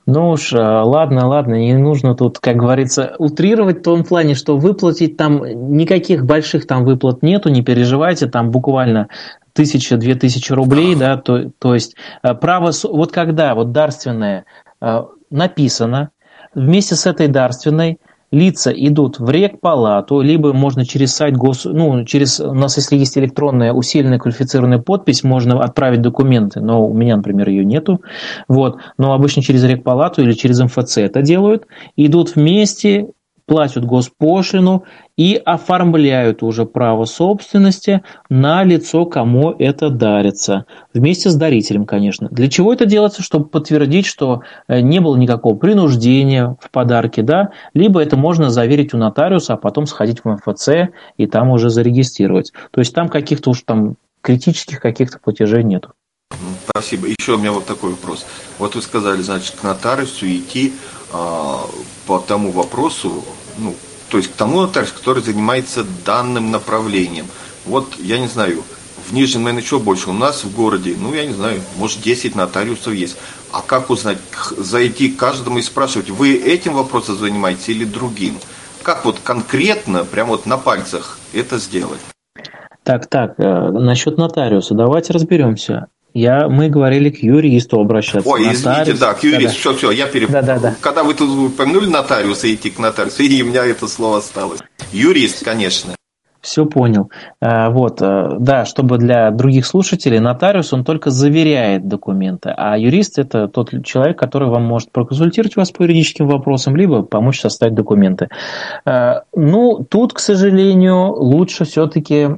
Ну 0.06 0.30
уж, 0.30 0.55
а, 0.55 0.82
ладно, 0.84 1.28
ладно, 1.28 1.55
не 1.56 1.74
нужно 1.74 2.14
тут, 2.14 2.38
как 2.38 2.56
говорится, 2.56 3.14
утрировать 3.18 3.80
в 3.80 3.82
том 3.82 4.05
плане, 4.05 4.34
что 4.34 4.56
выплатить 4.56 5.18
там 5.18 5.44
никаких 5.76 6.24
больших 6.24 6.66
там 6.66 6.84
выплат 6.84 7.22
нету, 7.22 7.51
не 7.51 7.62
переживайте, 7.62 8.26
там 8.26 8.51
буквально 8.51 9.09
тысяча, 9.52 9.98
две 9.98 10.14
тысячи 10.14 10.52
рублей, 10.52 10.94
да, 10.94 11.18
то, 11.18 11.51
то 11.59 11.74
есть 11.74 11.94
э, 12.22 12.34
право, 12.34 12.72
вот 12.84 13.12
когда 13.12 13.55
вот 13.55 13.72
дарственное 13.72 14.47
э, 14.80 15.02
написано, 15.30 16.10
вместе 16.55 16.97
с 16.97 17.06
этой 17.06 17.28
дарственной 17.28 17.98
лица 18.32 18.70
идут 18.70 19.19
в 19.19 19.28
рекпалату, 19.31 20.20
либо 20.20 20.52
можно 20.52 20.85
через 20.85 21.15
сайт 21.15 21.36
гос... 21.36 21.65
Ну, 21.65 22.05
через... 22.05 22.40
У 22.40 22.55
нас, 22.55 22.77
если 22.77 22.97
есть 22.97 23.19
электронная 23.19 23.73
усиленная 23.73 24.19
квалифицированная 24.19 24.78
подпись, 24.78 25.24
можно 25.24 25.61
отправить 25.61 26.01
документы, 26.01 26.61
но 26.61 26.86
у 26.86 26.94
меня, 26.94 27.16
например, 27.16 27.48
ее 27.48 27.65
нету. 27.65 28.02
Вот. 28.48 28.78
Но 28.98 29.12
обычно 29.12 29.43
через 29.43 29.65
рекпалату 29.65 30.23
или 30.23 30.32
через 30.32 30.61
МФЦ 30.61 30.98
это 30.98 31.23
делают. 31.23 31.66
Идут 31.97 32.36
вместе, 32.36 33.09
платят 33.51 33.85
госпошлину 33.85 34.85
и 35.16 35.35
оформляют 35.35 36.44
уже 36.44 36.66
право 36.66 37.05
собственности 37.05 38.01
на 38.28 38.62
лицо, 38.62 39.06
кому 39.06 39.51
это 39.51 39.90
дарится. 39.90 40.66
Вместе 40.94 41.31
с 41.31 41.35
дарителем, 41.35 41.85
конечно. 41.85 42.28
Для 42.31 42.48
чего 42.48 42.72
это 42.72 42.86
делается? 42.86 43.24
Чтобы 43.24 43.48
подтвердить, 43.48 44.06
что 44.06 44.43
э, 44.68 44.78
не 44.78 45.01
было 45.01 45.16
никакого 45.16 45.56
принуждения 45.56 46.56
в 46.60 46.70
подарке, 46.70 47.22
да, 47.22 47.51
либо 47.74 48.01
это 48.01 48.16
можно 48.16 48.51
заверить 48.51 48.94
у 48.94 48.98
нотариуса, 48.98 49.55
а 49.55 49.56
потом 49.56 49.86
сходить 49.86 50.20
в 50.22 50.28
МФЦ 50.28 50.93
и 51.16 51.27
там 51.27 51.51
уже 51.51 51.70
зарегистрировать. 51.70 52.52
То 52.70 52.78
есть 52.78 52.94
там 52.94 53.09
каких-то 53.09 53.51
уж 53.51 53.62
там 53.62 53.97
критических 54.20 54.78
каких-то 54.78 55.18
платежей 55.18 55.64
нету. 55.64 55.90
Спасибо. 56.68 57.09
Еще 57.09 57.35
у 57.35 57.39
меня 57.39 57.51
вот 57.51 57.66
такой 57.66 57.90
вопрос. 57.90 58.24
Вот 58.60 58.77
вы 58.77 58.82
сказали, 58.82 59.20
значит, 59.22 59.56
к 59.56 59.64
нотариусу 59.64 60.27
идти 60.27 60.72
а, 61.12 61.66
по 62.06 62.18
тому 62.18 62.52
вопросу, 62.52 63.24
ну, 63.61 63.74
то 64.09 64.19
есть 64.19 64.31
к 64.32 64.35
тому 64.35 64.62
нотариусу, 64.62 64.95
который 64.95 65.23
занимается 65.23 65.85
данным 66.05 66.51
направлением. 66.51 67.27
Вот, 67.65 67.95
я 67.99 68.19
не 68.19 68.27
знаю, 68.27 68.65
в 69.09 69.12
Нижнем, 69.12 69.43
наверное, 69.43 69.62
еще 69.62 69.78
больше. 69.78 70.11
У 70.11 70.12
нас 70.12 70.45
в 70.45 70.55
городе, 70.55 70.97
ну, 70.99 71.15
я 71.15 71.27
не 71.27 71.32
знаю, 71.32 71.61
может, 71.77 72.01
10 72.03 72.35
нотариусов 72.35 72.95
есть. 72.95 73.16
А 73.53 73.62
как 73.62 73.91
узнать, 73.91 74.19
зайти 74.57 75.11
к 75.11 75.19
каждому 75.19 75.59
и 75.59 75.62
спрашивать, 75.62 76.11
вы 76.11 76.35
этим 76.35 76.74
вопросом 76.74 77.16
занимаетесь 77.16 77.69
или 77.69 77.85
другим? 77.85 78.39
Как 78.82 79.05
вот 79.05 79.19
конкретно, 79.23 80.05
прямо 80.05 80.31
вот 80.31 80.47
на 80.47 80.57
пальцах 80.57 81.19
это 81.32 81.59
сделать? 81.59 82.01
Так, 82.82 83.09
так, 83.09 83.35
э, 83.39 83.70
насчет 83.70 84.16
нотариуса, 84.16 84.74
давайте 84.74 85.12
разберемся. 85.12 85.89
Я, 86.15 86.49
мы 86.49 86.69
говорили 86.69 87.11
к 87.11 87.23
юристу 87.23 87.81
обращаться. 87.81 88.28
Ой, 88.28 88.41
нотариус. 88.41 88.61
извините, 88.61 88.93
да, 88.95 89.15
к 89.15 89.23
юристу. 89.23 89.47
Да, 89.47 89.53
все, 89.53 89.74
все, 89.74 89.91
я 89.93 90.07
перепутал. 90.07 90.43
Да, 90.43 90.55
да, 90.55 90.59
да. 90.59 90.77
Когда 90.81 91.05
вы 91.05 91.15
тут 91.15 91.53
упомянули 91.53 91.87
нотариуса, 91.87 92.53
идти 92.53 92.70
к 92.70 92.78
нотариусу, 92.78 93.23
и 93.23 93.43
у 93.43 93.47
меня 93.47 93.65
это 93.65 93.87
слово 93.87 94.19
осталось. 94.19 94.61
Юрист, 94.93 95.45
конечно. 95.45 95.95
Все 96.41 96.65
понял. 96.65 97.11
А, 97.41 97.69
вот, 97.69 98.01
э, 98.01 98.37
да, 98.39 98.65
чтобы 98.65 98.97
для 98.97 99.31
других 99.31 99.66
слушателей, 99.66 100.20
нотариус, 100.20 100.73
он 100.73 100.85
только 100.85 101.11
заверяет 101.11 101.87
документы, 101.87 102.51
а 102.57 102.78
юрист– 102.78 103.19
это 103.19 103.47
тот 103.47 103.70
человек, 103.85 104.19
который 104.19 104.49
вам 104.49 104.65
может 104.65 104.91
проконсультировать 104.91 105.57
вас 105.57 105.70
по 105.70 105.82
юридическим 105.82 106.27
вопросам, 106.27 106.77
либо 106.77 107.03
помочь 107.03 107.41
составить 107.41 107.74
документы. 107.74 108.28
А, 108.87 109.24
ну, 109.35 109.85
тут, 109.89 110.15
к 110.15 110.19
сожалению, 110.19 111.12
лучше 111.12 111.66
все-таки 111.66 112.28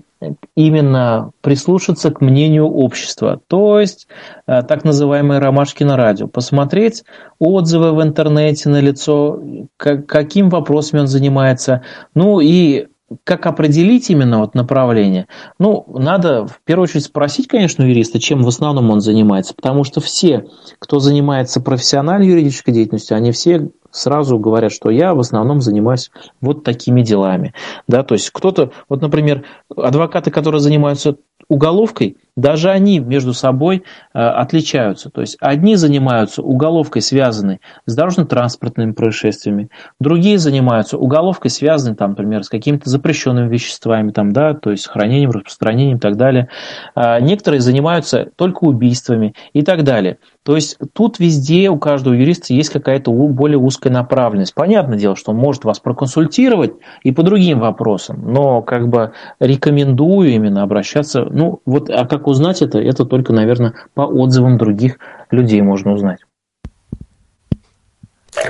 именно 0.54 1.32
прислушаться 1.40 2.10
к 2.10 2.20
мнению 2.20 2.66
общества, 2.66 3.40
то 3.46 3.80
есть 3.80 4.08
э, 4.46 4.62
так 4.62 4.84
называемые 4.84 5.40
ромашки 5.40 5.84
на 5.84 5.96
радио, 5.96 6.28
посмотреть 6.28 7.04
отзывы 7.38 7.92
в 7.92 8.02
интернете 8.02 8.68
на 8.68 8.80
лицо, 8.80 9.40
каким 9.76 10.48
вопросами 10.50 11.00
он 11.00 11.06
занимается, 11.06 11.82
ну 12.14 12.40
и 12.40 12.86
как 13.24 13.46
определить 13.46 14.10
именно 14.10 14.38
вот 14.40 14.54
направление? 14.54 15.26
Ну, 15.58 15.84
надо 15.88 16.46
в 16.46 16.60
первую 16.64 16.84
очередь 16.84 17.04
спросить, 17.04 17.48
конечно, 17.48 17.82
юриста, 17.82 18.20
чем 18.20 18.42
в 18.42 18.48
основном 18.48 18.90
он 18.90 19.00
занимается, 19.00 19.54
потому 19.54 19.84
что 19.84 20.00
все, 20.00 20.46
кто 20.78 20.98
занимается 20.98 21.60
профессиональной 21.60 22.28
юридической 22.28 22.72
деятельностью, 22.72 23.16
они 23.16 23.32
все 23.32 23.70
сразу 23.90 24.38
говорят, 24.38 24.72
что 24.72 24.90
я 24.90 25.14
в 25.14 25.20
основном 25.20 25.60
занимаюсь 25.60 26.10
вот 26.40 26.64
такими 26.64 27.02
делами. 27.02 27.54
Да, 27.86 28.02
то 28.02 28.14
есть 28.14 28.30
кто-то, 28.30 28.72
вот, 28.88 29.02
например, 29.02 29.44
адвокаты, 29.76 30.30
которые 30.30 30.60
занимаются 30.60 31.16
уголовкой, 31.48 32.16
даже 32.36 32.70
они 32.70 32.98
между 32.98 33.34
собой 33.34 33.84
э, 34.14 34.18
отличаются. 34.18 35.10
То 35.10 35.20
есть 35.20 35.36
одни 35.40 35.76
занимаются 35.76 36.42
уголовкой, 36.42 37.02
связанной 37.02 37.60
с 37.86 37.94
дорожно-транспортными 37.94 38.92
происшествиями, 38.92 39.68
другие 40.00 40.38
занимаются 40.38 40.96
уголовкой, 40.96 41.50
связанной, 41.50 41.96
там, 41.96 42.10
например, 42.10 42.44
с 42.44 42.48
какими-то 42.48 42.88
запрещенными 42.88 43.48
веществами, 43.48 44.12
там, 44.12 44.32
да, 44.32 44.54
то 44.54 44.70
есть 44.70 44.86
хранением, 44.86 45.30
распространением 45.30 45.98
и 45.98 46.00
так 46.00 46.16
далее. 46.16 46.48
А 46.94 47.20
некоторые 47.20 47.60
занимаются 47.60 48.28
только 48.36 48.64
убийствами 48.64 49.34
и 49.52 49.62
так 49.62 49.84
далее. 49.84 50.18
То 50.44 50.56
есть 50.56 50.78
тут 50.92 51.20
везде 51.20 51.68
у 51.70 51.78
каждого 51.78 52.14
юриста 52.14 52.52
есть 52.52 52.70
какая-то 52.70 53.12
более 53.12 53.58
узкая 53.58 53.92
направленность. 53.92 54.54
Понятное 54.54 54.98
дело, 54.98 55.14
что 55.14 55.30
он 55.30 55.36
может 55.36 55.64
вас 55.64 55.78
проконсультировать 55.78 56.72
и 57.04 57.12
по 57.12 57.22
другим 57.22 57.60
вопросам, 57.60 58.32
но 58.32 58.60
как 58.62 58.88
бы 58.88 59.12
рекомендую 59.38 60.30
именно 60.30 60.62
обращаться. 60.62 61.24
Ну, 61.24 61.60
вот, 61.64 61.88
а 61.90 62.06
как 62.06 62.21
узнать 62.26 62.62
это? 62.62 62.78
Это 62.78 63.04
только, 63.04 63.32
наверное, 63.32 63.74
по 63.94 64.02
отзывам 64.02 64.58
других 64.58 64.98
людей 65.30 65.60
можно 65.62 65.92
узнать. 65.92 66.20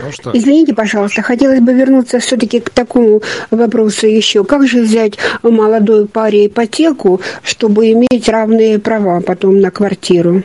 Ну, 0.02 0.10
что? 0.10 0.30
Извините, 0.32 0.74
пожалуйста, 0.74 1.22
хотелось 1.22 1.60
бы 1.60 1.72
вернуться 1.72 2.18
все-таки 2.18 2.60
к 2.60 2.70
такому 2.70 3.20
вопросу 3.50 4.06
еще. 4.06 4.44
Как 4.44 4.66
же 4.66 4.82
взять 4.82 5.18
молодой 5.42 6.06
паре 6.06 6.46
ипотеку, 6.46 7.20
чтобы 7.42 7.92
иметь 7.92 8.28
равные 8.28 8.78
права 8.78 9.20
потом 9.20 9.60
на 9.60 9.70
квартиру? 9.70 10.42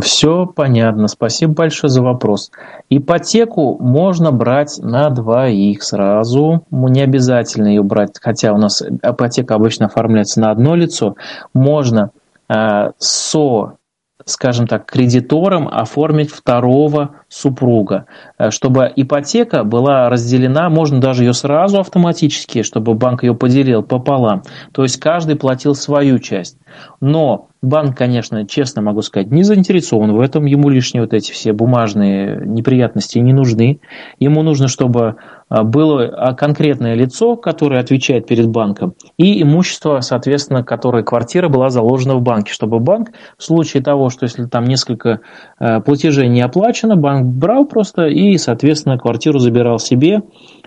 Все 0.00 0.46
понятно. 0.46 1.08
Спасибо 1.08 1.54
большое 1.54 1.90
за 1.90 2.02
вопрос. 2.02 2.50
Ипотеку 2.90 3.76
можно 3.80 4.32
брать 4.32 4.78
на 4.82 5.10
двоих 5.10 5.82
сразу. 5.82 6.64
Не 6.70 7.02
обязательно 7.02 7.68
ее 7.68 7.82
брать, 7.82 8.18
хотя 8.20 8.52
у 8.52 8.58
нас 8.58 8.82
ипотека 8.82 9.54
обычно 9.54 9.86
оформляется 9.86 10.40
на 10.40 10.50
одно 10.50 10.74
лицо. 10.74 11.16
Можно 11.52 12.10
э, 12.48 12.90
со 12.98 13.74
скажем 14.24 14.66
так, 14.66 14.86
кредитором 14.86 15.68
оформить 15.68 16.30
второго 16.30 17.16
супруга, 17.28 18.06
э, 18.38 18.50
чтобы 18.50 18.90
ипотека 18.94 19.64
была 19.64 20.08
разделена, 20.08 20.68
можно 20.68 21.00
даже 21.00 21.24
ее 21.24 21.32
сразу 21.32 21.80
автоматически, 21.80 22.62
чтобы 22.62 22.94
банк 22.94 23.22
ее 23.22 23.34
поделил 23.34 23.82
пополам. 23.82 24.42
То 24.72 24.82
есть 24.82 24.98
каждый 24.98 25.36
платил 25.36 25.74
свою 25.74 26.18
часть. 26.18 26.58
Но 27.00 27.48
банк, 27.62 27.96
конечно, 27.96 28.46
честно 28.46 28.82
могу 28.82 29.02
сказать, 29.02 29.30
не 29.30 29.42
заинтересован 29.42 30.12
в 30.12 30.20
этом, 30.20 30.46
ему 30.46 30.68
лишние 30.68 31.02
вот 31.02 31.12
эти 31.12 31.32
все 31.32 31.52
бумажные 31.52 32.40
неприятности 32.44 33.18
не 33.18 33.32
нужны. 33.32 33.80
Ему 34.18 34.42
нужно, 34.42 34.68
чтобы 34.68 35.16
было 35.62 36.04
а, 36.04 36.34
конкретное 36.34 36.94
лицо, 36.94 37.36
которое 37.36 37.80
отвечает 37.80 38.26
перед 38.26 38.48
банком, 38.48 38.94
и 39.18 39.42
имущество, 39.42 40.00
соответственно, 40.00 40.64
которое 40.64 41.02
квартира 41.02 41.48
была 41.48 41.68
заложена 41.68 42.14
в 42.14 42.22
банке, 42.22 42.52
чтобы 42.52 42.80
банк 42.80 43.10
в 43.36 43.44
случае 43.44 43.82
того, 43.82 44.08
что 44.08 44.24
если 44.24 44.46
там 44.46 44.64
несколько 44.64 45.20
а, 45.58 45.80
платежей 45.80 46.28
не 46.28 46.40
оплачено, 46.40 46.96
банк 46.96 47.26
брал 47.26 47.66
просто 47.66 48.06
и, 48.06 48.38
соответственно, 48.38 48.96
квартиру 48.98 49.38
забирал 49.38 49.78
себе, 49.78 50.22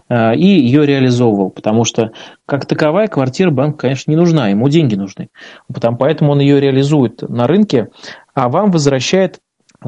и 0.08 0.46
ее 0.46 0.86
реализовывал, 0.86 1.50
потому 1.50 1.84
что 1.84 2.12
как 2.46 2.68
таковая 2.68 3.08
квартира 3.08 3.50
банку, 3.50 3.80
конечно, 3.80 4.12
не 4.12 4.16
нужна, 4.16 4.50
ему 4.50 4.70
деньги 4.70 4.94
нужны. 4.94 5.30
Поэтому 5.98 6.34
он 6.34 6.42
ее 6.42 6.60
реализует 6.60 7.28
на 7.28 7.48
рынке, 7.48 7.88
а 8.36 8.50
вам 8.50 8.70
возвращает 8.70 9.40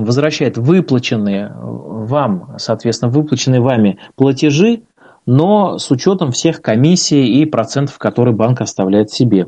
возвращает 0.03 0.57
выплаченные 0.57 1.52
вам, 1.56 2.56
соответственно, 2.57 3.11
выплаченные 3.11 3.61
вами 3.61 3.99
платежи, 4.15 4.84
но 5.26 5.78
с 5.78 5.91
учетом 5.91 6.32
всех 6.32 6.61
комиссий 6.61 7.41
и 7.41 7.45
процентов, 7.45 7.98
которые 7.98 8.34
банк 8.34 8.61
оставляет 8.61 9.11
себе. 9.11 9.48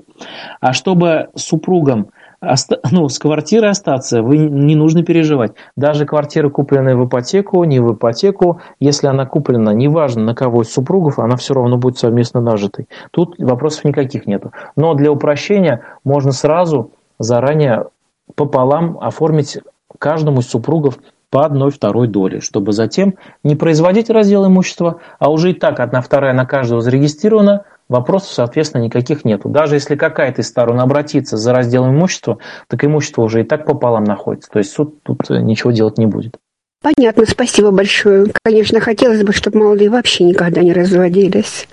А 0.60 0.74
чтобы 0.74 1.30
супругам 1.36 2.10
ну, 2.92 3.10
с 3.10 3.20
квартирой 3.20 3.72
остаться, 3.72 4.22
вы 4.22 4.38
не 4.38 4.76
нужно 4.76 5.04
переживать. 5.04 5.54
Даже 5.76 6.06
квартира, 6.06 6.50
купленная 6.50 6.96
в 6.96 7.06
ипотеку, 7.06 7.64
не 7.64 7.80
в 7.80 7.94
ипотеку, 7.94 8.62
если 8.80 9.08
она 9.08 9.26
куплена, 9.26 9.74
неважно 9.74 10.24
на 10.24 10.36
кого 10.36 10.62
из 10.62 10.72
супругов, 10.72 11.20
она 11.20 11.36
все 11.36 11.54
равно 11.54 11.78
будет 11.78 11.98
совместно 11.98 12.42
нажитой. 12.42 12.88
Тут 13.12 13.36
вопросов 13.40 13.86
никаких 13.86 14.26
нету. 14.26 14.52
Но 14.76 14.94
для 14.94 15.12
упрощения 15.12 15.82
можно 16.04 16.32
сразу 16.32 16.92
заранее 17.20 17.88
пополам 18.36 18.98
оформить 19.00 19.60
каждому 19.98 20.42
из 20.42 20.48
супругов 20.48 21.00
по 21.30 21.46
одной 21.46 21.72
второй 21.72 22.08
доли, 22.08 22.40
чтобы 22.40 22.72
затем 22.72 23.16
не 23.44 23.56
производить 23.56 24.10
раздел 24.10 24.48
имущества, 24.48 25.00
а 25.20 25.32
уже 25.32 25.52
и 25.52 25.54
так 25.54 25.80
одна 25.80 26.02
вторая 26.02 26.34
на 26.34 26.46
каждого 26.46 26.82
зарегистрирована, 26.82 27.66
вопросов, 27.88 28.32
соответственно, 28.34 28.84
никаких 28.84 29.26
нету. 29.26 29.50
Даже 29.50 29.76
если 29.76 29.96
какая-то 29.96 30.42
из 30.42 30.48
сторон 30.48 30.80
обратится 30.80 31.38
за 31.38 31.54
разделом 31.54 31.96
имущества, 31.96 32.38
так 32.68 32.84
имущество 32.84 33.24
уже 33.24 33.42
и 33.42 33.44
так 33.44 33.66
пополам 33.66 34.04
находится. 34.04 34.50
То 34.52 34.60
есть 34.60 34.72
суд 34.72 35.02
тут 35.04 35.30
э, 35.30 35.42
ничего 35.42 35.72
делать 35.72 35.98
не 35.98 36.06
будет. 36.06 36.38
Понятно, 36.82 37.26
спасибо 37.26 37.72
большое. 37.72 38.28
Конечно, 38.44 38.80
хотелось 38.80 39.24
бы, 39.24 39.34
чтобы 39.34 39.60
молодые 39.60 39.90
вообще 39.90 40.24
никогда 40.24 40.62
не 40.62 40.72
разводились. 40.72 41.68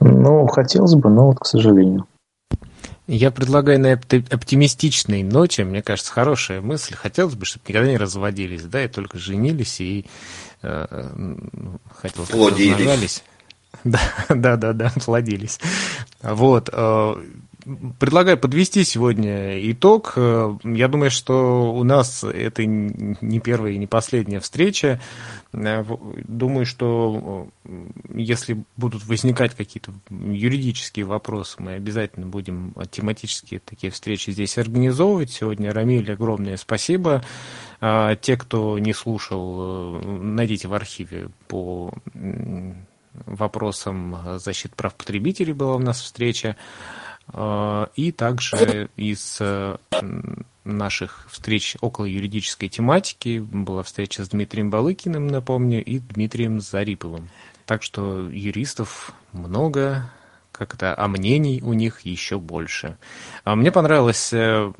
Ну, 0.00 0.46
хотелось 0.46 0.94
бы, 0.94 1.10
но 1.10 1.26
вот, 1.26 1.38
к 1.38 1.46
сожалению. 1.46 2.06
Я 3.08 3.30
предлагаю 3.30 3.80
на 3.80 3.92
оптимистичной 3.92 5.22
ноте, 5.22 5.64
мне 5.64 5.82
кажется, 5.82 6.12
хорошая 6.12 6.60
мысль. 6.60 6.94
Хотелось 6.94 7.34
бы, 7.36 7.46
чтобы 7.46 7.64
никогда 7.66 7.90
не 7.90 7.96
разводились, 7.96 8.62
да, 8.64 8.84
и 8.84 8.88
только 8.88 9.18
женились 9.18 9.80
и 9.80 10.04
э, 10.60 11.36
хотелось, 11.96 12.28
чтобы 12.28 12.50
размножались. 12.50 13.24
Да, 13.84 14.00
да, 14.28 14.56
да, 14.56 14.72
да, 14.72 14.92
плодились. 15.04 15.60
Вот. 16.22 16.68
Э, 17.68 17.72
предлагаю 17.98 18.38
подвести 18.38 18.84
сегодня 18.84 19.70
итог. 19.70 20.14
Э, 20.16 20.56
я 20.64 20.88
думаю, 20.88 21.10
что 21.10 21.72
у 21.72 21.84
нас 21.84 22.24
это 22.24 22.64
не 22.64 23.40
первая 23.40 23.72
и 23.72 23.78
не 23.78 23.86
последняя 23.86 24.40
встреча. 24.40 25.00
Э, 25.52 25.84
думаю, 26.26 26.66
что 26.66 27.48
если 28.12 28.62
будут 28.76 29.06
возникать 29.06 29.54
какие-то 29.54 29.92
юридические 30.10 31.04
вопросы, 31.04 31.56
мы 31.62 31.74
обязательно 31.74 32.26
будем 32.26 32.74
тематические 32.90 33.60
такие 33.60 33.92
встречи 33.92 34.30
здесь 34.30 34.58
организовывать. 34.58 35.30
Сегодня, 35.30 35.72
Рамиль, 35.72 36.10
огромное 36.12 36.56
спасибо. 36.56 37.22
Те, 37.80 38.36
кто 38.36 38.78
не 38.78 38.92
слушал, 38.92 40.00
найдите 40.02 40.66
в 40.66 40.74
архиве 40.74 41.28
по 41.46 41.92
вопросам 43.26 44.38
защиты 44.38 44.74
прав 44.74 44.94
потребителей 44.94 45.52
была 45.52 45.76
у 45.76 45.78
нас 45.78 46.00
встреча. 46.00 46.56
Э, 47.32 47.86
и 47.94 48.12
также 48.12 48.88
из 48.96 49.38
э, 49.40 49.76
наших 50.64 51.26
встреч 51.30 51.76
около 51.80 52.06
юридической 52.06 52.68
тематики 52.68 53.38
была 53.38 53.82
встреча 53.82 54.24
с 54.24 54.28
Дмитрием 54.28 54.70
Балыкиным, 54.70 55.26
напомню, 55.26 55.84
и 55.84 55.98
Дмитрием 55.98 56.60
Зариповым. 56.60 57.28
Так 57.66 57.82
что 57.82 58.28
юристов 58.30 59.12
много, 59.32 60.10
как 60.52 60.74
это, 60.74 60.94
а 60.96 61.08
мнений 61.08 61.60
у 61.62 61.74
них 61.74 62.00
еще 62.00 62.38
больше. 62.38 62.96
А 63.44 63.54
мне 63.54 63.70
понравилась 63.70 64.32
э, 64.32 64.72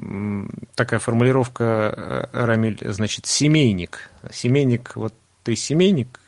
такая 0.75 1.01
формулировка, 1.01 2.29
Рамиль, 2.33 2.79
значит, 2.81 3.27
семейник. 3.27 4.11
Семейник, 4.33 4.93
вот 4.97 5.15
ты 5.45 5.55
семейник, 5.55 6.21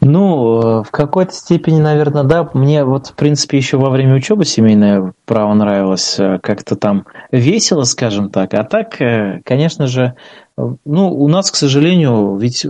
ну, 0.00 0.80
э, 0.80 0.82
в 0.82 0.90
какой-то 0.90 1.32
степени, 1.32 1.78
наверное, 1.78 2.24
да. 2.24 2.48
Мне 2.54 2.84
вот, 2.84 3.08
в 3.08 3.14
принципе, 3.14 3.58
еще 3.58 3.76
во 3.76 3.90
время 3.90 4.14
учебы 4.14 4.46
семейное 4.46 5.12
право 5.26 5.52
нравилось 5.52 6.18
э, 6.18 6.38
как-то 6.42 6.74
там 6.76 7.06
весело, 7.30 7.84
скажем 7.84 8.30
так. 8.30 8.54
А 8.54 8.64
так, 8.64 9.00
э, 9.00 9.42
конечно 9.44 9.86
же, 9.86 10.14
ну, 10.56 11.12
у 11.12 11.28
нас, 11.28 11.50
к 11.50 11.56
сожалению, 11.56 12.36
ведь 12.38 12.66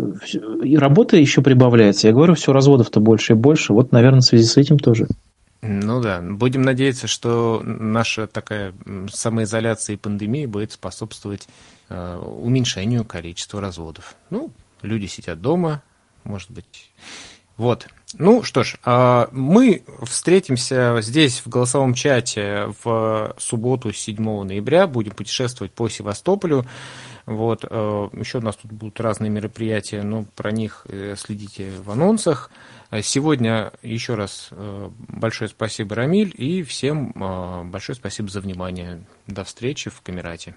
работа 0.77 1.17
еще 1.17 1.41
прибавляется. 1.43 2.09
Я 2.09 2.15
говорю, 2.15 2.35
все 2.35 2.53
разводов-то 2.53 2.99
больше 2.99 3.35
и 3.35 3.37
больше. 3.37 3.73
Вот, 3.73 3.93
наверное, 3.93 4.21
в 4.21 4.25
связи 4.25 4.45
с 4.45 4.57
этим 4.57 4.79
тоже. 4.79 5.07
Ну 5.63 6.01
да, 6.01 6.21
будем 6.23 6.63
надеяться, 6.63 7.07
что 7.07 7.61
наша 7.65 8.27
такая 8.27 8.73
самоизоляция 9.13 9.95
и 9.95 9.97
пандемия 9.99 10.49
будет 10.49 10.73
способствовать 10.73 11.49
уменьшению 11.91 13.05
количества 13.05 13.61
разводов. 13.61 14.15
Ну, 14.31 14.51
люди 14.83 15.07
сидят 15.07 15.41
дома, 15.41 15.83
может 16.31 16.51
быть. 16.51 16.91
Вот. 17.57 17.89
Ну 18.15 18.43
что 18.43 18.65
ж, 18.65 18.77
а, 18.85 19.29
мы 19.33 19.85
встретимся 20.05 20.97
здесь 21.03 21.41
в 21.41 21.49
голосовом 21.49 21.93
чате 21.93 22.73
в 22.83 23.35
субботу 23.39 23.93
7 23.93 24.45
ноября. 24.45 24.87
Будем 24.87 25.13
путешествовать 25.13 25.73
по 25.73 25.89
Севастополю. 25.89 26.65
Вот. 27.27 27.67
Э, 27.69 28.09
Еще 28.15 28.39
у 28.39 28.41
нас 28.41 28.57
тут 28.57 28.73
будут 28.73 28.99
разные 28.99 29.31
мероприятия, 29.31 30.03
но 30.03 30.25
про 30.37 30.53
них 30.53 30.87
э, 30.89 31.15
следите 31.19 31.71
в 31.85 31.91
анонсах. 31.91 32.51
Сегодня 33.03 33.73
еще 33.83 34.15
раз 34.15 34.49
э, 34.51 34.91
большое 35.09 35.49
спасибо, 35.51 35.95
Рамиль, 35.95 36.35
и 36.37 36.63
всем 36.63 37.13
большое 37.71 37.95
спасибо 37.95 38.31
за 38.31 38.41
внимание. 38.41 39.05
До 39.27 39.45
встречи 39.45 39.91
в 39.91 40.01
Камерате. 40.01 40.55